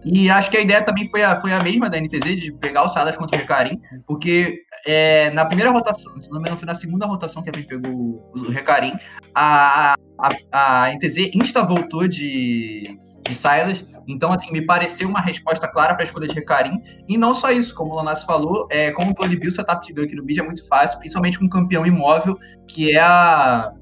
E 0.06 0.30
acho 0.30 0.52
que 0.52 0.58
a 0.58 0.62
ideia 0.62 0.82
também 0.82 1.10
foi 1.10 1.24
a, 1.24 1.40
foi 1.40 1.54
a 1.54 1.62
mesma 1.62 1.90
da 1.90 2.00
NTZ, 2.00 2.36
de 2.36 2.52
pegar 2.54 2.84
o 2.84 2.90
Salas 2.90 3.16
contra 3.16 3.38
o 3.38 3.40
Recarim, 3.40 3.80
porque 4.06 4.60
é, 4.86 5.32
na 5.32 5.46
primeira 5.46 5.72
rotação, 5.72 6.16
se 6.22 6.30
não 6.30 6.38
me 6.38 6.42
engano, 6.42 6.58
foi 6.58 6.68
na 6.68 6.76
segunda 6.76 7.06
rotação 7.06 7.42
que 7.42 7.50
a 7.50 7.54
gente 7.56 7.68
pegou 7.68 8.32
o 8.36 8.52
Recarim, 8.52 8.94
a, 9.34 9.96
a, 10.20 10.86
a 10.86 10.94
NTZ 10.94 11.32
insta 11.34 11.66
voltou 11.66 12.08
de, 12.08 13.00
de 13.24 13.36
Silas, 13.36 13.86
então, 14.08 14.32
assim, 14.32 14.52
me 14.52 14.62
pareceu 14.66 15.08
uma 15.08 15.22
resposta 15.22 15.68
clara 15.68 15.94
para 15.94 16.04
a 16.04 16.06
escolha 16.06 16.28
de 16.28 16.34
Recarim. 16.34 16.82
E 17.08 17.18
não 17.18 17.34
só 17.34 17.52
isso, 17.52 17.74
como 17.74 17.92
o 17.92 17.96
Lanassi 17.96 18.26
falou, 18.26 18.68
é, 18.70 18.92
como 18.92 19.12
o 19.12 19.14
Volibear, 19.14 19.48
o 19.48 19.52
setup 19.52 19.86
de 19.86 19.94
gank 19.94 20.14
no 20.16 20.24
mid 20.24 20.38
é 20.38 20.44
muito 20.44 20.68
fácil, 20.68 21.00
principalmente 21.00 21.40
com 21.40 21.46
um 21.46 21.50
campeão 21.50 21.86
imóvel, 21.86 22.38
que 22.68 22.92
é 22.92 23.00
a 23.00 23.74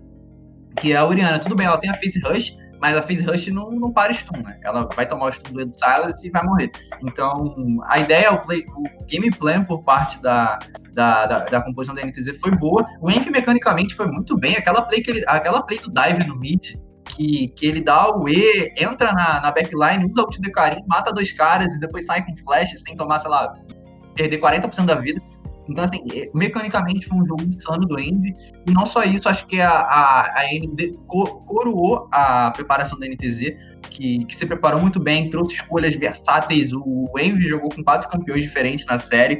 que 0.80 0.93
é 0.93 0.95
a 0.95 1.05
Oriana. 1.05 1.39
Tudo 1.39 1.55
bem, 1.55 1.65
ela 1.65 1.78
tem 1.78 1.89
a 1.89 1.95
Face 1.95 2.19
Rush, 2.22 2.55
mas 2.82 2.97
a 2.97 3.01
Phase 3.01 3.23
Rush 3.23 3.47
não, 3.47 3.69
não 3.69 3.93
para 3.93 4.11
stun, 4.11 4.41
né? 4.41 4.57
Ela 4.63 4.89
vai 4.95 5.05
tomar 5.05 5.27
o 5.27 5.32
stun 5.32 5.53
do 5.53 5.73
Silence 5.73 6.27
e 6.27 6.32
vai 6.32 6.43
morrer. 6.43 6.71
Então, 7.03 7.53
a 7.86 7.99
ideia, 7.99 8.34
o, 8.34 8.41
play, 8.41 8.65
o 8.75 9.05
game 9.05 9.29
plan 9.29 9.63
por 9.63 9.84
parte 9.84 10.19
da, 10.19 10.57
da, 10.91 11.27
da, 11.27 11.39
da, 11.45 11.61
composição 11.61 11.93
da 11.93 12.01
NTZ 12.01 12.39
foi 12.39 12.49
boa. 12.51 12.84
O 12.99 13.11
Enf 13.11 13.27
mecanicamente 13.27 13.93
foi 13.93 14.07
muito 14.07 14.36
bem. 14.36 14.55
Aquela 14.55 14.82
play, 14.82 15.01
que 15.01 15.11
ele, 15.11 15.23
aquela 15.27 15.61
play 15.61 15.79
do 15.79 15.91
dive 15.91 16.25
no 16.25 16.36
mid, 16.38 16.73
que 17.05 17.49
que, 17.49 17.67
ele 17.67 17.82
dá 17.82 18.17
o 18.17 18.27
E, 18.27 18.73
entra 18.75 19.13
na, 19.13 19.41
na 19.41 19.51
backline, 19.51 20.09
usa 20.09 20.21
o 20.21 20.25
ult 20.25 20.41
de 20.41 20.51
carinho, 20.51 20.84
mata 20.88 21.13
dois 21.13 21.32
caras 21.32 21.75
e 21.75 21.79
depois 21.79 22.07
sai 22.07 22.25
com 22.25 22.36
flashes 22.38 22.82
sem 22.82 22.95
tomar, 22.95 23.19
sei 23.19 23.29
lá, 23.29 23.53
perder 24.15 24.39
40% 24.39 24.86
da 24.86 24.95
vida. 24.95 25.21
Então, 25.72 25.86
assim, 25.86 26.03
é, 26.13 26.30
mecanicamente 26.34 27.07
foi 27.07 27.17
um 27.17 27.26
jogo 27.26 27.43
insano 27.43 27.88
do 27.88 27.99
Envy. 27.99 28.34
E 28.67 28.72
não 28.72 28.86
só 28.86 29.03
isso, 29.03 29.30
acho 29.30 29.47
que 29.47 29.59
a, 29.59 29.69
a, 29.69 30.22
a 30.26 30.43
coroou 31.07 32.09
a 32.11 32.51
preparação 32.51 32.99
da 32.99 33.07
NTZ, 33.07 33.55
que, 33.89 34.26
que 34.26 34.36
se 34.36 34.45
preparou 34.45 34.82
muito 34.82 34.99
bem, 34.99 35.30
trouxe 35.30 35.55
escolhas 35.55 35.95
versáteis. 35.95 36.72
O 36.74 37.07
Envy 37.17 37.47
jogou 37.47 37.69
com 37.69 37.84
quatro 37.84 38.09
campeões 38.09 38.43
diferentes 38.43 38.86
na 38.86 38.99
série. 38.99 39.39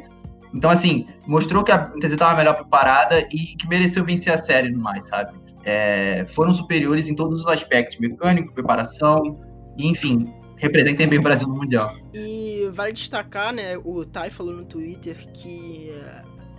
Então, 0.54 0.70
assim, 0.70 1.06
mostrou 1.28 1.64
que 1.64 1.72
a 1.72 1.92
NTZ 1.96 2.14
estava 2.14 2.36
melhor 2.36 2.56
preparada 2.56 3.20
e 3.32 3.38
que 3.38 3.68
mereceu 3.68 4.04
vencer 4.04 4.34
a 4.34 4.38
série 4.38 4.70
no 4.70 4.82
mais, 4.82 5.08
sabe? 5.08 5.34
É, 5.64 6.26
foram 6.30 6.54
superiores 6.54 7.08
em 7.10 7.16
todos 7.16 7.42
os 7.42 7.48
aspectos, 7.48 7.98
mecânico, 8.00 8.54
preparação, 8.54 9.40
enfim, 9.78 10.34
representem 10.62 11.08
bem 11.08 11.18
o 11.18 11.22
Brasil 11.24 11.48
no 11.48 11.56
Mundial. 11.56 11.96
E 12.14 12.70
vale 12.72 12.94
destacar, 12.94 13.52
né, 13.52 13.78
o 13.78 14.06
Tai 14.06 14.30
falou 14.30 14.54
no 14.54 14.64
Twitter 14.64 15.28
que 15.34 15.92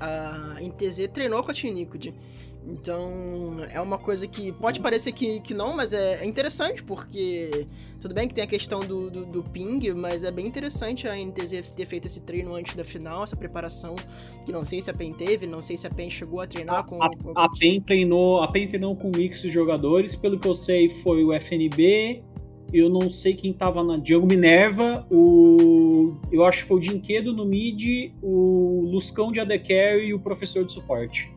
a 0.01 0.57
NTZ 0.61 1.09
treinou 1.15 1.43
com 1.43 1.53
a 1.53 1.55
Team 1.55 1.75
Liquid. 1.75 2.13
Então, 2.67 3.65
é 3.71 3.81
uma 3.81 3.99
coisa 3.99 4.27
que 4.27 4.53
pode 4.53 4.79
parecer 4.81 5.11
que, 5.13 5.41
que 5.41 5.53
não, 5.53 5.75
mas 5.75 5.93
é, 5.93 6.23
é 6.23 6.27
interessante, 6.27 6.83
porque 6.83 7.67
tudo 8.01 8.15
bem 8.15 8.29
que 8.29 8.35
tem 8.35 8.45
a 8.45 8.47
questão 8.47 8.81
do, 8.81 9.11
do, 9.11 9.27
do, 9.27 9.43
ping, 9.43 9.93
mas 9.95 10.23
é 10.23 10.31
bem 10.31 10.47
interessante 10.47 11.09
a 11.09 11.17
NTZ 11.17 11.73
ter 11.75 11.87
feito 11.87 12.07
esse 12.07 12.21
treino 12.21 12.55
antes 12.55 12.77
da 12.77 12.85
final, 12.85 13.25
essa 13.25 13.37
preparação, 13.37 13.97
que 14.45 14.53
não 14.53 14.65
sei 14.65 14.81
se 14.81 14.91
a 14.91 14.95
PEN 14.95 15.13
teve, 15.13 15.45
não 15.47 15.61
sei 15.61 15.77
se 15.77 15.89
a 15.89 15.91
PEN 15.91 16.09
chegou 16.09 16.41
a 16.41 16.47
treinar 16.47 16.81
a, 16.81 16.83
com... 16.85 17.03
A, 17.03 17.11
com... 17.11 17.33
a, 17.37 17.49
PEN 17.49 17.81
treinou, 17.81 18.43
a 18.43 18.49
PEN 18.51 18.69
treinou 18.69 18.95
com 18.95 19.11
mix 19.15 19.43
de 19.43 19.49
jogadores, 19.49 20.15
pelo 20.15 20.39
que 20.39 20.47
eu 20.47 20.55
sei 20.55 20.89
foi 20.89 21.25
o 21.25 21.33
FNB, 21.33 22.23
eu 22.73 22.89
não 22.89 23.11
sei 23.11 23.35
quem 23.35 23.53
tava 23.53 23.83
na 23.85 23.97
Diogo 23.97 24.27
Minerva, 24.27 25.07
o 25.11 26.17
eu 26.31 26.45
acho 26.45 26.63
que 26.63 26.69
foi 26.69 26.77
o 26.79 26.81
Dinquedo 26.81 27.33
no 27.33 27.45
mid, 27.45 28.13
o 28.23 28.89
Luscão 28.91 29.31
de 29.31 29.41
AD 29.41 29.63
e 30.05 30.15
o 30.15 30.19
professor 30.19 30.65
de 30.65 30.73
suporte. 30.73 31.31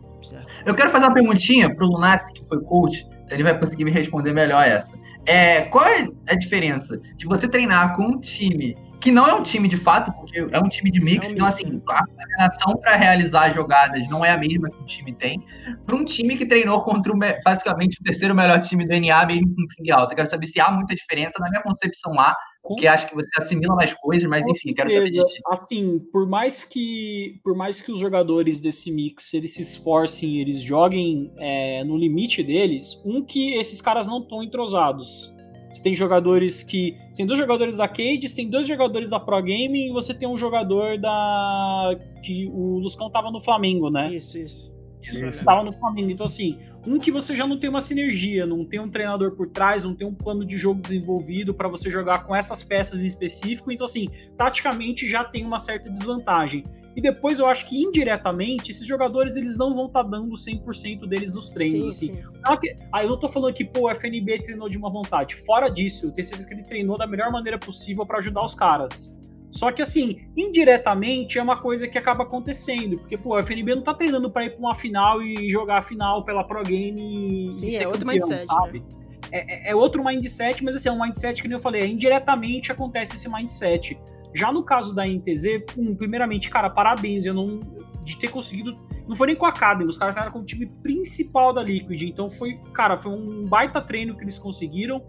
Eu 0.65 0.73
quero 0.73 0.89
fazer 0.89 1.05
uma 1.05 1.13
perguntinha 1.13 1.73
pro 1.73 1.86
Lunassi, 1.86 2.33
que 2.33 2.47
foi 2.47 2.59
coach, 2.61 3.07
ele 3.29 3.43
vai 3.43 3.57
conseguir 3.59 3.86
me 3.86 3.91
responder 3.91 4.33
melhor 4.33 4.65
essa. 4.65 4.97
É, 5.25 5.61
qual 5.61 5.86
é 5.86 6.07
a 6.29 6.36
diferença 6.36 6.99
de 7.15 7.25
você 7.25 7.47
treinar 7.47 7.95
com 7.95 8.03
um 8.03 8.19
time 8.19 8.75
que 9.05 9.11
não 9.11 9.27
é 9.27 9.35
um 9.35 9.43
time 9.43 9.67
de 9.67 9.77
fato, 9.77 10.11
porque 10.13 10.39
é 10.39 10.59
um 10.59 10.67
time 10.67 10.89
de 10.89 10.99
mix, 10.99 11.27
é 11.27 11.29
um 11.29 11.33
então 11.35 11.45
assim, 11.45 11.63
né? 11.69 11.79
a 11.89 12.03
coordenação 12.03 12.75
para 12.77 12.95
realizar 12.95 13.51
jogadas 13.51 14.09
não 14.09 14.25
é 14.25 14.31
a 14.31 14.37
mesma 14.37 14.67
que 14.67 14.81
o 14.81 14.83
time 14.83 15.13
tem, 15.13 15.45
para 15.85 15.95
um 15.95 16.03
time 16.03 16.35
que 16.35 16.43
treinou 16.43 16.81
contra 16.83 17.13
o, 17.13 17.19
basicamente 17.45 17.99
o 18.01 18.03
terceiro 18.03 18.33
melhor 18.33 18.59
time 18.61 18.83
do 18.83 18.99
NA, 18.99 19.23
mesmo 19.27 19.55
com 19.55 19.67
ping 19.77 19.91
alto. 19.91 20.11
Eu 20.11 20.15
quero 20.15 20.27
saber 20.27 20.47
se 20.47 20.59
há 20.59 20.71
muita 20.71 20.95
diferença, 20.95 21.33
na 21.39 21.51
minha 21.51 21.61
concepção 21.61 22.13
lá, 22.13 22.35
porque 22.63 22.87
acho 22.87 23.07
que 23.07 23.13
você 23.13 23.29
assimila 23.37 23.75
mais 23.75 23.93
coisas, 23.93 24.27
mas 24.27 24.47
enfim, 24.47 24.73
quero 24.73 24.89
saber 24.89 25.11
de 25.11 25.21
Assim, 25.51 25.99
por 26.11 26.27
mais 26.27 26.63
que 26.63 27.39
por 27.43 27.55
mais 27.55 27.79
que 27.83 27.91
os 27.91 27.99
jogadores 27.99 28.59
desse 28.59 28.91
mix 28.91 29.35
eles 29.35 29.53
se 29.53 29.61
esforcem, 29.61 30.41
eles 30.41 30.63
joguem 30.63 31.31
é, 31.37 31.83
no 31.83 31.95
limite 31.95 32.41
deles, 32.41 32.99
um 33.05 33.23
que 33.23 33.53
esses 33.53 33.79
caras 33.81 34.07
não 34.07 34.17
estão 34.17 34.41
entrosados. 34.41 35.34
Você 35.76 35.84
tem 35.84 35.93
jogadores 35.93 36.63
que. 36.63 36.97
Você 37.11 37.17
tem 37.17 37.26
dois 37.26 37.38
jogadores 37.38 37.78
da 37.78 37.88
Cade, 37.88 38.34
tem 38.34 38.49
dois 38.49 38.65
jogadores 38.65 39.09
da 39.09 39.19
Pro 39.19 39.41
Game 39.43 39.89
e 39.89 39.91
você 39.91 40.13
tem 40.13 40.28
um 40.28 40.38
jogador 40.38 40.97
da. 40.97 41.97
que 42.23 42.47
o 42.47 42.80
Luscão 42.80 43.09
tava 43.09 43.30
no 43.30 43.41
Flamengo, 43.41 43.89
né? 43.89 44.07
Isso, 44.07 44.38
isso. 44.38 44.73
Estava 45.01 45.63
no 45.63 45.73
Flamengo. 45.73 46.09
Então, 46.09 46.26
assim, 46.26 46.57
um 46.88 46.97
que 46.97 47.11
você 47.11 47.36
já 47.36 47.45
não 47.45 47.59
tem 47.59 47.69
uma 47.69 47.82
sinergia, 47.82 48.45
não 48.45 48.63
tem 48.63 48.80
um 48.80 48.89
treinador 48.89 49.36
por 49.36 49.49
trás, 49.49 49.84
não 49.84 49.93
tem 49.93 50.07
um 50.07 50.13
plano 50.13 50.45
de 50.45 50.57
jogo 50.57 50.82
desenvolvido 50.82 51.53
para 51.53 51.67
você 51.67 51.91
jogar 51.91 52.23
com 52.26 52.34
essas 52.34 52.63
peças 52.63 53.01
em 53.01 53.05
específico. 53.05 53.69
Então, 53.69 53.86
assim, 53.86 54.07
taticamente 54.38 55.07
já 55.09 55.26
tem 55.26 55.45
uma 55.45 55.59
certa 55.59 55.89
desvantagem. 55.89 56.63
E 56.95 57.01
depois 57.01 57.39
eu 57.39 57.45
acho 57.45 57.67
que 57.67 57.81
indiretamente 57.81 58.71
esses 58.71 58.87
jogadores 58.87 59.35
eles 59.35 59.57
não 59.57 59.75
vão 59.75 59.87
estar 59.87 60.03
tá 60.03 60.09
dando 60.09 60.33
100% 60.33 61.05
deles 61.05 61.33
nos 61.35 61.49
treinos. 61.49 61.97
Sim, 61.97 62.11
assim. 62.11 62.21
sim. 62.21 62.87
Aí 62.93 63.05
eu 63.05 63.09
não 63.09 63.19
tô 63.19 63.27
falando 63.27 63.53
que 63.53 63.65
pô, 63.65 63.87
o 63.87 63.89
FNB 63.89 64.43
treinou 64.43 64.69
de 64.69 64.77
uma 64.77 64.89
vontade. 64.89 65.35
Fora 65.35 65.67
disso, 65.69 66.05
eu 66.05 66.11
tenho 66.11 66.25
certeza 66.25 66.47
que 66.47 66.53
ele 66.53 66.63
treinou 66.63 66.97
da 66.97 67.05
melhor 67.05 67.31
maneira 67.31 67.59
possível 67.59 68.05
para 68.05 68.19
ajudar 68.19 68.45
os 68.45 68.55
caras. 68.55 69.15
Só 69.51 69.71
que 69.71 69.81
assim, 69.81 70.19
indiretamente 70.35 71.39
é 71.39 71.41
uma 71.41 71.61
coisa 71.61 71.87
que 71.87 71.97
acaba 71.97 72.23
acontecendo, 72.23 72.97
porque 72.97 73.17
pô, 73.17 73.35
o 73.35 73.39
FNB 73.39 73.75
não 73.75 73.83
tá 73.83 73.93
treinando 73.93 74.29
para 74.29 74.45
ir 74.45 74.49
para 74.51 74.59
uma 74.59 74.75
final 74.75 75.21
e 75.21 75.49
jogar 75.49 75.77
a 75.77 75.81
final 75.81 76.25
pela 76.25 76.43
Pro 76.43 76.61
Game 76.61 77.51
Sim, 77.53 77.69
e 77.69 77.75
é 77.77 77.87
outro 77.87 78.05
campeão, 78.05 78.27
mindset, 78.27 78.45
sabe? 78.45 78.79
Né? 78.79 78.85
É, 79.31 79.71
é, 79.71 79.75
outro 79.75 80.03
mindset, 80.03 80.61
mas 80.63 80.75
assim, 80.75 80.89
é 80.89 80.91
um 80.91 81.01
mindset 81.01 81.41
que 81.41 81.47
nem 81.47 81.55
eu 81.55 81.61
falei, 81.61 81.81
é, 81.81 81.87
indiretamente 81.87 82.71
acontece 82.71 83.15
esse 83.15 83.29
mindset. 83.29 83.97
Já 84.36 84.51
no 84.51 84.63
caso 84.63 84.93
da 84.93 85.07
NTZ, 85.07 85.63
um, 85.77 85.95
primeiramente, 85.95 86.49
cara, 86.49 86.69
parabéns, 86.69 87.25
eu 87.25 87.33
não 87.33 87.59
de 88.03 88.19
ter 88.19 88.27
conseguido, 88.27 88.77
não 89.07 89.15
foi 89.15 89.27
nem 89.27 89.36
com 89.36 89.45
a 89.45 89.49
Academy, 89.49 89.89
os 89.89 89.97
caras 89.97 90.15
eram 90.15 90.31
com 90.31 90.39
o 90.39 90.45
time 90.45 90.67
principal 90.83 91.53
da 91.53 91.63
Liquid, 91.63 92.03
então 92.03 92.29
foi, 92.29 92.59
cara, 92.71 92.95
foi 92.95 93.11
um 93.11 93.47
baita 93.47 93.81
treino 93.81 94.15
que 94.15 94.23
eles 94.23 94.38
conseguiram. 94.38 95.01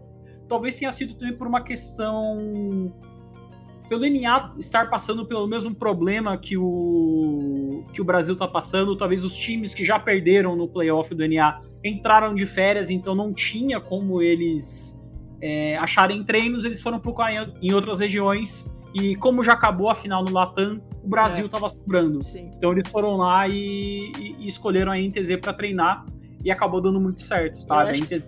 Talvez 0.49 0.79
tenha 0.79 0.91
sido 0.93 1.15
também 1.15 1.37
por 1.37 1.47
uma 1.47 1.63
questão 1.63 2.95
pelo 3.89 4.09
NA 4.09 4.55
estar 4.59 4.89
passando 4.89 5.27
pelo 5.27 5.47
mesmo 5.47 5.75
problema 5.75 6.39
que 6.39 6.57
o, 6.57 7.85
que 7.93 8.01
o 8.01 8.05
Brasil 8.05 8.35
está 8.35 8.49
passando, 8.49 8.97
talvez 8.97 9.25
os 9.25 9.37
times 9.37 9.75
que 9.75 9.85
já 9.85 9.99
perderam 9.99 10.57
no 10.57 10.69
playoff 10.69 11.15
do 11.15 11.27
NA 11.27 11.63
entraram 11.85 12.35
de 12.35 12.47
férias, 12.47 12.91
então 12.91 13.15
não 13.15 13.33
tinha 13.33 13.81
como 13.81 14.23
eles 14.23 15.05
é, 15.41 15.77
acharem 15.79 16.25
treinos, 16.25 16.65
eles 16.65 16.81
foram 16.81 16.99
procurar 16.99 17.53
em 17.61 17.73
outras 17.73 18.01
regiões. 18.01 18.75
E 18.95 19.15
como 19.17 19.43
já 19.45 19.53
acabou 19.53 19.91
a 19.91 19.95
final 19.95 20.25
no 20.25 20.33
Latam, 20.33 20.81
o 21.03 21.09
Brasil 21.09 21.47
estava 21.47 21.67
é. 21.67 21.69
sobrando. 21.69 22.25
Sim. 22.25 22.51
Então 22.55 22.73
eles 22.73 22.89
foram 22.89 23.17
lá 23.17 23.47
e, 23.47 24.13
e 24.39 24.49
escolheram 24.49 24.93
a 24.93 24.97
NTZ 24.97 25.37
para 25.41 25.53
treinar 25.53 26.05
e 26.45 26.51
acabou 26.51 26.81
dando 26.81 27.01
muito 27.01 27.23
certo, 27.23 27.61
sabe? 27.63 27.91
A 27.91 27.93
NTZ 27.93 28.25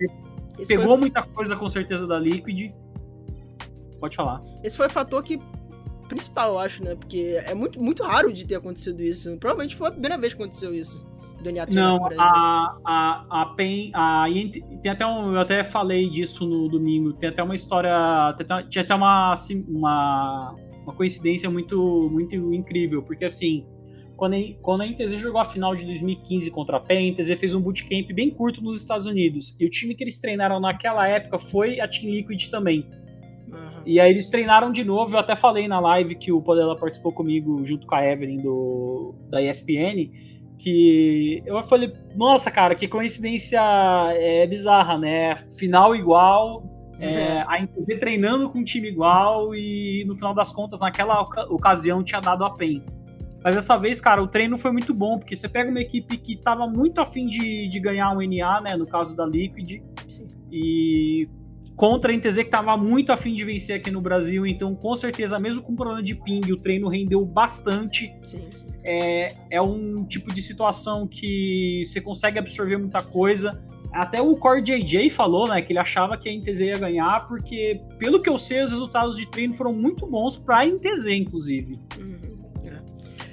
pegou 0.67 0.89
foi... 0.89 0.97
muita 0.97 1.23
coisa 1.23 1.57
com 1.57 1.69
certeza 1.69 2.07
da 2.07 2.19
Liquid 2.19 2.73
Pode 4.01 4.17
falar. 4.17 4.41
Esse 4.63 4.77
foi 4.77 4.87
o 4.87 4.91
fator 4.91 5.23
que 5.23 5.41
principal, 6.09 6.53
eu 6.53 6.59
acho, 6.59 6.83
né? 6.83 6.95
Porque 6.95 7.39
é 7.45 7.55
muito, 7.55 7.83
muito 7.83 8.03
raro 8.03 8.33
de 8.33 8.47
ter 8.47 8.55
acontecido 8.55 9.03
isso. 9.03 9.37
Provavelmente 9.39 9.77
foi 9.77 9.89
a 9.89 9.91
primeira 9.91 10.17
vez 10.17 10.33
que 10.33 10.41
aconteceu 10.41 10.73
isso. 10.73 11.07
Do 11.43 11.75
Não, 11.75 12.05
a, 12.19 12.79
a, 12.85 13.43
a 13.43 13.47
PEN. 13.57 13.91
A, 13.95 14.27
tem 14.83 14.91
até 14.91 15.07
um. 15.07 15.33
Eu 15.33 15.41
até 15.41 15.63
falei 15.63 16.09
disso 16.11 16.47
no 16.47 16.69
domingo. 16.69 17.13
Tem 17.13 17.29
até 17.29 17.43
uma 17.43 17.55
história. 17.55 17.93
Tinha 18.69 18.83
até 18.83 18.95
uma, 18.95 19.33
assim, 19.33 19.65
uma, 19.69 20.55
uma 20.83 20.93
coincidência 20.95 21.49
muito, 21.49 22.09
muito 22.11 22.35
incrível. 22.53 23.03
Porque 23.03 23.25
assim. 23.25 23.65
Quando 24.17 24.35
a, 24.35 24.39
quando 24.61 24.81
a 24.81 24.87
NTZ 24.89 25.15
jogou 25.21 25.41
a 25.41 25.45
final 25.45 25.77
de 25.77 25.85
2015 25.85 26.51
contra 26.51 26.79
a 26.79 26.81
PEN, 26.81 27.11
a 27.11 27.13
NTZ 27.13 27.39
fez 27.39 27.55
um 27.55 27.61
bootcamp 27.61 28.13
bem 28.13 28.31
curto 28.31 28.61
nos 28.61 28.83
Estados 28.83 29.07
Unidos. 29.07 29.55
E 29.61 29.65
o 29.65 29.71
time 29.71 29.95
que 29.95 30.03
eles 30.03 30.19
treinaram 30.19 30.59
naquela 30.59 31.07
época 31.07 31.39
foi 31.39 31.79
a 31.79 31.87
Team 31.87 32.11
Liquid 32.11 32.49
também. 32.49 32.85
E 33.87 33.99
aí 33.99 34.11
eles 34.11 34.29
treinaram 34.29 34.71
de 34.71 34.85
novo. 34.85 35.15
Eu 35.15 35.19
até 35.19 35.35
falei 35.35 35.67
na 35.67 35.81
live 35.81 36.15
que 36.15 36.31
o 36.31 36.43
Podela 36.43 36.77
participou 36.77 37.13
comigo 37.13 37.65
junto 37.65 37.87
com 37.87 37.95
a 37.95 38.05
Evelyn 38.05 38.39
do, 38.39 39.15
da 39.31 39.43
ESPN. 39.43 40.11
Que 40.59 41.43
eu 41.47 41.63
falei, 41.63 41.93
nossa, 42.17 42.51
cara, 42.51 42.75
que 42.75 42.89
coincidência 42.89 43.61
é 44.13 44.47
bizarra, 44.47 44.99
né? 44.99 45.37
Final 45.57 45.95
igual, 45.95 46.65
é, 46.99 47.45
a 47.47 47.63
NTZ 47.63 47.99
treinando 48.01 48.51
com 48.51 48.59
um 48.59 48.65
time 48.65 48.89
igual 48.89 49.55
e 49.55 50.05
no 50.07 50.17
final 50.17 50.35
das 50.35 50.53
contas, 50.53 50.81
naquela 50.81 51.21
ocasião, 51.49 52.03
tinha 52.03 52.21
dado 52.21 52.45
a 52.45 52.51
PEN. 52.51 52.83
Mas 53.43 53.55
dessa 53.55 53.77
vez, 53.77 54.01
cara, 54.01 54.23
o 54.23 54.27
treino 54.27 54.59
foi 54.59 54.73
muito 54.73 54.93
bom, 54.93 55.19
porque 55.19 55.37
você 55.37 55.49
pega 55.49 55.71
uma 55.71 55.81
equipe 55.81 56.17
que 56.17 56.37
tava 56.37 56.67
muito 56.67 57.01
afim 57.01 57.27
de, 57.27 57.69
de 57.69 57.81
ganhar 57.81 58.11
um 58.11 58.21
NA, 58.21 58.61
né? 58.61 58.77
No 58.77 58.87
caso 58.87 59.17
da 59.17 59.25
Liquid. 59.25 59.81
Sim. 60.09 60.27
E 60.51 61.29
contra 61.77 62.13
a 62.13 62.17
NTZ 62.17 62.35
que 62.35 62.43
estava 62.43 62.77
muito 62.77 63.13
afim 63.13 63.35
de 63.35 63.45
vencer 63.45 63.77
aqui 63.77 63.91
no 63.91 64.01
Brasil, 64.01 64.45
então 64.45 64.75
com 64.75 64.97
certeza, 64.97 65.39
mesmo 65.39 65.63
com 65.63 65.77
problema 65.77 66.03
de 66.03 66.17
ping, 66.17 66.41
o 66.51 66.57
treino 66.57 66.89
rendeu 66.89 67.25
bastante. 67.25 68.13
Sim, 68.23 68.51
sim. 68.51 68.67
É, 68.91 69.35
é 69.51 69.61
um 69.61 70.03
tipo 70.07 70.33
de 70.33 70.41
situação 70.41 71.07
que 71.07 71.83
você 71.85 72.01
consegue 72.01 72.39
absorver 72.39 72.79
muita 72.79 73.03
coisa. 73.03 73.63
Até 73.93 74.21
o 74.23 74.35
Core 74.35 74.63
JJ 74.63 75.11
falou, 75.11 75.47
né, 75.47 75.61
que 75.61 75.73
ele 75.73 75.79
achava 75.79 76.17
que 76.17 76.27
a 76.27 76.33
NTZ 76.33 76.61
ia 76.61 76.79
ganhar, 76.79 77.29
porque, 77.29 77.81
pelo 77.99 78.23
que 78.23 78.31
eu 78.31 78.39
sei, 78.39 78.63
os 78.63 78.71
resultados 78.71 79.17
de 79.17 79.27
treino 79.27 79.53
foram 79.53 79.75
muito 79.75 80.07
bons 80.07 80.39
para 80.39 80.61
a 80.61 80.67
NTZ, 80.67 81.07
inclusive. 81.09 81.79
Uhum. 81.99 82.39
É. 82.65 82.79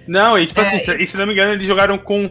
Não, 0.06 0.38
e 0.38 0.45
tipo 0.45 0.60
é, 0.60 0.76
assim, 0.76 0.91
e... 0.99 1.08
se 1.08 1.16
não 1.16 1.26
me 1.26 1.32
engano, 1.32 1.53
eles 1.53 1.68
jogaram 1.68 1.97
com, 1.97 2.30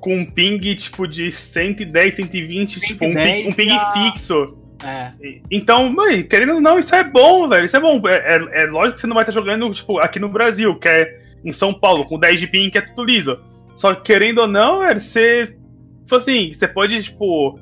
com 0.00 0.18
um 0.18 0.26
ping 0.26 0.58
tipo 0.74 1.06
de 1.06 1.30
110, 1.30 2.14
120, 2.14 2.80
110 2.80 2.86
tipo 2.86 3.04
um 3.04 3.14
ping, 3.14 3.48
um 3.48 3.52
ping 3.52 3.78
fixo. 3.92 4.58
É. 4.84 5.12
Então, 5.48 5.88
mãe, 5.92 6.24
querendo 6.24 6.54
ou 6.54 6.60
não, 6.60 6.78
isso 6.78 6.94
é 6.94 7.04
bom, 7.04 7.48
velho. 7.48 7.64
Isso 7.66 7.76
é 7.76 7.80
bom. 7.80 8.02
É, 8.08 8.36
é, 8.36 8.64
é, 8.64 8.66
lógico 8.66 8.94
que 8.94 9.00
você 9.00 9.06
não 9.06 9.14
vai 9.14 9.22
estar 9.22 9.32
jogando, 9.32 9.72
tipo, 9.72 9.98
aqui 9.98 10.18
no 10.18 10.28
Brasil, 10.28 10.76
que 10.76 10.88
é 10.88 11.23
em 11.44 11.52
São 11.52 11.74
Paulo, 11.74 12.04
com 12.04 12.18
10 12.18 12.40
de 12.40 12.46
ping, 12.46 12.70
que 12.70 12.78
é 12.78 12.80
tudo 12.80 13.04
liso. 13.04 13.40
Só 13.76 13.94
que, 13.94 14.02
querendo 14.02 14.38
ou 14.38 14.48
não, 14.48 14.80
velho, 14.80 15.00
você. 15.00 15.56
Tipo 16.04 16.16
assim, 16.16 16.52
você 16.52 16.66
pode, 16.66 17.02
tipo. 17.02 17.58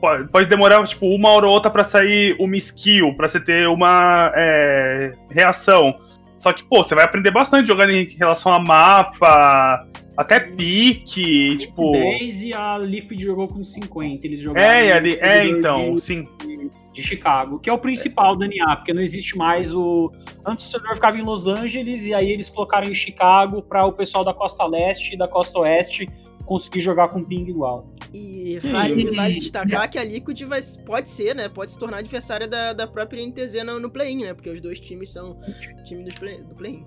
pode, 0.00 0.28
pode 0.28 0.48
demorar, 0.48 0.84
tipo, 0.86 1.06
uma 1.06 1.30
hora 1.30 1.46
ou 1.46 1.52
outra 1.52 1.70
pra 1.70 1.84
sair 1.84 2.36
uma 2.38 2.56
skill, 2.56 3.14
pra 3.14 3.28
você 3.28 3.40
ter 3.40 3.68
uma 3.68 4.32
é, 4.34 5.12
reação. 5.30 5.94
Só 6.38 6.52
que, 6.52 6.64
pô, 6.64 6.82
você 6.82 6.94
vai 6.94 7.04
aprender 7.04 7.30
bastante 7.30 7.66
jogando 7.66 7.90
em 7.90 8.04
relação 8.04 8.52
a 8.52 8.60
mapa, 8.60 9.86
até 10.16 10.40
pique, 10.40 11.56
tipo. 11.56 11.92
10 11.92 12.42
e 12.42 12.54
a 12.54 12.78
Liquid 12.78 13.20
jogou 13.20 13.48
com 13.48 13.62
50. 13.62 14.26
Eles 14.26 14.40
jogaram. 14.40 14.66
É, 14.66 14.92
ali, 14.92 15.18
é 15.20 15.46
então, 15.46 15.94
de, 15.94 16.02
sim. 16.02 16.28
De 16.92 17.02
Chicago, 17.02 17.58
que 17.58 17.68
é 17.68 17.72
o 17.72 17.78
principal 17.78 18.34
é. 18.34 18.38
do 18.38 18.48
NA, 18.48 18.76
porque 18.76 18.94
não 18.94 19.02
existe 19.02 19.36
mais 19.36 19.74
o. 19.74 20.10
Antes 20.46 20.66
o 20.66 20.70
servidor 20.70 20.94
ficava 20.94 21.18
em 21.18 21.22
Los 21.22 21.46
Angeles 21.46 22.04
e 22.04 22.14
aí 22.14 22.30
eles 22.30 22.48
colocaram 22.48 22.88
em 22.88 22.94
Chicago 22.94 23.60
para 23.60 23.84
o 23.84 23.92
pessoal 23.92 24.24
da 24.24 24.32
costa 24.32 24.64
leste 24.66 25.14
e 25.14 25.18
da 25.18 25.28
costa 25.28 25.58
oeste 25.58 26.08
conseguir 26.46 26.80
jogar 26.80 27.08
com 27.08 27.22
ping 27.22 27.46
igual. 27.48 27.92
E 28.14 28.58
vale, 28.58 29.10
vale, 29.10 29.34
destacar 29.34 29.90
que 29.90 29.98
a 29.98 30.04
Liquid 30.04 30.40
vai, 30.44 30.62
pode 30.86 31.10
ser, 31.10 31.34
né? 31.34 31.48
Pode 31.48 31.72
se 31.72 31.78
tornar 31.78 31.98
adversária 31.98 32.48
da, 32.48 32.72
da 32.72 32.86
própria 32.86 33.26
NTZ 33.26 33.64
no, 33.64 33.78
no 33.78 33.90
play-in, 33.90 34.24
né? 34.24 34.32
Porque 34.32 34.48
os 34.48 34.60
dois 34.60 34.80
times 34.80 35.12
são 35.12 35.38
time 35.84 36.04
do 36.04 36.14
play-in. 36.14 36.44
Play 36.56 36.86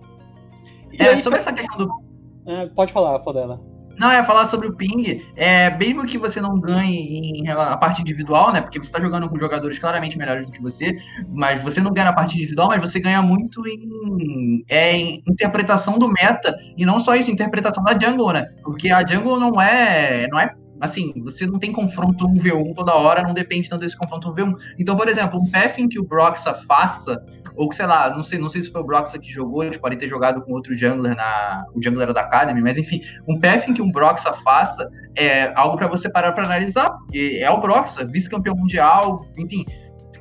é, 0.98 1.22
sobre 1.22 1.38
essa 1.38 1.54
questão 1.54 1.78
do. 1.78 2.10
É, 2.46 2.66
pode 2.68 2.92
falar, 2.92 3.20
Podela. 3.20 3.62
Não, 4.00 4.10
é 4.10 4.24
falar 4.24 4.46
sobre 4.46 4.68
o 4.68 4.74
ping. 4.74 5.22
É, 5.36 5.76
mesmo 5.78 6.06
que 6.06 6.18
você 6.18 6.40
não 6.40 6.58
ganhe 6.58 7.42
em 7.42 7.50
a 7.50 7.76
parte 7.76 8.02
individual, 8.02 8.54
né? 8.54 8.62
Porque 8.62 8.80
você 8.80 8.88
está 8.88 9.00
jogando 9.00 9.28
com 9.28 9.38
jogadores 9.38 9.78
claramente 9.78 10.18
melhores 10.18 10.46
do 10.46 10.54
que 10.54 10.62
você, 10.62 10.96
mas 11.28 11.62
você 11.62 11.82
não 11.82 11.92
ganha 11.92 12.06
na 12.06 12.14
parte 12.14 12.38
individual, 12.38 12.70
mas 12.70 12.80
você 12.80 13.00
ganha 13.00 13.22
muito 13.22 13.68
em, 13.68 14.64
é, 14.70 14.96
em 14.96 15.22
interpretação 15.28 16.00
do 16.00 16.08
meta. 16.08 16.56
E 16.78 16.86
não 16.86 16.98
só 16.98 17.14
isso, 17.14 17.30
interpretação 17.30 17.84
da 17.84 17.92
jungle, 17.92 18.32
né? 18.32 18.48
Porque 18.64 18.90
a 18.90 19.06
jungle 19.06 19.38
não 19.38 19.62
é. 19.62 20.28
não 20.28 20.40
é 20.40 20.50
assim, 20.80 21.14
você 21.22 21.46
não 21.46 21.60
tem 21.60 21.72
confronto 21.72 22.26
1v1 22.26 22.74
toda 22.74 22.96
hora, 22.96 23.22
não 23.22 23.34
depende 23.34 23.70
tanto 23.70 23.82
desse 23.82 23.98
confronto 23.98 24.34
1v1. 24.34 24.56
Então, 24.80 24.96
por 24.96 25.10
exemplo, 25.10 25.40
um 25.40 25.52
path 25.52 25.78
em 25.78 25.90
que 25.90 26.00
o 26.00 26.06
Broxa 26.06 26.54
faça, 26.54 27.22
ou 27.60 27.74
sei 27.74 27.86
lá, 27.86 28.10
não 28.16 28.24
sei, 28.24 28.40
não 28.40 28.50
sei 28.50 28.62
se 28.62 28.72
foi 28.72 28.80
o 28.80 28.86
Broxa 28.86 29.20
que 29.20 29.30
jogou, 29.30 29.66
eles 29.66 29.76
podem 29.76 29.98
ter 29.98 30.08
jogado 30.08 30.42
com 30.42 30.54
outro 30.54 30.78
jungler 30.78 31.14
na. 31.14 31.66
O 31.76 31.84
jungler 31.84 32.14
da 32.14 32.22
Academy, 32.22 32.62
mas 32.62 32.78
enfim, 32.78 33.02
um 33.28 33.38
path 33.38 33.68
em 33.68 33.74
que 33.74 33.82
um 33.82 33.92
Broxa 33.92 34.32
faça 34.32 34.90
é 35.18 35.52
algo 35.60 35.76
para 35.76 35.90
você 35.90 36.10
parar 36.10 36.32
para 36.32 36.46
analisar, 36.46 36.90
porque 36.92 37.38
é 37.42 37.50
o 37.52 37.60
Broxa, 37.60 38.06
vice-campeão 38.06 38.56
mundial, 38.56 39.28
enfim 39.38 39.66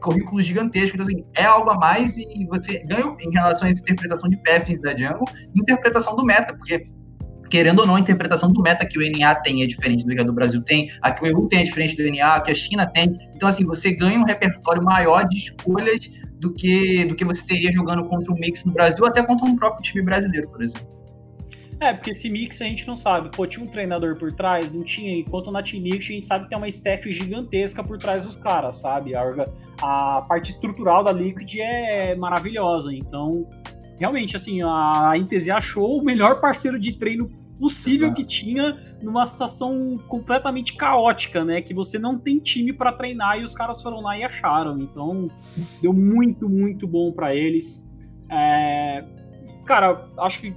currículo 0.00 0.40
gigantesco. 0.40 0.96
Então, 0.96 1.06
assim, 1.06 1.24
é 1.34 1.44
algo 1.44 1.70
a 1.70 1.74
mais 1.76 2.16
e 2.18 2.46
você 2.48 2.84
ganha 2.84 3.16
em 3.20 3.32
relação 3.32 3.66
a 3.66 3.70
essa 3.70 3.82
interpretação 3.82 4.28
de 4.28 4.36
paths 4.36 4.80
da 4.80 4.96
jungle 4.96 5.24
interpretação 5.56 6.14
do 6.14 6.24
meta, 6.24 6.54
porque 6.54 6.84
querendo 7.48 7.80
ou 7.80 7.86
não, 7.86 7.96
a 7.96 8.00
interpretação 8.00 8.52
do 8.52 8.62
meta 8.62 8.86
que 8.86 8.98
o 8.98 9.02
NA 9.02 9.34
tem 9.36 9.62
é 9.62 9.66
diferente 9.66 10.04
do 10.04 10.14
que 10.14 10.20
a 10.20 10.24
do 10.24 10.32
Brasil 10.32 10.62
tem, 10.62 10.90
a 11.02 11.10
que 11.10 11.24
o 11.24 11.26
EU 11.26 11.48
tem 11.48 11.60
é 11.60 11.64
diferente 11.64 11.96
do 11.96 12.08
NA, 12.10 12.34
a 12.34 12.40
que 12.40 12.52
a 12.52 12.54
China 12.54 12.86
tem. 12.86 13.16
Então, 13.34 13.48
assim, 13.48 13.64
você 13.64 13.92
ganha 13.92 14.18
um 14.20 14.24
repertório 14.24 14.82
maior 14.82 15.26
de 15.26 15.36
escolhas 15.36 16.10
do 16.38 16.52
que, 16.52 17.04
do 17.04 17.14
que 17.14 17.24
você 17.24 17.44
teria 17.44 17.72
jogando 17.72 18.04
contra 18.08 18.32
um 18.32 18.36
mix 18.36 18.64
no 18.64 18.72
Brasil, 18.72 19.04
até 19.04 19.22
contra 19.22 19.46
um 19.46 19.56
próprio 19.56 19.82
time 19.82 20.02
brasileiro, 20.04 20.48
por 20.50 20.62
exemplo. 20.62 20.98
É, 21.80 21.92
porque 21.92 22.10
esse 22.10 22.28
mix 22.28 22.60
a 22.60 22.64
gente 22.64 22.86
não 22.86 22.96
sabe. 22.96 23.30
Pô, 23.30 23.46
tinha 23.46 23.64
um 23.64 23.68
treinador 23.68 24.18
por 24.18 24.32
trás? 24.32 24.70
Não 24.72 24.82
tinha. 24.82 25.16
Enquanto 25.16 25.50
na 25.50 25.62
Team 25.62 25.82
Mix 25.82 26.06
a 26.06 26.12
gente 26.12 26.26
sabe 26.26 26.44
que 26.44 26.50
tem 26.50 26.58
uma 26.58 26.68
staff 26.68 27.10
gigantesca 27.12 27.84
por 27.84 27.98
trás 27.98 28.24
dos 28.24 28.36
caras, 28.36 28.76
sabe? 28.76 29.14
A, 29.14 29.22
a 29.80 30.22
parte 30.22 30.50
estrutural 30.50 31.04
da 31.04 31.12
Liquid 31.12 31.58
é 31.60 32.16
maravilhosa. 32.16 32.92
Então, 32.92 33.48
realmente, 33.96 34.34
assim, 34.34 34.60
a 34.60 35.12
NTZ 35.16 35.50
achou 35.50 36.00
o 36.00 36.04
melhor 36.04 36.40
parceiro 36.40 36.80
de 36.80 36.94
treino 36.94 37.30
possível 37.58 38.12
que 38.12 38.24
tinha 38.24 38.78
numa 39.02 39.26
situação 39.26 39.98
completamente 40.08 40.74
caótica, 40.76 41.44
né? 41.44 41.60
Que 41.60 41.74
você 41.74 41.98
não 41.98 42.18
tem 42.18 42.38
time 42.38 42.72
para 42.72 42.92
treinar 42.92 43.38
e 43.38 43.42
os 43.42 43.54
caras 43.54 43.82
foram 43.82 44.00
lá 44.00 44.16
e 44.16 44.24
acharam. 44.24 44.78
Então, 44.78 45.30
deu 45.82 45.92
muito, 45.92 46.48
muito 46.48 46.86
bom 46.86 47.12
para 47.12 47.34
eles. 47.34 47.88
É... 48.30 49.04
Cara, 49.64 50.08
acho 50.18 50.40
que, 50.40 50.54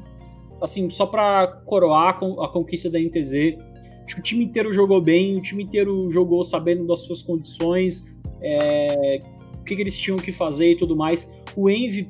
assim, 0.62 0.90
só 0.90 1.06
para 1.06 1.48
coroar 1.66 2.10
a 2.10 2.48
conquista 2.48 2.90
da 2.90 3.00
NTZ, 3.00 3.58
acho 4.06 4.16
que 4.16 4.20
o 4.20 4.24
time 4.24 4.46
inteiro 4.46 4.72
jogou 4.72 5.02
bem, 5.02 5.38
o 5.38 5.42
time 5.42 5.64
inteiro 5.64 6.10
jogou 6.12 6.44
sabendo 6.44 6.86
das 6.88 7.02
suas 7.02 7.22
condições, 7.22 8.06
é... 8.42 9.20
o 9.60 9.64
que, 9.64 9.76
que 9.76 9.82
eles 9.82 9.98
tinham 9.98 10.18
que 10.18 10.32
fazer 10.32 10.72
e 10.72 10.78
tudo 10.78 10.96
mais. 10.96 11.32
O 11.56 11.70
Envy 11.70 12.10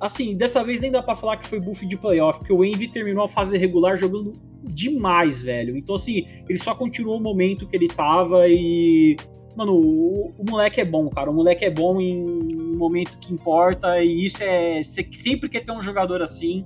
Assim, 0.00 0.34
dessa 0.34 0.64
vez 0.64 0.80
nem 0.80 0.90
dá 0.90 1.02
pra 1.02 1.14
falar 1.14 1.36
que 1.36 1.46
foi 1.46 1.60
buff 1.60 1.84
de 1.86 1.96
playoff, 1.96 2.38
porque 2.38 2.52
o 2.52 2.64
Envy 2.64 2.88
terminou 2.88 3.24
a 3.24 3.28
fase 3.28 3.58
regular 3.58 3.98
jogando 3.98 4.32
demais, 4.62 5.42
velho. 5.42 5.76
Então, 5.76 5.94
assim, 5.94 6.26
ele 6.48 6.58
só 6.58 6.74
continuou 6.74 7.18
o 7.18 7.22
momento 7.22 7.66
que 7.66 7.76
ele 7.76 7.88
tava 7.88 8.48
e. 8.48 9.16
Mano, 9.54 9.74
o, 9.74 10.32
o 10.38 10.44
moleque 10.48 10.80
é 10.80 10.84
bom, 10.84 11.10
cara. 11.10 11.30
O 11.30 11.34
moleque 11.34 11.66
é 11.66 11.70
bom 11.70 12.00
em 12.00 12.24
um 12.24 12.78
momento 12.78 13.18
que 13.18 13.32
importa, 13.32 14.02
e 14.02 14.24
isso 14.24 14.42
é. 14.42 14.82
Sempre 14.82 15.50
quer 15.50 15.66
ter 15.66 15.72
um 15.72 15.82
jogador 15.82 16.22
assim. 16.22 16.64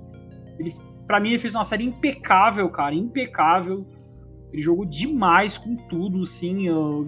Ele, 0.57 0.73
pra 1.05 1.19
mim, 1.19 1.31
ele 1.31 1.39
fez 1.39 1.55
uma 1.55 1.65
série 1.65 1.83
impecável, 1.83 2.69
cara. 2.69 2.95
Impecável. 2.95 3.85
Ele 4.53 4.61
jogou 4.61 4.85
demais 4.85 5.57
com 5.57 5.75
tudo, 5.75 6.21
assim. 6.21 6.67
Eu, 6.67 7.05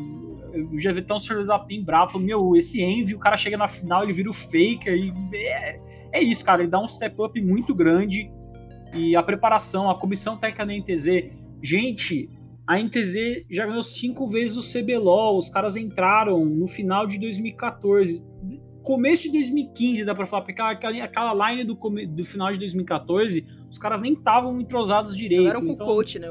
eu 0.52 0.78
já 0.78 0.92
vi 0.92 1.02
tão 1.02 1.18
Sr. 1.18 1.46
bem 1.66 1.82
bravo. 1.82 2.12
Falou, 2.12 2.28
meu, 2.28 2.56
esse 2.58 2.82
Envy, 2.82 3.16
o 3.16 3.20
cara 3.20 3.38
chega 3.38 3.56
na 3.56 3.70
final, 3.70 4.04
ele 4.04 4.12
vira 4.12 4.30
o 4.30 4.34
Faker. 4.34 4.94
E 4.94 5.14
é, 5.34 5.80
é 6.18 6.24
isso, 6.24 6.44
cara. 6.44 6.62
Ele 6.62 6.72
dá 6.72 6.80
um 6.80 6.88
step 6.88 7.16
up 7.22 7.40
muito 7.42 7.74
grande. 7.74 8.32
E 8.94 9.16
a 9.16 9.24
preparação, 9.24 9.90
a 9.90 10.00
comissão 10.00 10.38
técnica 10.38 10.66
da 10.66 10.74
NTZ. 10.74 11.32
Gente, 11.62 12.30
a 12.66 12.80
NTZ 12.80 13.46
já 13.50 13.66
ganhou 13.66 13.84
cinco 13.84 14.28
vezes 14.28 14.58
o 14.58 14.62
CBLOL. 14.62 15.38
Os 15.38 15.50
caras 15.50 15.76
entraram 15.76 16.44
no 16.46 16.68
final 16.68 17.08
de 17.08 17.18
2014. 17.20 18.24
Começo 18.84 19.24
de 19.24 19.34
2015, 19.34 20.06
dá 20.06 20.16
pra 20.16 20.26
falar, 20.26 20.44
porque 20.44 20.62
aquela, 20.62 21.04
aquela 21.04 21.50
line 21.50 21.66
do, 21.66 21.76
do 21.76 22.24
final 22.24 22.54
de 22.54 22.60
2014, 22.60 23.46
os 23.70 23.78
caras 23.78 24.00
nem 24.00 24.14
estavam 24.14 24.62
entrosados 24.62 25.16
direito. 25.16 25.44
Jogaram 25.44 25.66
com 25.66 25.74
então... 25.74 25.86
o 25.86 25.90
coach, 25.90 26.20
né? 26.20 26.28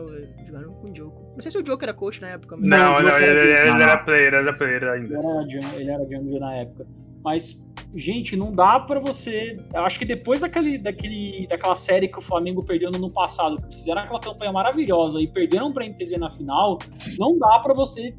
Jogaram 0.46 0.72
com 0.72 0.90
o 0.90 0.96
Joko. 0.96 1.32
Não 1.34 1.42
sei 1.42 1.50
se 1.50 1.58
o 1.58 1.62
Joker 1.62 1.86
era 1.86 1.94
coach 1.94 2.18
na 2.22 2.28
época. 2.28 2.56
Mas... 2.56 2.66
Não, 2.66 2.94
não, 2.94 3.02
não 3.02 3.18
ele, 3.18 3.26
ele, 3.26 3.52
ele, 3.52 3.82
era 3.82 3.98
player, 3.98 4.32
era 4.32 4.52
player 4.54 4.84
ainda. 4.84 5.18
Ele 5.18 5.58
era, 5.58 5.76
ele 5.76 5.90
era 5.90 6.04
jungle 6.04 6.40
na 6.40 6.54
época. 6.54 6.86
Mas, 7.26 7.60
gente, 7.92 8.36
não 8.36 8.52
dá 8.52 8.78
para 8.78 9.00
você. 9.00 9.58
Acho 9.74 9.98
que 9.98 10.04
depois 10.04 10.42
daquele, 10.42 10.78
daquele, 10.78 11.48
daquela 11.48 11.74
série 11.74 12.06
que 12.06 12.20
o 12.20 12.22
Flamengo 12.22 12.64
perdeu 12.64 12.88
no 12.88 12.98
ano 12.98 13.10
passado, 13.10 13.56
que 13.56 13.74
fizeram 13.74 14.02
aquela 14.02 14.20
campanha 14.20 14.52
maravilhosa 14.52 15.20
e 15.20 15.26
perderam 15.26 15.72
pra 15.72 15.84
NTZ 15.84 16.18
na 16.18 16.30
final, 16.30 16.78
não 17.18 17.36
dá 17.36 17.58
para 17.58 17.74
você 17.74 18.14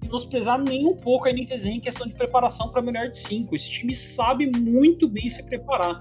menosprezar 0.00 0.62
nem 0.62 0.86
um 0.86 0.94
pouco 0.94 1.26
a 1.26 1.32
NTZ 1.32 1.66
em 1.66 1.80
questão 1.80 2.06
de 2.06 2.14
preparação 2.14 2.70
para 2.70 2.80
melhor 2.80 3.08
de 3.08 3.18
cinco. 3.18 3.56
Esse 3.56 3.68
time 3.68 3.92
sabe 3.92 4.46
muito 4.56 5.08
bem 5.08 5.28
se 5.28 5.42
preparar. 5.42 5.98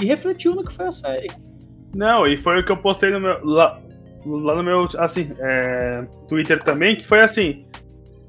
E 0.00 0.04
refletiu 0.04 0.54
no 0.54 0.62
que 0.62 0.72
foi 0.72 0.86
a 0.86 0.92
série. 0.92 1.26
Não, 1.92 2.24
e 2.24 2.36
foi 2.36 2.60
o 2.60 2.64
que 2.64 2.70
eu 2.70 2.76
postei 2.76 3.10
no 3.10 3.18
meu, 3.18 3.44
lá, 3.44 3.82
lá 4.24 4.54
no 4.54 4.62
meu 4.62 4.88
assim, 4.96 5.28
é, 5.40 6.06
Twitter 6.28 6.62
também, 6.62 6.96
que 6.96 7.04
foi 7.04 7.18
assim. 7.18 7.66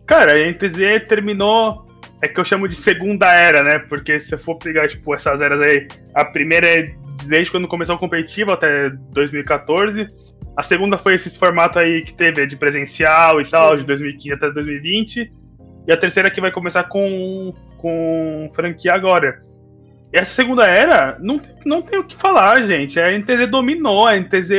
Cara, 0.07 0.33
a 0.33 0.51
NTZ 0.51 1.07
terminou 1.07 1.82
é 2.23 2.27
que 2.29 2.39
eu 2.39 2.45
chamo 2.45 2.69
de 2.69 2.75
segunda 2.75 3.33
era, 3.33 3.61
né? 3.61 3.79
Porque 3.79 4.17
se 4.17 4.33
eu 4.33 4.39
for 4.39 4.55
pegar, 4.55 4.87
tipo, 4.87 5.13
essas 5.13 5.41
eras 5.41 5.59
aí, 5.59 5.85
a 6.15 6.23
primeira 6.23 6.65
é 6.65 6.95
desde 7.25 7.51
quando 7.51 7.67
começou 7.67 7.95
a 7.95 7.99
competitiva 7.99 8.53
até 8.53 8.89
2014. 9.11 10.07
A 10.55 10.63
segunda 10.63 10.97
foi 10.97 11.15
esse 11.15 11.37
formato 11.37 11.79
aí 11.79 12.01
que 12.01 12.13
teve 12.13 12.47
de 12.47 12.55
presencial 12.55 13.41
e 13.41 13.45
tal, 13.45 13.75
de 13.75 13.83
2015 13.83 14.33
até 14.35 14.49
2020. 14.49 15.33
E 15.85 15.91
a 15.91 15.97
terceira 15.97 16.31
que 16.31 16.39
vai 16.39 16.49
começar 16.49 16.85
com, 16.85 17.53
com 17.77 18.49
franquia 18.55 18.93
agora. 18.93 19.41
Essa 20.13 20.31
segunda 20.31 20.63
era, 20.63 21.17
não, 21.19 21.41
não 21.65 21.81
tem 21.81 21.99
o 21.99 22.05
que 22.05 22.15
falar, 22.15 22.63
gente. 22.63 23.01
A 23.01 23.11
NTZ 23.11 23.49
dominou. 23.49 24.07
A 24.07 24.17
NTZ, 24.17 24.51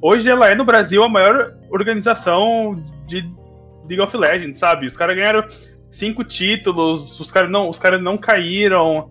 hoje, 0.00 0.30
ela 0.30 0.48
é 0.48 0.54
no 0.54 0.64
Brasil 0.64 1.04
a 1.04 1.10
maior 1.10 1.52
organização 1.70 2.82
de 3.06 3.22
League 3.86 4.00
of 4.00 4.16
Legends, 4.16 4.58
sabe? 4.58 4.86
Os 4.86 4.96
caras 4.96 5.14
ganharam 5.14 5.44
cinco 5.92 6.24
títulos, 6.24 7.20
os 7.20 7.30
caras 7.30 7.50
não, 7.50 7.68
os 7.68 7.78
cara 7.78 7.98
não 7.98 8.16
caíram. 8.16 9.10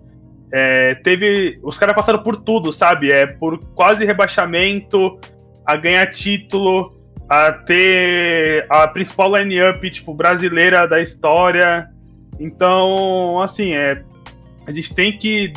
É, 0.52 0.96
teve. 0.96 1.60
Os 1.64 1.78
caras 1.78 1.96
passaram 1.96 2.22
por 2.22 2.36
tudo, 2.36 2.74
sabe? 2.74 3.12
É 3.12 3.26
por 3.26 3.58
quase 3.74 4.04
rebaixamento, 4.04 5.18
a 5.66 5.78
ganhar 5.78 6.06
título, 6.08 7.00
a 7.30 7.52
ter 7.52 8.66
a 8.70 8.86
principal 8.88 9.34
line-up, 9.36 9.90
tipo, 9.90 10.14
brasileira 10.14 10.86
da 10.88 11.00
história. 11.00 11.88
Então, 12.40 13.42
assim, 13.42 13.74
é. 13.74 14.04
A 14.68 14.72
gente 14.72 14.94
tem 14.94 15.18
que 15.18 15.54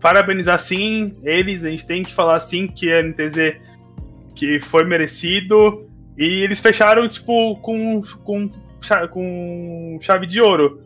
parabenizar 0.00 0.58
sim 0.58 1.16
eles, 1.22 1.64
a 1.64 1.70
gente 1.70 1.86
tem 1.86 2.02
que 2.02 2.12
falar 2.12 2.38
sim 2.40 2.66
que 2.66 2.92
a 2.92 3.02
NTZ 3.02 3.56
que 4.34 4.58
foi 4.58 4.84
merecido. 4.84 5.86
E 6.18 6.42
eles 6.42 6.60
fecharam, 6.60 7.08
tipo, 7.08 7.56
com, 7.56 8.02
com 8.24 8.50
com 9.10 9.98
chave 10.00 10.26
de 10.26 10.40
ouro. 10.40 10.82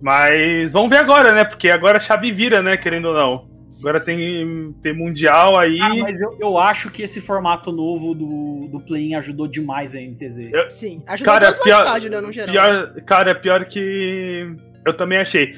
Mas 0.00 0.72
vamos 0.72 0.90
ver 0.90 0.98
agora, 0.98 1.32
né? 1.32 1.44
Porque 1.44 1.68
agora 1.70 1.96
a 1.96 2.00
chave 2.00 2.30
vira, 2.30 2.62
né? 2.62 2.76
Querendo 2.76 3.06
ou 3.06 3.14
não. 3.14 3.48
sim, 3.70 3.80
Agora 3.80 3.98
sim. 3.98 4.04
Tem, 4.06 4.74
tem 4.82 4.92
Mundial 4.92 5.58
aí. 5.58 5.80
Ah, 5.80 5.94
mas 5.96 6.20
eu, 6.20 6.36
eu 6.38 6.58
acho 6.58 6.90
que 6.90 7.02
esse 7.02 7.20
formato 7.20 7.72
novo 7.72 8.14
do, 8.14 8.68
do 8.70 8.80
play-in 8.80 9.14
ajudou 9.14 9.46
demais 9.46 9.94
a 9.94 10.00
NTZ. 10.00 10.50
Eu, 10.52 10.70
sim, 10.70 11.02
ajudou 11.06 11.32
cara, 11.32 11.52
pior, 11.52 11.84
card, 11.84 12.08
né, 12.10 12.20
no 12.20 12.32
geral. 12.32 12.52
Pior, 12.52 13.02
cara, 13.02 13.34
pior 13.34 13.64
que 13.64 14.54
eu 14.84 14.92
também 14.94 15.18
achei. 15.18 15.54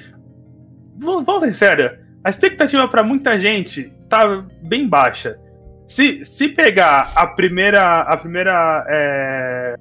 Vamos 0.97 1.25
ser 1.41 1.55
sério, 1.55 1.99
a 2.25 2.31
expectativa 2.31 2.87
para 2.89 3.03
muita 3.03 3.39
gente 3.39 3.93
tá 4.09 4.45
bem 4.63 4.89
baixa. 4.89 5.39
Se, 5.87 6.25
se 6.25 6.49
pegar 6.49 7.13
a 7.15 7.27
primeira. 7.27 8.03
A 8.03 8.17
primeira. 8.17 8.85
É, 8.89 9.75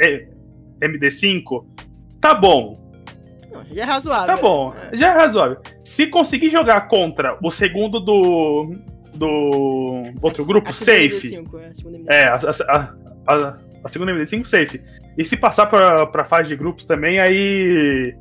é, 0.00 0.28
MD5, 0.82 1.64
tá 2.20 2.34
bom. 2.34 2.80
Já 3.70 3.82
é 3.82 3.84
razoável. 3.84 4.34
Tá 4.34 4.40
bom, 4.40 4.74
é. 4.92 4.96
já 4.96 5.14
é 5.14 5.16
razoável. 5.16 5.58
Se 5.84 6.06
conseguir 6.06 6.50
jogar 6.50 6.88
contra 6.88 7.38
o 7.42 7.50
segundo 7.50 8.00
do. 8.00 8.74
do 9.14 10.12
outro 10.22 10.42
a, 10.42 10.46
grupo, 10.46 10.70
a 10.70 10.72
safe. 10.72 11.36
MD5, 11.36 11.60
é, 11.60 11.66
a 11.66 11.74
segunda 11.74 11.98
MD5. 11.98 12.06
É, 12.08 12.24
a, 12.68 13.34
a, 13.34 13.58
a, 13.84 13.88
segunda 13.88 14.12
MD5, 14.12 14.44
safe. 14.44 14.82
E 15.16 15.24
se 15.24 15.36
passar 15.36 15.66
pra, 15.66 16.06
pra 16.06 16.24
fase 16.24 16.48
de 16.48 16.56
grupos 16.56 16.84
também, 16.84 17.20
aí. 17.20 18.14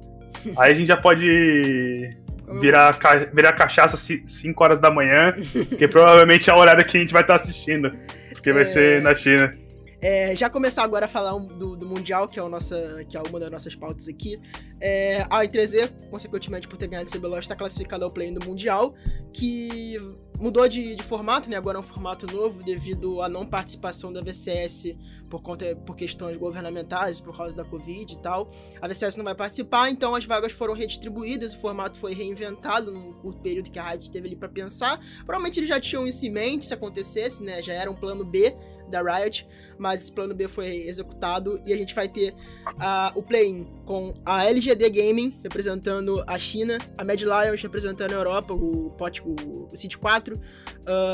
aí 0.58 0.72
a 0.72 0.74
gente 0.74 0.88
já 0.88 0.98
pode 0.98 2.18
virar, 2.60 2.98
virar 3.34 3.54
cachaça 3.54 3.98
5 3.98 4.64
horas 4.64 4.80
da 4.80 4.92
manhã, 4.92 5.34
que 5.78 5.88
provavelmente 5.88 6.50
é 6.50 6.54
a 6.54 6.58
horário 6.58 6.86
que 6.86 6.98
a 6.98 7.00
gente 7.00 7.14
vai 7.14 7.22
estar 7.22 7.38
tá 7.38 7.44
assistindo, 7.44 7.92
porque 8.32 8.52
vai 8.52 8.64
é... 8.64 8.66
ser 8.66 9.02
na 9.02 9.16
China. 9.16 9.54
É, 10.02 10.36
já 10.36 10.50
começar 10.50 10.82
agora 10.82 11.06
a 11.06 11.08
falar 11.08 11.38
do, 11.38 11.76
do 11.78 11.86
Mundial, 11.86 12.28
que 12.28 12.40
é, 12.40 12.44
o 12.44 12.50
nossa, 12.50 13.06
que 13.08 13.16
é 13.16 13.22
uma 13.22 13.40
das 13.40 13.52
nossas 13.52 13.76
pautas 13.76 14.08
aqui. 14.08 14.42
É, 14.80 15.22
a 15.30 15.46
I3Z, 15.46 16.10
consequentemente 16.10 16.68
por 16.68 16.76
ter 16.76 16.88
ganhado 16.88 17.08
esse 17.08 17.18
CBLOL, 17.20 17.38
está 17.38 17.56
classificada 17.56 18.04
ao 18.04 18.10
play 18.10 18.34
do 18.34 18.44
Mundial, 18.44 18.96
que 19.32 19.98
mudou 20.40 20.68
de, 20.68 20.96
de, 20.96 21.04
formato, 21.04 21.48
né? 21.48 21.56
Agora 21.56 21.78
é 21.78 21.80
um 21.80 21.84
formato 21.84 22.26
novo 22.26 22.64
devido 22.64 23.22
à 23.22 23.30
não 23.30 23.46
participação 23.46 24.12
da 24.12 24.22
VCS 24.22 24.96
por 25.30 25.44
conta 25.44 25.76
por 25.86 25.96
questões 25.96 26.36
governamentais, 26.36 27.20
por 27.20 27.38
causa 27.38 27.56
da 27.56 27.64
Covid 27.64 28.12
e 28.12 28.18
tal. 28.18 28.52
A 28.82 28.88
VCS 28.88 29.18
não 29.18 29.24
vai 29.24 29.36
participar, 29.36 29.92
então 29.92 30.16
as 30.16 30.26
vagas 30.26 30.52
foram 30.52 30.74
redistribuídas, 30.74 31.54
o 31.54 31.60
formato 31.60 32.00
foi 32.00 32.16
reinventado 32.16 32.92
num 32.92 33.14
curto 33.14 33.40
período 33.40 33.70
que 33.70 33.78
a 33.78 33.92
Riot 33.92 34.10
teve 34.10 34.30
ali 34.30 34.36
para 34.36 34.50
pensar. 34.50 35.00
Provavelmente 35.18 35.60
eles 35.60 35.70
já 35.70 35.80
tinham 35.80 36.08
isso 36.08 36.26
em 36.26 36.32
mente 36.32 36.66
se 36.66 36.74
acontecesse, 36.74 37.44
né? 37.44 37.62
Já 37.62 37.74
era 37.74 37.90
um 37.90 37.96
plano 37.96 38.26
B 38.26 38.58
da 38.92 39.02
Riot, 39.02 39.48
mas 39.78 40.02
esse 40.02 40.12
plano 40.12 40.36
B 40.36 40.48
foi 40.48 40.88
executado 40.88 41.62
e 41.66 41.74
a 41.74 41.78
gente 41.78 41.96
vai 41.96 42.08
ter 42.08 42.34
uh, 42.34 43.18
o 43.18 43.24
play-in 43.24 43.66
com 43.86 44.14
a 44.26 44.46
LGD 44.46 44.90
Gaming 44.90 45.40
representando 45.42 46.24
a 46.28 46.38
China, 46.38 46.78
a 46.98 47.04
Mad 47.04 47.22
Lions 47.22 47.62
representando 47.62 48.12
a 48.12 48.16
Europa, 48.16 48.54
o 48.54 48.92
POT, 48.92 49.22
o, 49.22 49.70
o 49.72 49.76
Cid 49.76 49.98
4, 49.98 50.36
uh, 50.36 50.42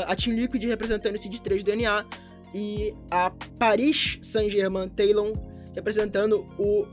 a 0.06 0.14
Team 0.14 0.36
Liquid 0.36 0.64
representando 0.64 1.14
o 1.14 1.18
Cid 1.18 1.40
3 1.40 1.64
do 1.64 1.74
NA 1.74 2.04
e 2.54 2.94
a 3.10 3.30
Paris 3.58 4.18
Saint-Germain 4.20 4.88
Talon 4.88 5.32
representando 5.74 6.46
o 6.58 6.86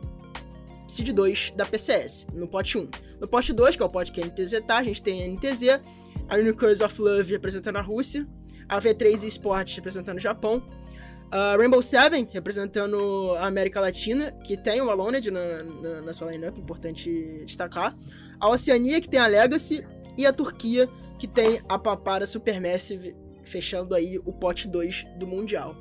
Cid 0.87 1.11
2 1.11 1.53
da 1.55 1.65
PCS, 1.65 2.27
no 2.33 2.47
pote 2.47 2.77
1. 2.77 2.87
No 3.19 3.27
pote 3.27 3.51
2, 3.51 3.75
que 3.75 3.83
é 3.83 3.85
o 3.85 3.89
pote 3.89 4.11
que 4.11 4.21
a 4.21 4.25
NTZ 4.25 4.61
tá, 4.65 4.77
a 4.77 4.83
gente 4.83 5.01
tem 5.01 5.23
a 5.23 5.27
NTZ, 5.27 5.81
a 6.29 6.37
Unicorns 6.37 6.81
of 6.81 7.01
Love 7.01 7.31
representando 7.31 7.77
a 7.77 7.81
Rússia, 7.81 8.27
a 8.67 8.79
V3 8.79 9.23
Esports 9.23 9.75
representando 9.75 10.17
o 10.17 10.21
Japão, 10.21 10.63
a 11.31 11.55
Rainbow 11.57 11.81
Seven 11.81 12.29
representando 12.31 13.35
a 13.37 13.47
América 13.47 13.79
Latina, 13.79 14.31
que 14.43 14.55
tem 14.55 14.81
o 14.81 14.89
Aloned 14.89 15.29
na, 15.31 15.63
na, 15.63 16.01
na 16.01 16.13
sua 16.13 16.31
lineup, 16.31 16.57
importante 16.57 17.43
destacar, 17.45 17.95
a 18.39 18.49
Oceania, 18.49 19.01
que 19.01 19.09
tem 19.09 19.19
a 19.19 19.27
Legacy, 19.27 19.85
e 20.17 20.25
a 20.25 20.33
Turquia, 20.33 20.89
que 21.19 21.27
tem 21.27 21.61
a 21.67 21.77
Papara 21.77 22.25
Supermassive 22.25 23.15
fechando 23.45 23.95
aí 23.95 24.19
o 24.25 24.33
pote 24.33 24.67
2 24.67 25.05
do 25.17 25.27
Mundial. 25.27 25.75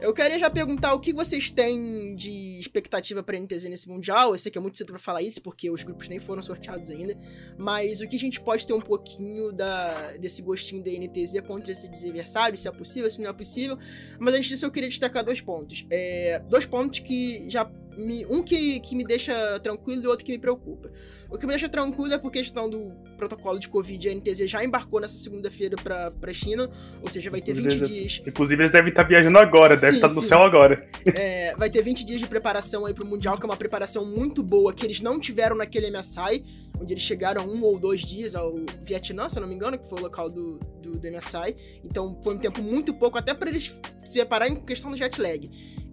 Eu 0.00 0.12
queria 0.12 0.38
já 0.38 0.50
perguntar 0.50 0.94
o 0.94 1.00
que 1.00 1.12
vocês 1.12 1.50
têm 1.50 2.16
de 2.16 2.58
expectativa 2.58 3.22
para 3.22 3.36
a 3.36 3.40
NTZ 3.40 3.64
nesse 3.64 3.88
Mundial. 3.88 4.32
Eu 4.32 4.38
sei 4.38 4.50
que 4.50 4.58
é 4.58 4.60
muito 4.60 4.76
cedo 4.76 4.88
para 4.88 4.98
falar 4.98 5.22
isso, 5.22 5.40
porque 5.40 5.70
os 5.70 5.82
grupos 5.82 6.08
nem 6.08 6.18
foram 6.18 6.42
sorteados 6.42 6.90
ainda. 6.90 7.16
Mas 7.56 8.00
o 8.00 8.08
que 8.08 8.16
a 8.16 8.18
gente 8.18 8.40
pode 8.40 8.66
ter 8.66 8.72
um 8.72 8.80
pouquinho 8.80 9.52
da, 9.52 10.16
desse 10.16 10.42
gostinho 10.42 10.82
da 10.82 10.90
NTZ 10.90 11.40
contra 11.46 11.70
esses 11.70 11.88
adversários, 11.88 12.60
se 12.60 12.68
é 12.68 12.72
possível, 12.72 13.08
se 13.08 13.20
não 13.20 13.30
é 13.30 13.32
possível. 13.32 13.78
Mas 14.18 14.34
antes 14.34 14.48
disso, 14.48 14.66
eu 14.66 14.70
queria 14.70 14.88
destacar 14.88 15.24
dois 15.24 15.40
pontos. 15.40 15.86
É, 15.90 16.40
dois 16.48 16.66
pontos 16.66 17.00
que 17.00 17.48
já. 17.48 17.70
Me, 17.96 18.24
um 18.24 18.42
que, 18.42 18.80
que 18.80 18.96
me 18.96 19.04
deixa 19.04 19.60
tranquilo 19.60 20.02
e 20.02 20.06
outro 20.06 20.24
que 20.24 20.32
me 20.32 20.38
preocupa. 20.38 20.90
O 21.32 21.38
que 21.38 21.46
me 21.46 21.52
deixa 21.52 21.66
tranquilo 21.66 22.12
é 22.12 22.18
por 22.18 22.30
questão 22.30 22.68
do 22.68 22.92
protocolo 23.16 23.58
de 23.58 23.66
Covid. 23.66 24.10
A 24.10 24.14
NTZ 24.14 24.50
já 24.50 24.62
embarcou 24.62 25.00
nessa 25.00 25.16
segunda-feira 25.16 25.76
pra, 25.82 26.10
pra 26.10 26.30
China, 26.30 26.68
ou 27.00 27.08
seja, 27.08 27.30
vai 27.30 27.40
ter 27.40 27.54
20 27.54 27.80
dias. 27.86 28.22
Inclusive, 28.26 28.62
eles 28.62 28.70
devem 28.70 28.90
estar 28.90 29.02
viajando 29.04 29.38
agora, 29.38 29.74
devem 29.74 29.94
estar 29.94 30.12
no 30.12 30.22
céu 30.22 30.42
agora. 30.42 30.86
É, 31.14 31.54
vai 31.56 31.68
ter 31.68 31.82
20 31.82 32.04
dias 32.04 32.20
de 32.20 32.26
preparação 32.26 32.86
aí 32.86 32.94
pro 32.94 33.06
Mundial, 33.06 33.36
que 33.36 33.44
é 33.44 33.46
uma 33.46 33.56
preparação 33.56 34.04
muito 34.04 34.42
boa, 34.42 34.72
que 34.72 34.84
eles 34.84 35.00
não 35.00 35.18
tiveram 35.18 35.56
naquele 35.56 35.90
MSI, 35.90 36.44
onde 36.80 36.92
eles 36.92 37.02
chegaram 37.02 37.46
um 37.46 37.62
ou 37.62 37.78
dois 37.78 38.00
dias 38.00 38.34
ao 38.34 38.54
Vietnã, 38.82 39.28
se 39.28 39.38
eu 39.38 39.40
não 39.40 39.48
me 39.48 39.54
engano, 39.54 39.78
que 39.78 39.88
foi 39.88 39.98
o 39.98 40.02
local 40.02 40.30
do, 40.30 40.58
do, 40.80 40.98
do 40.98 41.10
MSI. 41.10 41.56
Então 41.84 42.18
foi 42.22 42.34
um 42.34 42.38
tempo 42.38 42.62
muito 42.62 42.94
pouco, 42.94 43.18
até 43.18 43.34
para 43.34 43.50
eles 43.50 43.74
se 44.04 44.12
prepararem 44.12 44.54
em 44.54 44.60
questão 44.60 44.90
do 44.90 44.96
jet 44.96 45.20
lag 45.20 45.50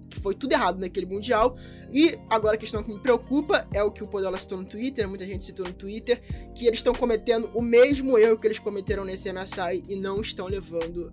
que 0.10 0.20
foi 0.20 0.36
tudo 0.36 0.54
errado 0.54 0.80
naquele 0.80 1.06
Mundial. 1.06 1.58
E 1.92 2.18
agora 2.30 2.56
a 2.56 2.58
questão 2.58 2.84
que 2.84 2.92
me 2.92 3.00
preocupa 3.00 3.68
é 3.74 3.84
o 3.84 3.92
que 3.92 4.04
o 4.04 4.08
Podola 4.08 4.38
citou 4.38 4.58
no 4.58 4.66
Twitter, 4.66 5.08
muita 5.08 5.26
gente 5.26 5.46
citou 5.46 5.66
no 5.66 5.74
Twitter, 5.74 6.22
que 6.56 6.66
eles 6.66 6.80
estão 6.80 6.94
cometendo 6.94 7.50
o 7.54 7.62
mesmo 7.62 8.18
erro 8.18 8.38
que 8.38 8.48
eles 8.48 8.60
cometeram 8.60 9.06
nesse 9.06 9.32
MSI 9.32 9.84
e 9.88 9.96
não 9.96 10.22
estão 10.22 10.48
levando 10.48 11.12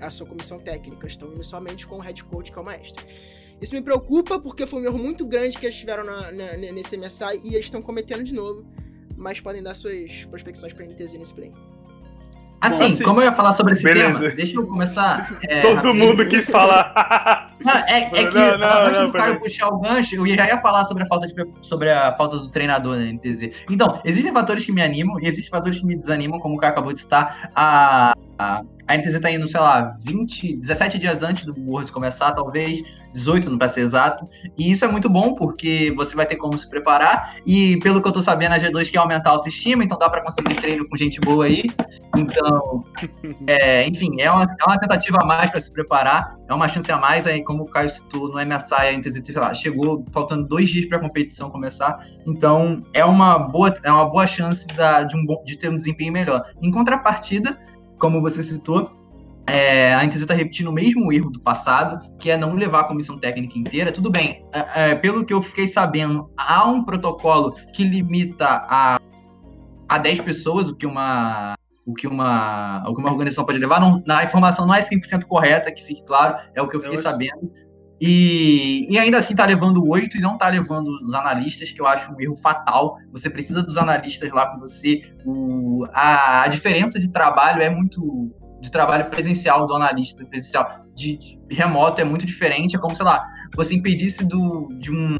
a 0.00 0.10
sua 0.10 0.26
comissão 0.26 0.58
técnica, 0.58 1.06
estão 1.06 1.30
indo 1.32 1.44
somente 1.44 1.86
com 1.86 1.96
o 1.96 2.00
head 2.00 2.24
coach, 2.24 2.50
que 2.50 2.58
é 2.58 2.62
o 2.62 2.64
maestro. 2.64 3.04
Isso 3.60 3.74
me 3.74 3.82
preocupa 3.82 4.38
porque 4.38 4.66
foi 4.66 4.80
um 4.80 4.84
erro 4.84 4.98
muito 4.98 5.26
grande 5.26 5.58
que 5.58 5.66
eles 5.66 5.76
tiveram 5.76 6.04
na, 6.04 6.30
na, 6.30 6.56
nesse 6.56 6.96
MSI 6.96 7.40
e 7.44 7.54
eles 7.54 7.66
estão 7.66 7.82
cometendo 7.82 8.22
de 8.22 8.32
novo, 8.32 8.64
mas 9.16 9.40
podem 9.40 9.62
dar 9.62 9.74
suas 9.74 10.24
prospecções 10.26 10.72
para 10.72 10.86
NTZ 10.86 11.14
nesse 11.14 11.34
play. 11.34 11.52
Assim, 12.60 12.92
assim, 12.94 13.04
como 13.04 13.20
eu 13.20 13.24
ia 13.24 13.32
falar 13.32 13.52
sobre 13.52 13.72
esse 13.72 13.84
Beleza. 13.84 14.18
tema, 14.18 14.34
deixa 14.34 14.56
eu 14.56 14.66
começar. 14.66 15.32
É, 15.42 15.62
Todo 15.62 15.76
rapidinho. 15.76 16.08
mundo 16.08 16.26
quis 16.26 16.46
falar. 16.46 17.48
Não, 17.60 17.72
é, 17.72 18.02
é 18.12 18.26
que 18.26 18.36
não, 18.36 18.56
não, 18.56 18.86
antes 18.86 19.02
do 19.02 19.12
Caio 19.12 19.40
puxar 19.40 19.66
o 19.66 19.80
gancho, 19.80 20.14
eu 20.14 20.24
já 20.28 20.46
ia 20.46 20.58
falar 20.58 20.84
sobre 20.84 21.02
a 21.02 21.06
falta, 21.06 21.26
de, 21.26 21.34
sobre 21.60 21.90
a 21.90 22.14
falta 22.16 22.38
do 22.38 22.48
treinador 22.48 22.96
na 22.96 23.12
NTZ. 23.12 23.50
Então, 23.68 24.00
existem 24.04 24.32
fatores 24.32 24.64
que 24.64 24.70
me 24.70 24.80
animam 24.80 25.18
e 25.20 25.26
existem 25.26 25.50
fatores 25.50 25.80
que 25.80 25.84
me 25.84 25.96
desanimam, 25.96 26.38
como 26.38 26.54
o 26.54 26.58
Caio 26.58 26.72
acabou 26.72 26.92
de 26.92 27.00
citar. 27.00 27.50
A, 27.56 28.14
a, 28.38 28.62
a 28.88 28.96
NTZ 28.96 29.20
tá 29.20 29.30
indo, 29.30 29.46
sei 29.48 29.60
lá, 29.60 29.96
20, 30.00 30.56
17 30.56 30.98
dias 30.98 31.22
antes 31.22 31.44
do 31.44 31.54
Worlds 31.66 31.90
começar, 31.90 32.32
talvez, 32.32 32.82
18 33.12 33.50
não 33.50 33.58
para 33.58 33.68
ser 33.68 33.80
exato. 33.82 34.26
E 34.56 34.72
isso 34.72 34.84
é 34.84 34.88
muito 34.88 35.10
bom 35.10 35.34
porque 35.34 35.92
você 35.94 36.16
vai 36.16 36.24
ter 36.24 36.36
como 36.36 36.56
se 36.56 36.68
preparar. 36.68 37.36
E 37.44 37.76
pelo 37.78 38.00
que 38.00 38.08
eu 38.08 38.12
tô 38.12 38.22
sabendo, 38.22 38.54
a 38.54 38.58
G2 38.58 38.90
quer 38.90 38.98
aumentar 38.98 39.30
a 39.30 39.32
autoestima, 39.34 39.84
então 39.84 39.98
dá 39.98 40.08
para 40.08 40.22
conseguir 40.22 40.54
treino 40.54 40.88
com 40.88 40.96
gente 40.96 41.20
boa 41.20 41.44
aí. 41.44 41.64
Então, 42.16 42.84
é, 43.46 43.86
enfim, 43.86 44.16
é 44.18 44.30
uma, 44.30 44.44
é 44.44 44.64
uma 44.66 44.78
tentativa 44.78 45.18
a 45.20 45.24
mais 45.24 45.50
para 45.50 45.60
se 45.60 45.70
preparar, 45.70 46.36
é 46.48 46.54
uma 46.54 46.66
chance 46.66 46.90
a 46.90 46.96
mais. 46.96 47.26
Aí, 47.26 47.44
como 47.44 47.64
o 47.64 47.66
Caio 47.66 47.90
citou, 47.90 48.28
no 48.28 48.34
MSI 48.34 48.74
a 48.74 48.92
NTZ 48.96 49.34
lá, 49.34 49.54
chegou 49.54 50.02
faltando 50.12 50.46
dois 50.46 50.70
dias 50.70 50.86
para 50.86 50.96
a 50.96 51.00
competição 51.00 51.50
começar. 51.50 52.06
Então, 52.26 52.82
é 52.94 53.04
uma 53.04 53.38
boa, 53.38 53.74
é 53.82 53.92
uma 53.92 54.06
boa 54.06 54.26
chance 54.26 54.66
da, 54.68 55.02
de, 55.02 55.14
um, 55.14 55.24
de 55.44 55.58
ter 55.58 55.68
um 55.68 55.76
desempenho 55.76 56.12
melhor. 56.12 56.42
Em 56.62 56.70
contrapartida, 56.70 57.58
como 57.98 58.20
você 58.20 58.42
citou, 58.42 58.98
é, 59.48 59.94
a 59.94 60.04
NTZ 60.04 60.20
está 60.20 60.34
repetindo 60.34 60.68
o 60.68 60.72
mesmo 60.72 61.10
erro 61.10 61.30
do 61.30 61.40
passado, 61.40 61.98
que 62.18 62.30
é 62.30 62.36
não 62.36 62.54
levar 62.54 62.80
a 62.80 62.84
comissão 62.84 63.18
técnica 63.18 63.58
inteira. 63.58 63.90
Tudo 63.90 64.10
bem, 64.10 64.44
é, 64.52 64.90
é, 64.90 64.94
pelo 64.94 65.24
que 65.24 65.32
eu 65.32 65.40
fiquei 65.40 65.66
sabendo, 65.66 66.30
há 66.36 66.68
um 66.68 66.84
protocolo 66.84 67.54
que 67.72 67.82
limita 67.82 68.46
a, 68.46 69.00
a 69.88 69.98
10 69.98 70.20
pessoas, 70.20 70.68
o 70.68 70.76
que 70.76 70.86
uma. 70.86 71.54
O 71.86 71.94
que, 71.94 72.06
uma, 72.06 72.84
o 72.86 72.94
que 72.94 73.00
uma 73.00 73.10
organização 73.10 73.46
pode 73.46 73.58
levar, 73.58 73.80
não, 73.80 74.02
a 74.10 74.22
informação 74.22 74.66
não 74.66 74.74
é 74.74 74.80
100% 74.80 75.24
correta, 75.24 75.72
que 75.72 75.82
fique 75.82 76.04
claro, 76.04 76.36
é 76.54 76.60
o 76.60 76.68
que 76.68 76.76
eu 76.76 76.82
fiquei 76.82 76.98
sabendo. 76.98 77.50
E, 78.00 78.86
e, 78.92 78.98
ainda 78.98 79.18
assim 79.18 79.34
tá 79.34 79.44
levando 79.44 79.84
oito 79.88 80.16
e 80.16 80.20
não 80.20 80.38
tá 80.38 80.48
levando 80.48 80.88
os 81.02 81.14
analistas, 81.14 81.72
que 81.72 81.80
eu 81.80 81.86
acho 81.86 82.12
um 82.12 82.20
erro 82.20 82.36
fatal. 82.36 82.96
Você 83.10 83.28
precisa 83.28 83.62
dos 83.62 83.76
analistas 83.76 84.30
lá 84.30 84.46
com 84.46 84.60
você. 84.60 85.00
O, 85.24 85.84
a, 85.92 86.44
a 86.44 86.48
diferença 86.48 86.98
de 87.00 87.10
trabalho 87.10 87.62
é 87.62 87.70
muito. 87.70 88.32
De 88.60 88.72
trabalho 88.72 89.08
presencial 89.08 89.68
do 89.68 89.76
analista, 89.76 90.24
presencial 90.24 90.84
de, 90.92 91.16
de, 91.16 91.38
remoto 91.48 92.00
é 92.00 92.04
muito 92.04 92.26
diferente. 92.26 92.74
É 92.74 92.78
como, 92.78 92.94
sei 92.94 93.04
lá, 93.04 93.24
você 93.54 93.74
impedisse 93.74 94.24
do, 94.24 94.68
de 94.78 94.92
um. 94.92 95.16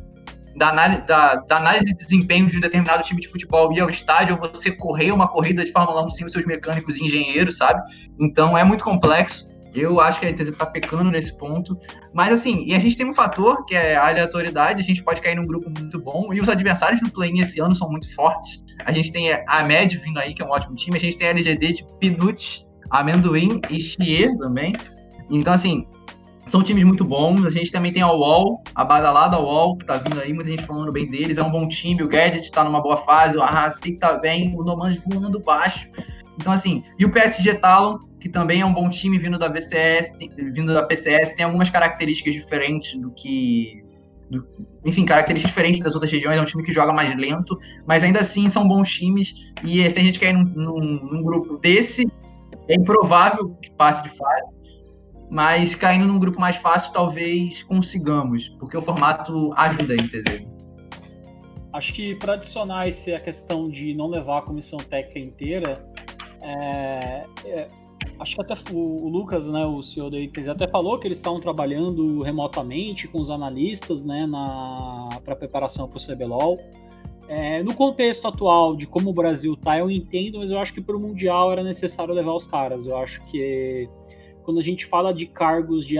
Da 0.57 0.71
análise, 0.71 1.03
da, 1.03 1.37
da 1.37 1.57
análise 1.57 1.85
de 1.85 1.95
desempenho 1.95 2.49
de 2.49 2.57
um 2.57 2.61
determinado 2.61 3.05
time 3.05 3.21
de 3.21 3.29
futebol 3.29 3.73
ir 3.73 3.79
ao 3.79 3.89
estádio, 3.89 4.37
ou 4.41 4.51
você 4.53 4.73
correr 4.73 5.13
uma 5.13 5.29
corrida 5.29 5.65
de 5.65 5.71
Fórmula 5.71 6.05
1 6.07 6.11
sem 6.11 6.27
os 6.27 6.33
seus 6.33 6.45
mecânicos 6.47 6.97
e 6.97 7.05
engenheiros, 7.05 7.57
sabe? 7.57 7.81
Então 8.19 8.59
é 8.59 8.65
muito 8.65 8.83
complexo 8.83 9.48
Eu 9.81 10.01
acho 10.01 10.21
que 10.21 10.27
a 10.27 10.31
NTZ 10.31 10.55
tá 10.57 10.67
pecando 10.67 11.11
nesse 11.11 11.37
ponto. 11.37 11.77
Mas 12.13 12.33
assim, 12.33 12.65
e 12.65 12.75
a 12.75 12.79
gente 12.79 12.97
tem 12.97 13.07
um 13.07 13.15
fator 13.15 13.65
que 13.65 13.75
é 13.75 13.97
a 13.97 14.09
aleatoriedade, 14.09 14.81
a 14.81 14.85
gente 14.85 15.03
pode 15.03 15.21
cair 15.21 15.37
num 15.37 15.47
grupo 15.47 15.71
muito 15.71 16.01
bom, 16.01 16.33
e 16.33 16.41
os 16.41 16.49
adversários 16.49 17.01
do 17.01 17.11
play 17.11 17.33
esse 17.41 17.61
ano 17.61 17.75
são 17.75 17.91
muito 17.91 18.13
fortes. 18.15 18.65
A 18.85 18.93
gente 18.93 19.13
tem 19.13 19.31
a 19.33 19.65
Med 19.65 19.97
vindo 19.99 20.19
aí, 20.19 20.35
que 20.35 20.43
é 20.43 20.45
um 20.45 20.51
ótimo 20.51 20.75
time, 20.75 20.97
a 20.97 21.01
gente 21.01 21.17
tem 21.17 21.29
a 21.29 21.31
LGD 21.31 21.73
de 21.73 21.87
Pinut, 21.99 22.67
Amendoim 22.91 23.61
e 23.71 23.81
Chier 23.81 24.37
também. 24.39 24.75
Então, 25.31 25.53
assim, 25.53 25.87
são 26.49 26.63
times 26.63 26.85
muito 26.85 27.05
bons. 27.05 27.45
A 27.45 27.51
gente 27.51 27.71
também 27.71 27.93
tem 27.93 28.03
a 28.03 28.11
UOL, 28.11 28.63
a 28.75 28.85
badalada 28.85 29.39
UOL, 29.39 29.77
que 29.77 29.85
tá 29.85 29.97
vindo 29.97 30.19
aí, 30.21 30.33
muita 30.33 30.51
gente 30.51 30.65
falando 30.65 30.91
bem 30.91 31.09
deles. 31.09 31.39
É 31.39 31.43
um 31.43 31.51
bom 31.51 31.69
time, 31.69 32.03
o 32.03 32.09
Gadget 32.09 32.51
tá 32.51 32.65
numa 32.65 32.81
boa 32.81 32.97
fase, 32.97 33.37
o 33.37 33.43
Arras 33.43 33.79
tem 33.79 33.93
que 33.93 33.99
tá 33.99 34.15
bem, 34.15 34.55
o 34.57 34.65
Noman 34.65 34.97
voando 35.07 35.39
baixo. 35.39 35.89
Então, 36.41 36.53
assim, 36.53 36.83
e 36.99 37.05
o 37.05 37.11
PSG 37.11 37.55
Talon, 37.55 37.99
que 38.21 38.29
também 38.29 38.61
é 38.61 38.67
um 38.67 38.73
bom 38.73 38.89
time 38.89 39.19
vindo 39.19 39.39
da 39.39 39.49
VCS, 39.49 40.15
vindo 40.37 40.73
da 40.73 40.83
PCS, 40.83 41.35
tem 41.35 41.45
algumas 41.45 41.71
características 41.71 42.35
diferentes 42.35 42.99
do 42.99 43.11
que. 43.11 43.85
Do, 44.31 44.47
enfim, 44.85 45.07
características 45.07 45.51
diferentes 45.51 45.81
das 45.81 45.95
outras 45.95 46.13
regiões, 46.13 46.37
é 46.37 46.41
um 46.41 46.45
time 46.45 46.63
que 46.63 46.73
joga 46.73 46.93
mais 46.93 47.15
lento, 47.17 47.59
mas 47.87 48.05
ainda 48.05 48.21
assim 48.21 48.49
são 48.51 48.67
bons 48.67 48.91
times. 48.91 49.53
E 49.65 49.91
se 49.91 50.01
a 50.01 50.03
gente 50.03 50.21
cair 50.21 50.35
num, 50.35 50.45
num, 50.45 50.81
num 50.81 51.23
grupo 51.23 51.57
desse, 51.59 52.07
é 52.69 52.75
improvável 52.75 53.57
que 53.63 53.71
passe 53.71 54.03
de 54.03 54.11
fase 54.11 54.59
mas 55.31 55.75
caindo 55.75 56.07
num 56.07 56.19
grupo 56.19 56.41
mais 56.41 56.57
fácil 56.57 56.93
talvez 56.93 57.63
consigamos, 57.63 58.49
porque 58.59 58.77
o 58.77 58.83
formato 58.83 59.53
ajuda 59.57 59.95
a 59.95 59.97
NTZ. 59.97 60.47
Acho 61.73 61.93
que 61.93 62.15
para 62.15 62.35
adicionar 62.35 62.89
esse, 62.89 63.15
a 63.15 63.21
questão 63.21 63.69
de 63.69 63.95
não 63.95 64.07
levar 64.07 64.39
a 64.39 64.43
comissão 64.43 64.79
técnica 64.79 65.19
inteira, 65.19 65.87
é, 66.41 67.27
é, 67.45 67.69
acho 68.19 68.35
que 68.35 68.41
até 68.41 68.55
o, 68.73 69.09
Lucas, 69.09 69.47
né, 69.47 69.65
o 69.65 69.83
CEO 69.83 70.11
da 70.11 70.19
NTZ, 70.19 70.49
até 70.49 70.69
falou 70.69 70.99
que 70.99 71.07
eles 71.07 71.19
estavam 71.19 71.41
trabalhando 71.41 72.23
remotamente 72.23 73.07
com 73.09 73.21
os 73.21 73.31
analistas 73.31 74.05
né, 74.05 74.29
para 75.25 75.37
preparação 75.37 75.89
para 75.89 75.99
o 75.99 76.01
CBLOL. 76.01 76.59
É, 77.29 77.63
no 77.63 77.75
contexto 77.75 78.27
atual 78.27 78.75
de 78.75 78.87
como 78.87 79.11
o 79.11 79.13
Brasil 79.13 79.55
tá, 79.55 79.79
eu 79.79 79.91
entendo, 79.91 80.39
mas 80.39 80.51
eu 80.51 80.59
acho 80.59 80.73
que 80.73 80.81
para 80.81 80.97
o 80.97 81.01
Mundial 81.01 81.53
era 81.53 81.63
necessário 81.63 82.15
levar 82.15 82.33
os 82.33 82.47
caras. 82.47 82.87
Eu 82.87 82.97
acho 82.97 83.23
que 83.27 83.89
quando 84.43 84.59
a 84.59 84.63
gente 84.63 84.87
fala 84.87 85.13
de 85.13 85.27
cargos 85.27 85.87
de, 85.87 85.97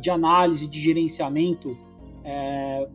de 0.00 0.10
análise, 0.10 0.68
de 0.68 0.78
gerenciamento, 0.78 1.78
é, 2.22 2.86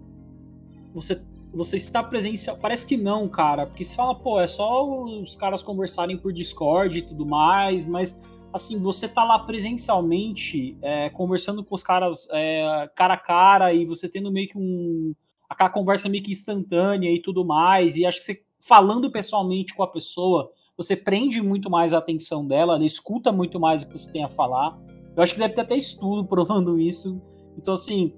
você, 0.93 1.19
você 1.55 1.77
está 1.77 2.03
presencial. 2.03 2.57
Parece 2.57 2.85
que 2.85 2.97
não, 2.97 3.27
cara, 3.27 3.65
porque 3.65 3.83
você 3.83 3.95
fala, 3.95 4.15
pô, 4.15 4.39
é 4.39 4.47
só 4.47 4.85
os 4.85 5.35
caras 5.35 5.63
conversarem 5.63 6.17
por 6.17 6.33
Discord 6.33 6.99
e 6.99 7.01
tudo 7.01 7.25
mais, 7.25 7.87
mas 7.87 8.19
assim, 8.53 8.79
você 8.79 9.07
tá 9.07 9.23
lá 9.23 9.39
presencialmente, 9.39 10.77
é, 10.81 11.09
conversando 11.09 11.63
com 11.63 11.75
os 11.75 11.83
caras 11.83 12.27
é, 12.31 12.89
cara 12.95 13.15
a 13.15 13.17
cara 13.17 13.73
e 13.73 13.85
você 13.85 14.07
tendo 14.07 14.31
meio 14.31 14.47
que 14.47 14.57
um. 14.57 15.13
aquela 15.49 15.69
conversa 15.69 16.07
meio 16.09 16.23
que 16.23 16.31
instantânea 16.31 17.11
e 17.11 17.21
tudo 17.21 17.43
mais, 17.45 17.97
e 17.97 18.05
acho 18.05 18.19
que 18.19 18.25
você 18.25 18.43
falando 18.59 19.11
pessoalmente 19.11 19.73
com 19.73 19.83
a 19.83 19.87
pessoa 19.87 20.51
você 20.77 20.95
prende 20.95 21.41
muito 21.41 21.69
mais 21.69 21.93
a 21.93 21.99
atenção 21.99 22.45
dela, 22.45 22.75
ela 22.75 22.85
escuta 22.85 23.31
muito 23.31 23.59
mais 23.59 23.81
o 23.81 23.87
que 23.87 23.97
você 23.97 24.11
tem 24.11 24.23
a 24.23 24.29
falar. 24.29 24.77
Eu 25.15 25.23
acho 25.23 25.33
que 25.33 25.39
deve 25.39 25.53
ter 25.53 25.61
até 25.61 25.75
estudo 25.75 26.25
provando 26.27 26.79
isso. 26.79 27.21
Então, 27.57 27.73
assim, 27.73 28.13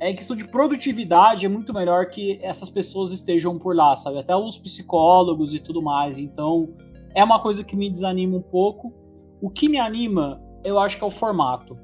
é 0.00 0.14
questão 0.14 0.34
de 0.34 0.48
produtividade, 0.48 1.44
é 1.44 1.48
muito 1.48 1.74
melhor 1.74 2.06
que 2.06 2.38
essas 2.42 2.70
pessoas 2.70 3.12
estejam 3.12 3.58
por 3.58 3.76
lá, 3.76 3.94
sabe? 3.94 4.18
Até 4.18 4.34
os 4.34 4.56
psicólogos 4.56 5.54
e 5.54 5.60
tudo 5.60 5.82
mais. 5.82 6.18
Então, 6.18 6.70
é 7.14 7.22
uma 7.22 7.38
coisa 7.38 7.62
que 7.62 7.76
me 7.76 7.90
desanima 7.90 8.36
um 8.36 8.42
pouco. 8.42 8.92
O 9.42 9.50
que 9.50 9.68
me 9.68 9.78
anima, 9.78 10.40
eu 10.64 10.78
acho 10.78 10.96
que 10.96 11.04
é 11.04 11.06
o 11.06 11.10
formato. 11.10 11.76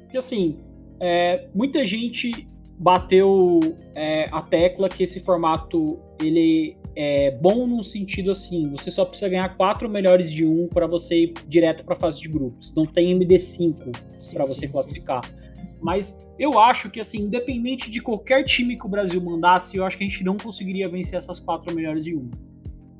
Porque, 0.00 0.16
assim, 0.16 0.56
é, 0.98 1.46
muita 1.54 1.84
gente 1.84 2.46
bateu 2.78 3.60
é, 3.94 4.28
a 4.32 4.40
tecla 4.40 4.88
que 4.88 5.02
esse 5.02 5.20
formato 5.20 5.98
ele 6.20 6.76
é 6.96 7.30
bom 7.30 7.66
no 7.66 7.82
sentido 7.82 8.30
assim, 8.30 8.70
você 8.70 8.90
só 8.90 9.04
precisa 9.04 9.28
ganhar 9.28 9.56
quatro 9.56 9.88
melhores 9.88 10.32
de 10.32 10.44
um 10.44 10.68
para 10.68 10.86
você 10.86 11.24
ir 11.24 11.34
direto 11.46 11.84
para 11.84 11.94
a 11.94 11.96
fase 11.96 12.20
de 12.20 12.28
grupos. 12.28 12.74
Não 12.74 12.86
tem 12.86 13.16
MD5 13.16 13.96
para 14.32 14.44
você 14.44 14.66
sim, 14.66 14.68
classificar. 14.68 15.24
Sim. 15.24 15.47
Mas 15.80 16.18
eu 16.38 16.58
acho 16.58 16.90
que 16.90 17.00
assim, 17.00 17.22
independente 17.22 17.90
de 17.90 18.00
qualquer 18.00 18.44
time 18.44 18.76
que 18.76 18.86
o 18.86 18.88
Brasil 18.88 19.20
mandasse, 19.20 19.76
eu 19.76 19.84
acho 19.84 19.96
que 19.96 20.04
a 20.04 20.06
gente 20.06 20.22
não 20.24 20.36
conseguiria 20.36 20.88
vencer 20.88 21.18
essas 21.18 21.40
quatro 21.40 21.74
melhores 21.74 22.04
de 22.04 22.14
um. 22.14 22.30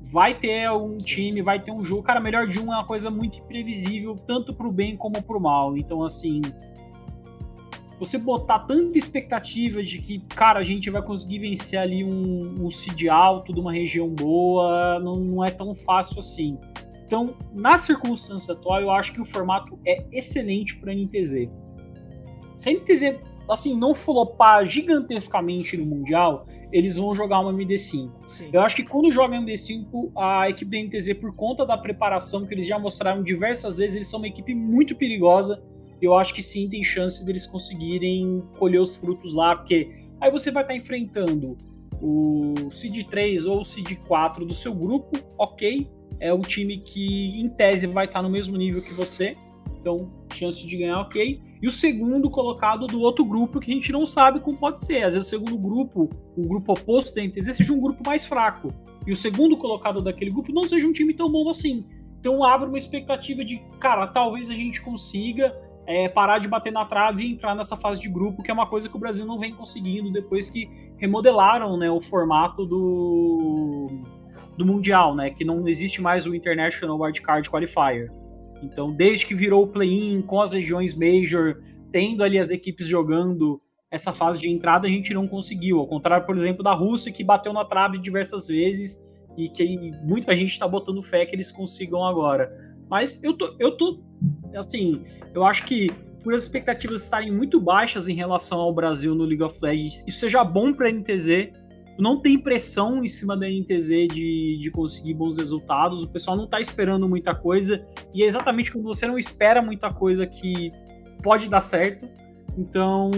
Vai 0.01 0.37
ter 0.37 0.71
um 0.71 0.99
sim, 0.99 1.07
time, 1.07 1.41
vai 1.41 1.61
ter 1.61 1.71
um 1.71 1.83
jogo. 1.83 2.03
Cara, 2.03 2.19
melhor 2.19 2.47
de 2.47 2.59
um 2.59 2.73
é 2.73 2.77
uma 2.77 2.85
coisa 2.85 3.11
muito 3.11 3.39
imprevisível, 3.39 4.15
tanto 4.15 4.53
pro 4.53 4.71
bem 4.71 4.97
como 4.97 5.21
pro 5.21 5.39
mal. 5.39 5.77
Então, 5.77 6.03
assim, 6.03 6.41
você 7.99 8.17
botar 8.17 8.59
tanta 8.59 8.97
expectativa 8.97 9.83
de 9.83 9.99
que, 9.99 10.19
cara, 10.19 10.59
a 10.59 10.63
gente 10.63 10.89
vai 10.89 11.01
conseguir 11.01 11.39
vencer 11.39 11.77
ali 11.77 12.03
um, 12.03 12.55
um 12.59 12.71
seed 12.71 13.07
alto 13.07 13.53
de 13.53 13.59
uma 13.59 13.73
região 13.73 14.07
boa, 14.07 14.99
não, 14.99 15.15
não 15.15 15.43
é 15.43 15.51
tão 15.51 15.75
fácil 15.75 16.19
assim. 16.19 16.57
Então, 17.05 17.35
na 17.53 17.77
circunstância 17.77 18.53
atual, 18.53 18.81
eu 18.81 18.91
acho 18.91 19.11
que 19.13 19.19
o 19.19 19.25
formato 19.25 19.77
é 19.85 20.05
excelente 20.11 20.77
para 20.77 20.91
a 20.91 20.95
NTZ. 20.95 21.49
Se 22.59 22.69
a 22.69 22.73
NTZ, 22.73 23.19
assim, 23.49 23.73
não 23.77 23.93
flopar 23.93 24.65
gigantescamente 24.65 25.77
no 25.77 25.85
Mundial, 25.85 26.45
eles 26.73 26.97
vão 26.97 27.15
jogar 27.15 27.39
uma 27.39 27.53
MD5. 27.53 28.11
Sim. 28.27 28.49
Eu 28.51 28.61
acho 28.61 28.75
que 28.75 28.83
quando 28.83 29.11
joga 29.11 29.37
MD5, 29.37 30.11
a 30.17 30.49
equipe 30.49 30.69
da 30.69 30.77
NTZ, 30.83 31.13
por 31.13 31.33
conta 31.33 31.65
da 31.65 31.77
preparação 31.77 32.45
que 32.45 32.53
eles 32.53 32.67
já 32.67 32.77
mostraram 32.77 33.23
diversas 33.23 33.77
vezes, 33.77 33.95
eles 33.95 34.09
são 34.09 34.19
uma 34.19 34.27
equipe 34.27 34.53
muito 34.53 34.93
perigosa 34.93 35.63
eu 36.01 36.15
acho 36.15 36.33
que 36.33 36.41
sim 36.41 36.69
tem 36.69 36.83
chance 36.83 37.23
deles 37.25 37.45
conseguirem 37.45 38.41
colher 38.57 38.79
os 38.79 38.95
frutos 38.95 39.33
lá, 39.33 39.55
porque 39.55 39.89
aí 40.19 40.31
você 40.31 40.51
vai 40.51 40.63
estar 40.63 40.75
enfrentando 40.75 41.57
o 42.01 42.71
Seed 42.71 43.05
3 43.07 43.45
ou 43.45 43.59
o 43.59 43.63
Seed 43.63 43.97
4 44.07 44.45
do 44.45 44.53
seu 44.53 44.73
grupo, 44.73 45.19
ok, 45.37 45.89
é 46.19 46.33
um 46.33 46.41
time 46.41 46.77
que 46.77 47.39
em 47.39 47.49
tese 47.49 47.85
vai 47.87 48.05
estar 48.05 48.21
no 48.21 48.29
mesmo 48.29 48.55
nível 48.55 48.81
que 48.81 48.93
você, 48.93 49.35
então 49.79 50.09
chance 50.33 50.65
de 50.65 50.77
ganhar 50.77 51.01
ok. 51.01 51.41
E 51.61 51.67
o 51.67 51.71
segundo 51.71 52.29
colocado 52.29 52.87
do 52.87 53.01
outro 53.01 53.25
grupo 53.25 53.59
que 53.59 53.71
a 53.71 53.75
gente 53.75 53.91
não 53.91 54.05
sabe 54.05 54.39
como 54.39 54.57
pode 54.57 54.81
ser. 54.81 55.03
Às 55.03 55.13
vezes 55.13 55.27
o 55.27 55.29
segundo 55.29 55.57
grupo, 55.57 56.09
o 56.37 56.47
grupo 56.47 56.73
oposto 56.73 57.13
da 57.13 57.21
NTZ, 57.21 57.57
seja 57.57 57.73
um 57.73 57.81
grupo 57.81 58.01
mais 58.05 58.25
fraco. 58.25 58.69
E 59.05 59.11
o 59.11 59.15
segundo 59.15 59.57
colocado 59.57 60.01
daquele 60.01 60.31
grupo 60.31 60.53
não 60.53 60.63
seja 60.63 60.87
um 60.87 60.93
time 60.93 61.13
tão 61.13 61.29
bom 61.29 61.49
assim. 61.49 61.85
Então 62.19 62.43
abre 62.43 62.67
uma 62.67 62.77
expectativa 62.77 63.43
de, 63.43 63.61
cara, 63.79 64.07
talvez 64.07 64.49
a 64.49 64.53
gente 64.53 64.81
consiga 64.81 65.53
é, 65.85 66.07
parar 66.07 66.39
de 66.39 66.47
bater 66.47 66.71
na 66.71 66.85
trave 66.85 67.23
e 67.23 67.31
entrar 67.31 67.55
nessa 67.55 67.75
fase 67.75 67.99
de 67.99 68.07
grupo, 68.07 68.43
que 68.43 68.51
é 68.51 68.53
uma 68.53 68.67
coisa 68.67 68.87
que 68.87 68.95
o 68.95 68.99
Brasil 68.99 69.25
não 69.25 69.37
vem 69.37 69.53
conseguindo 69.53 70.11
depois 70.11 70.49
que 70.49 70.69
remodelaram 70.97 71.77
né, 71.77 71.89
o 71.89 71.99
formato 71.99 72.65
do, 72.65 73.87
do 74.55 74.65
Mundial, 74.65 75.15
né, 75.15 75.31
que 75.31 75.43
não 75.43 75.67
existe 75.67 76.01
mais 76.01 76.27
o 76.27 76.35
International 76.35 76.99
Wildcard 76.99 77.49
Qualifier. 77.49 78.11
Então, 78.61 78.91
desde 78.91 79.25
que 79.25 79.33
virou 79.33 79.63
o 79.63 79.67
play-in 79.67 80.21
com 80.21 80.41
as 80.41 80.51
regiões 80.51 80.97
Major, 80.97 81.61
tendo 81.91 82.23
ali 82.23 82.37
as 82.37 82.49
equipes 82.49 82.87
jogando 82.87 83.61
essa 83.91 84.13
fase 84.13 84.39
de 84.39 84.49
entrada, 84.49 84.87
a 84.87 84.89
gente 84.89 85.13
não 85.13 85.27
conseguiu. 85.27 85.79
Ao 85.79 85.87
contrário, 85.87 86.25
por 86.25 86.37
exemplo, 86.37 86.63
da 86.63 86.73
Rússia, 86.73 87.11
que 87.11 87.23
bateu 87.23 87.51
na 87.51 87.65
trave 87.65 87.97
diversas 87.97 88.47
vezes 88.47 89.07
e 89.37 89.49
que 89.49 89.91
muita 90.03 90.35
gente 90.35 90.51
está 90.51 90.67
botando 90.67 91.01
fé 91.01 91.25
que 91.25 91.35
eles 91.35 91.51
consigam 91.51 92.03
agora. 92.03 92.51
Mas 92.89 93.23
eu 93.23 93.33
tô, 93.33 93.55
eu 93.59 93.77
tô 93.77 94.01
assim, 94.55 95.03
eu 95.33 95.43
acho 95.43 95.65
que 95.65 95.89
por 96.23 96.33
as 96.33 96.43
expectativas 96.43 97.03
estarem 97.03 97.31
muito 97.31 97.59
baixas 97.59 98.07
em 98.07 98.13
relação 98.13 98.59
ao 98.59 98.73
Brasil 98.73 99.15
no 99.15 99.23
League 99.23 99.43
of 99.43 99.57
Legends, 99.61 100.03
isso 100.05 100.19
seja 100.19 100.43
bom 100.43 100.73
para 100.73 100.87
a 100.87 100.91
NTZ. 100.91 101.51
Não 101.99 102.21
tem 102.21 102.39
pressão 102.39 103.03
em 103.03 103.07
cima 103.07 103.35
da 103.35 103.47
NTZ 103.47 104.07
de, 104.13 104.57
de 104.61 104.71
conseguir 104.71 105.13
bons 105.13 105.37
resultados, 105.37 106.01
o 106.01 106.07
pessoal 106.07 106.37
não 106.37 106.45
está 106.45 106.61
esperando 106.61 107.07
muita 107.09 107.35
coisa, 107.35 107.85
e 108.13 108.23
é 108.23 108.25
exatamente 108.25 108.71
quando 108.71 108.85
você 108.85 109.05
não 109.05 109.19
espera 109.19 109.61
muita 109.61 109.93
coisa 109.93 110.25
que 110.25 110.71
pode 111.21 111.49
dar 111.49 111.61
certo. 111.61 112.07
Então, 112.57 113.11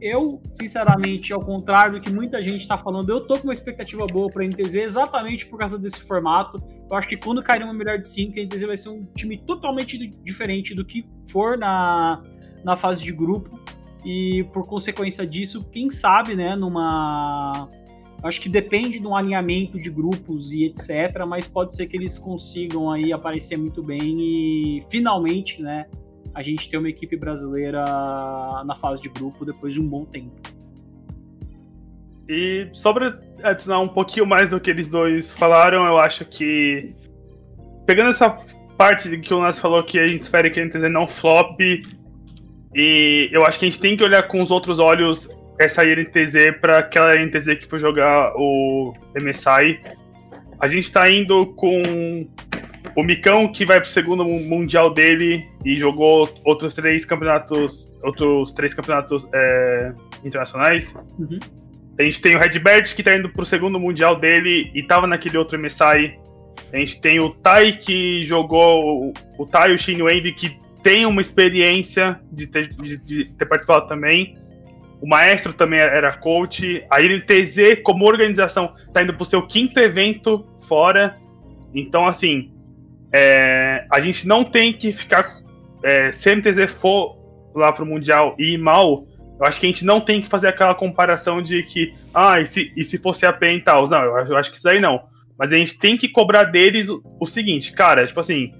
eu, 0.00 0.42
sinceramente, 0.52 1.32
ao 1.32 1.40
contrário 1.40 1.92
do 1.92 2.00
que 2.00 2.10
muita 2.10 2.42
gente 2.42 2.60
está 2.60 2.76
falando, 2.76 3.08
eu 3.08 3.20
tô 3.26 3.38
com 3.38 3.44
uma 3.44 3.52
expectativa 3.52 4.06
boa 4.06 4.28
para 4.28 4.42
a 4.42 4.46
NTZ 4.46 4.74
exatamente 4.74 5.46
por 5.46 5.58
causa 5.58 5.78
desse 5.78 6.00
formato. 6.00 6.62
Eu 6.90 6.96
acho 6.96 7.08
que 7.08 7.16
quando 7.16 7.42
cair 7.42 7.62
uma 7.62 7.72
melhor 7.72 7.98
de 7.98 8.06
5, 8.08 8.38
a 8.38 8.42
NTZ 8.42 8.62
vai 8.64 8.76
ser 8.76 8.90
um 8.90 9.04
time 9.16 9.38
totalmente 9.38 9.96
diferente 10.22 10.74
do 10.74 10.84
que 10.84 11.06
for 11.30 11.56
na, 11.56 12.22
na 12.62 12.76
fase 12.76 13.02
de 13.02 13.12
grupo. 13.12 13.58
E 14.04 14.44
por 14.52 14.66
consequência 14.66 15.26
disso, 15.26 15.64
quem 15.70 15.88
sabe, 15.88 16.34
né, 16.36 16.54
numa. 16.54 17.66
Acho 18.24 18.40
que 18.40 18.48
depende 18.48 18.98
de 18.98 19.06
um 19.06 19.14
alinhamento 19.14 19.78
de 19.78 19.90
grupos 19.90 20.50
e 20.50 20.64
etc. 20.64 21.26
Mas 21.28 21.46
pode 21.46 21.76
ser 21.76 21.86
que 21.86 21.94
eles 21.94 22.18
consigam 22.18 22.90
aí 22.90 23.12
aparecer 23.12 23.58
muito 23.58 23.82
bem 23.82 24.16
e 24.18 24.82
finalmente, 24.88 25.60
né, 25.60 25.84
a 26.34 26.42
gente 26.42 26.70
ter 26.70 26.78
uma 26.78 26.88
equipe 26.88 27.18
brasileira 27.18 27.84
na 28.64 28.74
fase 28.74 29.02
de 29.02 29.10
grupo 29.10 29.44
depois 29.44 29.74
de 29.74 29.80
um 29.80 29.86
bom 29.86 30.06
tempo. 30.06 30.32
E 32.26 32.68
sobre 32.72 33.12
adicionar 33.42 33.80
um 33.80 33.88
pouquinho 33.88 34.26
mais 34.26 34.48
do 34.48 34.58
que 34.58 34.70
eles 34.70 34.88
dois 34.88 35.30
falaram, 35.30 35.84
eu 35.84 35.98
acho 35.98 36.24
que. 36.24 36.94
Pegando 37.86 38.08
essa 38.08 38.30
parte 38.78 39.18
que 39.18 39.34
o 39.34 39.42
Nas 39.42 39.58
falou 39.58 39.84
que 39.84 39.98
a 39.98 40.06
gente 40.06 40.22
espera 40.22 40.48
que 40.48 40.58
a 40.58 40.64
NTZ 40.64 40.90
não 40.90 41.06
flop, 41.06 41.60
E 42.74 43.28
eu 43.30 43.42
acho 43.44 43.58
que 43.58 43.66
a 43.66 43.68
gente 43.68 43.80
tem 43.80 43.96
que 43.98 44.02
olhar 44.02 44.22
com 44.26 44.40
os 44.40 44.50
outros 44.50 44.78
olhos 44.78 45.28
essa 45.58 45.84
INTZ 45.84 46.58
para 46.60 46.78
aquela 46.78 47.16
INTZ 47.16 47.58
que 47.58 47.66
foi 47.66 47.78
jogar 47.78 48.32
o 48.36 48.94
MSI. 49.20 49.80
A 50.58 50.66
gente 50.66 50.90
tá 50.92 51.08
indo 51.10 51.46
com 51.54 51.82
o 52.96 53.02
Micão, 53.02 53.50
que 53.50 53.64
vai 53.64 53.80
pro 53.80 53.88
segundo 53.88 54.24
mundial 54.24 54.92
dele 54.92 55.48
e 55.64 55.76
jogou 55.76 56.28
outros 56.44 56.74
três 56.74 57.04
campeonatos. 57.04 57.92
Outros 58.02 58.52
três 58.52 58.74
campeonatos 58.74 59.26
é, 59.32 59.92
internacionais. 60.24 60.94
Uhum. 61.18 61.38
A 61.98 62.02
gente 62.02 62.20
tem 62.20 62.34
o 62.34 62.38
Redbert, 62.38 62.94
que 62.94 63.02
tá 63.02 63.16
indo 63.16 63.28
pro 63.28 63.46
segundo 63.46 63.78
mundial 63.78 64.18
dele 64.18 64.70
e 64.74 64.82
tava 64.82 65.06
naquele 65.06 65.38
outro 65.38 65.58
MSI. 65.58 66.18
A 66.72 66.76
gente 66.76 67.00
tem 67.00 67.20
o 67.20 67.30
Tai, 67.30 67.72
que 67.72 68.24
jogou. 68.24 69.12
O 69.38 69.46
Tai 69.46 69.70
e 69.70 69.74
o 69.74 69.78
Shin 69.78 69.98
que 70.36 70.58
tem 70.82 71.06
uma 71.06 71.20
experiência 71.20 72.20
de 72.30 72.46
ter, 72.46 72.68
de, 72.68 72.96
de 72.98 73.24
ter 73.26 73.46
participado 73.46 73.86
também. 73.86 74.36
O 75.04 75.06
Maestro 75.06 75.52
também 75.52 75.78
era 75.78 76.16
coach. 76.16 76.82
A 76.90 77.02
INTZ, 77.02 77.82
como 77.82 78.06
organização, 78.06 78.72
tá 78.90 79.02
indo 79.02 79.12
pro 79.12 79.26
seu 79.26 79.46
quinto 79.46 79.78
evento 79.78 80.46
fora. 80.66 81.14
Então, 81.74 82.08
assim, 82.08 82.50
é, 83.12 83.84
a 83.92 84.00
gente 84.00 84.26
não 84.26 84.42
tem 84.42 84.72
que 84.72 84.92
ficar. 84.92 85.42
É, 85.82 86.10
se 86.10 86.30
a 86.30 86.32
INTZ 86.32 86.72
for 86.72 87.18
lá 87.54 87.70
pro 87.70 87.84
Mundial 87.84 88.34
e 88.38 88.54
ir 88.54 88.58
mal, 88.58 89.06
eu 89.38 89.46
acho 89.46 89.60
que 89.60 89.66
a 89.66 89.68
gente 89.68 89.84
não 89.84 90.00
tem 90.00 90.22
que 90.22 90.26
fazer 90.26 90.48
aquela 90.48 90.74
comparação 90.74 91.42
de 91.42 91.62
que, 91.64 91.92
ah, 92.14 92.40
e 92.40 92.46
se, 92.46 92.72
e 92.74 92.82
se 92.82 92.96
fosse 92.96 93.26
a 93.26 93.32
PEN 93.32 93.56
e 93.56 93.60
tal? 93.60 93.86
Não, 93.86 94.02
eu 94.02 94.38
acho 94.38 94.50
que 94.50 94.56
isso 94.56 94.70
aí 94.70 94.80
não. 94.80 95.02
Mas 95.38 95.52
a 95.52 95.56
gente 95.56 95.78
tem 95.78 95.98
que 95.98 96.08
cobrar 96.08 96.44
deles 96.44 96.88
o, 96.88 97.02
o 97.20 97.26
seguinte, 97.26 97.74
cara, 97.74 98.06
tipo 98.06 98.20
assim, 98.20 98.54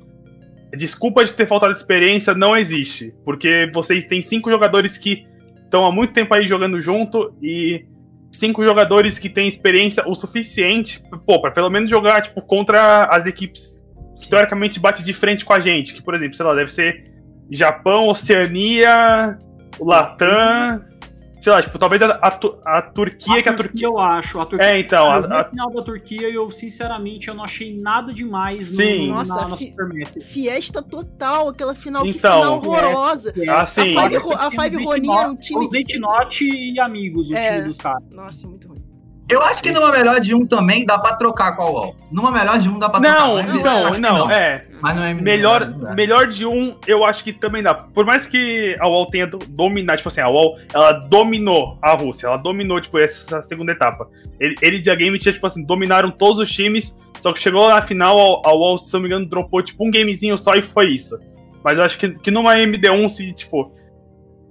desculpa 0.77 1.25
de 1.25 1.33
ter 1.33 1.49
faltado 1.49 1.73
experiência 1.73 2.35
não 2.35 2.55
existe. 2.55 3.15
Porque 3.25 3.71
vocês 3.73 4.05
têm 4.05 4.21
cinco 4.21 4.51
jogadores 4.51 4.99
que 4.99 5.25
estão 5.65 5.85
há 5.85 5.93
muito 5.93 6.13
tempo 6.13 6.35
aí 6.35 6.47
jogando 6.47 6.81
junto 6.81 7.35
e 7.43 7.87
cinco 8.33 8.63
jogadores 8.65 9.19
que 9.19 9.29
têm 9.29 9.49
experiência 9.49 10.03
o 10.07 10.15
suficiente, 10.15 11.03
pô, 11.27 11.41
pra 11.41 11.51
pelo 11.51 11.71
menos 11.71 11.91
jogar, 11.91 12.23
tipo, 12.23 12.43
contra 12.43 13.05
as 13.07 13.27
equipes 13.27 13.81
que 14.21 14.29
teoricamente 14.29 14.79
bate 14.79 15.03
de 15.03 15.13
frente 15.13 15.45
com 15.45 15.53
a 15.53 15.61
gente. 15.61 15.95
Que, 15.95 16.03
por 16.03 16.15
exemplo, 16.15 16.35
sei 16.35 16.47
lá, 16.47 16.55
deve 16.55 16.73
ser 16.73 17.13
Japão, 17.51 18.09
Oceania, 18.09 19.39
Latam 19.81 20.85
sei 21.45 21.53
lá, 21.53 21.61
tipo, 21.61 21.79
talvez 21.79 22.01
a, 22.01 22.19
a, 22.23 22.79
a 22.79 22.83
Turquia, 22.83 23.39
a 23.39 23.43
que 23.43 23.49
a 23.51 23.55
Turquia. 23.55 23.87
Eu 23.87 23.99
acho. 23.99 24.41
A 24.41 24.47
Turquia, 24.47 24.67
é, 24.67 24.81
então. 24.81 25.05
A, 25.05 25.43
a... 25.43 25.45
final 25.45 25.71
da 25.71 25.83
Turquia, 25.83 26.31
eu, 26.31 26.51
sinceramente, 26.51 27.29
eu 27.29 27.35
não 27.35 27.45
achei 27.45 27.79
nada 27.79 28.15
demais 28.15 28.71
Sim. 28.71 29.09
No, 29.09 29.17
Nossa, 29.17 29.49
na, 29.49 29.55
fi, 29.55 29.75
Fiesta 30.23 30.83
total, 30.83 31.51
aquela 31.51 31.75
final, 31.75 32.07
então, 32.07 32.15
que 32.15 32.19
final 32.19 32.57
horrorosa. 32.57 33.35
É, 33.37 33.45
é. 33.45 33.51
Assim, 33.51 33.95
a 33.95 34.03
Five, 34.05 34.17
a 34.39 34.51
Five 34.51 34.85
Ronin 34.85 35.11
é 35.11 35.27
um 35.27 35.37
time. 35.37 35.69
de... 35.69 35.99
Note 35.99 36.45
e 36.45 36.81
amigos, 36.81 37.29
o 37.29 37.37
é. 37.37 37.57
time 37.57 37.69
dos 37.69 37.77
caras. 37.77 38.03
Nossa, 38.11 38.47
muito 38.47 38.67
ruim. 38.67 38.74
Eu 39.29 39.41
acho 39.43 39.63
que 39.63 39.73
numa 39.73 39.91
melhor 39.91 40.21
de 40.21 40.35
um 40.35 40.47
também 40.47 40.85
dá 40.85 40.99
pra 40.99 41.17
trocar 41.17 41.57
com 41.57 41.63
a 41.63 41.71
UOL. 41.71 41.97
Numa 42.13 42.31
melhor 42.31 42.59
de 42.59 42.69
um 42.69 42.79
dá 42.79 42.91
pra 42.91 43.01
não, 43.01 43.43
trocar. 43.43 43.55
Não, 43.55 43.91
não, 43.91 44.19
não, 44.19 44.31
é. 44.31 44.67
Mas 44.83 44.97
não 44.97 45.03
é 45.03 45.15
melhor, 45.15 45.95
melhor 45.95 46.27
de 46.27 46.45
um, 46.45 46.77
eu 46.87 47.05
acho 47.07 47.25
que 47.25 47.33
também 47.33 47.63
dá. 47.63 47.73
Por 47.73 48.05
mais 48.05 48.27
que 48.27 48.77
a 48.79 48.87
UOL 48.87 49.07
tenha 49.07 49.27
dominado, 49.27 49.97
tipo 49.97 50.09
assim, 50.11 50.21
a 50.21 50.29
UOL, 50.29 50.59
ela 50.75 50.93
dominou 50.93 51.79
a 51.81 51.93
Rússia, 51.95 52.27
ela 52.27 52.37
dominou, 52.37 52.81
tipo, 52.81 52.99
essa 52.99 53.43
segunda 53.43 53.73
etapa. 53.73 54.07
Eles 54.39 54.85
e 54.85 54.91
a 54.91 54.95
Game, 54.95 55.19
tipo 55.19 55.47
assim, 55.47 55.65
dominaram 55.65 56.11
todos 56.11 56.39
os 56.39 56.53
times, 56.53 56.95
só 57.19 57.33
que 57.33 57.41
chegou 57.41 57.71
na 57.71 57.81
final, 57.81 58.43
a 58.45 58.55
UOL, 58.55 58.77
se 58.77 58.93
não 58.93 59.01
me 59.01 59.07
engano, 59.07 59.25
dropou, 59.25 59.63
tipo, 59.63 59.87
um 59.87 59.91
gamezinho 59.91 60.37
só 60.37 60.53
e 60.53 60.61
foi 60.61 60.91
isso. 60.91 61.19
Mas 61.65 61.79
eu 61.79 61.85
acho 61.85 61.97
que, 61.97 62.11
que 62.11 62.31
numa 62.31 62.57
MD1, 62.57 63.09
se, 63.09 63.33
tipo, 63.33 63.73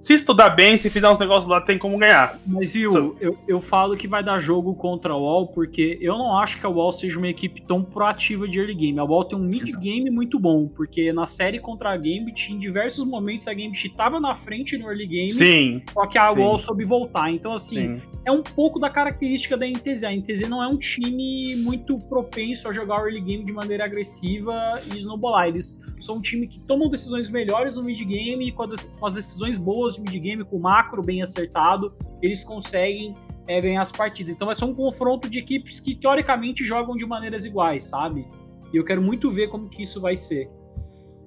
se 0.04 0.12
estudar 0.12 0.50
bem, 0.50 0.76
se 0.76 0.90
fizer 0.90 1.08
uns 1.08 1.18
negócios 1.18 1.48
lá, 1.48 1.62
tem 1.62 1.78
como 1.78 1.96
ganhar. 1.96 2.38
Mas, 2.46 2.74
viu, 2.74 2.92
so... 2.92 3.16
eu, 3.18 3.38
eu 3.48 3.58
falo 3.58 3.96
que 3.96 4.06
vai 4.06 4.22
dar 4.22 4.38
jogo 4.38 4.74
contra 4.74 5.14
a 5.14 5.16
UOL, 5.16 5.46
porque 5.46 5.98
eu 5.98 6.18
não 6.18 6.36
acho 6.38 6.60
que 6.60 6.66
a 6.66 6.68
UOL 6.68 6.92
seja 6.92 7.16
uma 7.16 7.28
equipe 7.28 7.62
tão 7.62 7.82
proativa 7.82 8.46
de 8.46 8.58
early 8.58 8.74
game. 8.74 8.98
A 8.98 9.04
UOL 9.04 9.24
tem 9.24 9.38
um 9.38 9.42
mid 9.42 9.66
game 9.80 10.10
muito 10.10 10.38
bom, 10.38 10.68
porque 10.68 11.10
na 11.10 11.24
série 11.24 11.58
contra 11.58 11.90
a 11.90 11.96
Gambit, 11.96 12.52
em 12.52 12.58
diversos 12.58 13.02
momentos, 13.06 13.48
a 13.48 13.54
Gambit 13.54 13.86
estava 13.86 14.20
na 14.20 14.34
frente 14.34 14.76
no 14.76 14.88
early 14.88 15.06
game, 15.06 15.32
sim, 15.32 15.82
só 15.90 16.06
que 16.06 16.18
a 16.18 16.34
sim. 16.34 16.38
UOL 16.38 16.58
soube 16.58 16.84
voltar. 16.84 17.30
Então, 17.30 17.54
assim, 17.54 17.98
sim. 17.98 18.02
é 18.26 18.30
um 18.30 18.42
pouco 18.42 18.78
da 18.78 18.90
característica 18.90 19.56
da 19.56 19.66
NTZ. 19.66 20.04
A 20.04 20.12
NTZ 20.12 20.48
não 20.50 20.62
é 20.62 20.68
um 20.68 20.76
time 20.76 21.56
muito 21.56 21.98
propenso 21.98 22.68
a 22.68 22.72
jogar 22.74 23.00
o 23.00 23.06
early 23.06 23.22
game 23.22 23.42
de 23.42 23.54
maneira 23.54 23.86
agressiva 23.86 24.82
e 24.92 24.98
snowballar. 24.98 25.48
Eles 25.48 25.80
são 25.98 26.16
um 26.16 26.20
time 26.20 26.46
que 26.46 26.60
tomam 26.60 26.90
decisões 26.90 27.30
melhores 27.30 27.76
no 27.76 27.82
mid 27.82 27.98
game 28.04 28.46
e 28.46 28.52
com 28.52 28.64
as 29.06 29.14
decisões 29.14 29.56
boas 29.56 29.93
de 29.96 30.02
mid-game 30.02 30.44
com 30.44 30.58
macro 30.58 31.02
bem 31.02 31.22
acertado, 31.22 31.94
eles 32.22 32.44
conseguem 32.44 33.14
é, 33.46 33.60
ganhar 33.60 33.82
as 33.82 33.92
partidas. 33.92 34.32
Então 34.32 34.46
vai 34.46 34.54
ser 34.54 34.64
um 34.64 34.74
confronto 34.74 35.28
de 35.28 35.38
equipes 35.38 35.80
que 35.80 35.94
teoricamente 35.94 36.64
jogam 36.64 36.96
de 36.96 37.06
maneiras 37.06 37.44
iguais, 37.44 37.84
sabe? 37.84 38.26
E 38.72 38.76
eu 38.76 38.84
quero 38.84 39.00
muito 39.00 39.30
ver 39.30 39.48
como 39.48 39.68
que 39.68 39.82
isso 39.82 40.00
vai 40.00 40.16
ser. 40.16 40.50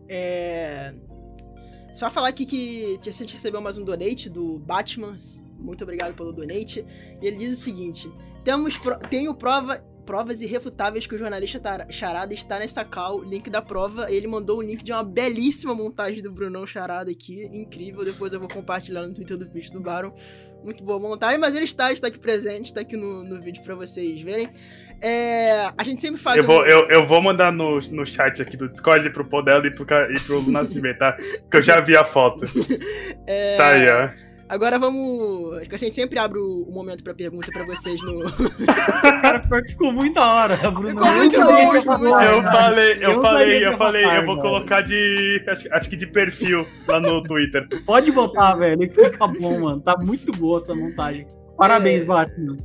É... 0.10 0.94
Só 1.96 2.12
falar 2.12 2.28
aqui 2.28 2.46
que 2.46 3.00
a 3.08 3.12
gente 3.12 3.34
recebeu 3.34 3.62
mais 3.62 3.78
um 3.78 3.84
donate 3.84 4.30
do 4.30 4.60
Batman. 4.60 5.18
Muito 5.58 5.84
obrigado 5.84 6.14
pelo 6.14 6.32
donate. 6.32 6.86
E 7.22 7.26
ele 7.26 7.38
diz 7.38 7.58
o 7.58 7.62
seguinte: 7.62 8.12
Temos 8.44 8.78
pro... 8.78 9.00
tenho 9.00 9.34
prova 9.34 9.84
provas 10.08 10.42
irrefutáveis 10.42 11.06
que 11.06 11.14
o 11.14 11.18
jornalista 11.18 11.60
Charada 11.90 12.34
está 12.34 12.58
nessa 12.58 12.86
call, 12.86 13.22
link 13.22 13.50
da 13.50 13.62
prova. 13.62 14.10
Ele 14.10 14.26
mandou 14.26 14.60
o 14.60 14.62
link 14.62 14.82
de 14.82 14.94
uma 14.94 15.04
belíssima 15.04 15.76
montagem 15.76 16.24
do 16.24 16.32
Brunão 16.32 16.66
Charada 16.66 17.12
aqui, 17.12 17.44
incrível. 17.54 18.06
Depois 18.06 18.32
eu 18.32 18.40
vou 18.40 18.48
compartilhar 18.48 19.06
no 19.06 19.14
Twitter 19.14 19.38
do 19.38 19.48
vídeo 19.48 19.74
do 19.74 19.82
Baron. 19.82 20.16
Muito 20.64 20.84
boa 20.84 20.98
montagem, 20.98 21.38
mas 21.38 21.56
ele 21.56 21.66
está, 21.66 21.92
está 21.92 22.08
aqui 22.08 22.18
presente, 22.18 22.68
está 22.68 22.82
aqui 22.82 22.98
no, 22.98 23.24
no 23.24 23.40
vídeo 23.40 23.62
para 23.64 23.76
vocês 23.76 24.22
verem. 24.22 24.50
É, 25.02 25.72
a 25.78 25.84
gente 25.84 26.02
sempre 26.02 26.20
faz. 26.20 26.38
Eu, 26.38 26.44
um... 26.46 26.48
vou, 26.48 26.66
eu, 26.66 26.90
eu 26.90 27.06
vou 27.06 27.22
mandar 27.22 27.52
no, 27.52 27.78
no 27.78 28.06
chat 28.06 28.42
aqui 28.42 28.58
do 28.58 28.70
Discord 28.70 29.08
pro 29.12 29.26
Podelo 29.26 29.68
e 29.68 29.76
pro, 29.76 29.86
e 29.86 30.20
pro 30.22 30.50
Nascimento, 30.50 30.98
tá? 30.98 31.16
Que 31.52 31.58
eu 31.58 31.62
já 31.62 31.80
vi 31.82 31.96
a 31.96 32.04
foto. 32.04 32.46
é... 33.28 33.58
Tá 33.58 33.68
aí, 33.70 33.88
ó. 33.88 34.27
Agora 34.50 34.80
vamos. 34.80 35.58
A 35.58 35.78
gente 35.78 35.94
sempre 35.94 36.18
abre 36.18 36.40
o 36.40 36.66
momento 36.72 37.04
pra 37.04 37.14
pergunta 37.14 37.52
pra 37.52 37.66
vocês 37.66 38.02
no. 38.02 38.32
Cara, 39.22 39.44
ficou 39.68 39.92
muita 39.92 40.26
hora, 40.26 40.56
Bruno. 40.72 40.90
Ficou 40.90 41.14
muito 41.14 41.42
bom, 41.42 41.76
eu 41.76 41.84
falei, 42.44 42.94
eu, 42.94 43.02
eu 43.02 43.22
falei, 43.22 43.66
eu 43.66 43.78
falei, 43.78 44.06
eu 44.06 44.26
vou 44.26 44.40
colocar 44.40 44.82
de. 44.82 45.44
Acho, 45.48 45.74
acho, 45.74 45.90
que 45.90 45.98
de 45.98 46.08
perfil 46.08 46.66
lá 46.88 47.00
no 47.00 47.22
Twitter. 47.24 47.68
Pode 47.86 48.12
botar, 48.12 48.56
velho, 48.56 48.80
que 48.88 48.96
fica 48.96 49.28
bom, 49.28 49.60
mano. 49.60 49.82
Tá 49.82 49.98
muito 49.98 50.32
boa 50.32 50.58
essa 50.58 50.74
montagem. 50.74 51.28
Parabéns, 51.58 52.04
é... 52.04 52.06
Batman. 52.06 52.58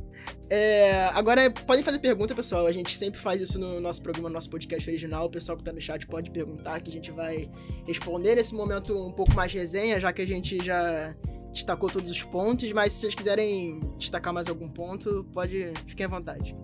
É, 0.49 1.09
agora, 1.13 1.49
podem 1.49 1.83
fazer 1.83 1.99
pergunta, 1.99 2.35
pessoal. 2.35 2.67
A 2.67 2.71
gente 2.71 2.95
sempre 2.97 3.19
faz 3.19 3.41
isso 3.41 3.59
no 3.59 3.81
nosso 3.81 4.01
programa, 4.01 4.29
no 4.29 4.35
nosso 4.35 4.49
podcast 4.49 4.87
original. 4.89 5.25
O 5.25 5.29
pessoal 5.29 5.57
que 5.57 5.63
tá 5.63 5.73
no 5.73 5.81
chat 5.81 6.05
pode 6.05 6.29
perguntar, 6.29 6.79
que 6.79 6.91
a 6.91 6.93
gente 6.93 7.11
vai 7.11 7.49
responder. 7.85 8.35
Nesse 8.35 8.53
momento, 8.53 8.95
um 8.95 9.11
pouco 9.11 9.33
mais 9.33 9.51
resenha, 9.51 9.99
já 9.99 10.13
que 10.13 10.21
a 10.21 10.27
gente 10.27 10.63
já 10.63 11.15
destacou 11.53 11.89
todos 11.89 12.09
os 12.09 12.23
pontos, 12.23 12.71
mas 12.73 12.91
se 12.93 13.01
vocês 13.01 13.15
quiserem 13.15 13.79
destacar 13.97 14.33
mais 14.33 14.47
algum 14.47 14.67
ponto, 14.67 15.25
pode. 15.33 15.71
Fiquem 15.87 16.07
à 16.07 16.09
vontade. 16.09 16.55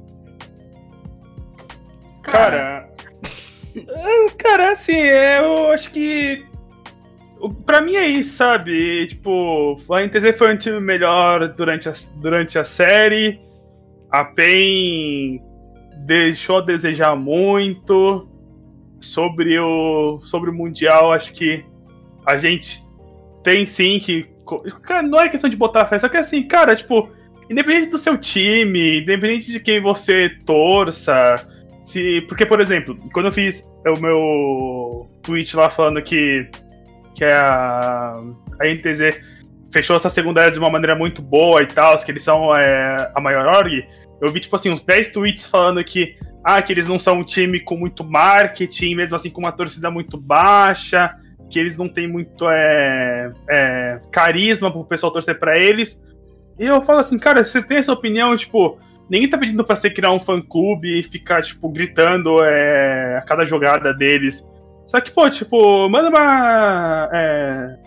Cara. 2.23 2.89
cara, 4.37 4.71
assim, 4.71 4.97
eu 4.97 5.71
acho 5.71 5.91
que. 5.91 6.45
Pra 7.65 7.79
mim 7.79 7.95
é 7.95 8.05
isso, 8.05 8.35
sabe? 8.35 9.07
Tipo, 9.07 9.77
a 9.93 10.01
NTZ 10.01 10.37
foi 10.37 10.53
um 10.53 10.57
time 10.57 10.79
melhor 10.81 11.53
durante 11.53 11.87
a, 11.87 11.93
durante 12.15 12.59
a 12.59 12.65
série. 12.65 13.39
A 14.11 14.25
PEN 14.25 15.41
deixou 16.05 16.57
a 16.57 16.61
desejar 16.61 17.15
muito. 17.15 18.27
Sobre 19.01 19.57
o, 19.57 20.19
sobre 20.19 20.49
o 20.49 20.53
Mundial, 20.53 21.13
acho 21.13 21.31
que 21.31 21.63
a 22.25 22.35
gente 22.35 22.83
tem 23.43 23.65
sim 23.65 23.97
que 23.97 24.29
Cara, 24.83 25.01
não 25.01 25.19
é 25.19 25.29
questão 25.29 25.49
de 25.49 25.55
botar 25.55 25.85
fé, 25.85 25.99
só 25.99 26.09
que 26.09 26.17
assim, 26.17 26.43
cara, 26.43 26.75
tipo, 26.75 27.09
independente 27.49 27.89
do 27.89 27.97
seu 27.97 28.17
time, 28.17 29.01
independente 29.01 29.51
de 29.51 29.59
quem 29.59 29.81
você 29.81 30.29
torça, 30.45 31.35
se. 31.83 32.21
Porque, 32.27 32.45
por 32.45 32.61
exemplo, 32.61 32.95
quando 33.11 33.27
eu 33.27 33.31
fiz 33.31 33.63
o 33.85 33.99
meu 33.99 35.09
tweet 35.23 35.55
lá 35.55 35.69
falando 35.69 36.01
que, 36.01 36.47
que 37.15 37.25
a, 37.25 38.13
a 38.59 38.67
NTZ 38.67 39.19
fechou 39.71 39.95
essa 39.95 40.09
segunda 40.09 40.41
era 40.41 40.51
de 40.51 40.59
uma 40.59 40.69
maneira 40.69 40.95
muito 40.95 41.21
boa 41.21 41.61
e 41.61 41.67
tal, 41.67 41.97
que 41.97 42.11
eles 42.11 42.23
são 42.23 42.53
é, 42.55 43.11
a 43.15 43.21
maior 43.21 43.45
org, 43.47 43.85
eu 44.21 44.31
vi, 44.31 44.39
tipo 44.39 44.55
assim, 44.55 44.69
uns 44.69 44.83
10 44.83 45.11
tweets 45.11 45.45
falando 45.45 45.83
que, 45.83 46.15
ah, 46.43 46.61
que 46.61 46.73
eles 46.73 46.87
não 46.87 46.99
são 46.99 47.19
um 47.19 47.23
time 47.23 47.59
com 47.59 47.77
muito 47.77 48.03
marketing, 48.03 48.95
mesmo 48.95 49.15
assim 49.15 49.29
com 49.29 49.39
uma 49.39 49.51
torcida 49.51 49.89
muito 49.89 50.17
baixa, 50.17 51.15
que 51.49 51.59
eles 51.59 51.77
não 51.77 51.89
têm 51.89 52.07
muito 52.07 52.49
é, 52.49 53.31
é, 53.49 54.01
carisma 54.11 54.71
pro 54.71 54.85
pessoal 54.85 55.11
torcer 55.11 55.37
para 55.39 55.59
eles. 55.59 55.99
E 56.59 56.65
eu 56.65 56.81
falo 56.81 56.99
assim, 56.99 57.17
cara, 57.17 57.43
você 57.43 57.61
tem 57.61 57.77
essa 57.77 57.93
opinião, 57.93 58.35
tipo, 58.35 58.77
ninguém 59.09 59.29
tá 59.29 59.37
pedindo 59.37 59.63
pra 59.63 59.75
você 59.75 59.89
criar 59.89 60.11
um 60.11 60.19
fã-clube 60.19 60.99
e 60.99 61.03
ficar, 61.03 61.41
tipo, 61.41 61.69
gritando 61.69 62.43
é, 62.43 63.17
a 63.17 63.21
cada 63.21 63.45
jogada 63.45 63.93
deles. 63.93 64.45
Só 64.85 64.99
que, 64.99 65.11
pô, 65.11 65.29
tipo, 65.29 65.87
manda 65.89 66.09
uma. 66.09 67.09
É, 67.13 67.77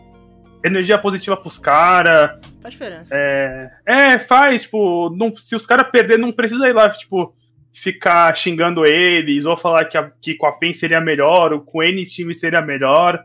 energia 0.64 0.98
positiva 0.98 1.36
pros 1.36 1.58
caras. 1.58 2.38
Faz 2.60 2.74
diferença. 2.74 3.14
É, 3.16 3.70
é, 3.86 4.18
faz, 4.18 4.62
tipo, 4.62 5.10
não, 5.10 5.34
se 5.34 5.54
os 5.54 5.66
caras 5.66 5.90
perderem, 5.90 6.22
não 6.22 6.32
precisa 6.32 6.66
ir 6.66 6.72
lá, 6.72 6.88
tipo, 6.88 7.34
ficar 7.72 8.34
xingando 8.36 8.86
eles, 8.86 9.44
ou 9.44 9.56
falar 9.56 9.86
que, 9.86 9.98
a, 9.98 10.10
que 10.20 10.34
com 10.34 10.46
a 10.46 10.52
PEN 10.52 10.72
seria 10.72 11.00
melhor, 11.00 11.52
ou 11.52 11.60
com 11.60 11.82
N 11.82 12.04
time 12.04 12.34
seria 12.34 12.60
melhor. 12.60 13.24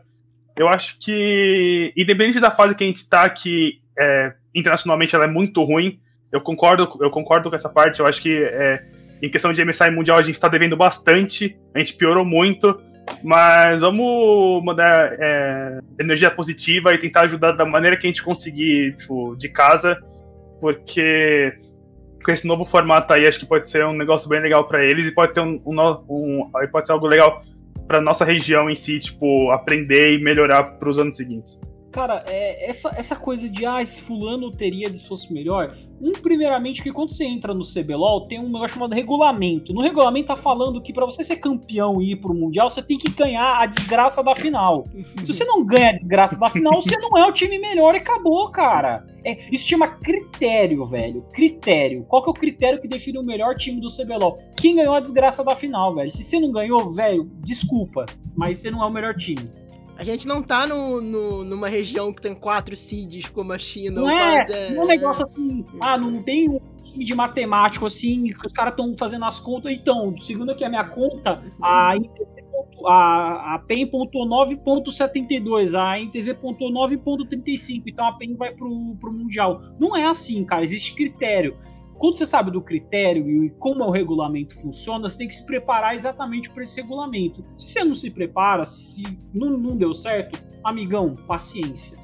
Eu 0.58 0.68
acho 0.68 0.98
que, 0.98 1.92
independente 1.96 2.40
da 2.40 2.50
fase 2.50 2.74
que 2.74 2.82
a 2.82 2.86
gente 2.86 3.08
tá, 3.08 3.28
que 3.28 3.80
é, 3.98 4.34
internacionalmente 4.54 5.14
ela 5.14 5.24
é 5.24 5.28
muito 5.28 5.62
ruim, 5.62 6.00
eu 6.32 6.40
concordo, 6.40 6.88
eu 7.00 7.10
concordo 7.10 7.48
com 7.48 7.56
essa 7.56 7.68
parte, 7.68 8.00
eu 8.00 8.06
acho 8.06 8.20
que 8.20 8.42
é, 8.42 8.84
em 9.22 9.30
questão 9.30 9.52
de 9.52 9.64
MSI 9.64 9.90
mundial 9.90 10.18
a 10.18 10.22
gente 10.22 10.40
tá 10.40 10.48
devendo 10.48 10.76
bastante, 10.76 11.56
a 11.74 11.78
gente 11.78 11.94
piorou 11.94 12.24
muito, 12.24 12.80
mas 13.22 13.80
vamos 13.80 14.62
mandar 14.64 15.16
é, 15.18 15.78
energia 15.98 16.30
positiva 16.30 16.92
e 16.92 16.98
tentar 16.98 17.22
ajudar 17.22 17.52
da 17.52 17.64
maneira 17.64 17.96
que 17.96 18.06
a 18.06 18.10
gente 18.10 18.22
conseguir, 18.22 18.96
tipo, 18.96 19.36
de 19.36 19.48
casa, 19.48 19.96
porque 20.60 21.54
com 22.24 22.32
esse 22.32 22.46
novo 22.46 22.64
formato 22.64 23.14
aí, 23.14 23.26
acho 23.26 23.38
que 23.38 23.46
pode 23.46 23.70
ser 23.70 23.86
um 23.86 23.96
negócio 23.96 24.28
bem 24.28 24.40
legal 24.40 24.66
para 24.66 24.84
eles 24.84 25.06
e 25.06 25.12
pode 25.12 25.32
ter 25.32 25.40
um, 25.40 25.60
um, 25.64 25.80
um, 26.08 26.50
pode 26.70 26.86
ser 26.86 26.92
algo 26.92 27.06
legal 27.06 27.42
para 27.88 28.02
nossa 28.02 28.24
região 28.24 28.68
em 28.68 28.76
si, 28.76 28.98
tipo, 28.98 29.50
aprender 29.50 30.12
e 30.14 30.22
melhorar 30.22 30.62
para 30.62 30.90
os 30.90 30.98
anos 30.98 31.16
seguintes. 31.16 31.58
Cara, 31.90 32.22
é, 32.26 32.68
essa, 32.68 32.94
essa 32.96 33.16
coisa 33.16 33.48
de, 33.48 33.64
ah, 33.64 33.80
esse 33.82 34.02
fulano 34.02 34.50
teria 34.50 34.94
se 34.94 35.06
fosse 35.06 35.32
melhor. 35.32 35.76
Um, 36.00 36.12
primeiramente, 36.12 36.82
que 36.82 36.92
quando 36.92 37.12
você 37.12 37.24
entra 37.24 37.54
no 37.54 37.64
CBLOL, 37.64 38.28
tem 38.28 38.38
um 38.38 38.48
negócio 38.48 38.74
chamado 38.74 38.94
regulamento. 38.94 39.72
No 39.72 39.80
regulamento 39.80 40.28
tá 40.28 40.36
falando 40.36 40.82
que 40.82 40.92
para 40.92 41.06
você 41.06 41.24
ser 41.24 41.36
campeão 41.36 42.00
e 42.00 42.12
ir 42.12 42.16
pro 42.16 42.34
Mundial, 42.34 42.68
você 42.68 42.82
tem 42.82 42.98
que 42.98 43.10
ganhar 43.10 43.60
a 43.60 43.66
desgraça 43.66 44.22
da 44.22 44.34
final. 44.34 44.84
Se 45.24 45.32
você 45.32 45.44
não 45.44 45.64
ganha 45.64 45.90
a 45.90 45.92
desgraça 45.92 46.38
da 46.38 46.50
final, 46.50 46.80
você 46.80 46.96
não 46.98 47.16
é 47.16 47.26
o 47.26 47.32
time 47.32 47.58
melhor 47.58 47.94
e 47.94 47.98
acabou, 47.98 48.48
cara. 48.50 49.06
É, 49.24 49.38
isso 49.50 49.66
chama 49.66 49.88
critério, 49.88 50.84
velho. 50.84 51.24
Critério. 51.32 52.04
Qual 52.04 52.22
que 52.22 52.28
é 52.28 52.32
o 52.32 52.34
critério 52.34 52.80
que 52.80 52.86
define 52.86 53.18
o 53.18 53.24
melhor 53.24 53.56
time 53.56 53.80
do 53.80 53.88
CBLOL? 53.88 54.38
Quem 54.56 54.76
ganhou 54.76 54.94
a 54.94 55.00
desgraça 55.00 55.42
da 55.42 55.56
final, 55.56 55.92
velho? 55.94 56.10
Se 56.10 56.22
você 56.22 56.38
não 56.38 56.52
ganhou, 56.52 56.92
velho, 56.92 57.28
desculpa, 57.40 58.04
mas 58.36 58.58
você 58.58 58.70
não 58.70 58.82
é 58.82 58.86
o 58.86 58.90
melhor 58.90 59.14
time. 59.16 59.50
A 59.98 60.04
gente 60.04 60.28
não 60.28 60.40
tá 60.40 60.64
no, 60.64 61.00
no, 61.00 61.44
numa 61.44 61.68
região 61.68 62.12
que 62.12 62.22
tem 62.22 62.32
quatro 62.32 62.76
seeds 62.76 63.26
como 63.26 63.52
a 63.52 63.58
China. 63.58 64.00
Não 64.00 64.08
é, 64.08 64.36
quatro, 64.36 64.54
é, 64.54 64.80
um 64.80 64.86
negócio 64.86 65.24
assim, 65.24 65.66
ah, 65.80 65.98
não 65.98 66.22
tem 66.22 66.48
um 66.48 66.60
time 66.84 67.04
de 67.04 67.14
matemático 67.16 67.84
assim, 67.84 68.32
que 68.32 68.46
os 68.46 68.52
caras 68.52 68.74
estão 68.74 68.94
fazendo 68.96 69.24
as 69.24 69.40
contas. 69.40 69.72
Então, 69.72 70.16
segundo 70.20 70.52
aqui 70.52 70.64
a 70.64 70.68
minha 70.68 70.84
conta, 70.84 71.42
a 71.60 71.96
a, 72.86 73.54
a 73.54 73.58
PEN 73.66 73.86
pontuou 73.88 74.26
9.72, 74.28 75.74
a 75.74 75.98
NTZ 75.98 76.34
pontuou 76.34 76.70
9.35, 76.70 77.82
então 77.86 78.06
a 78.06 78.12
PEN 78.12 78.36
vai 78.36 78.54
pro, 78.54 78.96
pro 79.00 79.12
Mundial. 79.12 79.60
Não 79.80 79.96
é 79.96 80.04
assim, 80.06 80.44
cara, 80.44 80.62
existe 80.62 80.94
critério 80.94 81.56
quando 81.98 82.16
você 82.16 82.26
sabe 82.26 82.52
do 82.52 82.62
critério 82.62 83.28
e 83.28 83.50
como 83.58 83.84
o 83.84 83.90
regulamento 83.90 84.54
funciona, 84.60 85.08
você 85.08 85.18
tem 85.18 85.28
que 85.28 85.34
se 85.34 85.44
preparar 85.44 85.94
exatamente 85.94 86.48
para 86.48 86.62
esse 86.62 86.80
regulamento. 86.80 87.44
Se 87.58 87.68
você 87.68 87.82
não 87.82 87.94
se 87.94 88.10
prepara, 88.10 88.64
se 88.64 89.02
não, 89.34 89.50
não 89.50 89.76
deu 89.76 89.92
certo, 89.92 90.40
amigão, 90.62 91.16
paciência. 91.26 91.98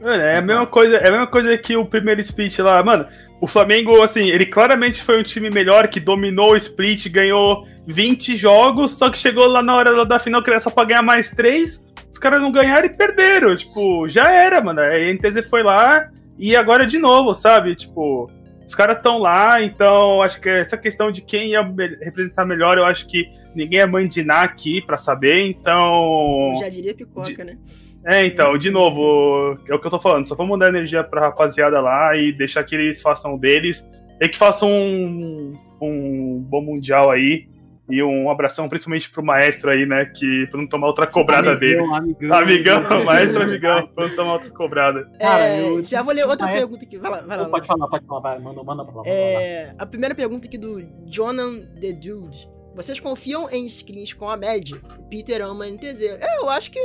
é 0.00 0.38
a 0.38 0.42
mesma 0.42 0.66
coisa, 0.66 0.96
é 0.96 1.08
a 1.08 1.10
mesma 1.10 1.26
coisa 1.26 1.58
que 1.58 1.76
o 1.76 1.84
primeiro 1.84 2.20
split 2.20 2.56
lá, 2.60 2.82
mano. 2.84 3.06
O 3.40 3.48
Flamengo, 3.48 4.00
assim, 4.00 4.28
ele 4.28 4.46
claramente 4.46 5.02
foi 5.02 5.18
um 5.18 5.24
time 5.24 5.50
melhor 5.50 5.88
que 5.88 5.98
dominou 5.98 6.52
o 6.52 6.56
split, 6.56 7.08
ganhou 7.08 7.64
20 7.88 8.36
jogos, 8.36 8.92
só 8.92 9.10
que 9.10 9.18
chegou 9.18 9.48
lá 9.48 9.60
na 9.60 9.74
hora 9.74 10.06
da 10.06 10.20
final 10.20 10.40
que 10.40 10.50
era 10.50 10.60
só 10.60 10.70
pra 10.70 10.84
ganhar 10.84 11.02
mais 11.02 11.32
3. 11.32 11.84
Os 12.12 12.18
caras 12.18 12.40
não 12.40 12.52
ganharam 12.52 12.86
e 12.86 12.96
perderam. 12.96 13.56
Tipo, 13.56 14.08
já 14.08 14.30
era, 14.30 14.60
mano. 14.60 14.80
A 14.80 15.12
NTZ 15.12 15.48
foi 15.50 15.64
lá 15.64 16.08
e 16.38 16.54
agora 16.54 16.86
de 16.86 16.98
novo, 16.98 17.34
sabe? 17.34 17.74
Tipo, 17.74 18.30
os 18.66 18.74
caras 18.74 18.96
estão 18.96 19.18
lá, 19.18 19.62
então 19.62 20.22
acho 20.22 20.40
que 20.40 20.48
essa 20.48 20.76
questão 20.76 21.10
de 21.10 21.22
quem 21.22 21.50
ia 21.50 21.62
representar 22.00 22.44
melhor, 22.44 22.78
eu 22.78 22.84
acho 22.84 23.06
que 23.06 23.30
ninguém 23.54 23.80
é 23.80 23.86
Ná 24.24 24.42
aqui 24.42 24.80
para 24.80 24.96
saber, 24.96 25.46
então. 25.46 26.54
Já 26.58 26.68
diria 26.68 26.94
picoca, 26.94 27.30
de... 27.30 27.44
né? 27.44 27.58
É, 28.04 28.26
então, 28.26 28.58
de 28.58 28.70
novo, 28.70 29.58
é 29.68 29.74
o 29.74 29.78
que 29.78 29.86
eu 29.86 29.90
tô 29.90 30.00
falando, 30.00 30.26
só 30.26 30.34
vamos 30.34 30.58
dar 30.58 30.68
energia 30.68 31.04
pra 31.04 31.20
rapaziada 31.20 31.80
lá 31.80 32.16
e 32.16 32.32
deixar 32.32 32.64
que 32.64 32.74
eles 32.74 33.00
façam 33.00 33.38
deles. 33.38 33.88
E 34.20 34.28
que 34.28 34.38
façam 34.38 34.70
um, 34.70 35.52
um 35.80 36.46
bom 36.48 36.62
mundial 36.62 37.10
aí. 37.10 37.48
E 37.90 38.02
um 38.02 38.30
abração 38.30 38.68
principalmente 38.68 39.10
pro 39.10 39.24
maestro 39.24 39.70
aí, 39.70 39.84
né? 39.84 40.04
Que 40.04 40.46
pra 40.46 40.60
não 40.60 40.68
tomar 40.68 40.86
outra 40.86 41.06
cobrada 41.06 41.52
amigão, 41.52 41.58
dele. 41.60 41.94
Amigão, 41.94 42.38
amigão, 42.38 43.04
maestro 43.04 43.42
amigão, 43.42 43.88
pra 43.88 44.08
não 44.08 44.16
tomar 44.16 44.32
outra 44.34 44.50
cobrada. 44.50 45.10
É, 45.14 45.24
Cara, 45.24 45.56
eu, 45.58 45.82
já 45.82 46.02
vou 46.02 46.14
ler 46.14 46.26
outra 46.26 46.46
maestro... 46.46 46.68
pergunta 46.68 46.86
aqui. 46.86 46.98
Vai 46.98 47.10
lá, 47.10 47.20
vai 47.22 47.36
lá. 47.36 47.48
Pode 47.48 47.66
falar, 47.66 47.88
pode 47.88 48.06
falar, 48.06 48.20
vai, 48.20 48.38
manda, 48.38 48.62
manda 48.62 48.84
pra 48.84 48.94
lá. 48.94 49.02
É, 49.04 49.74
a 49.76 49.84
primeira 49.84 50.14
pergunta 50.14 50.46
aqui 50.46 50.56
do 50.56 50.80
Jonan 51.06 51.66
The 51.80 51.92
Dude. 51.92 52.48
Vocês 52.74 52.98
confiam 52.98 53.50
em 53.50 53.68
screens 53.68 54.14
com 54.14 54.30
a 54.30 54.36
média? 54.36 54.76
Peter 55.10 55.42
ama 55.42 55.66
NTZ. 55.66 56.02
É, 56.02 56.38
eu 56.38 56.48
acho 56.48 56.70
que 56.70 56.78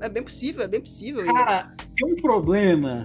é 0.00 0.08
bem 0.08 0.22
possível, 0.22 0.62
é 0.62 0.68
bem 0.68 0.80
possível. 0.80 1.24
Cara, 1.24 1.74
tem 1.94 2.10
um 2.10 2.16
problema 2.16 3.04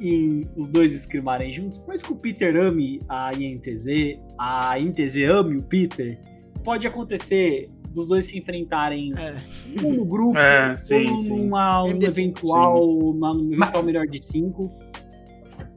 em 0.00 0.48
os 0.56 0.68
dois 0.68 0.94
escrimarem 0.94 1.52
juntos, 1.52 1.82
mas 1.86 2.02
que 2.02 2.12
o 2.12 2.16
Peter 2.16 2.54
ame 2.56 3.00
a 3.08 3.32
INTZ, 3.34 3.86
a 4.38 4.78
INTZ 4.78 5.16
ame 5.28 5.56
o 5.56 5.62
Peter 5.62 6.20
pode 6.68 6.86
acontecer 6.86 7.70
dos 7.94 8.06
dois 8.06 8.26
se 8.26 8.38
enfrentarem 8.38 9.14
é. 9.16 9.36
um 9.82 9.94
no 9.94 10.04
grupo, 10.04 10.36
é, 10.36 10.76
sim, 10.76 11.08
ou 11.08 11.22
numa, 11.22 11.82
um 11.82 12.02
eventual, 12.02 12.86
uma, 12.86 13.32
no 13.32 13.54
eventual 13.54 13.82
melhor 13.82 14.06
de 14.06 14.22
cinco. 14.22 14.70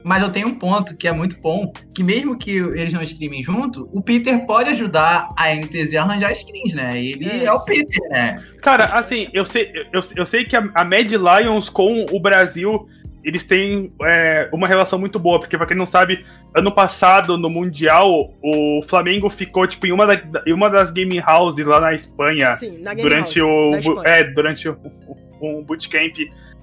Mas 0.04 0.22
eu 0.22 0.30
tenho 0.30 0.50
um 0.50 0.56
ponto 0.56 0.98
que 0.98 1.08
é 1.08 1.14
muito 1.14 1.40
bom, 1.40 1.72
que 1.96 2.04
mesmo 2.04 2.38
que 2.38 2.58
eles 2.58 2.92
não 2.92 3.02
streamem 3.04 3.42
junto, 3.42 3.88
o 3.94 4.02
Peter 4.02 4.46
pode 4.46 4.72
ajudar 4.72 5.34
a 5.38 5.56
NTZ 5.56 5.96
a 5.96 6.02
arranjar 6.02 6.36
screens, 6.36 6.74
né? 6.74 7.02
Ele 7.02 7.26
é, 7.26 7.46
é 7.46 7.54
o 7.54 7.64
Peter, 7.64 8.10
né? 8.10 8.44
Cara, 8.62 8.84
assim, 8.88 9.30
eu 9.32 9.46
sei, 9.46 9.72
eu, 9.94 10.02
eu 10.18 10.26
sei 10.26 10.44
que 10.44 10.58
a, 10.58 10.70
a 10.76 10.84
Mad 10.84 11.10
Lions 11.10 11.70
com 11.70 12.06
o 12.12 12.20
Brasil 12.20 12.86
eles 13.24 13.44
têm 13.44 13.94
é, 14.04 14.50
uma 14.52 14.68
relação 14.68 14.98
muito 14.98 15.20
boa, 15.20 15.40
porque 15.40 15.58
pra 15.58 15.68
quem 15.68 15.78
não 15.78 15.86
sabe, 15.86 16.26
ano 16.56 16.72
passado, 16.72 17.38
no 17.38 17.50
Mundial, 17.50 18.34
o 18.42 18.82
Flamengo 18.88 19.30
ficou, 19.30 19.68
tipo, 19.68 19.86
em 19.86 19.92
uma, 19.92 20.08
da, 20.08 20.44
em 20.46 20.54
uma 20.54 20.70
das 20.70 20.92
game 20.92 21.22
houses 21.22 21.66
lá 21.66 21.80
na 21.80 21.94
Espanha. 21.94 22.54
Sim, 22.54 22.82
na 22.82 22.94
game 22.94 23.08
durante 23.08 23.40
house, 23.40 23.86
o. 23.86 24.06
É, 24.06 24.24
durante 24.24 24.70
o, 24.70 24.74
o, 24.74 25.60
o, 25.60 25.64
bootcamp 25.64 26.16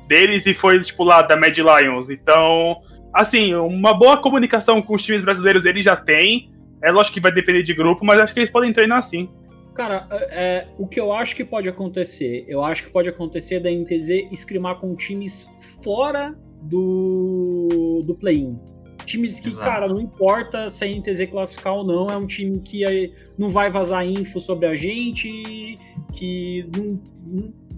deles 0.08 0.46
e 0.46 0.54
foi, 0.54 0.80
tipo, 0.80 1.04
lá 1.04 1.22
da 1.22 1.36
Mad 1.36 1.56
Lions. 1.56 2.10
Então, 2.10 2.80
assim, 3.14 3.54
uma 3.54 3.94
boa 3.94 4.16
comunicação 4.16 4.82
com 4.82 4.94
os 4.94 5.02
times 5.02 5.22
brasileiros 5.22 5.64
eles 5.64 5.84
já 5.84 5.94
têm. 5.94 6.50
É 6.82 6.90
lógico 6.90 7.14
que 7.14 7.20
vai 7.20 7.32
depender 7.32 7.62
de 7.62 7.74
grupo, 7.74 8.04
mas 8.04 8.18
acho 8.20 8.32
que 8.32 8.40
eles 8.40 8.50
podem 8.50 8.72
treinar 8.72 8.98
assim. 8.98 9.28
Cara, 9.74 10.08
é, 10.10 10.16
é, 10.32 10.68
o 10.76 10.88
que 10.88 10.98
eu 10.98 11.12
acho 11.12 11.36
que 11.36 11.44
pode 11.44 11.68
acontecer, 11.68 12.44
eu 12.48 12.64
acho 12.64 12.82
que 12.82 12.90
pode 12.90 13.08
acontecer 13.08 13.60
da 13.60 13.70
NTZ 13.70 14.26
escrimar 14.32 14.76
com 14.80 14.96
times 14.96 15.48
fora 15.84 16.36
do, 16.62 18.02
do 18.04 18.14
play-in. 18.14 18.58
Times 19.04 19.40
que, 19.40 19.48
Exato. 19.48 19.64
cara, 19.64 19.88
não 19.88 20.00
importa 20.00 20.68
se 20.68 20.84
a 20.84 20.88
NTZ 20.88 21.30
classificar 21.30 21.74
ou 21.74 21.84
não, 21.84 22.10
é 22.10 22.16
um 22.16 22.26
time 22.26 22.60
que 22.60 23.14
não 23.38 23.48
vai 23.48 23.70
vazar 23.70 24.06
info 24.06 24.38
sobre 24.38 24.66
a 24.66 24.76
gente, 24.76 25.78
que 26.12 26.68
não, 26.76 27.00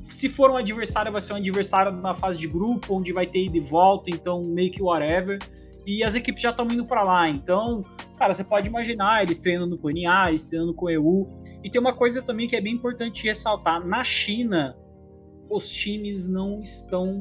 se 0.00 0.28
for 0.28 0.50
um 0.50 0.56
adversário, 0.56 1.12
vai 1.12 1.20
ser 1.20 1.32
um 1.32 1.36
adversário 1.36 1.92
na 1.92 2.14
fase 2.14 2.38
de 2.38 2.48
grupo, 2.48 2.96
onde 2.96 3.12
vai 3.12 3.26
ter 3.26 3.44
ida 3.44 3.56
e 3.56 3.60
volta, 3.60 4.10
então 4.10 4.42
meio 4.42 4.70
que 4.70 4.82
whatever. 4.82 5.38
E 5.86 6.02
as 6.02 6.14
equipes 6.14 6.42
já 6.42 6.50
estão 6.50 6.66
indo 6.66 6.84
para 6.84 7.02
lá, 7.02 7.28
então, 7.28 7.84
cara, 8.18 8.34
você 8.34 8.44
pode 8.44 8.68
imaginar 8.68 9.22
eles 9.22 9.38
treinando 9.38 9.78
com 9.78 9.88
o 9.88 9.90
NA, 9.90 10.30
eles 10.30 10.46
treinando 10.46 10.74
com 10.74 10.86
o 10.86 10.90
EU. 10.90 11.28
E 11.62 11.70
tem 11.70 11.80
uma 11.80 11.94
coisa 11.94 12.20
também 12.20 12.48
que 12.48 12.56
é 12.56 12.60
bem 12.60 12.74
importante 12.74 13.24
ressaltar: 13.24 13.84
na 13.86 14.02
China, 14.04 14.76
os 15.48 15.68
times 15.70 16.28
não 16.28 16.60
estão 16.60 17.18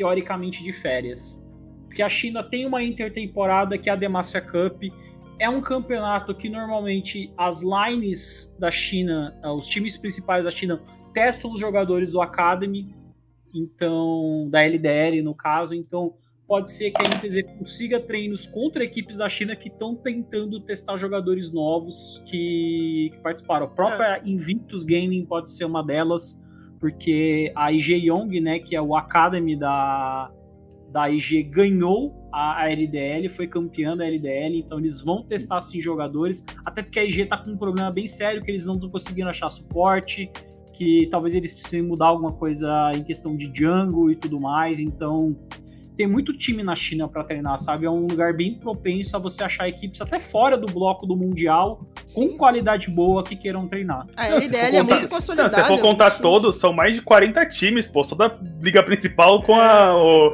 teoricamente 0.00 0.64
de 0.64 0.72
férias. 0.72 1.46
Porque 1.84 2.02
a 2.02 2.08
China 2.08 2.42
tem 2.42 2.66
uma 2.66 2.82
intertemporada 2.82 3.76
que 3.76 3.90
é 3.90 3.92
a 3.92 3.96
Demacia 3.96 4.40
Cup. 4.40 4.84
É 5.38 5.46
um 5.46 5.60
campeonato 5.60 6.34
que 6.34 6.48
normalmente 6.48 7.30
as 7.36 7.62
lines 7.62 8.56
da 8.58 8.70
China, 8.70 9.38
eh, 9.42 9.48
os 9.48 9.66
times 9.66 9.98
principais 9.98 10.46
da 10.46 10.50
China, 10.50 10.80
testam 11.12 11.52
os 11.52 11.60
jogadores 11.60 12.12
do 12.12 12.22
Academy, 12.22 12.94
então 13.54 14.48
da 14.50 14.62
LDL 14.62 15.20
no 15.20 15.34
caso. 15.34 15.74
Então 15.74 16.14
pode 16.48 16.72
ser 16.72 16.90
que 16.92 17.02
a 17.02 17.04
NTZ 17.04 17.58
consiga 17.58 18.00
treinos 18.00 18.46
contra 18.46 18.82
equipes 18.82 19.18
da 19.18 19.28
China 19.28 19.54
que 19.54 19.68
estão 19.68 19.94
tentando 19.94 20.60
testar 20.60 20.96
jogadores 20.96 21.52
novos 21.52 22.22
que, 22.24 23.10
que 23.12 23.18
participaram. 23.18 23.66
A 23.66 23.68
própria 23.68 24.16
é. 24.16 24.22
Invictus 24.24 24.86
Gaming 24.86 25.26
pode 25.26 25.50
ser 25.50 25.66
uma 25.66 25.84
delas 25.84 26.40
porque 26.80 27.52
a 27.54 27.70
IG 27.70 28.06
Young, 28.06 28.40
né, 28.40 28.58
que 28.58 28.74
é 28.74 28.80
o 28.80 28.96
Academy 28.96 29.54
da, 29.54 30.30
da 30.90 31.10
IG, 31.10 31.42
ganhou 31.42 32.14
a, 32.32 32.62
a 32.62 32.70
LDL, 32.70 33.28
foi 33.28 33.46
campeã 33.46 33.94
da 33.94 34.06
LDL, 34.06 34.58
então 34.58 34.78
eles 34.78 35.00
vão 35.02 35.22
testar 35.22 35.58
assim 35.58 35.80
jogadores, 35.80 36.44
até 36.64 36.82
porque 36.82 36.98
a 36.98 37.04
IG 37.04 37.26
tá 37.26 37.36
com 37.36 37.50
um 37.50 37.56
problema 37.56 37.90
bem 37.92 38.08
sério, 38.08 38.42
que 38.42 38.50
eles 38.50 38.64
não 38.64 38.74
estão 38.74 38.88
conseguindo 38.88 39.28
achar 39.28 39.50
suporte, 39.50 40.30
que 40.72 41.06
talvez 41.10 41.34
eles 41.34 41.52
precisem 41.52 41.82
mudar 41.82 42.06
alguma 42.06 42.32
coisa 42.32 42.90
em 42.94 43.04
questão 43.04 43.36
de 43.36 43.52
jungle 43.54 44.10
e 44.10 44.16
tudo 44.16 44.40
mais. 44.40 44.80
Então, 44.80 45.36
tem 46.00 46.06
muito 46.06 46.32
time 46.32 46.62
na 46.62 46.74
China 46.74 47.06
para 47.06 47.22
treinar, 47.22 47.58
sabe? 47.58 47.84
É 47.84 47.90
um 47.90 48.06
lugar 48.06 48.32
bem 48.32 48.54
propenso 48.54 49.14
a 49.14 49.18
você 49.18 49.44
achar 49.44 49.68
equipes 49.68 50.00
até 50.00 50.18
fora 50.18 50.56
do 50.56 50.66
bloco 50.66 51.04
do 51.04 51.14
Mundial, 51.14 51.86
com 52.14 52.22
sim, 52.22 52.38
qualidade 52.38 52.86
sim. 52.86 52.94
boa, 52.94 53.22
que 53.22 53.36
queiram 53.36 53.68
treinar. 53.68 54.06
A 54.16 54.28
LDL 54.28 54.76
é 54.76 54.82
muito 54.82 55.08
consolidada. 55.10 55.50
Se 55.62 55.68
for 55.68 55.78
contar 55.78 56.12
todos, 56.12 56.56
são 56.56 56.72
mais 56.72 56.96
de 56.96 57.02
40 57.02 57.44
times, 57.50 57.86
pô, 57.86 58.02
só 58.02 58.14
da 58.14 58.34
liga 58.62 58.82
principal 58.82 59.42
com 59.42 59.56
a, 59.56 59.94
o, 59.94 60.30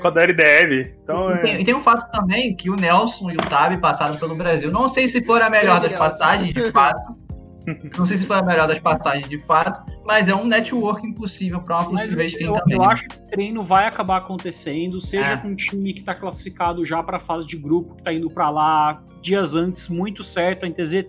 com 0.00 0.08
a 0.08 0.10
da 0.10 0.22
LDL. 0.22 0.94
Então, 1.04 1.30
e, 1.30 1.34
é... 1.34 1.42
tem, 1.42 1.60
e 1.60 1.64
tem 1.64 1.74
um 1.74 1.80
fato 1.80 2.10
também 2.10 2.56
que 2.56 2.70
o 2.70 2.76
Nelson 2.76 3.30
e 3.30 3.34
o 3.34 3.46
Tabi 3.46 3.76
passaram 3.76 4.16
pelo 4.16 4.34
Brasil. 4.34 4.72
Não 4.72 4.88
sei 4.88 5.06
se 5.06 5.22
for 5.22 5.42
a 5.42 5.50
melhor 5.50 5.82
das 5.82 5.92
passagens, 5.92 6.54
de 6.54 6.72
fato. 6.72 7.19
Não 7.96 8.06
sei 8.06 8.16
se 8.16 8.26
foi 8.26 8.38
a 8.38 8.42
melhor 8.42 8.66
das 8.66 8.78
passagens 8.78 9.28
de 9.28 9.38
fato, 9.38 9.80
mas 10.04 10.28
é 10.28 10.34
um 10.34 10.44
networking 10.44 11.12
possível 11.12 11.60
para 11.60 11.80
uma 11.80 12.00
Sim, 12.00 12.14
possível 12.14 12.46
eu, 12.46 12.52
também. 12.54 12.76
Eu 12.76 12.84
acho 12.84 13.08
que 13.08 13.16
o 13.16 13.26
treino 13.26 13.62
vai 13.62 13.86
acabar 13.86 14.18
acontecendo, 14.18 15.00
seja 15.00 15.26
é. 15.26 15.36
com 15.36 15.48
um 15.48 15.56
time 15.56 15.92
que 15.92 16.00
está 16.00 16.14
classificado 16.14 16.84
já 16.84 17.02
para 17.02 17.18
a 17.18 17.20
fase 17.20 17.46
de 17.46 17.56
grupo, 17.56 17.94
que 17.94 18.00
está 18.00 18.12
indo 18.12 18.30
para 18.30 18.50
lá 18.50 19.02
dias 19.20 19.54
antes, 19.54 19.88
muito 19.88 20.24
certo. 20.24 20.64
A 20.64 20.68
NTZ. 20.68 21.06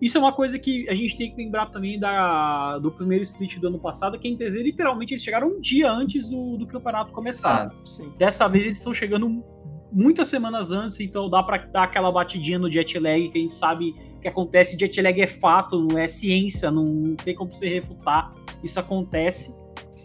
Isso 0.00 0.16
é 0.16 0.20
uma 0.20 0.32
coisa 0.32 0.58
que 0.58 0.88
a 0.88 0.94
gente 0.94 1.16
tem 1.16 1.34
que 1.34 1.42
lembrar 1.42 1.66
também 1.66 1.98
da, 1.98 2.78
do 2.78 2.90
primeiro 2.90 3.22
split 3.24 3.58
do 3.58 3.66
ano 3.66 3.80
passado, 3.80 4.16
que 4.16 4.28
a 4.28 4.30
NTZ 4.30 4.54
literalmente 4.62 5.12
eles 5.12 5.24
chegaram 5.24 5.48
um 5.48 5.60
dia 5.60 5.90
antes 5.90 6.28
do, 6.28 6.56
do 6.56 6.66
campeonato 6.66 7.10
começar. 7.10 7.72
Dessa 8.16 8.46
vez 8.46 8.66
eles 8.66 8.78
estão 8.78 8.94
chegando 8.94 9.42
muitas 9.90 10.28
semanas 10.28 10.70
antes, 10.70 11.00
então 11.00 11.28
dá 11.28 11.42
para 11.42 11.58
dar 11.66 11.84
aquela 11.84 12.12
batidinha 12.12 12.58
no 12.58 12.70
jet 12.70 12.98
lag 12.98 13.28
que 13.28 13.38
a 13.38 13.40
gente 13.40 13.54
sabe 13.54 13.94
que 14.20 14.28
acontece. 14.28 14.78
Jet 14.78 15.00
lag 15.00 15.20
é 15.20 15.26
fato, 15.26 15.80
não 15.80 15.98
é 15.98 16.06
ciência, 16.06 16.70
não 16.70 17.14
tem 17.16 17.34
como 17.34 17.52
você 17.52 17.68
refutar. 17.68 18.32
Isso 18.62 18.78
acontece, 18.80 19.54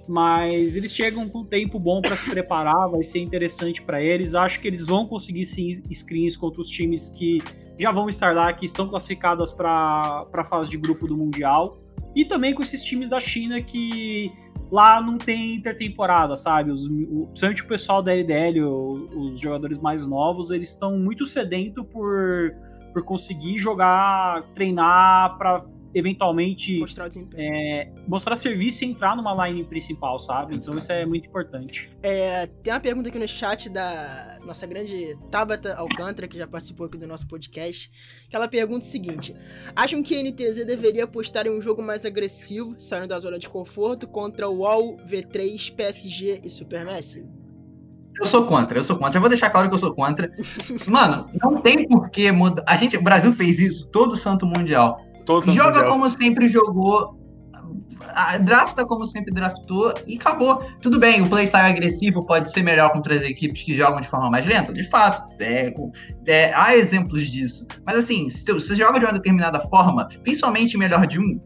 mas 0.07 0.76
eles 0.76 0.94
chegam 0.94 1.27
com 1.30 1.44
tempo 1.44 1.80
bom 1.80 2.02
para 2.02 2.15
se 2.15 2.30
preparar, 2.30 2.90
vai 2.90 3.03
ser 3.03 3.19
interessante 3.19 3.81
para 3.81 4.02
eles. 4.02 4.35
Acho 4.35 4.60
que 4.60 4.68
eles 4.68 4.85
vão 4.85 5.07
conseguir 5.07 5.45
sim 5.45 5.81
screens 5.94 6.35
contra 6.35 6.61
os 6.61 6.69
times 6.69 7.10
que 7.10 7.40
já 7.80 7.91
vão 7.91 8.07
estar 8.07 8.35
lá, 8.35 8.53
que 8.53 8.65
estão 8.65 8.88
classificados 8.88 9.52
para 9.52 10.27
a 10.34 10.44
fase 10.44 10.69
de 10.69 10.77
grupo 10.77 11.07
do 11.07 11.18
Mundial. 11.18 11.80
E 12.15 12.26
também 12.26 12.53
com 12.53 12.61
esses 12.61 12.84
times 12.84 13.10
da 13.10 13.19
China 13.19 13.60
que 13.61 14.31
lá 14.72 15.02
não 15.02 15.18
tem 15.18 15.56
intertemporada, 15.56 16.35
sabe? 16.35 16.72
Os, 16.72 16.85
o, 16.85 17.27
principalmente 17.27 17.64
o 17.64 17.68
pessoal 17.68 18.02
da 18.02 18.11
LDL, 18.11 18.61
os 18.65 19.40
jogadores 19.40 19.80
mais 19.80 20.06
novos, 20.06 20.52
eles 20.52 20.69
estão 20.69 20.98
muito 20.98 21.26
sedentos 21.26 21.85
por 21.91 22.56
por 22.93 23.03
conseguir 23.03 23.57
jogar, 23.57 24.43
treinar 24.53 25.37
para 25.37 25.65
eventualmente 25.93 26.79
mostrar, 26.79 27.09
é, 27.35 27.91
mostrar 28.07 28.35
serviço 28.35 28.83
e 28.83 28.87
entrar 28.87 29.15
numa 29.15 29.47
line 29.47 29.63
principal, 29.63 30.19
sabe? 30.19 30.55
Então 30.55 30.77
isso 30.77 30.91
é 30.91 31.05
muito 31.05 31.27
importante. 31.27 31.89
É, 32.01 32.47
tem 32.47 32.73
uma 32.73 32.79
pergunta 32.79 33.09
aqui 33.09 33.19
no 33.19 33.27
chat 33.27 33.69
da 33.69 34.39
nossa 34.43 34.65
grande 34.65 35.17
Tabata 35.29 35.75
Alcântara, 35.75 36.27
que 36.27 36.37
já 36.37 36.47
participou 36.47 36.87
aqui 36.87 36.97
do 36.97 37.07
nosso 37.07 37.27
podcast, 37.27 37.91
que 38.29 38.35
ela 38.35 38.47
pergunta 38.47 38.85
o 38.85 38.89
seguinte: 38.89 39.35
acham 39.75 40.01
que 40.01 40.15
a 40.15 40.23
NTZ 40.23 40.65
deveria 40.65 41.03
apostar 41.03 41.45
em 41.45 41.57
um 41.57 41.61
jogo 41.61 41.81
mais 41.81 42.05
agressivo, 42.05 42.75
saindo 42.79 43.07
da 43.07 43.19
zona 43.19 43.37
de 43.37 43.49
conforto, 43.49 44.07
contra 44.07 44.49
o 44.49 44.59
UOL, 44.59 44.97
V3, 44.97 45.73
PSG 45.75 46.41
e 46.43 46.49
Supermassive? 46.49 47.42
Eu 48.19 48.26
sou 48.26 48.45
contra, 48.45 48.77
eu 48.77 48.84
sou 48.84 48.98
contra. 48.98 49.18
Eu 49.18 49.22
vou 49.22 49.30
deixar 49.30 49.49
claro 49.49 49.68
que 49.68 49.76
eu 49.76 49.80
sou 49.80 49.94
contra. 49.94 50.31
Mano, 50.88 51.27
não 51.41 51.57
tem 51.57 51.88
porquê 51.88 52.31
mudar. 52.31 52.64
A 52.68 52.76
gente, 52.76 52.95
o 52.98 53.02
Brasil 53.02 53.34
fez 53.34 53.60
isso 53.60 53.88
todo 53.88 54.15
santo 54.15 54.45
mundial. 54.45 55.03
Todo 55.26 55.52
Joga 55.52 55.80
mundial. 55.80 55.90
como 55.90 56.10
sempre 56.10 56.48
jogou. 56.48 57.19
Drafta 58.41 58.85
como 58.85 59.06
sempre 59.06 59.34
draftou 59.34 59.94
e 60.06 60.18
acabou. 60.18 60.64
Tudo 60.81 60.99
bem, 60.99 61.22
o 61.22 61.30
playstyle 61.30 61.72
agressivo 61.72 62.23
pode 62.26 62.52
ser 62.52 62.61
melhor 62.61 62.91
com 62.91 63.02
três 63.02 63.23
equipes 63.23 63.64
que 63.64 63.76
jogam 63.76 64.02
de 64.02 64.07
forma 64.07 64.30
mais 64.30 64.45
lenta, 64.45 64.72
de 64.72 64.88
fato. 64.90 65.23
É, 65.40 65.73
é, 66.27 66.53
há 66.53 66.76
exemplos 66.76 67.27
disso. 67.31 67.65
Mas 67.85 67.98
assim, 67.98 68.30
se 68.30 68.45
você 68.52 68.76
joga 68.76 68.99
de 68.99 69.06
uma 69.06 69.14
determinada 69.14 69.60
forma, 69.61 70.07
principalmente 70.22 70.77
melhor 70.77 71.07
de 71.07 71.19
um, 71.19 71.40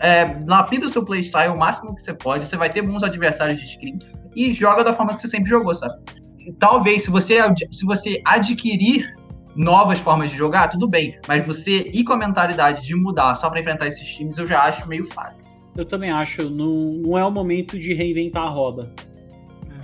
é, 0.00 0.42
lapida 0.48 0.86
o 0.86 0.90
seu 0.90 1.04
playstyle 1.04 1.50
o 1.50 1.58
máximo 1.58 1.94
que 1.94 2.00
você 2.00 2.14
pode, 2.14 2.46
você 2.46 2.56
vai 2.56 2.70
ter 2.70 2.82
bons 2.82 3.02
adversários 3.02 3.60
de 3.60 3.68
screen 3.68 3.98
e 4.34 4.52
joga 4.52 4.84
da 4.84 4.92
forma 4.92 5.14
que 5.14 5.20
você 5.20 5.28
sempre 5.28 5.50
jogou, 5.50 5.74
sabe? 5.74 5.94
E, 6.38 6.52
talvez, 6.52 7.02
se 7.02 7.10
você, 7.10 7.38
se 7.70 7.84
você 7.84 8.20
adquirir 8.24 9.14
novas 9.56 9.98
formas 9.98 10.30
de 10.30 10.36
jogar, 10.36 10.68
tudo 10.68 10.88
bem, 10.88 11.18
mas 11.26 11.44
você 11.46 11.90
ir 11.92 12.04
com 12.04 12.12
a 12.12 12.16
mentalidade 12.16 12.86
de 12.86 12.94
mudar 12.94 13.34
só 13.34 13.50
para 13.50 13.60
enfrentar 13.60 13.88
esses 13.88 14.06
times, 14.06 14.38
eu 14.38 14.46
já 14.46 14.62
acho 14.62 14.88
meio 14.88 15.04
falho. 15.06 15.36
Eu 15.76 15.84
também 15.84 16.10
acho, 16.10 16.48
não, 16.48 16.92
não 16.94 17.18
é 17.18 17.24
o 17.24 17.30
momento 17.30 17.78
de 17.78 17.94
reinventar 17.94 18.42
a 18.42 18.50
roda. 18.50 18.92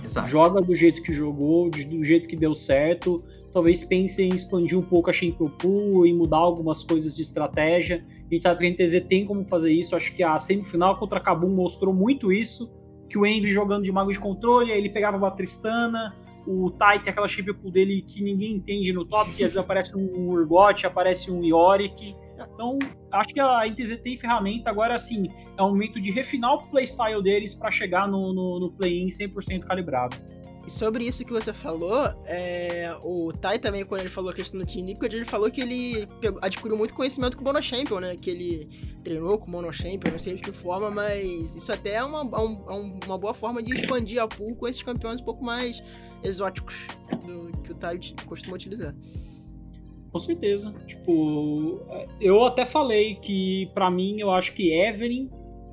Exato. 0.03 0.29
Joga 0.29 0.61
do 0.61 0.75
jeito 0.75 1.01
que 1.01 1.11
jogou, 1.11 1.69
do 1.69 2.03
jeito 2.03 2.27
que 2.27 2.35
deu 2.35 2.53
certo. 2.53 3.23
Talvez 3.51 3.83
pense 3.83 4.21
em 4.21 4.29
expandir 4.29 4.77
um 4.77 4.81
pouco 4.81 5.09
a 5.09 5.13
Champion 5.13 5.49
Pool 5.49 6.05
e 6.05 6.13
mudar 6.13 6.37
algumas 6.37 6.83
coisas 6.83 7.15
de 7.15 7.21
estratégia. 7.21 8.05
A 8.29 8.33
gente 8.33 8.43
sabe 8.43 8.59
que 8.59 8.65
a 8.65 8.85
NTZ 8.85 9.07
tem 9.07 9.25
como 9.25 9.43
fazer 9.43 9.71
isso. 9.71 9.95
Acho 9.95 10.13
que 10.15 10.21
a 10.21 10.37
semifinal 10.37 10.97
contra 10.97 11.19
a 11.19 11.21
Kabum 11.21 11.49
mostrou 11.49 11.93
muito 11.93 12.31
isso. 12.31 12.71
Que 13.15 13.19
o 13.19 13.25
Envy 13.25 13.49
jogando 13.49 13.85
de 13.85 13.93
mago 13.93 14.11
de 14.11 14.19
controle, 14.19 14.73
ele 14.73 14.89
pegava 14.89 15.15
uma 15.15 15.31
Tristana, 15.31 16.13
o 16.45 16.69
Tai 16.69 17.01
tem 17.01 17.11
aquela 17.11 17.29
chip 17.29 17.53
pool 17.53 17.71
dele 17.71 18.01
que 18.01 18.21
ninguém 18.21 18.57
entende 18.57 18.91
no 18.91 19.05
top, 19.05 19.27
que 19.27 19.41
às 19.41 19.53
vezes 19.53 19.55
aparece 19.55 19.95
um 19.95 20.27
Urgot, 20.27 20.85
aparece 20.85 21.31
um 21.31 21.41
Yorick. 21.41 22.13
Então, 22.37 22.77
acho 23.09 23.33
que 23.33 23.39
a 23.39 23.65
NTZ 23.65 24.01
tem 24.03 24.17
ferramenta. 24.17 24.69
Agora, 24.69 24.95
assim, 24.95 25.29
é 25.57 25.61
o 25.61 25.69
momento 25.69 26.01
de 26.01 26.11
refinar 26.11 26.55
o 26.55 26.63
playstyle 26.69 27.23
deles 27.23 27.53
para 27.53 27.71
chegar 27.71 28.05
no, 28.05 28.33
no, 28.33 28.59
no 28.59 28.73
play-in 28.73 29.07
100% 29.07 29.61
calibrado. 29.61 30.17
E 30.65 30.71
sobre 30.71 31.03
isso 31.03 31.23
que 31.23 31.31
você 31.31 31.53
falou, 31.53 32.05
é, 32.25 32.95
o 33.03 33.31
Tai 33.31 33.59
também, 33.59 33.85
quando 33.85 34.01
ele 34.01 34.09
falou 34.09 34.31
a 34.31 34.33
questão 34.33 34.59
do 34.59 34.65
Team 34.65 34.85
Liquid, 34.85 35.13
ele 35.13 35.25
falou 35.25 35.51
que 35.51 35.61
ele 35.61 36.07
pegou, 36.19 36.39
adquiriu 36.41 36.75
muito 36.75 36.93
conhecimento 36.93 37.37
com 37.37 37.43
o 37.43 37.45
Mono 37.45 37.61
Champion, 37.61 37.99
né? 37.99 38.15
Que 38.15 38.31
ele 38.31 38.69
treinou 39.03 39.37
com 39.37 39.47
o 39.47 39.51
Mono 39.51 39.71
Champion, 39.71 40.11
não 40.11 40.19
sei 40.19 40.35
de 40.35 40.41
que 40.41 40.51
forma, 40.51 40.89
mas 40.89 41.53
isso 41.53 41.71
até 41.71 41.95
é 41.95 42.03
uma, 42.03 42.21
é 42.21 42.41
um, 42.41 42.63
é 42.67 43.05
uma 43.05 43.17
boa 43.17 43.33
forma 43.33 43.61
de 43.61 43.73
expandir 43.73 44.19
a 44.19 44.27
pool 44.27 44.55
com 44.55 44.67
esses 44.67 44.81
campeões 44.81 45.21
um 45.21 45.23
pouco 45.23 45.43
mais 45.43 45.83
exóticos 46.23 46.75
do 47.23 47.61
que 47.61 47.71
o 47.71 47.75
Tai 47.75 47.99
costuma 48.25 48.55
utilizar. 48.55 48.95
Com 50.11 50.19
certeza. 50.19 50.73
Tipo, 50.87 51.81
eu 52.19 52.43
até 52.43 52.65
falei 52.65 53.15
que, 53.15 53.69
para 53.75 53.91
mim, 53.91 54.19
eu 54.19 54.31
acho 54.31 54.53
que 54.53 54.73
Evelyn 54.73 55.29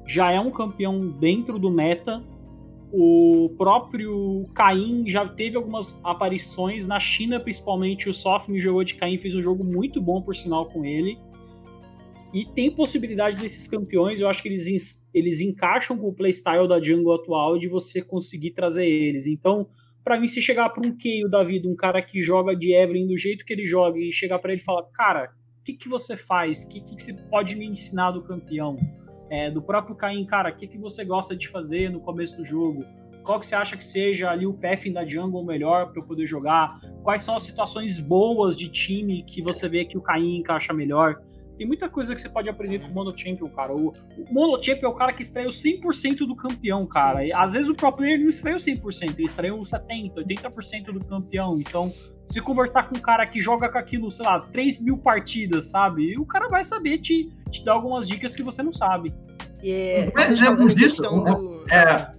já 0.07 0.33
é 0.33 0.41
um 0.41 0.51
campeão 0.51 1.09
dentro 1.09 1.59
do 1.59 1.71
meta 1.71 2.23
o 2.93 3.49
próprio 3.57 4.47
Caim 4.55 5.09
já 5.09 5.27
teve 5.27 5.57
algumas 5.57 5.99
aparições 6.05 6.87
na 6.87 7.01
China, 7.01 7.41
principalmente 7.41 8.11
o 8.11 8.13
Sofme 8.13 8.61
jogou 8.61 8.85
de 8.85 8.97
Caim, 8.97 9.17
fez 9.17 9.35
um 9.35 9.41
jogo 9.41 9.65
muito 9.65 10.01
bom, 10.01 10.21
por 10.21 10.37
sinal, 10.37 10.67
com 10.67 10.85
ele. 10.85 11.19
E 12.35 12.45
tem 12.45 12.71
possibilidade 12.71 13.39
desses 13.39 13.67
campeões, 13.67 14.21
eu 14.21 14.29
acho 14.29 14.43
que 14.43 14.49
eles, 14.49 15.07
eles 15.13 15.41
encaixam 15.41 15.97
com 15.97 16.09
o 16.09 16.15
playstyle 16.15 16.69
da 16.69 16.81
jungle 16.81 17.15
atual 17.15 17.59
de 17.59 17.67
você 17.67 18.03
conseguir 18.03 18.51
trazer 18.51 18.87
eles. 18.87 19.27
Então, 19.27 19.69
para 20.05 20.21
mim, 20.21 20.29
se 20.29 20.43
chegar 20.43 20.69
para 20.69 20.87
um 20.87 20.95
Keio 20.95 21.31
da 21.31 21.43
vida, 21.43 21.69
um 21.69 21.77
cara 21.77 22.03
que 22.03 22.23
joga 22.23 22.55
de 22.55 22.75
Evelyn 22.75 23.07
do 23.07 23.17
jeito 23.17 23.45
que 23.45 23.55
ele 23.55 23.65
joga, 23.65 23.99
e 23.99 24.13
chegar 24.13 24.39
para 24.39 24.53
ele 24.53 24.61
e 24.61 24.65
falar, 24.65 24.83
cara, 24.93 25.33
o 25.61 25.65
que, 25.65 25.73
que 25.73 25.89
você 25.89 26.15
faz? 26.15 26.65
O 26.65 26.69
que, 26.69 26.81
que, 26.81 26.97
que 26.97 27.03
você 27.03 27.15
pode 27.31 27.55
me 27.55 27.67
ensinar 27.67 28.11
do 28.11 28.23
campeão? 28.23 28.77
É, 29.33 29.51
do 29.51 29.63
próprio 29.63 29.97
Caim, 29.97 30.27
cara, 30.27 30.51
o 30.51 30.55
que, 30.55 30.67
que 30.67 30.77
você 30.77 31.07
gosta 31.07 31.35
de 31.35 31.49
fazer 31.49 31.91
no 31.91 31.99
começo 32.01 32.37
do 32.37 32.45
jogo? 32.45 32.85
Qual 33.25 33.41
que 33.41 33.47
você 33.47 33.55
acha 33.55 33.79
que 33.79 33.85
seja 33.85 34.31
ali 34.31 34.47
o 34.47 34.53
path 34.53 34.93
da 34.93 35.07
jungle 35.07 35.43
melhor 35.43 35.91
para 35.91 36.03
eu 36.03 36.05
poder 36.05 36.27
jogar? 36.27 36.79
Quais 37.03 37.23
são 37.23 37.35
as 37.35 37.43
situações 37.43 37.99
boas 37.99 38.55
de 38.55 38.69
time 38.69 39.23
que 39.23 39.41
você 39.41 39.71
vê 39.71 39.87
que 39.87 39.97
o 39.97 40.03
Caim 40.03 40.37
encaixa 40.37 40.75
melhor? 40.75 41.23
Tem 41.57 41.67
muita 41.67 41.89
coisa 41.89 42.15
que 42.15 42.21
você 42.21 42.29
pode 42.29 42.51
aprender 42.51 42.81
com 42.81 42.89
o 42.89 42.91
Mono 42.93 43.17
Champion, 43.17 43.49
cara. 43.49 43.75
O, 43.75 43.95
o 44.19 44.33
Mono 44.35 44.63
Champion 44.63 44.89
é 44.89 44.91
o 44.91 44.95
cara 44.95 45.15
que 45.15 45.23
extraiu 45.23 45.49
100% 45.49 46.27
do 46.27 46.37
campeão, 46.37 46.85
cara. 46.85 47.21
Sim, 47.21 47.27
sim. 47.29 47.33
Às 47.33 47.55
vezes 47.55 47.71
o 47.71 47.75
pro 47.75 47.91
player 47.91 48.21
não 48.21 48.29
extraiu 48.29 48.59
100%, 48.59 49.15
ele 49.15 49.25
extraiu 49.25 49.57
70%, 49.59 50.15
80% 50.15 50.85
do 50.93 51.03
campeão. 51.07 51.59
Então, 51.59 51.91
se 52.33 52.41
conversar 52.41 52.89
com 52.89 52.97
um 52.97 53.01
cara 53.01 53.27
que 53.27 53.41
joga 53.43 53.69
com 53.69 53.77
aquilo, 53.77 54.11
sei 54.11 54.25
lá, 54.25 54.41
3 54.41 54.81
mil 54.81 54.97
partidas, 54.97 55.67
sabe? 55.67 56.19
O 56.19 56.25
cara 56.25 56.49
vai 56.49 56.65
saber 56.65 56.99
te, 56.99 57.31
te 57.51 57.63
dar 57.63 57.73
algumas 57.73 58.09
dicas 58.09 58.35
que 58.35 58.43
você 58.43 58.63
não 58.63 58.73
sabe. 58.73 59.13
É, 59.63 60.11
um 60.17 60.21
exemplo 60.21 60.75
disso, 60.75 61.03
do... 61.03 61.65
é, 61.71 62.11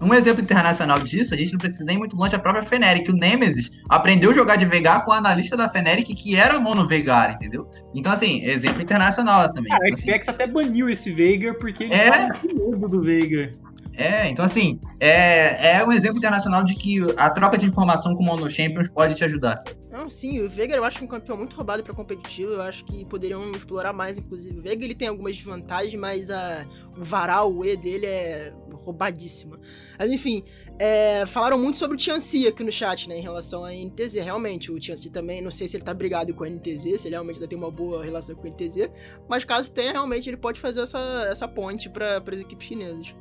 um 0.00 0.14
exemplo 0.14 0.42
internacional 0.42 0.98
disso, 1.00 1.34
a 1.34 1.36
gente 1.36 1.52
não 1.52 1.58
precisa 1.58 1.84
nem 1.84 1.98
muito 1.98 2.16
longe 2.16 2.32
da 2.32 2.38
própria 2.38 2.62
Feneric. 2.62 3.10
O 3.10 3.14
Nemesis 3.14 3.70
aprendeu 3.90 4.30
a 4.30 4.34
jogar 4.34 4.56
de 4.56 4.64
Vegar 4.64 5.04
com 5.04 5.10
o 5.10 5.14
analista 5.14 5.54
da 5.54 5.68
Feneric 5.68 6.14
que 6.14 6.34
era 6.34 6.58
mono 6.58 6.86
Vegar, 6.86 7.34
entendeu? 7.34 7.70
Então, 7.94 8.12
assim, 8.12 8.42
exemplo 8.42 8.80
internacional 8.80 9.46
também. 9.52 9.70
Cara, 9.70 9.84
a 9.84 9.96
Xbox 9.96 10.08
assim, 10.08 10.30
até 10.30 10.46
baniu 10.46 10.88
esse 10.88 11.12
Veigar 11.12 11.56
porque 11.58 11.84
ele 11.84 11.94
é... 11.94 12.28
medo 12.42 12.88
do 12.88 13.02
Veigar. 13.02 13.52
É, 13.96 14.28
então 14.28 14.44
assim, 14.44 14.78
é, 15.00 15.78
é 15.78 15.84
um 15.84 15.90
exemplo 15.90 16.18
internacional 16.18 16.62
de 16.62 16.74
que 16.74 16.98
a 17.16 17.30
troca 17.30 17.56
de 17.56 17.64
informação 17.64 18.14
com 18.14 18.22
o 18.22 18.26
Mono 18.26 18.48
Champions 18.50 18.88
pode 18.88 19.14
te 19.14 19.24
ajudar. 19.24 19.62
Não, 19.90 20.10
sim, 20.10 20.40
o 20.42 20.50
Veiga 20.50 20.76
eu 20.76 20.84
acho 20.84 21.02
um 21.02 21.06
campeão 21.06 21.36
muito 21.36 21.56
roubado 21.56 21.82
para 21.82 21.94
competitivo, 21.94 22.52
eu 22.52 22.62
acho 22.62 22.84
que 22.84 23.06
poderiam 23.06 23.50
explorar 23.52 23.94
mais, 23.94 24.18
inclusive. 24.18 24.58
O 24.58 24.62
Veiga 24.62 24.84
ele 24.84 24.94
tem 24.94 25.08
algumas 25.08 25.34
desvantagens, 25.34 25.98
mas 25.98 26.30
a, 26.30 26.66
o 26.96 27.02
varal, 27.02 27.50
o 27.50 27.64
E 27.64 27.74
dele 27.74 28.04
é 28.04 28.52
roubadíssima. 28.84 29.58
Mas 29.98 30.12
enfim, 30.12 30.44
é, 30.78 31.24
falaram 31.26 31.58
muito 31.58 31.78
sobre 31.78 31.96
o 31.96 31.98
Tianci 31.98 32.46
aqui 32.46 32.62
no 32.62 32.70
chat, 32.70 33.08
né, 33.08 33.18
em 33.18 33.22
relação 33.22 33.64
à 33.64 33.72
NTZ. 33.72 34.14
Realmente, 34.22 34.70
o 34.70 34.78
Tianci 34.78 35.10
também, 35.10 35.40
não 35.40 35.50
sei 35.50 35.66
se 35.66 35.76
ele 35.76 35.84
tá 35.84 35.94
brigado 35.94 36.34
com 36.34 36.44
a 36.44 36.50
NTZ, 36.50 37.00
se 37.00 37.08
ele 37.08 37.10
realmente 37.10 37.36
ainda 37.36 37.48
tem 37.48 37.58
uma 37.58 37.70
boa 37.70 38.04
relação 38.04 38.36
com 38.36 38.46
a 38.46 38.50
NTZ, 38.50 38.90
mas 39.26 39.44
caso 39.44 39.72
tenha, 39.72 39.92
realmente 39.92 40.28
ele 40.28 40.36
pode 40.36 40.60
fazer 40.60 40.82
essa, 40.82 41.26
essa 41.30 41.48
ponte 41.48 41.88
para 41.88 42.18
as 42.18 42.38
equipes 42.38 42.68
chinesas. 42.68 43.14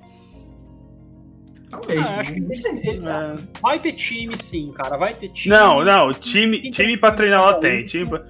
Talvez. 1.69 1.99
Ah, 1.99 2.19
acho 2.19 2.33
que 2.33 2.39
é. 2.39 3.59
vai 3.61 3.79
ter 3.79 3.93
time, 3.93 4.37
sim, 4.37 4.71
cara. 4.71 4.97
Vai 4.97 5.13
ter 5.15 5.29
time. 5.29 5.55
Não, 5.55 5.83
não. 5.83 6.11
Time, 6.11 6.69
time 6.71 6.97
pra 6.97 7.11
treinar 7.11 7.43
lá 7.43 7.53
tem. 7.55 7.85
Time 7.85 8.07
pra... 8.07 8.23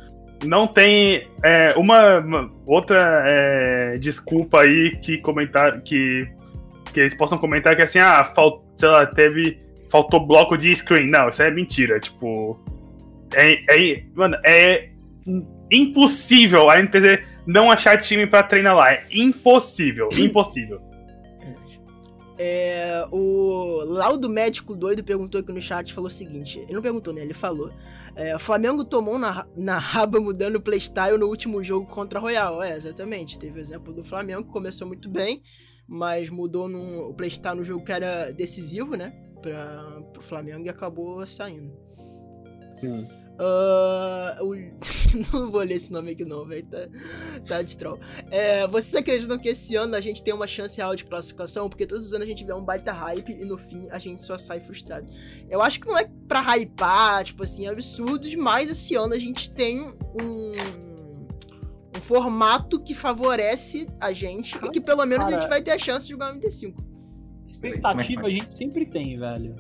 Não 0.44 0.68
tem 0.68 1.28
é, 1.44 1.74
uma, 1.76 2.20
uma, 2.20 2.52
outra 2.66 3.24
é, 3.26 3.96
desculpa 3.98 4.62
aí 4.62 4.96
que 5.02 5.18
comentar 5.18 5.82
que, 5.82 6.28
que 6.94 7.00
eles 7.00 7.16
possam 7.16 7.38
comentar 7.38 7.76
que 7.76 7.82
assim, 7.82 8.00
ah, 8.00 8.24
falt, 8.24 8.62
sei 8.78 8.90
lá, 8.90 9.06
teve. 9.06 9.60
Faltou 9.90 10.26
bloco 10.26 10.58
de 10.58 10.76
screen. 10.76 11.10
Não, 11.10 11.30
isso 11.30 11.42
é 11.42 11.52
mentira. 11.52 12.00
Tipo. 12.00 12.60
É, 13.34 13.54
é, 13.70 14.04
mano, 14.14 14.38
é 14.46 14.90
impossível 15.72 16.70
a 16.70 16.82
NTZ 16.82 17.20
não 17.46 17.70
achar 17.70 17.98
time 17.98 18.26
para 18.26 18.44
treinar 18.44 18.76
lá. 18.76 18.92
É 18.92 19.04
impossível, 19.12 20.10
impossível. 20.14 20.82
É, 22.38 23.08
o 23.12 23.82
Laudo 23.86 24.28
Médico 24.30 24.76
Doido 24.76 25.04
perguntou 25.04 25.40
aqui 25.40 25.54
no 25.54 25.62
chat, 25.62 25.94
falou 25.94 26.10
o 26.10 26.12
seguinte, 26.12 26.60
ele 26.60 26.74
não 26.74 26.82
perguntou, 26.82 27.14
né, 27.14 27.22
ele 27.22 27.34
falou, 27.34 27.72
é, 28.14 28.38
Flamengo 28.38 28.84
tomou 28.84 29.18
na, 29.18 29.48
na 29.56 29.78
raba 29.78 30.20
mudando 30.20 30.58
o 30.58 30.62
playstyle 30.62 31.18
no 31.18 31.28
último 31.28 31.64
jogo 31.64 31.86
contra 31.88 32.20
a 32.20 32.22
Royal, 32.22 32.62
é, 32.62 32.76
exatamente, 32.76 33.40
teve 33.40 33.58
o 33.58 33.62
exemplo 33.62 33.94
do 33.94 34.04
Flamengo, 34.04 34.44
que 34.44 34.52
começou 34.52 34.86
muito 34.86 35.10
bem, 35.10 35.44
mas 35.88 36.30
mudou 36.30 36.68
no, 36.68 37.10
o 37.10 37.14
playstyle 37.14 37.58
no 37.58 37.64
jogo 37.64 37.86
que 37.86 37.92
era 37.92 38.32
decisivo, 38.32 38.98
né, 38.98 39.14
para 39.42 40.20
o 40.20 40.22
Flamengo 40.22 40.66
e 40.66 40.70
acabou 40.70 41.26
saindo. 41.26 41.72
Sim. 42.76 43.08
Uh, 43.38 44.46
o... 44.46 44.56
não 45.34 45.52
vou 45.52 45.62
ler 45.62 45.76
esse 45.76 45.92
nome 45.92 46.12
aqui 46.12 46.24
não, 46.24 46.46
velho. 46.46 46.66
Tá, 46.68 46.88
tá 47.48 47.62
de 47.62 47.78
troll. 47.78 48.00
É, 48.32 48.68
vocês 48.68 48.96
acreditam 48.96 49.38
que 49.38 49.50
esse 49.50 49.76
ano 49.76 49.96
a 49.96 50.02
gente 50.02 50.24
tem 50.24 50.34
uma 50.34 50.48
chance 50.48 50.78
real 50.78 50.96
de 50.96 51.04
classificação? 51.04 51.70
Porque 51.70 51.86
todos 51.86 52.08
os 52.08 52.14
anos 52.14 52.26
a 52.26 52.30
gente 52.30 52.44
vê 52.44 52.54
um 52.54 52.64
baita 52.64 52.92
hype 52.92 53.32
e 53.32 53.46
no 53.46 53.58
fim 53.58 53.88
a 53.92 54.00
gente 54.00 54.24
só 54.24 54.38
sai 54.38 54.60
frustrado. 54.60 55.12
Eu 55.50 55.62
acho 55.62 55.80
que 55.80 55.88
não 55.88 55.98
é 55.98 56.10
pra 56.28 56.42
hypar, 56.56 57.24
tipo 57.26 57.44
assim, 57.44 57.68
absurdos, 57.68 58.34
mas 58.36 58.70
esse 58.70 58.96
ano 58.96 59.14
a 59.14 59.20
gente 59.20 59.52
tem 59.52 59.82
um, 59.82 60.56
um 61.96 62.02
formato 62.02 62.80
que 62.80 62.94
favorece 62.94 63.88
a 64.00 64.14
gente 64.14 64.56
e 64.64 64.70
que 64.70 64.80
pelo 64.80 65.06
menos 65.06 65.26
Cara, 65.26 65.38
a 65.38 65.40
gente 65.40 65.50
vai 65.50 65.62
ter 65.62 65.72
a 65.72 65.80
chance 65.80 66.06
de 66.06 66.14
jogar 66.14 66.34
um 66.34 66.40
MT5. 66.40 66.74
Expectativa 67.46 68.26
a 68.26 68.30
gente 68.30 68.58
sempre 68.58 68.86
tem, 68.86 69.20
velho. 69.20 69.56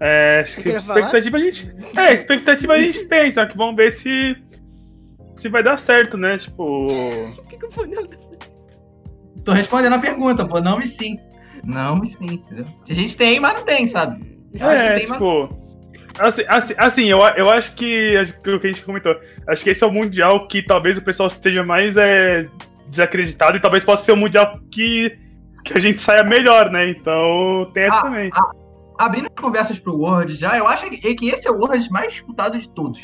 É, 0.00 0.40
acho 0.40 0.62
que 0.62 0.68
expectativa 0.70 1.36
a 1.36 1.40
gente. 1.40 1.76
É, 1.96 2.12
expectativa 2.12 2.72
a 2.72 2.78
gente 2.78 3.06
tem, 3.06 3.32
só 3.32 3.46
que 3.46 3.56
vamos 3.56 3.76
ver 3.76 3.92
se. 3.92 4.36
Se 5.36 5.48
vai 5.48 5.62
dar 5.62 5.78
certo, 5.78 6.16
né? 6.16 6.38
Tipo. 6.38 6.86
O 7.38 7.48
que, 7.48 7.56
que 7.56 7.66
o 7.66 7.68
Podelo 7.68 8.08
tá 8.08 8.16
Tô 9.44 9.52
respondendo 9.52 9.94
a 9.94 9.98
pergunta, 9.98 10.44
pô. 10.44 10.60
Não 10.60 10.80
e 10.80 10.86
sim. 10.86 11.18
Não 11.64 12.02
e 12.02 12.06
sim, 12.08 12.34
entendeu? 12.34 12.66
A 12.88 12.92
gente 12.92 13.16
tem, 13.16 13.38
mas 13.38 13.54
não 13.54 13.62
tem, 13.64 13.86
sabe? 13.86 14.20
Eu 14.52 14.68
é, 14.68 14.94
tem, 14.94 15.06
tipo. 15.06 15.48
Mas... 15.48 15.66
Assim, 16.18 16.44
assim, 16.48 16.74
assim, 16.78 17.04
eu, 17.04 17.18
eu 17.36 17.50
acho 17.50 17.74
que 17.74 18.16
o 18.46 18.58
que 18.58 18.66
a 18.66 18.72
gente 18.72 18.82
comentou. 18.82 19.14
Acho 19.46 19.62
que 19.62 19.70
esse 19.70 19.84
é 19.84 19.86
o 19.86 19.92
mundial 19.92 20.48
que 20.48 20.62
talvez 20.62 20.96
o 20.96 21.02
pessoal 21.02 21.28
esteja 21.28 21.62
mais 21.62 21.96
é, 21.96 22.48
desacreditado 22.88 23.56
e 23.56 23.60
talvez 23.60 23.84
possa 23.84 24.04
ser 24.04 24.12
o 24.12 24.16
mundial 24.16 24.58
que, 24.70 25.14
que 25.64 25.76
a 25.76 25.80
gente 25.80 26.00
saia 26.00 26.24
melhor, 26.24 26.70
né? 26.70 26.88
Então 26.88 27.70
tem 27.74 27.84
essa 27.84 27.98
ah, 27.98 28.02
também. 28.02 28.30
Ah, 28.32 28.50
abrindo 28.98 29.28
as 29.34 29.42
conversas 29.42 29.78
pro 29.78 29.96
World 29.96 30.34
já, 30.34 30.56
eu 30.56 30.66
acho 30.66 30.88
que, 30.88 31.14
que 31.14 31.28
esse 31.28 31.48
é 31.48 31.50
o 31.50 31.58
World 31.58 31.90
mais 31.90 32.14
disputado 32.14 32.58
de 32.58 32.68
todos. 32.68 33.00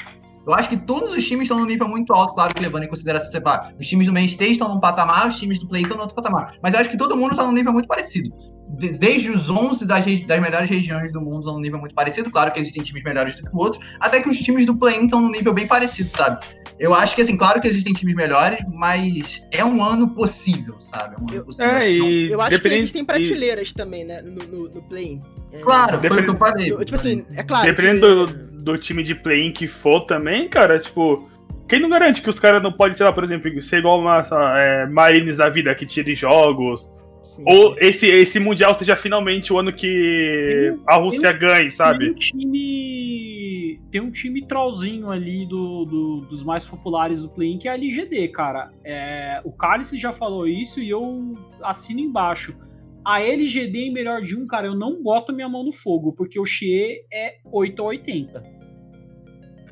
Eu 0.47 0.55
acho 0.55 0.69
que 0.69 0.77
todos 0.77 1.12
os 1.12 1.24
times 1.24 1.44
estão 1.44 1.56
num 1.56 1.66
nível 1.66 1.86
muito 1.86 2.12
alto, 2.12 2.35
claro 2.35 2.52
que 2.52 2.60
levando 2.60 2.82
em 2.82 2.89
consideração 2.89 3.31
separa. 3.31 3.74
Os 3.78 3.86
times 3.86 4.06
do 4.09 4.12
main 4.12 4.24
stage 4.24 4.52
estão 4.52 4.69
num 4.69 4.81
patamar, 4.81 5.28
os 5.28 5.39
times 5.39 5.60
do 5.60 5.69
play 5.69 5.82
estão 5.82 5.97
no 5.97 6.02
outro 6.02 6.16
patamar. 6.16 6.56
Mas 6.60 6.74
eu 6.74 6.81
acho 6.81 6.90
que 6.90 6.97
todo 6.97 7.16
mundo 7.16 7.32
está 7.32 7.47
num 7.47 7.52
nível 7.52 7.73
muito 7.73 7.86
parecido. 7.86 8.28
De, 8.77 8.98
desde 8.98 9.31
os 9.31 9.48
11 9.48 9.86
das, 9.86 10.05
das, 10.05 10.40
melhores 10.40 10.69
regiões 10.69 11.12
do 11.12 11.20
mundo 11.20 11.40
estão 11.40 11.55
num 11.55 11.60
nível 11.60 11.78
muito 11.78 11.94
parecido. 11.94 12.28
Claro 12.31 12.51
que 12.51 12.59
existem 12.59 12.82
times 12.82 13.05
melhores 13.05 13.36
do 13.36 13.43
que 13.43 13.55
o 13.55 13.59
outro. 13.59 13.81
Até 14.01 14.20
que 14.20 14.28
os 14.28 14.39
times 14.39 14.66
do 14.66 14.74
play 14.77 14.98
estão 14.98 15.20
num 15.20 15.31
nível 15.31 15.52
bem 15.52 15.66
parecido, 15.66 16.10
sabe? 16.10 16.44
Eu 16.77 16.93
acho 16.93 17.14
que, 17.14 17.23
assim, 17.23 17.36
claro 17.36 17.60
que 17.60 17.69
existem 17.69 17.93
times 17.93 18.16
melhores, 18.16 18.59
mas 18.73 19.43
é 19.52 19.64
um 19.64 19.85
ano 19.85 20.12
possível, 20.12 20.81
sabe? 20.81 21.14
É 21.14 21.20
um 21.20 21.28
ano 21.28 21.35
eu, 21.35 21.44
possível. 21.44 21.70
É, 21.70 21.89
e 21.89 22.32
eu 22.32 22.40
acho 22.40 22.60
que 22.60 22.69
existem 22.69 23.05
prateleiras 23.05 23.69
e... 23.69 23.74
também, 23.74 24.05
né, 24.05 24.20
no, 24.23 24.44
no, 24.44 24.69
no 24.70 24.82
play-in. 24.82 25.20
É, 25.20 25.41
claro, 25.60 25.98
foi 25.98 26.20
o 26.20 26.24
que 26.24 26.30
eu 26.30 26.36
falei. 26.36 26.70
Tipo 26.70 26.94
assim, 26.94 27.26
é 27.36 27.42
claro. 27.42 27.66
Dependendo 27.66 28.26
que... 28.26 28.32
do, 28.34 28.64
do, 28.64 28.78
time 28.78 29.02
de 29.02 29.14
play-in 29.14 29.52
que 29.52 29.66
for 29.66 30.00
também, 30.02 30.48
cara, 30.48 30.78
tipo. 30.78 31.30
Quem 31.68 31.80
não 31.80 31.88
garante 31.88 32.20
que 32.20 32.28
os 32.28 32.38
caras 32.38 32.62
não 32.62 32.72
podem, 32.72 32.94
sei 32.94 33.06
lá, 33.06 33.12
por 33.12 33.24
exemplo, 33.24 33.62
ser 33.62 33.78
igual 33.78 33.98
uma 33.98 34.26
é, 34.58 34.86
Marines 34.86 35.38
da 35.38 35.48
vida 35.48 35.74
que 35.74 35.86
tire 35.86 36.14
jogos? 36.14 36.90
Sim, 37.24 37.44
Ou 37.46 37.74
sim. 37.74 37.78
Esse, 37.80 38.06
esse 38.06 38.40
Mundial 38.40 38.74
seja 38.74 38.96
finalmente 38.96 39.52
o 39.52 39.58
ano 39.58 39.72
que 39.72 40.76
a 40.86 40.96
Rússia 40.96 41.32
ganhe, 41.32 41.70
sabe? 41.70 42.06
Tem 42.06 42.10
um 42.10 42.14
time. 42.14 43.80
Tem 43.90 44.00
um 44.00 44.10
time 44.10 44.46
trollzinho 44.46 45.10
ali 45.10 45.46
do, 45.46 45.84
do 45.84 46.20
dos 46.28 46.42
mais 46.42 46.66
populares 46.66 47.22
do 47.22 47.28
play 47.28 47.56
que 47.58 47.68
é 47.68 47.70
a 47.70 47.74
LGD, 47.74 48.28
cara. 48.28 48.70
É, 48.84 49.40
o 49.44 49.52
Cálice 49.52 49.96
já 49.96 50.12
falou 50.12 50.48
isso 50.48 50.80
e 50.80 50.90
eu 50.90 51.34
assino 51.62 52.00
embaixo. 52.00 52.56
A 53.04 53.20
LGD 53.20 53.78
em 53.86 53.92
melhor 53.92 54.22
de 54.22 54.36
um, 54.36 54.46
cara, 54.46 54.66
eu 54.66 54.74
não 54.74 55.02
boto 55.02 55.32
minha 55.32 55.48
mão 55.48 55.64
no 55.64 55.72
fogo, 55.72 56.12
porque 56.12 56.38
o 56.38 56.44
Xie 56.44 57.04
é 57.12 57.38
8 57.44 57.82
a 57.82 57.84
80. 57.86 58.42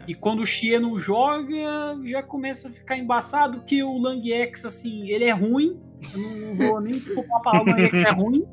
E 0.09 0.15
quando 0.15 0.41
o 0.41 0.47
Xie 0.47 0.79
não 0.79 0.99
joga, 0.99 1.97
já 2.05 2.23
começa 2.23 2.69
a 2.69 2.73
ficar 2.73 2.97
embaçado, 2.97 3.63
que 3.63 3.83
o 3.83 3.99
Lang 3.99 4.33
X, 4.33 4.65
assim, 4.65 5.09
ele 5.09 5.25
é 5.25 5.31
ruim, 5.31 5.79
eu 6.13 6.19
não 6.19 6.55
vou 6.57 6.81
nem 6.81 6.97
ocupar 6.97 7.39
a 7.39 7.41
palavra, 7.41 7.77
mas 7.77 7.95
é 7.95 8.11
ruim. 8.11 8.45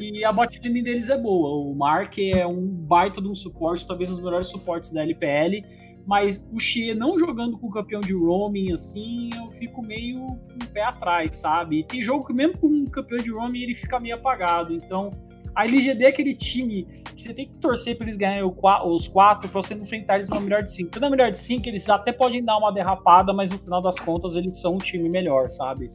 E 0.00 0.24
a 0.24 0.32
botlane 0.32 0.82
deles 0.82 1.10
é 1.10 1.18
boa. 1.18 1.70
O 1.70 1.74
Mark 1.74 2.16
é 2.18 2.46
um 2.46 2.66
baita 2.66 3.20
de 3.20 3.28
um 3.28 3.34
suporte, 3.34 3.86
talvez 3.86 4.10
um 4.10 4.14
dos 4.14 4.22
melhores 4.22 4.46
suportes 4.46 4.92
da 4.92 5.02
LPL. 5.02 5.62
Mas 6.06 6.46
o 6.52 6.58
Xie 6.58 6.94
não 6.94 7.18
jogando 7.18 7.58
com 7.58 7.68
o 7.68 7.70
campeão 7.70 8.00
de 8.00 8.12
roaming, 8.12 8.72
assim, 8.72 9.30
eu 9.36 9.48
fico 9.48 9.82
meio 9.82 10.20
um 10.24 10.66
pé 10.72 10.82
atrás, 10.82 11.36
sabe? 11.36 11.80
E 11.80 11.84
tem 11.84 12.02
jogo 12.02 12.26
que 12.26 12.32
mesmo 12.32 12.58
com 12.58 12.66
um 12.66 12.84
campeão 12.86 13.18
de 13.18 13.30
roaming 13.30 13.62
ele 13.62 13.74
fica 13.74 14.00
meio 14.00 14.16
apagado. 14.16 14.72
Então, 14.74 15.10
a 15.54 15.64
LGD 15.64 16.04
é 16.04 16.08
aquele 16.08 16.34
time 16.34 16.84
que 17.04 17.20
você 17.20 17.34
tem 17.34 17.46
que 17.46 17.54
torcer 17.58 17.96
para 17.96 18.06
eles 18.06 18.16
ganharem 18.16 18.44
os 18.44 19.08
quatro 19.08 19.48
para 19.48 19.62
você 19.62 19.74
enfrentar 19.74 20.16
eles 20.16 20.28
no 20.28 20.40
melhor 20.40 20.62
de 20.62 20.72
cinco. 20.72 20.90
Porque 20.90 21.00
na 21.00 21.10
melhor 21.10 21.30
de 21.30 21.38
cinco 21.38 21.68
eles 21.68 21.88
até 21.88 22.12
podem 22.12 22.44
dar 22.44 22.56
uma 22.56 22.72
derrapada, 22.72 23.32
mas 23.32 23.50
no 23.50 23.58
final 23.58 23.82
das 23.82 23.98
contas 23.98 24.36
eles 24.36 24.60
são 24.60 24.74
um 24.74 24.78
time 24.78 25.08
melhor, 25.08 25.48
sabe? 25.48 25.88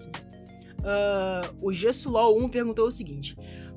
Uh, 0.79 1.55
o 1.65 1.73
Gessulol 1.73 2.37
1 2.43 2.49
perguntou 2.49 2.87
o 2.87 2.91
seguinte: 2.91 3.35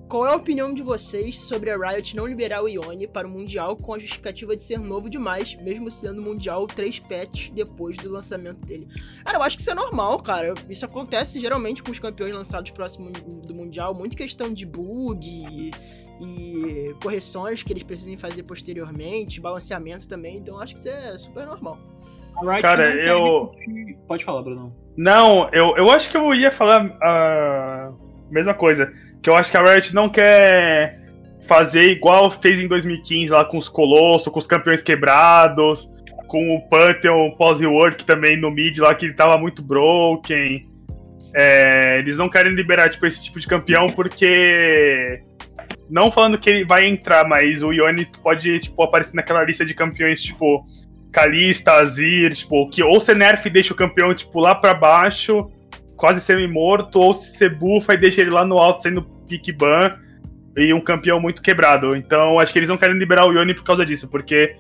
Qual 0.09 0.27
é 0.27 0.31
a 0.31 0.37
opinião 0.37 0.73
de 0.73 0.83
vocês 0.83 1.39
sobre 1.39 1.71
a 1.71 1.77
Riot 1.77 2.17
não 2.17 2.27
liberar 2.27 2.63
o 2.63 2.69
Ione 2.69 3.07
para 3.07 3.29
o 3.29 3.31
Mundial 3.31 3.77
com 3.77 3.93
a 3.93 3.99
justificativa 3.99 4.57
de 4.57 4.63
ser 4.63 4.79
novo 4.79 5.11
demais, 5.11 5.55
mesmo 5.57 5.91
sendo 5.91 6.23
Mundial 6.23 6.67
3 6.67 7.01
patches 7.01 7.51
depois 7.51 7.95
do 7.99 8.11
lançamento 8.11 8.65
dele? 8.65 8.89
Cara, 9.23 9.37
eu 9.37 9.43
acho 9.43 9.57
que 9.57 9.61
isso 9.61 9.71
é 9.71 9.75
normal, 9.75 10.19
cara. 10.23 10.55
Isso 10.67 10.87
acontece 10.87 11.39
geralmente 11.39 11.83
com 11.83 11.91
os 11.91 11.99
campeões 11.99 12.33
lançados 12.33 12.71
próximo 12.71 13.13
do 13.13 13.55
Mundial, 13.55 13.95
muito 13.95 14.17
questão 14.17 14.53
de 14.53 14.65
bug 14.65 15.29
e, 15.29 15.71
e 16.25 16.95
correções 17.03 17.63
que 17.63 17.71
eles 17.71 17.83
precisem 17.83 18.17
fazer 18.17 18.45
posteriormente, 18.45 19.43
balanceamento 19.43 20.09
também, 20.09 20.39
então 20.39 20.59
acho 20.59 20.73
que 20.73 20.81
isso 20.81 20.89
é 20.89 21.19
super 21.19 21.45
normal. 21.45 21.79
Cara, 22.63 22.95
eu. 22.95 23.53
Pode 24.07 24.25
falar, 24.25 24.43
Bruno. 24.43 24.75
Não, 24.97 25.51
eu, 25.53 25.77
eu 25.77 25.91
acho 25.91 26.09
que 26.09 26.17
eu 26.17 26.33
ia 26.33 26.51
falar 26.51 26.97
a 27.03 27.93
mesma 28.31 28.55
coisa. 28.55 28.93
Que 29.23 29.31
eu 29.31 29.37
acho 29.37 29.51
que 29.51 29.57
a 29.57 29.63
Riot 29.63 29.95
não 29.95 30.09
quer 30.09 31.01
fazer 31.47 31.91
igual 31.91 32.31
fez 32.31 32.61
em 32.61 32.69
2015 32.69 33.33
lá 33.33 33.45
com 33.45 33.57
os 33.57 33.69
Colossos, 33.69 34.33
com 34.33 34.39
os 34.39 34.47
campeões 34.47 34.83
quebrados, 34.83 35.91
com 36.27 36.55
o 36.55 36.69
Pantheon 36.69 37.31
pós-rework 37.33 38.05
também 38.05 38.37
no 38.37 38.51
mid 38.51 38.79
lá 38.79 38.95
que 38.95 39.07
ele 39.07 39.15
tava 39.15 39.37
muito 39.39 39.63
broken. 39.63 40.69
É, 41.35 41.99
eles 41.99 42.17
não 42.17 42.29
querem 42.29 42.55
liberar 42.55 42.89
tipo, 42.91 43.07
esse 43.07 43.25
tipo 43.25 43.41
de 43.41 43.47
campeão 43.47 43.89
porque. 43.89 45.23
Não 45.91 46.13
falando 46.13 46.39
que 46.39 46.51
ele 46.51 46.65
vai 46.67 46.87
entrar, 46.87 47.27
mas 47.27 47.63
o 47.63 47.73
Ione 47.73 48.07
pode 48.23 48.61
tipo, 48.61 48.83
aparecer 48.83 49.15
naquela 49.15 49.43
lista 49.43 49.65
de 49.65 49.73
campeões, 49.73 50.23
tipo, 50.23 50.67
Kalista, 51.11 51.73
Azir, 51.73 52.35
tipo, 52.35 52.69
que 52.69 52.83
ou 52.83 53.01
você 53.01 53.15
nerf 53.15 53.47
e 53.47 53.51
deixa 53.51 53.73
o 53.73 53.77
campeão, 53.77 54.15
tipo, 54.15 54.39
lá 54.39 54.55
pra 54.55 54.75
baixo, 54.75 55.51
quase 55.99 56.20
semi-morto, 56.20 57.01
ou 57.01 57.12
se 57.12 57.37
você 57.37 57.49
bufa 57.49 57.93
e 57.93 57.99
deixa 57.99 58.23
ele 58.23 58.31
lá 58.31 58.47
no 58.47 58.57
alto 58.57 58.85
sendo 58.85 59.03
pick 59.03 59.53
ban 59.53 59.99
e 60.57 60.73
um 60.73 60.81
campeão 60.81 61.20
muito 61.20 61.43
quebrado. 61.43 61.95
Então 61.97 62.39
acho 62.39 62.53
que 62.53 62.59
eles 62.59 62.69
não 62.69 62.79
querem 62.79 62.97
liberar 62.97 63.27
o 63.27 63.33
Yoni 63.33 63.53
por 63.53 63.65
causa 63.65 63.85
disso, 63.85 64.09
porque 64.09 64.55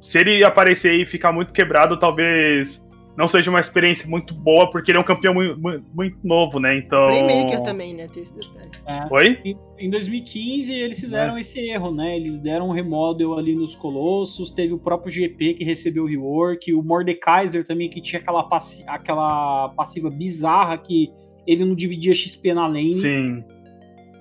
se 0.00 0.18
ele 0.18 0.44
aparecer 0.44 0.92
e 0.92 1.06
ficar 1.06 1.32
muito 1.32 1.52
quebrado, 1.52 1.98
talvez 1.98 2.83
não 3.16 3.28
seja 3.28 3.48
uma 3.48 3.60
experiência 3.60 4.08
muito 4.08 4.34
boa, 4.34 4.68
porque 4.70 4.90
ele 4.90 4.98
é 4.98 5.00
um 5.00 5.04
campeão 5.04 5.34
muito, 5.34 5.60
muito 5.94 6.18
novo, 6.24 6.58
né? 6.58 6.76
Então. 6.76 7.06
Playmaker 7.06 7.62
também, 7.62 7.94
né? 7.94 8.08
Tem 8.08 8.22
esse 8.22 8.34
detalhe. 8.34 8.70
É. 8.86 9.06
Oi? 9.10 9.40
Em, 9.44 9.86
em 9.86 9.90
2015 9.90 10.72
eles 10.72 10.98
fizeram 10.98 11.36
é. 11.36 11.40
esse 11.40 11.60
erro, 11.60 11.92
né? 11.92 12.16
Eles 12.16 12.40
deram 12.40 12.68
um 12.68 12.72
remodel 12.72 13.38
ali 13.38 13.54
nos 13.54 13.76
Colossos, 13.76 14.50
teve 14.50 14.72
o 14.72 14.78
próprio 14.78 15.12
GP 15.12 15.54
que 15.54 15.64
recebeu 15.64 16.04
o 16.04 16.06
rework, 16.06 16.72
o 16.74 16.82
Mordekaiser 16.82 17.64
também 17.64 17.88
que 17.88 18.00
tinha 18.00 18.20
aquela, 18.20 18.42
passi 18.42 18.84
aquela 18.88 19.68
passiva 19.70 20.10
bizarra 20.10 20.76
que 20.76 21.12
ele 21.46 21.64
não 21.64 21.74
dividia 21.74 22.14
XP 22.14 22.52
na 22.52 22.66
lane. 22.66 22.94
Sim. 22.94 23.44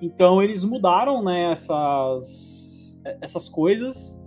Então 0.01 0.41
eles 0.41 0.63
mudaram, 0.63 1.23
né, 1.23 1.51
essas, 1.51 3.01
essas 3.21 3.49
coisas 3.49 4.22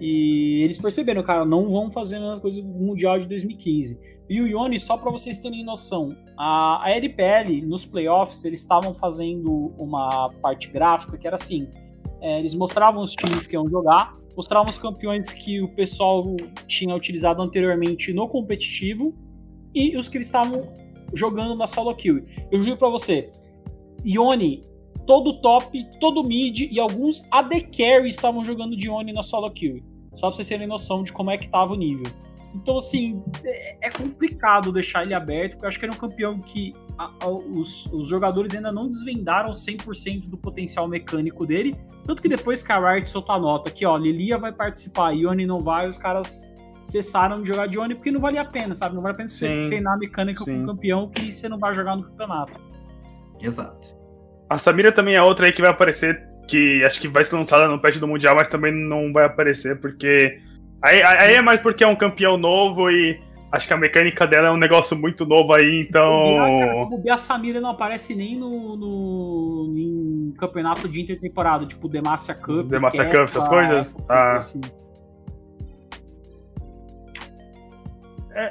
e 0.00 0.62
eles 0.62 0.78
perceberam, 0.78 1.22
cara, 1.22 1.44
não 1.44 1.70
vão 1.70 1.90
fazer 1.90 2.16
a 2.16 2.20
mesma 2.20 2.40
coisa 2.40 2.60
do 2.60 2.68
Mundial 2.68 3.18
de 3.18 3.26
2015. 3.28 4.00
E 4.28 4.40
o 4.40 4.46
Ione, 4.46 4.80
só 4.80 4.96
para 4.96 5.10
vocês 5.10 5.38
terem 5.38 5.64
noção, 5.64 6.16
a, 6.36 6.84
a 6.84 6.90
LPL 6.90 7.64
nos 7.66 7.84
playoffs 7.84 8.44
eles 8.44 8.60
estavam 8.60 8.92
fazendo 8.92 9.72
uma 9.78 10.30
parte 10.40 10.68
gráfica 10.68 11.18
que 11.18 11.26
era 11.26 11.36
assim: 11.36 11.68
é, 12.20 12.38
eles 12.38 12.54
mostravam 12.54 13.02
os 13.02 13.12
times 13.12 13.46
que 13.46 13.54
iam 13.54 13.68
jogar, 13.68 14.12
mostravam 14.36 14.70
os 14.70 14.78
campeões 14.78 15.30
que 15.30 15.60
o 15.60 15.68
pessoal 15.68 16.24
tinha 16.66 16.94
utilizado 16.94 17.42
anteriormente 17.42 18.12
no 18.12 18.26
competitivo 18.26 19.14
e 19.74 19.96
os 19.96 20.08
que 20.08 20.16
eles 20.16 20.28
estavam 20.28 20.72
jogando 21.12 21.54
na 21.54 21.66
solo 21.66 21.94
kill. 21.94 22.24
Eu 22.50 22.60
juro 22.60 22.78
para 22.78 22.88
você, 22.88 23.30
Ione 24.04 24.62
todo 25.06 25.40
top, 25.40 25.84
todo 26.00 26.24
mid 26.24 26.60
e 26.70 26.80
alguns 26.80 27.26
AD 27.30 27.62
Carry 27.76 28.08
estavam 28.08 28.44
jogando 28.44 28.76
de 28.76 28.88
Oni 28.88 29.12
na 29.12 29.22
solo 29.22 29.50
kill. 29.50 29.82
Só 30.14 30.28
pra 30.28 30.36
vocês 30.36 30.48
terem 30.48 30.66
noção 30.66 31.02
de 31.02 31.12
como 31.12 31.30
é 31.30 31.38
que 31.38 31.48
tava 31.48 31.72
o 31.72 31.76
nível. 31.76 32.06
Então, 32.54 32.78
assim, 32.78 33.22
é, 33.44 33.88
é 33.88 33.90
complicado 33.90 34.72
deixar 34.72 35.02
ele 35.02 35.12
aberto, 35.12 35.52
porque 35.52 35.64
eu 35.64 35.68
acho 35.68 35.78
que 35.78 35.84
ele 35.86 35.92
é 35.92 35.96
um 35.96 35.98
campeão 35.98 36.38
que 36.38 36.72
a, 36.96 37.10
a, 37.22 37.28
os, 37.28 37.86
os, 37.86 38.08
jogadores 38.08 38.54
ainda 38.54 38.70
não 38.70 38.88
desvendaram 38.88 39.50
100% 39.50 40.28
do 40.28 40.36
potencial 40.36 40.86
mecânico 40.86 41.44
dele. 41.44 41.74
Tanto 42.04 42.22
que 42.22 42.28
depois 42.28 42.62
que 42.62 42.70
a 42.70 42.78
Riot 42.78 43.10
soltou 43.10 43.34
a 43.34 43.40
nota 43.40 43.70
que, 43.72 43.84
ó, 43.84 43.96
Lilia 43.96 44.38
vai 44.38 44.52
participar, 44.52 45.10
Ione 45.10 45.46
não 45.46 45.58
vai, 45.58 45.88
os 45.88 45.98
caras 45.98 46.48
cessaram 46.84 47.42
de 47.42 47.48
jogar 47.48 47.66
de 47.66 47.76
Ione 47.76 47.96
porque 47.96 48.12
não 48.12 48.20
valia 48.20 48.42
a 48.42 48.44
pena, 48.44 48.74
sabe? 48.74 48.94
Não 48.94 49.02
vale 49.02 49.14
a 49.14 49.16
pena 49.16 49.28
você 49.28 49.48
treinar 49.66 49.98
mecânica 49.98 50.44
Sim. 50.44 50.52
com 50.52 50.62
um 50.62 50.66
campeão 50.66 51.08
que 51.08 51.32
você 51.32 51.48
não 51.48 51.58
vai 51.58 51.74
jogar 51.74 51.96
no 51.96 52.04
campeonato. 52.04 52.52
Exato. 53.40 53.96
A 54.48 54.58
Samira 54.58 54.92
também 54.92 55.14
é 55.14 55.22
outra 55.22 55.46
aí 55.46 55.52
que 55.52 55.62
vai 55.62 55.70
aparecer, 55.70 56.22
que 56.46 56.84
acho 56.84 57.00
que 57.00 57.08
vai 57.08 57.24
ser 57.24 57.36
lançada 57.36 57.68
no 57.68 57.80
patch 57.80 57.98
do 57.98 58.08
Mundial, 58.08 58.34
mas 58.36 58.48
também 58.48 58.72
não 58.72 59.12
vai 59.12 59.24
aparecer, 59.24 59.80
porque. 59.80 60.38
Aí, 60.82 61.02
aí 61.02 61.34
é 61.34 61.42
mais 61.42 61.60
porque 61.60 61.82
é 61.82 61.88
um 61.88 61.96
campeão 61.96 62.36
novo 62.36 62.90
e 62.90 63.18
acho 63.50 63.66
que 63.66 63.72
a 63.72 63.76
mecânica 63.76 64.26
dela 64.26 64.48
é 64.48 64.50
um 64.50 64.56
negócio 64.56 64.96
muito 64.96 65.24
novo 65.24 65.54
aí, 65.54 65.86
então. 65.88 66.90
O 66.90 67.10
a 67.10 67.16
Samira 67.16 67.60
não 67.60 67.70
aparece 67.70 68.14
nem 68.14 68.36
no, 68.36 68.76
no 68.76 69.74
em 69.76 70.34
campeonato 70.38 70.88
de 70.88 71.00
intertemporada, 71.00 71.64
tipo 71.64 71.88
Demacia 71.88 72.34
Cup. 72.34 72.66
Demacia 72.66 73.06
Cup, 73.06 73.24
essas 73.24 73.48
coisas? 73.48 73.94
Ah. 74.08 74.36
Assim. 74.36 74.60
É, 78.34 78.48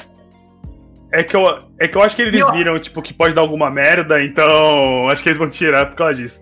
é 1.14 1.24
que, 1.24 1.36
eu, 1.36 1.44
é 1.80 1.88
que 1.88 1.96
eu 1.96 2.02
acho 2.02 2.16
que 2.16 2.24
eles 2.24 2.52
viram, 2.52 2.78
tipo, 2.80 3.00
que 3.00 3.14
pode 3.14 3.36
dar 3.36 3.42
alguma 3.42 3.70
merda, 3.70 4.24
então 4.24 5.08
acho 5.10 5.22
que 5.22 5.30
eles 5.30 5.38
vão 5.38 5.48
tirar 5.48 5.86
por 5.86 5.96
causa 5.96 6.16
disso. 6.16 6.42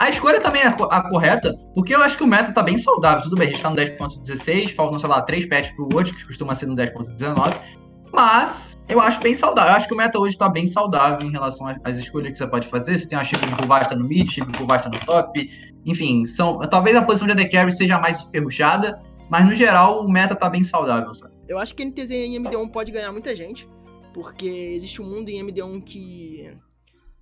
A 0.00 0.08
escolha 0.08 0.40
também 0.40 0.62
é 0.62 0.66
a 0.66 1.08
correta, 1.08 1.54
porque 1.72 1.94
eu 1.94 2.02
acho 2.02 2.16
que 2.16 2.24
o 2.24 2.26
meta 2.26 2.52
tá 2.52 2.62
bem 2.62 2.76
saudável. 2.76 3.22
Tudo 3.22 3.36
bem, 3.36 3.48
a 3.48 3.50
gente 3.52 3.62
tá 3.62 3.70
no 3.70 3.76
10.16, 3.76 4.74
faltam, 4.74 4.98
sei 4.98 5.08
lá, 5.08 5.22
3 5.22 5.46
patches 5.46 5.74
pro 5.74 5.88
outro, 5.94 6.14
que 6.16 6.26
costuma 6.26 6.54
ser 6.56 6.66
no 6.66 6.74
10.19. 6.74 7.54
Mas 8.12 8.76
eu 8.88 9.00
acho 9.00 9.20
bem 9.20 9.34
saudável. 9.34 9.70
Eu 9.70 9.76
acho 9.76 9.86
que 9.86 9.94
o 9.94 9.96
meta 9.96 10.18
hoje 10.18 10.36
tá 10.36 10.48
bem 10.48 10.66
saudável 10.66 11.26
em 11.26 11.30
relação 11.30 11.66
às 11.84 11.96
escolhas 11.96 12.30
que 12.32 12.38
você 12.38 12.46
pode 12.46 12.66
fazer. 12.66 12.98
Você 12.98 13.06
tem 13.06 13.16
uma 13.16 13.24
chip 13.24 13.44
por 13.56 13.66
Vasta 13.66 13.94
no 13.94 14.06
mid, 14.06 14.28
chip 14.28 14.50
por 14.52 14.66
Vasta 14.66 14.88
no 14.88 14.98
top. 15.04 15.48
Enfim, 15.86 16.24
são, 16.24 16.58
talvez 16.60 16.96
a 16.96 17.02
posição 17.02 17.26
de 17.26 17.32
AD 17.32 17.48
Carry 17.50 17.70
seja 17.70 17.98
mais 17.98 18.20
enferrujada, 18.20 19.00
mas 19.30 19.44
no 19.44 19.54
geral 19.54 20.04
o 20.04 20.10
meta 20.10 20.34
tá 20.34 20.48
bem 20.48 20.64
saudável, 20.64 21.12
sabe? 21.14 21.34
Eu 21.48 21.58
acho 21.58 21.74
que 21.74 21.84
NTZ 21.84 22.10
em 22.10 22.42
MD1 22.42 22.70
pode 22.70 22.92
ganhar 22.92 23.10
muita 23.10 23.34
gente. 23.34 23.68
Porque 24.18 24.48
existe 24.48 25.00
um 25.00 25.04
mundo 25.04 25.28
em 25.28 25.40
MD1 25.46 25.80
que 25.80 26.50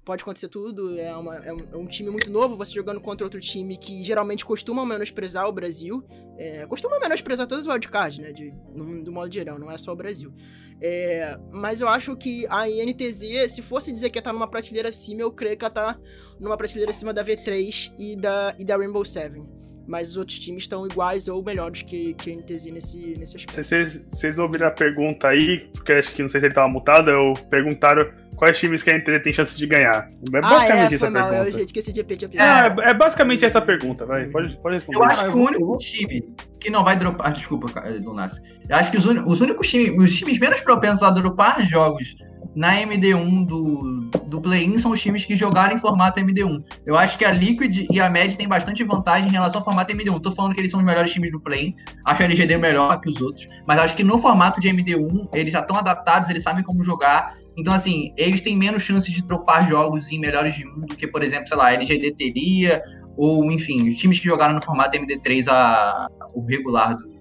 pode 0.02 0.22
acontecer 0.22 0.48
tudo, 0.48 0.98
é, 0.98 1.14
uma, 1.14 1.36
é, 1.36 1.52
um, 1.52 1.60
é, 1.60 1.76
um, 1.76 1.86
time 1.86 2.08
muito 2.08 2.30
novo, 2.30 2.56
você 2.56 2.72
jogando 2.72 3.02
contra 3.02 3.26
outro 3.26 3.38
time 3.38 3.76
que 3.76 4.02
geralmente 4.02 4.46
costuma 4.46 4.82
menosprezar 4.86 5.46
o 5.46 5.52
Brasil, 5.52 6.02
é, 6.38 6.64
costuma 6.64 6.98
menosprezar 6.98 7.46
todas 7.46 7.68
as 7.68 7.70
wildcards, 7.70 8.18
né, 8.18 8.32
de, 8.32 8.50
no, 8.74 9.04
do 9.04 9.12
modo 9.12 9.30
geral, 9.30 9.58
não 9.58 9.70
é 9.70 9.76
só 9.76 9.92
o 9.92 9.96
Brasil. 9.96 10.32
É, 10.80 11.38
mas 11.52 11.82
eu 11.82 11.88
acho 11.88 12.16
que 12.16 12.46
a 12.48 12.66
INTZ, 12.66 13.50
se 13.50 13.60
fosse 13.60 13.92
dizer 13.92 14.08
que 14.08 14.16
ia 14.16 14.20
estar 14.20 14.32
numa 14.32 14.48
prateleira 14.48 14.88
acima, 14.88 15.20
eu 15.20 15.30
creio 15.30 15.58
que 15.58 15.66
ela 15.66 15.74
tá 15.74 16.00
numa 16.40 16.56
prateleira 16.56 16.92
acima 16.92 17.12
da 17.12 17.22
V3 17.22 17.92
e 17.98 18.16
da, 18.16 18.56
e 18.58 18.64
da 18.64 18.74
Rainbow 18.78 19.04
Seven 19.04 19.55
mas 19.86 20.10
os 20.10 20.16
outros 20.16 20.38
times 20.38 20.64
estão 20.64 20.86
iguais 20.86 21.28
ou 21.28 21.42
melhores 21.42 21.82
que, 21.82 22.14
que 22.14 22.32
a 22.32 22.36
NTZ 22.36 22.66
nesse, 22.66 23.14
nesse 23.18 23.36
aspecto. 23.36 23.62
Vocês 24.08 24.38
ouviram 24.38 24.66
a 24.66 24.70
pergunta 24.70 25.28
aí, 25.28 25.68
porque 25.72 25.92
acho 25.92 26.12
que 26.12 26.22
não 26.22 26.28
sei 26.28 26.40
se 26.40 26.46
ele 26.46 26.52
estava 26.52 26.68
mutado, 26.68 27.10
eu 27.10 27.34
perguntaram 27.48 28.10
quais 28.36 28.58
times 28.58 28.82
que 28.82 28.90
a 28.90 28.98
NTZ 28.98 29.22
tem 29.22 29.32
chance 29.32 29.56
de 29.56 29.66
ganhar. 29.66 30.08
É 30.32 30.40
basicamente 30.40 30.88
ah, 30.88 30.90
é, 30.90 30.94
essa 30.94 31.10
mal, 31.10 31.30
pergunta. 31.30 31.58
Eu 31.58 31.64
esqueci 31.64 31.92
de 31.92 32.00
repetir 32.00 32.40
a 32.40 32.66
É, 32.66 32.90
é 32.90 32.94
basicamente 32.94 33.44
essa 33.44 33.60
pergunta, 33.60 34.04
vai. 34.04 34.26
Pode, 34.26 34.56
pode 34.58 34.76
responder. 34.76 34.98
Eu 34.98 35.04
acho 35.04 35.24
que 35.24 35.30
o 35.30 35.42
único 35.42 35.76
time 35.78 36.34
que 36.60 36.70
não 36.70 36.84
vai 36.84 36.96
dropar. 36.96 37.28
Ah, 37.28 37.30
desculpa, 37.30 37.68
Donas. 38.02 38.40
Eu 38.68 38.76
acho 38.76 38.90
que 38.90 38.98
os, 38.98 39.04
os 39.04 39.40
únicos 39.40 39.68
times, 39.68 40.04
os 40.04 40.16
times 40.16 40.38
menos 40.38 40.60
propensos 40.60 41.02
a 41.02 41.10
dropar 41.10 41.64
jogos 41.66 42.16
na 42.56 42.74
MD1 42.80 43.44
do, 43.44 44.08
do 44.26 44.40
play-in 44.40 44.78
são 44.78 44.90
os 44.90 45.00
times 45.00 45.26
que 45.26 45.36
jogaram 45.36 45.76
em 45.76 45.78
formato 45.78 46.18
MD1. 46.18 46.64
Eu 46.86 46.96
acho 46.96 47.18
que 47.18 47.24
a 47.24 47.30
Liquid 47.30 47.86
e 47.90 48.00
a 48.00 48.08
Med 48.08 48.34
têm 48.34 48.48
bastante 48.48 48.82
vantagem 48.82 49.28
em 49.28 49.32
relação 49.32 49.60
ao 49.60 49.64
formato 49.64 49.92
MD1. 49.92 50.18
Tô 50.22 50.32
falando 50.32 50.54
que 50.54 50.60
eles 50.60 50.70
são 50.70 50.80
os 50.80 50.86
melhores 50.86 51.12
times 51.12 51.30
do 51.30 51.38
play-in. 51.38 51.74
Acho 52.06 52.22
a 52.22 52.24
LGD 52.24 52.56
melhor 52.56 52.98
que 53.02 53.10
os 53.10 53.20
outros. 53.20 53.46
Mas 53.68 53.78
acho 53.78 53.94
que 53.94 54.02
no 54.02 54.18
formato 54.18 54.58
de 54.58 54.70
MD1, 54.70 55.28
eles 55.34 55.52
já 55.52 55.60
estão 55.60 55.76
adaptados, 55.76 56.30
eles 56.30 56.42
sabem 56.42 56.64
como 56.64 56.82
jogar. 56.82 57.34
Então, 57.58 57.74
assim, 57.74 58.10
eles 58.16 58.40
têm 58.40 58.56
menos 58.56 58.82
chances 58.82 59.12
de 59.12 59.22
dropar 59.22 59.68
jogos 59.68 60.10
em 60.10 60.18
melhores 60.18 60.54
de 60.54 60.66
um 60.66 60.80
do 60.80 60.96
que, 60.96 61.06
por 61.06 61.22
exemplo, 61.22 61.46
sei 61.48 61.56
lá, 61.58 61.66
a 61.66 61.74
LGD 61.74 62.12
teria, 62.12 62.82
ou, 63.18 63.52
enfim, 63.52 63.86
os 63.88 63.96
times 63.96 64.18
que 64.18 64.26
jogaram 64.26 64.54
no 64.54 64.62
formato 64.62 64.96
MD3 64.96 65.46
a, 65.48 66.08
o 66.34 66.42
regular 66.42 66.96
do, 66.96 67.15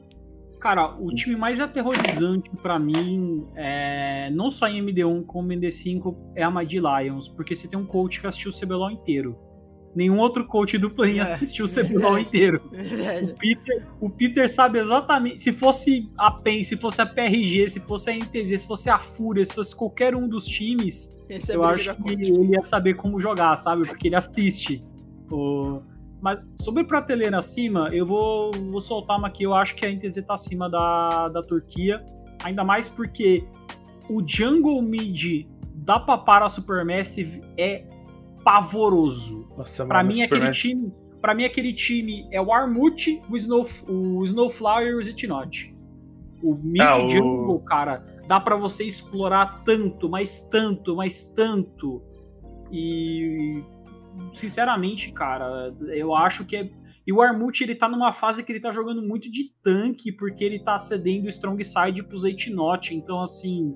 Cara, 0.65 0.95
o 0.99 1.13
time 1.13 1.35
mais 1.35 1.59
aterrorizante 1.59 2.49
para 2.59 2.79
mim, 2.79 3.45
é, 3.53 4.31
não 4.31 4.49
só 4.49 4.67
em 4.67 4.83
MD1 4.83 5.23
como 5.23 5.53
em 5.53 5.59
MD5, 5.59 6.17
é 6.33 6.41
a 6.41 6.49
Mighty 6.49 6.79
Lions, 6.79 7.27
porque 7.27 7.55
você 7.55 7.67
tem 7.67 7.77
um 7.77 7.85
coach 7.85 8.19
que 8.19 8.25
assistiu 8.25 8.49
o 8.49 8.59
CBLOL 8.59 8.89
inteiro. 8.89 9.37
Nenhum 9.95 10.17
outro 10.17 10.43
coach 10.47 10.75
do 10.79 10.89
play 10.89 11.19
é, 11.19 11.21
assistiu 11.21 11.65
o 11.65 11.69
CBLOL 11.69 12.17
inteiro. 12.17 12.63
O 13.29 13.35
Peter, 13.35 13.87
o 14.01 14.09
Peter 14.09 14.49
sabe 14.51 14.79
exatamente. 14.79 15.43
Se 15.43 15.51
fosse 15.51 16.11
a 16.17 16.31
PEN, 16.31 16.63
se 16.63 16.75
fosse 16.75 16.99
a 16.99 17.05
PRG, 17.05 17.69
se 17.69 17.79
fosse 17.81 18.09
a 18.09 18.15
NTZ, 18.15 18.61
se 18.61 18.67
fosse 18.67 18.89
a 18.89 18.97
Fúria, 18.97 19.45
se 19.45 19.53
fosse 19.53 19.75
qualquer 19.75 20.15
um 20.15 20.27
dos 20.27 20.47
times, 20.47 21.15
eu 21.47 21.63
acho 21.63 21.93
que 21.93 22.11
ele 22.11 22.53
ia 22.53 22.63
saber 22.63 22.95
como 22.95 23.19
jogar, 23.19 23.55
sabe? 23.55 23.87
Porque 23.87 24.07
ele 24.07 24.15
assiste. 24.15 24.81
O 25.31 25.83
mas 26.21 26.43
sobre 26.59 26.83
prateleira 26.83 27.37
acima, 27.37 27.89
eu 27.91 28.05
vou, 28.05 28.51
vou 28.51 28.81
soltar 28.81 29.17
uma 29.17 29.27
aqui. 29.27 29.43
Eu 29.43 29.53
acho 29.53 29.75
que 29.75 29.85
a 29.85 29.91
NTZ 29.91 30.25
tá 30.25 30.33
acima 30.33 30.69
da, 30.69 31.27
da 31.29 31.41
Turquia. 31.41 32.03
Ainda 32.43 32.63
mais 32.63 32.87
porque 32.87 33.45
o 34.09 34.21
Jungle 34.25 34.81
Mid 34.81 35.45
da 35.73 35.99
Papara 35.99 36.49
Supermassive 36.49 37.41
é 37.57 37.83
pavoroso. 38.43 39.49
Nossa, 39.57 39.85
pra 39.85 40.03
mim, 40.03 40.21
aquele 40.21 40.51
time. 40.51 40.93
Pra 41.21 41.33
mim, 41.33 41.43
aquele 41.43 41.73
time 41.73 42.27
é 42.31 42.39
o 42.39 42.53
Armut, 42.53 43.21
o, 43.29 43.35
Snow, 43.35 43.65
o 43.87 44.23
Snowflower 44.23 44.87
e 44.87 44.95
o 44.95 45.03
Zitnot. 45.03 45.75
O 46.43 46.53
Mid 46.53 46.81
ah, 46.81 47.03
o... 47.03 47.09
Jungle, 47.09 47.59
cara, 47.61 48.05
dá 48.27 48.39
para 48.39 48.55
você 48.55 48.83
explorar 48.83 49.63
tanto, 49.63 50.07
mas 50.07 50.47
tanto, 50.47 50.95
mas 50.95 51.25
tanto. 51.33 52.01
E 52.71 53.63
sinceramente, 54.33 55.11
cara, 55.11 55.73
eu 55.87 56.15
acho 56.15 56.45
que 56.45 56.55
é. 56.55 56.69
E 57.07 57.13
o 57.13 57.21
Armut, 57.21 57.63
ele 57.63 57.75
tá 57.75 57.87
numa 57.87 58.11
fase 58.11 58.43
que 58.43 58.51
ele 58.51 58.59
tá 58.59 58.71
jogando 58.71 59.01
muito 59.01 59.31
de 59.31 59.51
tanque, 59.61 60.11
porque 60.11 60.43
ele 60.43 60.59
tá 60.59 60.77
cedendo 60.77 61.25
o 61.25 61.29
Strong 61.29 61.63
Side 61.63 62.01
pros 62.03 62.23
8 62.23 62.51
Not. 62.51 62.95
Então, 62.95 63.21
assim. 63.21 63.75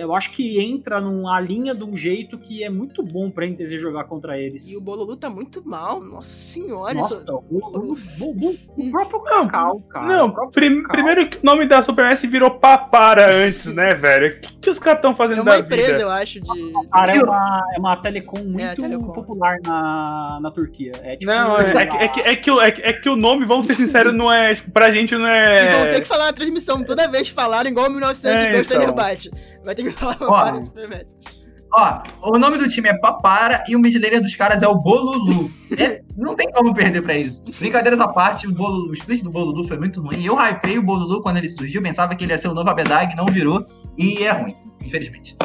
Eu 0.00 0.12
acho 0.12 0.32
que 0.32 0.60
entra 0.60 1.00
numa 1.00 1.40
linha 1.40 1.72
de 1.72 1.84
um 1.84 1.96
jeito 1.96 2.36
que 2.36 2.64
é 2.64 2.68
muito 2.68 3.00
bom 3.00 3.30
pra 3.30 3.46
NTZ 3.46 3.80
jogar 3.80 4.04
contra 4.04 4.36
eles. 4.36 4.68
E 4.68 4.76
o 4.76 4.82
Bololu 4.82 5.16
tá 5.16 5.30
muito 5.30 5.62
mal, 5.64 6.00
nossa 6.00 6.34
senhora. 6.34 6.94
Nossa, 6.94 7.14
isso... 7.14 7.44
o, 7.48 7.58
o, 7.58 7.94
o, 7.94 8.88
o 8.88 8.90
próprio 8.90 9.20
Cacau, 9.20 9.80
cara. 9.82 10.06
Não, 10.06 10.50
prim, 10.50 10.82
Cacau. 10.82 10.92
primeiro 10.92 11.30
que 11.30 11.36
o 11.36 11.40
nome 11.44 11.64
da 11.66 11.80
Super 11.80 12.06
S 12.06 12.26
virou 12.26 12.50
Papara 12.50 13.32
antes, 13.32 13.66
né, 13.66 13.90
velho? 13.90 14.36
O 14.36 14.40
que, 14.40 14.56
que 14.56 14.70
os 14.70 14.80
caras 14.80 14.98
estão 14.98 15.14
fazendo 15.14 15.38
é 15.38 15.42
uma 15.42 15.52
da 15.52 15.58
empresa, 15.60 15.92
vida? 15.92 16.02
eu 16.02 16.10
acho, 16.10 16.40
de... 16.40 16.72
Papara 16.72 17.16
é 17.16 17.22
uma, 17.22 17.64
é 17.76 17.78
uma 17.78 17.96
telecom 17.96 18.42
muito 18.42 18.64
é, 18.64 18.74
telecom. 18.74 19.12
popular 19.12 19.58
na, 19.64 20.40
na 20.42 20.50
Turquia. 20.50 20.90
É, 21.04 21.16
tipo, 21.16 21.30
não, 21.30 21.56
é, 21.56 21.70
é, 21.70 21.86
que, 21.86 21.96
é, 21.96 22.08
que, 22.08 22.20
é, 22.20 22.36
que, 22.36 22.50
é, 22.50 22.70
que, 22.72 22.82
é 22.82 22.92
que 22.94 23.08
o 23.08 23.14
nome, 23.14 23.44
vamos 23.44 23.66
ser 23.66 23.76
sinceros, 23.76 24.12
não 24.12 24.32
é, 24.32 24.56
tipo, 24.56 24.72
pra 24.72 24.90
gente 24.90 25.16
não 25.16 25.26
é... 25.26 25.64
E 25.64 25.84
vão 25.84 25.92
ter 25.92 26.00
que 26.00 26.08
falar 26.08 26.24
na 26.24 26.32
transmissão, 26.32 26.82
toda 26.82 27.08
vez 27.08 27.28
falaram 27.28 27.70
igual 27.70 27.88
1902 27.88 28.42
é, 28.42 28.60
então. 28.60 28.64
Fenerbahçe. 28.64 29.30
Vai 29.64 29.74
ter 29.74 29.84
que 29.84 29.90
falar 29.90 30.18
ó, 30.20 32.02
ó, 32.22 32.36
o 32.36 32.38
nome 32.38 32.58
do 32.58 32.68
time 32.68 32.88
é 32.88 32.94
Papara 32.94 33.64
e 33.68 33.74
o 33.74 33.78
mid 33.78 33.94
laner 33.94 34.20
dos 34.20 34.34
caras 34.34 34.62
é 34.62 34.68
o 34.68 34.76
Bolulu. 34.76 35.50
É, 35.76 36.02
não 36.16 36.36
tem 36.36 36.50
como 36.52 36.72
perder 36.74 37.02
pra 37.02 37.16
isso. 37.16 37.42
Brincadeiras 37.58 38.00
à 38.00 38.06
parte, 38.06 38.46
o, 38.46 38.54
Bolulu, 38.54 38.90
o 38.90 38.94
split 38.94 39.22
do 39.22 39.30
Bolulu 39.30 39.64
foi 39.66 39.78
muito 39.78 40.00
ruim. 40.00 40.24
Eu 40.24 40.36
hypei 40.38 40.78
o 40.78 40.82
Bolulu 40.82 41.20
quando 41.22 41.38
ele 41.38 41.48
surgiu, 41.48 41.82
pensava 41.82 42.14
que 42.14 42.24
ele 42.24 42.32
ia 42.32 42.38
ser 42.38 42.48
o 42.48 42.54
novo 42.54 42.70
Abedag, 42.70 43.16
não 43.16 43.26
virou. 43.26 43.64
E 43.98 44.22
é 44.22 44.30
ruim, 44.30 44.54
infelizmente. 44.84 45.36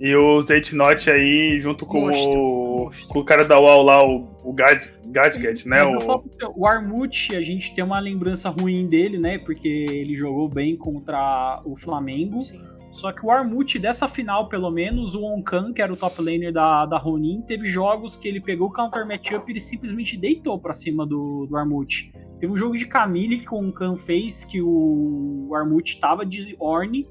E 0.00 0.14
o 0.14 0.40
Zate 0.40 0.74
Note 0.74 1.10
aí, 1.10 1.58
junto 1.60 1.86
com, 1.86 2.10
o, 2.10 2.90
com 3.08 3.18
o 3.20 3.24
cara 3.24 3.44
da 3.44 3.60
UAU 3.60 3.82
lá, 3.82 4.04
o, 4.04 4.28
o 4.42 4.52
Gadget, 4.52 5.68
né? 5.68 5.84
O, 5.84 6.24
o 6.56 6.66
Armut, 6.66 7.34
a 7.36 7.42
gente 7.42 7.74
tem 7.74 7.84
uma 7.84 8.00
lembrança 8.00 8.50
ruim 8.50 8.86
dele, 8.86 9.18
né? 9.18 9.38
Porque 9.38 9.68
ele 9.68 10.16
jogou 10.16 10.48
bem 10.48 10.76
contra 10.76 11.62
o 11.64 11.76
Flamengo. 11.76 12.42
Sim. 12.42 12.60
Só 12.94 13.10
que 13.10 13.26
o 13.26 13.30
Armut, 13.32 13.76
dessa 13.76 14.06
final, 14.06 14.48
pelo 14.48 14.70
menos, 14.70 15.16
o 15.16 15.24
Onkan, 15.24 15.72
que 15.72 15.82
era 15.82 15.92
o 15.92 15.96
top 15.96 16.22
laner 16.22 16.52
da, 16.52 16.86
da 16.86 16.96
Ronin, 16.96 17.42
teve 17.42 17.66
jogos 17.66 18.14
que 18.14 18.28
ele 18.28 18.40
pegou 18.40 18.68
o 18.68 18.72
counter 18.72 19.04
matchup 19.04 19.50
e 19.50 19.52
ele 19.52 19.60
simplesmente 19.60 20.16
deitou 20.16 20.56
pra 20.60 20.72
cima 20.72 21.04
do, 21.04 21.44
do 21.44 21.56
Armut. 21.56 22.12
Teve 22.38 22.52
um 22.52 22.56
jogo 22.56 22.78
de 22.78 22.86
Camille 22.86 23.40
que 23.40 23.52
o 23.52 23.58
Onkan 23.58 23.96
fez, 23.96 24.44
que 24.44 24.62
o, 24.62 25.48
o 25.48 25.54
Armut 25.56 25.98
tava 25.98 26.24
de 26.24 26.54
Orne, 26.60 27.08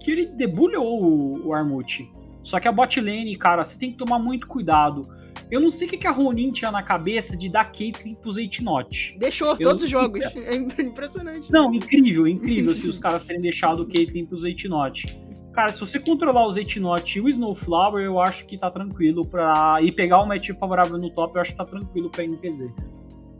que 0.00 0.10
ele 0.10 0.24
debulhou 0.24 1.02
o, 1.04 1.48
o 1.48 1.52
Armut. 1.52 2.10
Só 2.42 2.58
que 2.58 2.66
a 2.66 2.72
bot 2.72 2.98
lane, 2.98 3.36
cara, 3.36 3.62
você 3.62 3.78
tem 3.78 3.92
que 3.92 3.98
tomar 3.98 4.18
muito 4.18 4.46
cuidado. 4.46 5.06
Eu 5.50 5.60
não 5.60 5.70
sei 5.70 5.88
o 5.88 5.90
que 5.90 6.06
a 6.06 6.10
Ronin 6.10 6.52
tinha 6.52 6.70
na 6.70 6.82
cabeça 6.82 7.36
de 7.36 7.48
dar 7.48 7.64
Caitlyn 7.72 8.14
pro 8.14 8.30
Zeitnot. 8.30 9.16
Deixou 9.18 9.48
eu 9.48 9.58
todos 9.58 9.82
os 9.82 9.90
jogos. 9.90 10.20
É 10.34 10.82
impressionante. 10.82 11.52
Não, 11.52 11.72
incrível, 11.74 12.26
incrível 12.26 12.74
se 12.74 12.86
os 12.88 12.98
caras 12.98 13.24
terem 13.24 13.40
deixado 13.40 13.82
o 13.82 13.86
Caitlyn 13.86 14.26
pro 14.26 14.36
Zeitnot. 14.36 15.18
Cara, 15.52 15.72
se 15.72 15.80
você 15.80 15.98
controlar 15.98 16.46
o 16.46 16.50
Zeitnot 16.50 17.18
e 17.18 17.20
o 17.20 17.28
Snowflower, 17.28 18.04
eu 18.04 18.20
acho 18.20 18.46
que 18.46 18.56
tá 18.56 18.70
tranquilo 18.70 19.26
pra. 19.26 19.78
E 19.82 19.90
pegar 19.90 20.22
um 20.22 20.26
match 20.26 20.50
favorável 20.58 20.96
no 20.96 21.10
top, 21.10 21.34
eu 21.34 21.42
acho 21.42 21.52
que 21.52 21.58
tá 21.58 21.64
tranquilo 21.64 22.08
pra 22.08 22.24
NPZ. 22.24 22.70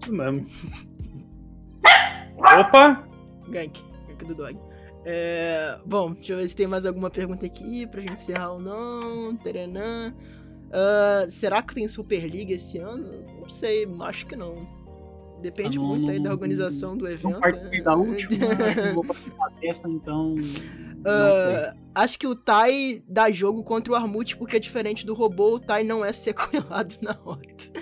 Isso 0.03 0.13
mesmo. 0.13 0.47
Opa! 2.37 3.07
Gank. 3.49 3.81
Gank 4.09 4.25
do 4.25 4.35
Dog. 4.35 4.59
É, 5.05 5.79
bom, 5.87 6.13
deixa 6.13 6.33
eu 6.33 6.37
ver 6.39 6.49
se 6.49 6.57
tem 6.57 6.67
mais 6.67 6.85
alguma 6.85 7.11
pergunta 7.11 7.47
aqui 7.47 7.87
pra 7.87 8.01
gente 8.01 8.15
encerrar 8.15 8.53
ou 8.53 8.61
não. 8.61 9.37
Terenã. 9.37 10.13
Uh, 10.71 11.29
será 11.29 11.63
que 11.63 11.75
tem 11.75 11.89
Superliga 11.89 12.55
esse 12.55 12.79
ano? 12.79 13.27
Não 13.41 13.49
sei, 13.49 13.89
acho 14.01 14.27
que 14.27 14.37
não. 14.37 14.67
Depende 15.43 15.79
ah, 15.79 15.81
não, 15.81 15.89
muito 15.89 16.11
aí 16.11 16.23
da 16.23 16.31
organização 16.31 16.97
do 16.97 17.09
evento. 17.09 17.31
Não 17.33 17.41
participei 17.41 17.79
né? 17.79 17.85
da 17.85 17.97
última, 17.97 18.47
não 18.87 18.95
vou 18.95 19.05
participar 19.05 19.49
dessa, 19.61 19.89
então. 19.89 20.35
Uh, 20.35 21.75
acho 21.95 22.19
que 22.19 22.27
o 22.27 22.37
Tai 22.37 23.03
dá 23.09 23.31
jogo 23.31 23.65
contra 23.65 23.93
o 23.93 23.97
Armut 23.97 24.37
porque 24.37 24.57
é 24.57 24.61
diferente 24.61 25.07
do 25.07 25.15
robô, 25.15 25.55
o 25.55 25.59
Tai 25.59 25.83
não 25.83 26.05
é 26.05 26.13
sequelado 26.15 26.95
na 27.01 27.13
rota. 27.13 27.73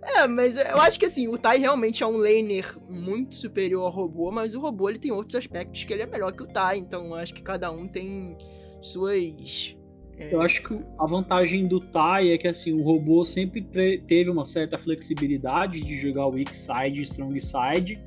É, 0.00 0.26
mas 0.28 0.56
eu 0.56 0.80
acho 0.80 0.98
que 0.98 1.06
assim, 1.06 1.28
o 1.28 1.36
Tai 1.36 1.58
realmente 1.58 2.02
é 2.02 2.06
um 2.06 2.18
laner 2.18 2.78
muito 2.88 3.34
superior 3.34 3.84
ao 3.84 3.90
robô, 3.90 4.30
mas 4.30 4.54
o 4.54 4.60
robô 4.60 4.88
ele 4.88 4.98
tem 4.98 5.10
outros 5.10 5.34
aspectos 5.34 5.84
que 5.84 5.92
ele 5.92 6.02
é 6.02 6.06
melhor 6.06 6.32
que 6.32 6.42
o 6.42 6.46
Tai, 6.46 6.78
então 6.78 7.14
acho 7.14 7.34
que 7.34 7.42
cada 7.42 7.70
um 7.72 7.88
tem 7.88 8.36
suas. 8.82 9.76
É... 10.18 10.34
Eu 10.34 10.42
acho 10.42 10.62
que 10.62 10.78
a 10.98 11.06
vantagem 11.06 11.66
do 11.66 11.80
Tai 11.80 12.30
é 12.30 12.38
que 12.38 12.48
assim, 12.48 12.72
o 12.72 12.82
robô 12.82 13.24
sempre 13.24 13.62
teve 14.06 14.28
uma 14.28 14.44
certa 14.44 14.76
flexibilidade 14.78 15.80
de 15.80 15.96
jogar 15.96 16.26
o 16.26 16.30
weak 16.30 16.54
side 16.56 17.00
e 17.00 17.02
strong 17.02 17.40
side. 17.40 18.00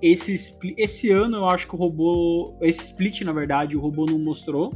Esse, 0.00 0.34
esse 0.76 1.10
ano 1.10 1.38
eu 1.38 1.48
acho 1.48 1.66
que 1.66 1.74
o 1.74 1.78
robô. 1.78 2.56
Esse 2.60 2.82
split, 2.82 3.22
na 3.22 3.32
verdade, 3.32 3.76
o 3.76 3.80
robô 3.80 4.04
não 4.06 4.18
mostrou. 4.18 4.70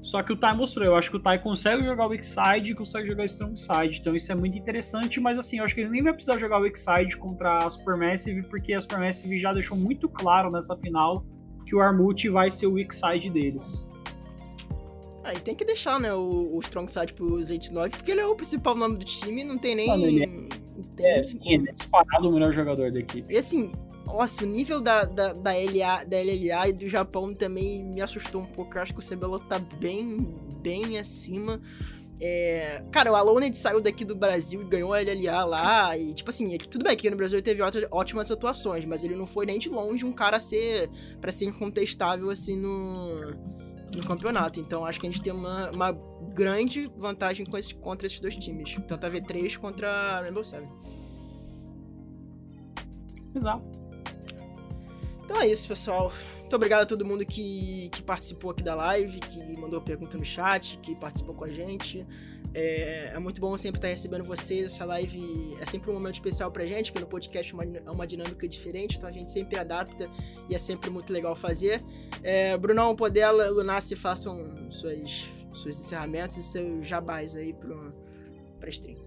Só 0.00 0.22
que 0.22 0.32
o 0.32 0.36
Tai 0.36 0.54
mostrou, 0.54 0.84
eu 0.84 0.96
acho 0.96 1.10
que 1.10 1.16
o 1.16 1.20
Tai 1.20 1.38
consegue 1.42 1.82
jogar 1.82 2.06
o 2.06 2.10
weak 2.10 2.24
side 2.24 2.72
e 2.72 2.74
consegue 2.74 3.08
jogar 3.08 3.24
strong 3.24 3.58
side, 3.58 4.00
então 4.00 4.14
isso 4.14 4.30
é 4.30 4.34
muito 4.34 4.56
interessante, 4.56 5.18
mas 5.18 5.38
assim, 5.38 5.58
eu 5.58 5.64
acho 5.64 5.74
que 5.74 5.80
ele 5.80 5.88
nem 5.88 6.02
vai 6.02 6.12
precisar 6.12 6.36
jogar 6.36 6.58
o 6.58 6.62
weak 6.62 6.78
side 6.78 7.16
contra 7.16 7.56
a 7.56 7.70
Supermassive, 7.70 8.42
porque 8.42 8.74
a 8.74 8.80
Supermassive 8.82 9.38
já 9.38 9.54
deixou 9.54 9.78
muito 9.78 10.06
claro 10.06 10.50
nessa 10.50 10.76
final 10.76 11.24
que 11.64 11.74
o 11.74 11.80
Armut 11.80 12.28
vai 12.28 12.50
ser 12.50 12.66
o 12.66 12.74
weak 12.74 12.94
side 12.94 13.30
deles. 13.30 13.88
Aí 15.24 15.36
ah, 15.38 15.40
tem 15.40 15.54
que 15.54 15.64
deixar, 15.64 15.98
né, 15.98 16.12
o, 16.12 16.54
o 16.54 16.60
strong 16.60 16.90
side 16.90 17.14
pro 17.14 17.36
Z9, 17.36 17.90
porque 17.90 18.10
ele 18.10 18.20
é 18.20 18.26
o 18.26 18.36
principal 18.36 18.74
nome 18.74 18.98
do 18.98 19.06
time, 19.06 19.42
não 19.42 19.56
tem 19.56 19.74
nem... 19.74 19.88
Mano, 19.88 20.06
ele 20.06 20.48
é, 20.98 21.20
é, 21.20 21.22
sim, 21.22 21.40
ele 21.44 21.70
é 21.70 21.72
disparado 21.72 22.28
o 22.28 22.32
melhor 22.32 22.52
jogador 22.52 22.92
da 22.92 23.00
equipe. 23.00 23.32
E 23.32 23.38
assim, 23.38 23.72
nossa, 24.04 24.44
o 24.44 24.46
nível 24.46 24.82
da, 24.82 25.04
da, 25.04 25.32
da, 25.32 25.52
LA, 25.52 26.04
da 26.04 26.18
LLA 26.18 26.68
e 26.68 26.72
do 26.74 26.88
Japão 26.90 27.32
também 27.32 27.82
me 27.82 28.02
assustou 28.02 28.42
um 28.42 28.46
pouco. 28.46 28.76
Eu 28.76 28.82
acho 28.82 28.92
que 28.92 29.00
o 29.00 29.02
CBLOL 29.02 29.40
tá 29.40 29.58
bem, 29.58 30.28
bem 30.60 30.98
acima. 30.98 31.58
É... 32.20 32.84
Cara, 32.92 33.10
o 33.10 33.16
Aloned 33.16 33.56
saiu 33.56 33.80
daqui 33.80 34.04
do 34.04 34.14
Brasil 34.14 34.60
e 34.60 34.64
ganhou 34.64 34.92
a 34.92 35.00
LLA 35.00 35.44
lá. 35.44 35.98
E, 35.98 36.12
tipo 36.12 36.28
assim, 36.28 36.56
tudo 36.58 36.84
bem 36.84 36.96
que 36.96 37.08
no 37.08 37.16
Brasil 37.16 37.38
ele 37.38 37.44
teve 37.44 37.62
ótimas 37.90 38.30
atuações, 38.30 38.84
mas 38.84 39.04
ele 39.04 39.16
não 39.16 39.26
foi 39.26 39.46
nem 39.46 39.58
de 39.58 39.70
longe 39.70 40.04
um 40.04 40.12
cara 40.12 40.36
a 40.36 40.40
ser. 40.40 40.90
para 41.18 41.32
ser 41.32 41.46
incontestável 41.46 42.28
assim 42.28 42.60
no, 42.60 43.34
no 43.94 44.02
campeonato. 44.04 44.60
Então 44.60 44.84
acho 44.84 45.00
que 45.00 45.06
a 45.06 45.10
gente 45.10 45.22
tem 45.22 45.32
uma, 45.32 45.70
uma 45.70 45.92
grande 46.32 46.90
vantagem 46.96 47.44
com 47.44 47.56
esse, 47.58 47.74
contra 47.74 48.06
esses 48.06 48.20
dois 48.20 48.36
times. 48.36 48.76
Tanto 48.86 49.06
a 49.06 49.10
V3 49.10 49.56
contra 49.58 49.90
a 49.90 50.20
Rainbow 50.20 50.44
Seven. 50.44 50.68
Exato. 53.34 53.64
Então 55.24 55.40
é 55.40 55.46
isso, 55.48 55.66
pessoal. 55.66 56.12
Muito 56.40 56.54
obrigado 56.56 56.82
a 56.82 56.86
todo 56.86 57.04
mundo 57.04 57.24
que, 57.24 57.88
que 57.90 58.02
participou 58.02 58.50
aqui 58.50 58.62
da 58.62 58.74
live, 58.74 59.18
que 59.18 59.58
mandou 59.58 59.80
pergunta 59.80 60.16
no 60.16 60.24
chat, 60.24 60.78
que 60.78 60.94
participou 60.94 61.34
com 61.34 61.44
a 61.44 61.48
gente. 61.48 62.06
É, 62.54 63.10
é, 63.12 63.18
muito 63.18 63.40
bom 63.40 63.58
sempre 63.58 63.78
estar 63.78 63.88
recebendo 63.88 64.24
vocês. 64.24 64.66
Essa 64.66 64.84
live 64.84 65.56
é 65.60 65.66
sempre 65.66 65.90
um 65.90 65.94
momento 65.94 66.14
especial 66.14 66.52
pra 66.52 66.64
gente, 66.64 66.92
porque 66.92 67.04
no 67.04 67.10
podcast 67.10 67.52
é 67.52 67.54
uma, 67.54 67.64
é 67.64 67.90
uma 67.90 68.06
dinâmica 68.06 68.46
diferente, 68.46 68.96
então 68.96 69.08
a 69.08 69.12
gente 69.12 69.32
sempre 69.32 69.58
adapta 69.58 70.08
e 70.48 70.54
é 70.54 70.58
sempre 70.58 70.88
muito 70.88 71.12
legal 71.12 71.34
fazer. 71.34 71.82
É, 72.22 72.56
Brunão, 72.56 72.94
Podela, 72.94 73.50
Lunassi, 73.50 73.96
façam 73.96 74.70
suas, 74.70 75.24
seus 75.52 75.80
encerramentos 75.80 76.36
e 76.36 76.42
seus 76.44 76.86
jabás 76.86 77.34
aí 77.34 77.52
pro, 77.52 77.92
pra 78.60 78.70
stream. 78.70 78.98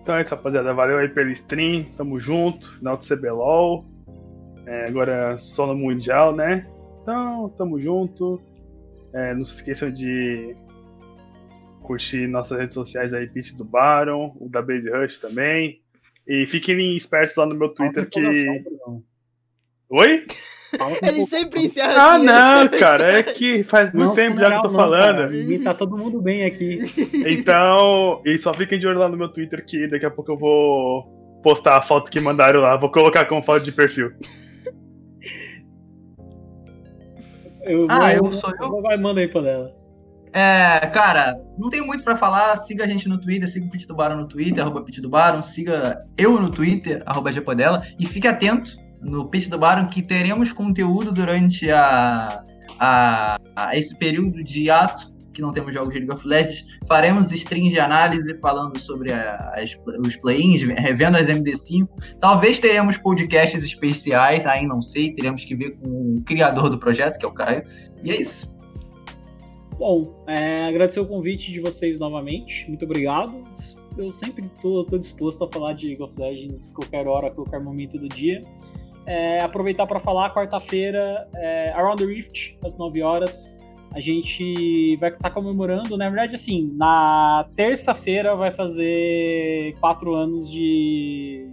Então 0.00 0.16
é 0.16 0.22
isso, 0.22 0.34
rapaziada. 0.34 0.72
Valeu 0.72 0.98
aí 0.98 1.08
pelo 1.08 1.30
stream. 1.30 1.84
Tamo 1.96 2.18
junto. 2.18 2.72
Final 2.78 2.96
do 2.96 3.06
CBLOL. 3.06 3.84
É, 4.66 4.86
agora 4.86 5.36
só 5.38 5.66
no 5.66 5.74
Mundial, 5.74 6.34
né? 6.34 6.68
Então, 7.02 7.48
tamo 7.56 7.80
junto. 7.80 8.40
É, 9.12 9.34
não 9.34 9.44
se 9.44 9.56
esqueçam 9.56 9.90
de 9.92 10.54
curtir 11.82 12.26
nossas 12.26 12.58
redes 12.58 12.74
sociais 12.74 13.12
aí, 13.12 13.28
Pitch 13.28 13.52
do 13.52 13.64
Baron, 13.64 14.36
o 14.40 14.48
da 14.48 14.62
Base 14.62 14.90
Rush 14.90 15.18
também. 15.18 15.80
E 16.26 16.46
fiquem 16.46 16.96
espertos 16.96 17.36
lá 17.36 17.46
no 17.46 17.54
meu 17.54 17.68
Twitter 17.68 18.08
que. 18.08 18.64
Oi? 19.90 20.24
Ele 21.02 21.26
sempre 21.26 21.64
encerra 21.64 21.94
Ah, 21.94 22.14
assim, 22.16 22.24
não, 22.24 22.68
cara, 22.78 23.18
é 23.18 23.22
que 23.22 23.62
faz 23.62 23.92
muito 23.92 24.08
não, 24.08 24.14
tempo 24.14 24.38
já 24.38 24.46
que 24.46 24.54
eu 24.54 24.62
tô 24.62 24.68
não, 24.68 24.74
falando. 24.74 25.34
E 25.34 25.58
tá 25.62 25.74
todo 25.74 25.98
mundo 25.98 26.20
bem 26.20 26.44
aqui. 26.44 26.80
Então, 27.26 28.22
e 28.24 28.38
só 28.38 28.54
fiquem 28.54 28.78
de 28.78 28.86
olho 28.86 28.98
lá 28.98 29.08
no 29.08 29.16
meu 29.16 29.28
Twitter 29.28 29.64
que 29.64 29.86
daqui 29.86 30.06
a 30.06 30.10
pouco 30.10 30.32
eu 30.32 30.38
vou 30.38 31.40
postar 31.42 31.76
a 31.76 31.82
foto 31.82 32.10
que 32.10 32.20
mandaram 32.20 32.60
lá. 32.60 32.76
Vou 32.76 32.90
colocar 32.90 33.26
como 33.26 33.42
foto 33.42 33.64
de 33.64 33.72
perfil. 33.72 34.12
Eu 37.64 37.86
ah, 37.90 38.12
eu 38.14 38.32
sou 38.32 38.50
eu? 38.60 38.82
Vai, 38.82 38.96
manda 38.96 39.20
aí 39.20 39.28
pra 39.28 39.48
ela. 39.48 39.81
É, 40.32 40.86
cara, 40.86 41.36
não 41.58 41.68
tenho 41.68 41.86
muito 41.86 42.02
para 42.02 42.16
falar. 42.16 42.56
Siga 42.56 42.84
a 42.84 42.88
gente 42.88 43.08
no 43.08 43.20
Twitter, 43.20 43.48
siga 43.48 43.66
o 43.66 43.70
Pit 43.70 43.86
do 43.86 43.94
Baron 43.94 44.16
no 44.16 44.28
Twitter, 44.28 44.62
arroba 44.62 44.82
Pit 44.82 45.00
do 45.00 45.10
Baron, 45.10 45.42
siga 45.42 46.00
eu 46.16 46.40
no 46.40 46.50
Twitter, 46.50 47.02
arroba 47.06 47.32
Gepodela, 47.32 47.82
e 47.98 48.06
fique 48.06 48.26
atento 48.26 48.76
no 49.00 49.28
Pit 49.28 49.50
do 49.50 49.58
Baron 49.58 49.86
que 49.86 50.00
teremos 50.00 50.52
conteúdo 50.52 51.12
durante 51.12 51.70
a, 51.70 52.42
a, 52.78 53.38
a 53.54 53.76
esse 53.76 53.94
período 53.96 54.42
de 54.42 54.70
ato 54.70 55.12
que 55.32 55.40
não 55.40 55.50
temos 55.50 55.72
jogos 55.72 55.92
de 55.94 56.00
League 56.00 56.14
of 56.14 56.26
Legends, 56.26 56.66
faremos 56.86 57.32
streams 57.32 57.72
de 57.72 57.80
análise 57.80 58.36
falando 58.38 58.78
sobre 58.78 59.12
a, 59.12 59.54
as, 59.56 59.76
os 60.04 60.14
play-ins, 60.16 60.62
revendo 60.62 61.16
as 61.16 61.28
MD5. 61.28 61.88
Talvez 62.20 62.60
teremos 62.60 62.98
podcasts 62.98 63.64
especiais, 63.64 64.46
aí 64.46 64.66
não 64.66 64.82
sei, 64.82 65.12
teremos 65.12 65.44
que 65.44 65.54
ver 65.54 65.70
com 65.78 66.16
o 66.16 66.22
criador 66.22 66.68
do 66.68 66.78
projeto, 66.78 67.18
que 67.18 67.24
é 67.24 67.28
o 67.28 67.32
Caio. 67.32 67.64
E 68.02 68.10
é 68.10 68.20
isso. 68.20 68.51
Bom, 69.82 70.14
é, 70.28 70.66
agradecer 70.66 71.00
o 71.00 71.06
convite 71.06 71.50
de 71.50 71.58
vocês 71.58 71.98
novamente. 71.98 72.68
Muito 72.68 72.84
obrigado. 72.84 73.42
Eu 73.98 74.12
sempre 74.12 74.44
estou 74.44 74.86
disposto 74.96 75.42
a 75.42 75.48
falar 75.50 75.72
de 75.72 75.88
League 75.88 76.00
of 76.00 76.14
Legends 76.16 76.70
qualquer 76.70 77.08
hora, 77.08 77.32
qualquer 77.32 77.60
momento 77.60 77.98
do 77.98 78.08
dia. 78.08 78.44
É, 79.04 79.40
aproveitar 79.42 79.84
para 79.88 79.98
falar, 79.98 80.32
quarta-feira, 80.32 81.28
é, 81.34 81.72
Around 81.72 82.00
the 82.00 82.08
Rift, 82.08 82.56
às 82.64 82.78
9 82.78 83.02
horas. 83.02 83.58
A 83.92 83.98
gente 83.98 84.96
vai 84.98 85.10
estar 85.10 85.28
tá 85.28 85.30
comemorando, 85.30 85.96
na 85.96 86.08
verdade, 86.08 86.36
assim, 86.36 86.72
na 86.76 87.48
terça-feira 87.56 88.36
vai 88.36 88.52
fazer 88.52 89.74
quatro 89.80 90.14
anos 90.14 90.48
de, 90.48 91.50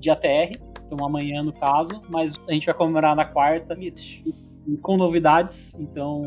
de 0.00 0.08
ATR, 0.08 0.58
então 0.86 1.04
amanhã 1.04 1.42
no 1.42 1.52
caso, 1.52 2.00
mas 2.10 2.40
a 2.48 2.54
gente 2.54 2.64
vai 2.64 2.74
comemorar 2.74 3.14
na 3.14 3.26
quarta. 3.26 3.74
Mitos 3.74 4.22
com 4.80 4.96
novidades, 4.96 5.78
então 5.78 6.22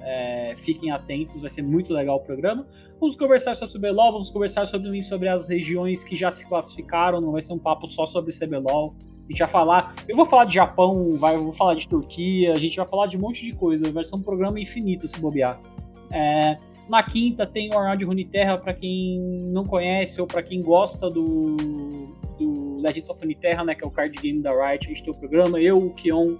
é, 0.00 0.54
fiquem 0.58 0.90
atentos, 0.90 1.40
vai 1.40 1.50
ser 1.50 1.62
muito 1.62 1.92
legal 1.92 2.16
o 2.16 2.20
programa. 2.20 2.66
Vamos 2.98 3.14
conversar 3.16 3.54
sobre 3.54 3.78
CBLOL, 3.78 4.12
vamos 4.12 4.30
conversar 4.30 4.66
sobre, 4.66 5.02
sobre 5.02 5.28
as 5.28 5.48
regiões 5.48 6.02
que 6.02 6.16
já 6.16 6.30
se 6.30 6.48
classificaram, 6.48 7.20
não 7.20 7.32
vai 7.32 7.42
ser 7.42 7.52
um 7.52 7.58
papo 7.58 7.88
só 7.88 8.06
sobre 8.06 8.32
CBLOL. 8.32 8.94
A 9.00 9.32
gente 9.32 9.38
vai 9.38 9.48
falar, 9.48 9.94
eu 10.08 10.16
vou 10.16 10.24
falar 10.24 10.44
de 10.46 10.54
Japão, 10.54 11.16
vai, 11.16 11.36
vou 11.36 11.52
falar 11.52 11.74
de 11.74 11.86
Turquia, 11.86 12.52
a 12.52 12.58
gente 12.58 12.76
vai 12.76 12.88
falar 12.88 13.06
de 13.06 13.16
um 13.16 13.20
monte 13.20 13.44
de 13.44 13.52
coisa, 13.52 13.90
vai 13.92 14.04
ser 14.04 14.16
um 14.16 14.22
programa 14.22 14.58
infinito 14.58 15.06
se 15.06 15.20
bobear. 15.20 15.60
É, 16.10 16.56
na 16.88 17.02
quinta 17.02 17.46
tem 17.46 17.70
o 17.72 17.78
Arnold 17.78 18.04
Runeterra, 18.04 18.58
para 18.58 18.74
quem 18.74 19.20
não 19.52 19.64
conhece 19.64 20.20
ou 20.20 20.26
para 20.26 20.42
quem 20.42 20.60
gosta 20.60 21.08
do, 21.08 21.56
do 22.38 22.76
Legends 22.80 23.08
of 23.08 23.20
Runeterra, 23.20 23.64
né, 23.64 23.74
que 23.74 23.84
é 23.84 23.86
o 23.86 23.90
card 23.90 24.18
game 24.20 24.42
da 24.42 24.50
Riot, 24.50 24.86
a 24.86 24.88
gente 24.88 25.02
tem 25.04 25.12
o 25.12 25.16
programa, 25.16 25.60
eu, 25.60 25.78
o 25.78 25.90
Kion, 25.94 26.36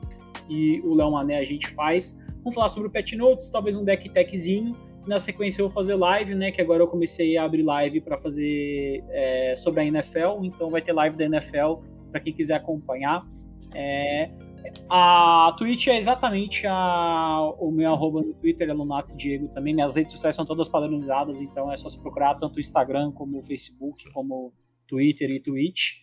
e 0.48 0.80
o 0.80 0.94
Léo 0.94 1.10
Mané 1.10 1.38
a 1.38 1.44
gente 1.44 1.68
faz. 1.68 2.18
Vamos 2.38 2.54
falar 2.54 2.68
sobre 2.68 2.88
o 2.88 2.90
Pet 2.90 3.16
Notes, 3.16 3.50
talvez 3.50 3.76
um 3.76 3.84
deck 3.84 4.08
techzinho. 4.08 4.76
Na 5.06 5.18
sequência 5.18 5.60
eu 5.60 5.66
vou 5.66 5.74
fazer 5.74 5.94
live, 5.94 6.34
né? 6.34 6.50
Que 6.52 6.60
agora 6.60 6.82
eu 6.82 6.86
comecei 6.86 7.36
a 7.36 7.44
abrir 7.44 7.62
live 7.62 8.00
para 8.00 8.18
fazer 8.18 9.04
é, 9.10 9.54
sobre 9.56 9.80
a 9.80 9.84
NFL. 9.84 10.44
Então 10.44 10.68
vai 10.68 10.80
ter 10.80 10.92
live 10.92 11.16
da 11.16 11.24
NFL 11.24 11.82
para 12.10 12.20
quem 12.20 12.32
quiser 12.32 12.54
acompanhar. 12.54 13.26
É, 13.74 14.30
a 14.88 15.54
Twitch 15.58 15.88
é 15.88 15.96
exatamente 15.96 16.66
a, 16.66 17.52
o 17.58 17.70
meu 17.70 17.92
arroba 17.92 18.22
no 18.22 18.34
Twitter, 18.34 18.68
é 18.68 18.72
Lunace 18.72 19.16
Diego 19.16 19.48
também. 19.48 19.74
Minhas 19.74 19.96
redes 19.96 20.12
sociais 20.12 20.34
são 20.36 20.46
todas 20.46 20.68
padronizadas, 20.68 21.40
então 21.40 21.72
é 21.72 21.76
só 21.76 21.88
se 21.88 22.00
procurar 22.00 22.34
tanto 22.36 22.56
o 22.56 22.60
Instagram 22.60 23.10
como 23.12 23.38
o 23.38 23.42
Facebook, 23.42 24.10
como 24.12 24.52
Twitter 24.86 25.30
e 25.30 25.40
Twitch. 25.40 26.02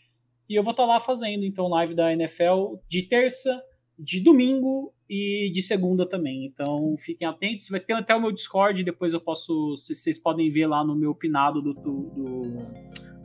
E 0.50 0.56
eu 0.56 0.64
vou 0.64 0.72
estar 0.72 0.84
tá 0.84 0.90
lá 0.90 1.00
fazendo 1.00 1.46
então 1.46 1.68
live 1.68 1.94
da 1.94 2.12
NFL 2.12 2.76
de 2.88 3.04
terça 3.04 3.62
de 4.00 4.22
domingo 4.22 4.94
e 5.10 5.52
de 5.54 5.62
segunda 5.62 6.08
também. 6.08 6.46
Então 6.46 6.96
fiquem 6.98 7.28
atentos. 7.28 7.70
Vai 7.70 7.80
ter 7.80 7.94
até 7.94 8.16
o 8.16 8.22
meu 8.22 8.32
Discord, 8.32 8.84
depois 8.84 9.14
eu 9.14 9.20
posso. 9.20 9.76
Vocês 9.76 10.18
podem 10.18 10.50
ver 10.50 10.68
lá 10.68 10.84
no 10.84 10.96
meu 10.96 11.14
pinado 11.14 11.62
do, 11.62 11.74
do, 11.74 12.44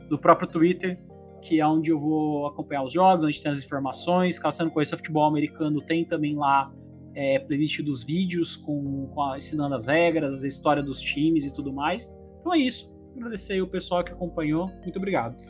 do, 0.09 0.19
próprio 0.19 0.47
Twitter, 0.47 0.99
que 1.41 1.61
é 1.61 1.67
onde 1.67 1.91
eu 1.91 1.97
vou 1.97 2.47
acompanhar 2.47 2.83
os 2.83 2.91
jogos, 2.91 3.25
onde 3.25 3.41
tem 3.41 3.51
as 3.51 3.63
informações. 3.63 4.37
Caso 4.37 4.57
você 4.57 4.63
não 4.63 4.71
conheça 4.71 4.97
futebol 4.97 5.25
americano, 5.25 5.81
tem 5.81 6.03
também 6.03 6.35
lá 6.35 6.73
é, 7.13 7.39
playlist 7.39 7.81
dos 7.81 8.03
vídeos 8.03 8.57
com, 8.57 9.07
com 9.07 9.21
a, 9.21 9.37
ensinando 9.37 9.75
as 9.75 9.87
regras, 9.87 10.43
a 10.43 10.47
história 10.47 10.83
dos 10.83 10.99
times 10.99 11.45
e 11.45 11.53
tudo 11.53 11.71
mais. 11.71 12.13
Então 12.41 12.53
é 12.53 12.57
isso. 12.57 12.93
Agradecer 13.15 13.61
o 13.61 13.67
pessoal 13.67 14.03
que 14.03 14.11
acompanhou. 14.11 14.67
Muito 14.83 14.97
obrigado. 14.97 15.41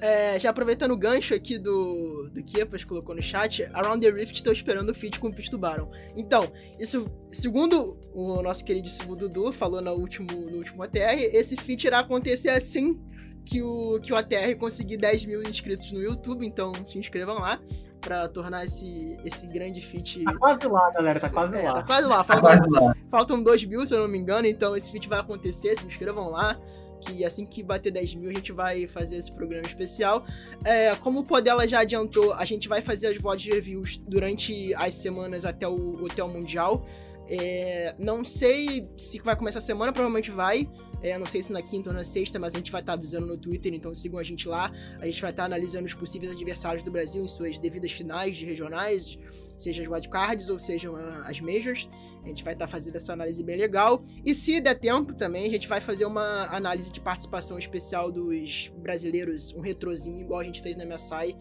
É, 0.00 0.38
já 0.38 0.50
aproveitando 0.50 0.92
o 0.92 0.96
gancho 0.96 1.34
aqui 1.34 1.58
do, 1.58 2.30
do 2.32 2.42
Kepas 2.44 2.84
colocou 2.84 3.14
no 3.16 3.22
chat, 3.22 3.64
Around 3.74 4.06
the 4.06 4.12
Rift 4.12 4.36
estou 4.36 4.52
esperando 4.52 4.90
o 4.90 4.94
feed 4.94 5.18
com 5.18 5.28
o 5.28 5.34
Pitch 5.34 5.48
Tubarão. 5.48 5.90
Então, 6.16 6.52
isso, 6.78 7.10
segundo 7.30 7.98
o 8.14 8.40
nosso 8.40 8.64
queridíssimo 8.64 9.16
Dudu 9.16 9.52
falou 9.52 9.80
no 9.80 9.92
último, 9.92 10.28
no 10.30 10.58
último 10.58 10.84
ATR, 10.84 11.18
esse 11.32 11.56
feat 11.56 11.84
irá 11.84 11.98
acontecer 11.98 12.50
assim 12.50 13.00
que 13.44 13.60
o, 13.60 13.98
que 14.00 14.12
o 14.12 14.16
ATR 14.16 14.54
conseguir 14.56 14.98
10 14.98 15.24
mil 15.24 15.42
inscritos 15.42 15.90
no 15.90 16.00
YouTube, 16.00 16.46
então 16.46 16.72
se 16.86 16.96
inscrevam 16.96 17.40
lá 17.40 17.60
para 18.00 18.28
tornar 18.28 18.64
esse, 18.64 19.18
esse 19.24 19.46
grande 19.48 19.80
feat. 19.80 20.22
Tá 20.22 20.36
quase 20.36 20.68
lá, 20.68 20.90
galera, 20.92 21.18
tá 21.18 21.28
quase 21.28 21.56
é, 21.56 21.62
lá. 21.62 21.74
Tá 21.74 21.82
quase 21.82 22.06
lá. 22.06 22.22
Faltam, 22.22 22.50
tá 22.50 22.56
quase 22.56 22.70
lá. 22.70 22.96
faltam 23.10 23.42
2 23.42 23.64
mil, 23.64 23.86
se 23.86 23.94
eu 23.94 24.00
não 24.00 24.08
me 24.08 24.18
engano, 24.18 24.46
então 24.46 24.76
esse 24.76 24.92
feat 24.92 25.08
vai 25.08 25.18
acontecer, 25.18 25.76
se 25.76 25.86
inscrevam 25.86 26.30
lá 26.30 26.56
que 27.00 27.24
assim 27.24 27.46
que 27.46 27.62
bater 27.62 27.92
10 27.92 28.14
mil 28.14 28.30
a 28.30 28.34
gente 28.34 28.52
vai 28.52 28.86
fazer 28.86 29.16
esse 29.16 29.32
programa 29.32 29.66
especial. 29.66 30.24
É, 30.64 30.94
como 30.96 31.20
o 31.20 31.24
Podela 31.24 31.66
já 31.66 31.80
adiantou, 31.80 32.32
a 32.32 32.44
gente 32.44 32.68
vai 32.68 32.82
fazer 32.82 33.08
as 33.08 33.18
VODs 33.18 33.46
reviews 33.46 33.96
durante 33.96 34.74
as 34.74 34.94
semanas 34.94 35.44
até 35.44 35.66
o 35.66 36.04
Hotel 36.04 36.28
Mundial. 36.28 36.86
É, 37.28 37.94
não 37.98 38.24
sei 38.24 38.90
se 38.96 39.20
vai 39.20 39.36
começar 39.36 39.58
a 39.58 39.62
semana, 39.62 39.92
provavelmente 39.92 40.30
vai. 40.30 40.68
É, 41.00 41.16
não 41.16 41.26
sei 41.26 41.42
se 41.42 41.52
na 41.52 41.62
quinta 41.62 41.90
ou 41.90 41.94
na 41.94 42.02
sexta, 42.02 42.38
mas 42.38 42.54
a 42.54 42.58
gente 42.58 42.72
vai 42.72 42.80
estar 42.80 42.92
tá 42.92 42.98
avisando 42.98 43.26
no 43.26 43.38
Twitter, 43.38 43.72
então 43.72 43.94
sigam 43.94 44.18
a 44.18 44.24
gente 44.24 44.48
lá. 44.48 44.72
A 45.00 45.06
gente 45.06 45.20
vai 45.20 45.30
estar 45.30 45.42
tá 45.42 45.46
analisando 45.46 45.86
os 45.86 45.94
possíveis 45.94 46.32
adversários 46.32 46.82
do 46.82 46.90
Brasil 46.90 47.22
em 47.22 47.28
suas 47.28 47.58
devidas 47.58 47.92
finais 47.92 48.36
de 48.36 48.44
regionais, 48.44 49.18
seja 49.56 49.82
as 49.82 49.88
wildcards 49.88 50.48
ou 50.48 50.58
sejam 50.58 50.96
as 51.24 51.40
majors. 51.40 51.88
A 52.28 52.30
gente 52.30 52.44
vai 52.44 52.52
estar 52.52 52.66
tá 52.66 52.70
fazendo 52.70 52.96
essa 52.96 53.12
análise 53.12 53.42
bem 53.42 53.56
legal. 53.56 54.02
E 54.24 54.34
se 54.34 54.60
der 54.60 54.74
tempo 54.74 55.14
também, 55.14 55.46
a 55.46 55.50
gente 55.50 55.66
vai 55.66 55.80
fazer 55.80 56.04
uma 56.04 56.44
análise 56.54 56.92
de 56.92 57.00
participação 57.00 57.58
especial 57.58 58.12
dos 58.12 58.70
brasileiros, 58.76 59.54
um 59.54 59.60
retrozinho, 59.60 60.20
igual 60.20 60.40
a 60.40 60.44
gente 60.44 60.60
fez 60.60 60.76
na 60.76 60.84
MSI, 60.84 61.34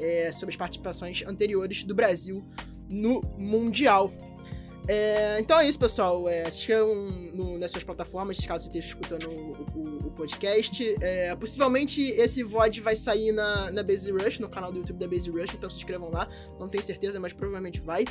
é, 0.00 0.30
sobre 0.30 0.52
as 0.52 0.56
participações 0.56 1.22
anteriores 1.26 1.82
do 1.82 1.94
Brasil 1.94 2.44
no 2.88 3.20
Mundial. 3.36 4.12
É, 4.86 5.38
então 5.38 5.58
é 5.58 5.68
isso, 5.68 5.78
pessoal. 5.78 6.26
É, 6.28 6.50
se 6.50 6.58
inscrevam 6.58 6.94
nas 7.58 7.70
suas 7.70 7.84
plataformas, 7.84 8.38
caso 8.46 8.64
você 8.64 8.68
esteja 8.68 8.86
escutando 8.86 9.28
o, 9.28 9.78
o, 9.78 10.06
o 10.06 10.10
podcast. 10.12 10.96
É, 11.02 11.36
possivelmente 11.36 12.00
esse 12.00 12.42
VOD 12.42 12.80
vai 12.80 12.96
sair 12.96 13.32
na, 13.32 13.70
na 13.70 13.82
Base 13.82 14.10
Rush, 14.10 14.38
no 14.38 14.48
canal 14.48 14.72
do 14.72 14.78
YouTube 14.78 14.98
da 14.98 15.06
Base 15.06 15.28
Rush, 15.28 15.52
então 15.54 15.68
se 15.68 15.76
inscrevam 15.76 16.10
lá. 16.10 16.26
Não 16.58 16.68
tenho 16.68 16.82
certeza, 16.82 17.20
mas 17.20 17.34
provavelmente 17.34 17.80
vai. 17.80 18.04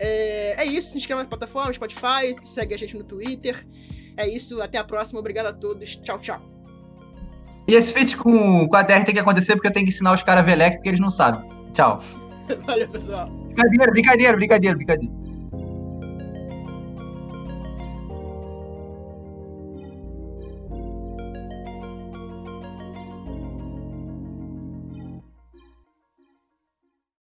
É, 0.00 0.62
é 0.62 0.64
isso, 0.64 0.92
se 0.92 0.98
inscreva 0.98 1.22
na 1.22 1.28
plataforma, 1.28 1.72
Spotify, 1.72 2.34
segue 2.42 2.74
a 2.74 2.78
gente 2.78 2.96
no 2.96 3.04
Twitter. 3.04 3.66
É 4.16 4.26
isso, 4.26 4.60
até 4.62 4.78
a 4.78 4.84
próxima. 4.84 5.20
Obrigado 5.20 5.46
a 5.46 5.52
todos. 5.52 5.96
Tchau, 5.96 6.18
tchau. 6.18 6.40
E 7.68 7.74
esse 7.74 7.92
feat 7.92 8.16
com, 8.16 8.66
com 8.66 8.76
a 8.76 8.82
DR 8.82 9.04
tem 9.04 9.14
que 9.14 9.20
acontecer 9.20 9.54
porque 9.54 9.68
eu 9.68 9.72
tenho 9.72 9.84
que 9.84 9.92
ensinar 9.92 10.14
os 10.14 10.22
caras 10.22 10.44
ver 10.44 10.72
porque 10.72 10.88
eles 10.88 11.00
não 11.00 11.10
sabem. 11.10 11.48
Tchau. 11.74 12.00
Valeu, 12.66 12.88
pessoal. 12.88 13.28
Brincadeira, 13.28 13.92
brincadeira, 13.92 14.36
brincadeira, 14.36 14.76
brincadeira. 14.76 15.19